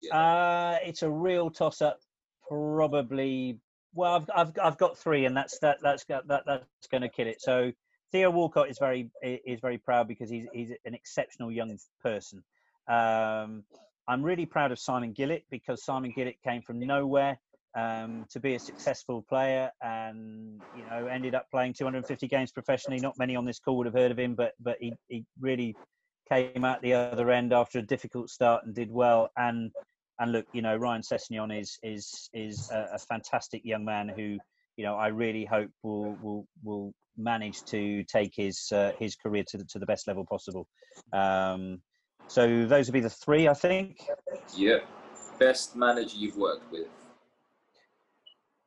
Yeah. 0.00 0.16
Uh, 0.16 0.78
it's 0.82 1.02
a 1.02 1.10
real 1.10 1.50
toss 1.50 1.82
up. 1.82 2.00
Probably. 2.48 3.58
Well, 3.92 4.14
I've, 4.14 4.30
I've 4.34 4.58
I've 4.62 4.78
got 4.78 4.96
three, 4.96 5.26
and 5.26 5.36
that's 5.36 5.58
that 5.58 5.78
that's 5.82 6.04
got 6.04 6.26
that 6.28 6.44
that's 6.46 6.64
going 6.90 7.02
to 7.02 7.10
kill 7.10 7.26
it. 7.26 7.42
So 7.42 7.70
Theo 8.10 8.30
Walcott 8.30 8.70
is 8.70 8.78
very 8.78 9.10
is 9.22 9.60
very 9.60 9.76
proud 9.76 10.08
because 10.08 10.30
he's 10.30 10.46
he's 10.54 10.72
an 10.86 10.94
exceptional 10.94 11.52
young 11.52 11.76
person. 12.02 12.42
Um, 12.88 13.64
I'm 14.08 14.22
really 14.22 14.46
proud 14.46 14.72
of 14.72 14.78
Simon 14.78 15.12
Gillett 15.12 15.44
because 15.50 15.84
Simon 15.84 16.12
Gillett 16.16 16.40
came 16.42 16.62
from 16.62 16.80
nowhere 16.80 17.38
um, 17.76 18.26
to 18.30 18.40
be 18.40 18.54
a 18.54 18.58
successful 18.58 19.24
player, 19.28 19.70
and 19.82 20.60
you 20.76 20.82
know 20.90 21.06
ended 21.06 21.34
up 21.34 21.46
playing 21.50 21.74
250 21.74 22.26
games 22.28 22.52
professionally. 22.52 23.00
Not 23.00 23.18
many 23.18 23.36
on 23.36 23.44
this 23.44 23.58
call 23.58 23.76
would 23.78 23.86
have 23.86 23.94
heard 23.94 24.10
of 24.10 24.18
him, 24.18 24.34
but 24.34 24.52
but 24.60 24.76
he 24.80 24.92
he 25.08 25.24
really 25.40 25.76
came 26.30 26.64
out 26.64 26.80
the 26.82 26.94
other 26.94 27.30
end 27.30 27.52
after 27.52 27.78
a 27.78 27.82
difficult 27.82 28.30
start 28.30 28.64
and 28.64 28.74
did 28.74 28.90
well. 28.90 29.30
And 29.36 29.70
and 30.18 30.32
look, 30.32 30.46
you 30.52 30.62
know 30.62 30.76
Ryan 30.76 31.02
Sessegnon 31.02 31.58
is 31.58 31.78
is 31.82 32.28
is 32.32 32.70
a, 32.70 32.88
a 32.94 32.98
fantastic 32.98 33.62
young 33.64 33.84
man 33.84 34.08
who 34.08 34.38
you 34.76 34.84
know 34.84 34.96
I 34.96 35.08
really 35.08 35.44
hope 35.44 35.70
will 35.82 36.16
will 36.22 36.46
will 36.62 36.92
manage 37.16 37.62
to 37.64 38.02
take 38.04 38.32
his 38.34 38.70
uh, 38.72 38.92
his 38.98 39.16
career 39.16 39.44
to 39.48 39.58
the, 39.58 39.64
to 39.64 39.78
the 39.78 39.86
best 39.86 40.08
level 40.08 40.24
possible. 40.24 40.66
Um, 41.12 41.80
so 42.30 42.64
those 42.64 42.86
would 42.86 42.92
be 42.92 43.00
the 43.00 43.10
three, 43.10 43.48
I 43.48 43.54
think. 43.54 43.98
Yeah. 44.56 44.78
Best 45.40 45.74
manager 45.74 46.16
you've 46.16 46.36
worked 46.36 46.70
with. 46.70 46.86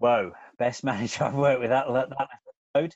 Whoa, 0.04 0.34
best 0.58 0.84
manager 0.84 1.24
I've 1.32 1.34
worked 1.34 1.62
with 1.62 1.70
that 1.70 1.88
that, 1.88 2.10
episode. 2.76 2.94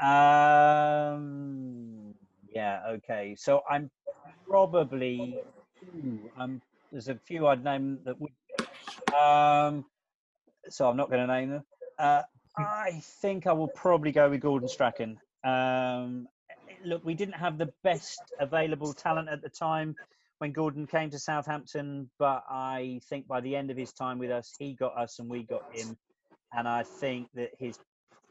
Um, 0.00 2.14
yeah, 2.48 2.80
okay. 2.92 3.34
So 3.36 3.60
I'm 3.68 3.90
probably 4.48 5.38
I'm 6.38 6.62
there's 6.90 7.08
a 7.08 7.14
few 7.14 7.46
I'd 7.46 7.62
name 7.62 7.98
that 8.06 8.16
would. 8.18 8.32
Um, 9.14 9.84
so 10.70 10.88
I'm 10.88 10.96
not 10.96 11.10
going 11.10 11.26
to 11.26 11.34
name 11.34 11.50
them. 11.50 11.64
Uh, 11.98 12.22
I 12.56 13.02
think 13.20 13.46
I 13.46 13.52
will 13.52 13.68
probably 13.68 14.12
go 14.12 14.30
with 14.30 14.40
Gordon 14.40 14.70
Strachan. 14.70 15.18
Um, 15.44 16.26
look, 16.86 17.04
we 17.04 17.12
didn't 17.12 17.34
have 17.34 17.58
the 17.58 17.70
best 17.84 18.18
available 18.40 18.94
talent 18.94 19.28
at 19.28 19.42
the 19.42 19.50
time 19.50 19.94
when 20.38 20.52
Gordon 20.52 20.86
came 20.86 21.10
to 21.10 21.18
Southampton, 21.18 22.08
but 22.18 22.44
I 22.48 23.02
think 23.10 23.28
by 23.28 23.42
the 23.42 23.54
end 23.54 23.70
of 23.70 23.76
his 23.76 23.92
time 23.92 24.18
with 24.18 24.30
us, 24.30 24.54
he 24.58 24.72
got 24.72 24.96
us 24.96 25.18
and 25.18 25.28
we 25.28 25.42
got 25.42 25.62
him 25.70 25.98
and 26.52 26.68
I 26.68 26.82
think 26.82 27.28
that 27.34 27.50
his 27.58 27.78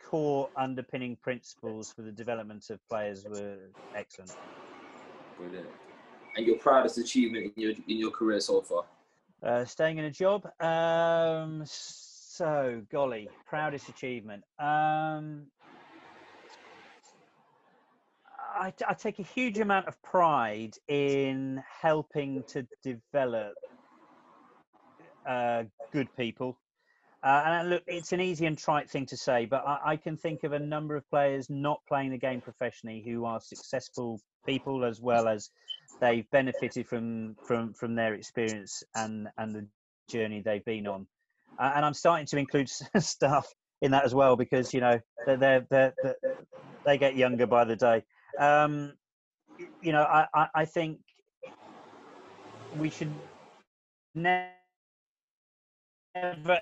core 0.04 0.50
underpinning 0.56 1.18
principles 1.22 1.92
for 1.92 2.02
the 2.02 2.12
development 2.12 2.70
of 2.70 2.80
players 2.90 3.26
were 3.26 3.58
excellent. 3.96 4.36
Brilliant. 5.38 5.68
And 6.38 6.46
your 6.46 6.58
proudest 6.58 6.98
achievement 6.98 7.54
in 7.56 7.62
your 7.62 7.72
in 7.72 7.98
your 7.98 8.12
career 8.12 8.40
so 8.40 8.62
far. 8.62 8.84
Uh, 9.44 9.66
staying 9.66 9.98
in 9.98 10.06
a 10.06 10.12
job, 10.12 10.50
um, 10.62 11.62
so 11.66 12.82
golly, 12.92 13.30
proudest 13.46 13.90
achievement. 13.90 14.44
Um, 14.60 15.48
I, 18.58 18.74
I 18.88 18.94
take 18.94 19.20
a 19.20 19.24
huge 19.24 19.60
amount 19.60 19.88
of 19.88 20.02
pride 20.02 20.78
in 20.88 21.62
helping 21.82 22.44
to 22.48 22.66
develop 22.82 23.54
uh, 25.28 25.64
good 25.92 26.08
people. 26.16 26.58
Uh, 27.26 27.42
and 27.46 27.70
look, 27.72 27.84
it's 27.88 28.14
an 28.14 28.22
easy 28.22 28.46
and 28.46 28.56
trite 28.56 28.88
thing 28.88 29.04
to 29.08 29.18
say, 29.18 29.46
but 29.46 29.64
I, 29.66 29.80
I 29.84 29.96
can 29.98 30.16
think 30.16 30.44
of 30.44 30.54
a 30.54 30.60
number 30.60 30.96
of 30.96 31.10
players 31.10 31.50
not 31.50 31.82
playing 31.88 32.12
the 32.12 32.20
game 32.20 32.40
professionally 32.40 33.04
who 33.04 33.26
are 33.26 33.42
successful 33.42 34.22
people 34.46 34.86
as 34.86 35.02
well 35.02 35.28
as 35.28 35.50
they've 36.00 36.30
benefited 36.30 36.88
from 36.88 37.36
from 37.48 37.74
from 37.74 37.96
their 37.96 38.14
experience 38.14 38.84
and 38.94 39.28
and 39.40 39.56
the 39.56 39.68
journey 40.08 40.44
they've 40.46 40.66
been 40.66 40.86
on. 40.86 41.08
Uh, 41.58 41.72
and 41.76 41.84
I'm 41.84 41.96
starting 41.96 42.28
to 42.28 42.38
include 42.38 42.70
stuff 43.00 43.52
in 43.82 43.90
that 43.90 44.06
as 44.06 44.14
well 44.14 44.36
because 44.36 44.72
you 44.72 44.82
know 44.82 45.00
they're, 45.26 45.66
they're, 45.68 45.94
they 46.86 47.00
get 47.00 47.16
younger 47.16 47.48
by 47.48 47.64
the 47.64 47.76
day. 47.76 48.04
Um, 48.38 48.94
you 49.82 49.94
know, 49.94 50.04
I, 50.04 50.28
I, 50.32 50.48
I 50.54 50.66
think 50.66 51.00
we 52.78 52.92
should 52.92 53.12
never 54.14 54.52
uh, 56.16 56.60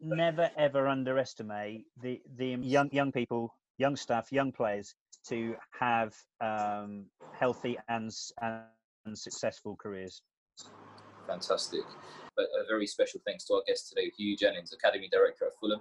never 0.00 0.50
ever 0.56 0.88
underestimate 0.88 1.84
the 2.00 2.20
the 2.36 2.56
young 2.60 2.90
young 2.92 3.12
people, 3.12 3.54
young 3.78 3.96
staff, 3.96 4.32
young 4.32 4.52
players 4.52 4.94
to 5.28 5.54
have 5.78 6.14
um, 6.40 7.06
healthy 7.38 7.76
and, 7.88 8.10
and 8.40 9.18
successful 9.18 9.76
careers. 9.76 10.22
Fantastic. 11.26 11.82
But 12.36 12.46
a 12.58 12.66
very 12.68 12.86
special 12.86 13.20
thanks 13.26 13.44
to 13.46 13.54
our 13.54 13.62
guest 13.66 13.88
today, 13.88 14.10
Huw 14.18 14.38
Jennings, 14.38 14.72
Academy 14.72 15.08
Director 15.10 15.46
at 15.46 15.52
Fulham. 15.60 15.80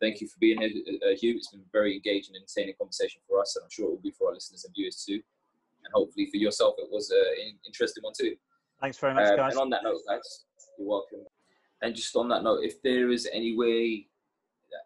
Thank 0.00 0.20
you 0.20 0.26
for 0.26 0.38
being 0.40 0.60
here, 0.60 0.70
uh, 1.02 1.14
Huw. 1.14 1.36
It's 1.36 1.50
been 1.50 1.62
very 1.70 1.94
engaging 1.94 2.34
and 2.34 2.42
entertaining 2.42 2.74
conversation 2.78 3.20
for 3.28 3.40
us, 3.40 3.54
and 3.54 3.62
I'm 3.62 3.70
sure 3.70 3.86
it 3.86 3.90
will 3.90 3.98
be 3.98 4.10
for 4.10 4.28
our 4.28 4.34
listeners 4.34 4.64
and 4.64 4.74
viewers 4.74 5.04
too. 5.06 5.20
And 5.84 5.92
hopefully 5.94 6.26
for 6.30 6.38
yourself, 6.38 6.74
it 6.78 6.88
was 6.90 7.10
an 7.10 7.58
interesting 7.66 8.02
one 8.02 8.14
too. 8.18 8.34
Thanks 8.80 8.98
very 8.98 9.14
much, 9.14 9.30
um, 9.30 9.36
guys. 9.36 9.52
And 9.52 9.60
on 9.60 9.70
that 9.70 9.84
note, 9.84 10.00
guys, 10.08 10.44
you're 10.78 10.88
welcome. 10.88 11.20
And 11.82 11.94
just 11.94 12.14
on 12.16 12.28
that 12.28 12.42
note, 12.42 12.60
if 12.62 12.80
there 12.82 13.10
is 13.10 13.28
any 13.32 13.56
way 13.56 14.06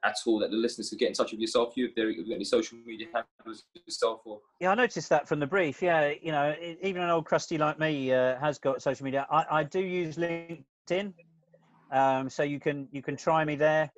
at 0.05 0.17
all 0.27 0.39
that 0.41 0.51
the 0.51 0.57
listeners 0.57 0.91
could 0.91 0.99
get 0.99 1.09
in 1.09 1.15
touch 1.15 1.33
with 1.33 1.41
yourself, 1.41 1.77
you 1.77 1.87
if 1.87 1.95
there 1.95 2.09
have 2.09 2.19
any 2.31 2.45
social 2.45 2.79
media 2.85 3.07
handles 3.15 3.65
yourself 3.87 4.23
or 4.25 4.41
yeah, 4.61 4.71
I 4.71 4.75
noticed 4.75 5.09
that 5.11 5.29
from 5.29 5.39
the 5.39 5.47
brief. 5.47 5.83
Yeah, 5.83 6.13
you 6.21 6.33
know, 6.33 6.55
even 6.83 7.03
an 7.03 7.11
old 7.11 7.27
crusty 7.27 7.59
like 7.59 7.79
me 7.79 8.13
uh, 8.13 8.39
has 8.39 8.59
got 8.59 8.83
social 8.83 9.05
media. 9.05 9.27
I, 9.31 9.45
I 9.51 9.63
do 9.63 9.81
use 9.81 10.17
LinkedIn, 10.17 11.13
um, 11.93 12.29
so 12.31 12.43
you 12.43 12.59
can 12.59 12.89
you 12.91 13.03
can 13.03 13.17
try 13.17 13.45
me 13.45 13.57
there. 13.57 13.91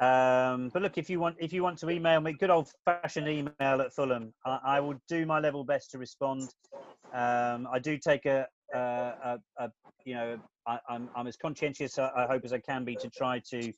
Um, 0.00 0.70
but 0.72 0.82
look, 0.82 0.98
if 0.98 1.08
you 1.08 1.20
want 1.20 1.36
if 1.38 1.52
you 1.52 1.62
want 1.62 1.78
to 1.78 1.90
email 1.90 2.20
me, 2.20 2.32
good 2.32 2.50
old 2.50 2.70
fashioned 2.84 3.28
email 3.28 3.52
at 3.60 3.92
Fulham, 3.92 4.32
I, 4.46 4.58
I 4.64 4.80
will 4.80 4.98
do 5.08 5.26
my 5.26 5.40
level 5.40 5.64
best 5.64 5.90
to 5.92 5.98
respond. 5.98 6.48
Um, 7.12 7.68
I 7.72 7.78
do 7.80 7.96
take 7.96 8.26
a, 8.26 8.46
a, 8.72 8.78
a, 8.78 9.38
a 9.58 9.70
you 10.04 10.14
know 10.14 10.38
I, 10.66 10.74
am 10.74 10.80
I'm, 10.88 11.08
I'm 11.16 11.26
as 11.26 11.36
conscientious 11.36 11.98
I 11.98 12.26
hope 12.28 12.44
as 12.44 12.52
I 12.52 12.58
can 12.58 12.84
be 12.84 12.96
to 12.96 13.10
try 13.10 13.40
to 13.50 13.72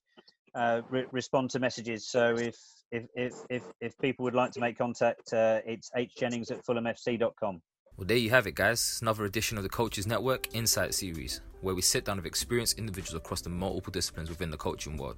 uh, 0.55 0.83
re- 0.89 1.07
respond 1.13 1.51
to 1.51 1.59
messages. 1.59 2.09
So 2.09 2.37
if 2.37 2.57
if 2.91 3.05
if 3.15 3.35
if, 3.51 3.63
if 3.81 3.99
people 3.99 4.25
would 4.25 4.35
like 4.35 4.53
to 4.53 4.61
make 4.61 4.79
contact, 4.79 5.33
uh, 5.33 5.61
it's 5.67 5.91
hjennings 5.95 6.51
at 6.51 6.65
fulhamfc.com. 6.65 7.63
Well, 7.97 8.07
there 8.07 8.17
you 8.17 8.31
have 8.31 8.47
it, 8.47 8.55
guys. 8.55 8.99
Another 9.01 9.25
edition 9.25 9.57
of 9.57 9.63
the 9.63 9.71
Coaches 9.71 10.07
Network 10.07 10.55
Insight 10.55 10.95
Series, 10.95 11.41
where 11.63 11.75
we 11.75 11.81
sit 11.81 12.05
down 12.05 12.17
with 12.17 12.27
experienced 12.27 12.79
individuals 12.79 13.15
across 13.15 13.41
the 13.41 13.49
multiple 13.49 13.91
disciplines 13.91 14.29
within 14.29 14.51
the 14.51 14.57
coaching 14.57 14.99
world 14.99 15.17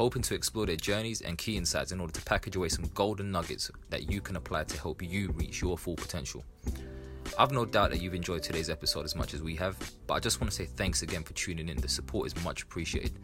hoping 0.00 0.22
to 0.22 0.34
explore 0.34 0.64
their 0.64 0.76
journeys 0.76 1.20
and 1.20 1.36
key 1.36 1.58
insights 1.58 1.92
in 1.92 2.00
order 2.00 2.10
to 2.10 2.22
package 2.22 2.56
away 2.56 2.70
some 2.70 2.86
golden 2.94 3.30
nuggets 3.30 3.70
that 3.90 4.10
you 4.10 4.18
can 4.18 4.36
apply 4.36 4.64
to 4.64 4.80
help 4.80 5.02
you 5.02 5.30
reach 5.32 5.60
your 5.60 5.76
full 5.76 5.94
potential. 5.94 6.42
I've 7.38 7.52
no 7.52 7.64
doubt 7.64 7.90
that 7.90 8.00
you've 8.00 8.14
enjoyed 8.14 8.42
today's 8.42 8.70
episode 8.70 9.04
as 9.04 9.16
much 9.16 9.34
as 9.34 9.42
we 9.42 9.54
have, 9.56 9.76
but 10.06 10.14
I 10.14 10.20
just 10.20 10.40
want 10.40 10.50
to 10.50 10.56
say 10.56 10.66
thanks 10.66 11.02
again 11.02 11.22
for 11.22 11.32
tuning 11.32 11.68
in. 11.68 11.76
The 11.78 11.88
support 11.88 12.26
is 12.26 12.44
much 12.44 12.62
appreciated. 12.62 13.18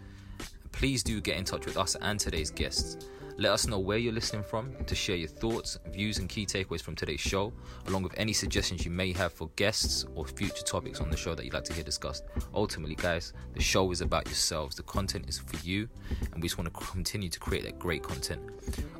Please 0.73 1.03
do 1.03 1.21
get 1.21 1.37
in 1.37 1.45
touch 1.45 1.67
with 1.67 1.77
us 1.77 1.97
and 2.01 2.19
today's 2.19 2.51
guests. 2.51 2.97
Let 3.39 3.53
us 3.53 3.67
know 3.67 3.79
where 3.79 3.99
you're 3.99 4.15
listening 4.15 4.43
from 4.43 4.73
to 4.87 4.95
share 4.95 5.17
your 5.17 5.29
thoughts, 5.29 5.79
views, 5.89 6.19
and 6.19 6.29
key 6.29 6.47
takeaways 6.47 6.81
from 6.81 6.95
today's 6.95 7.21
show, 7.21 7.53
along 7.87 8.03
with 8.03 8.15
any 8.17 8.33
suggestions 8.33 8.85
you 8.85 8.91
may 8.91 9.13
have 9.13 9.33
for 9.33 9.51
guests 9.57 10.07
or 10.15 10.27
future 10.27 10.63
topics 10.65 11.03
on 11.03 11.11
the 11.11 11.17
show 11.17 11.35
that 11.35 11.45
you'd 11.45 11.53
like 11.53 11.65
to 11.65 11.75
hear 11.75 11.85
discussed. 11.85 12.25
Ultimately, 12.55 12.95
guys, 12.95 13.35
the 13.53 13.61
show 13.61 13.91
is 13.91 14.01
about 14.01 14.25
yourselves. 14.27 14.77
The 14.77 14.85
content 14.85 15.29
is 15.29 15.39
for 15.39 15.57
you, 15.67 15.87
and 16.33 16.37
we 16.37 16.49
just 16.49 16.57
want 16.57 16.73
to 16.73 16.81
continue 16.81 17.29
to 17.29 17.39
create 17.39 17.65
that 17.65 17.79
great 17.79 18.03
content. 18.03 18.41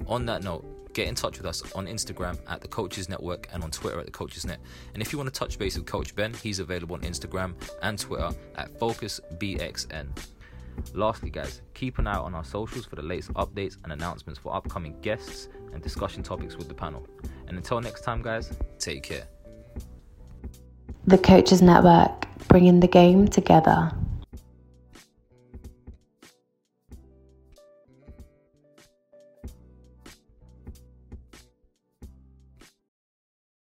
On 0.07 0.27
that 0.27 0.43
note, 0.43 0.67
get 0.97 1.09
in 1.09 1.15
touch 1.15 1.37
with 1.37 1.47
us 1.47 1.63
on 1.75 1.87
Instagram 1.87 2.39
at 2.49 2.63
the 2.63 2.69
Coaches 2.69 3.11
Network 3.11 3.49
and 3.53 3.63
on 3.63 3.71
Twitter 3.71 4.01
at 4.01 4.07
the 4.07 4.13
Coaches 4.13 4.47
Net. 4.47 4.59
And 4.95 5.03
if 5.03 5.13
you 5.13 5.19
want 5.19 5.33
to 5.33 5.39
touch 5.39 5.59
base 5.59 5.77
with 5.77 5.85
Coach 5.85 6.17
Ben, 6.17 6.33
he's 6.33 6.59
available 6.59 6.97
on 6.97 7.03
Instagram 7.03 7.53
and 7.83 7.99
Twitter 7.99 8.31
at 8.55 8.73
FocusBXN. 8.81 10.07
Lastly, 10.95 11.29
guys, 11.29 11.61
keep 11.75 11.99
an 11.99 12.07
eye 12.07 12.17
on 12.17 12.35
our 12.35 12.45
socials 12.45 12.87
for 12.87 12.97
the 12.97 13.03
latest 13.03 13.31
updates 13.35 13.77
and 13.85 13.93
announcements 13.93 14.41
for 14.41 14.55
upcoming 14.57 14.99
guests 15.03 15.51
and 15.75 15.83
discussion 15.83 16.23
topics 16.23 16.57
with 16.57 16.67
the 16.69 16.75
panel. 16.75 17.07
And 17.47 17.59
until 17.59 17.79
next 17.83 18.01
time, 18.01 18.23
guys, 18.23 18.51
take 18.79 19.03
care. 19.03 19.27
The 21.07 21.19
Coaches 21.19 21.61
Network, 21.61 22.27
bringing 22.49 22.81
the 22.81 22.89
game 22.89 23.29
together. 23.29 23.93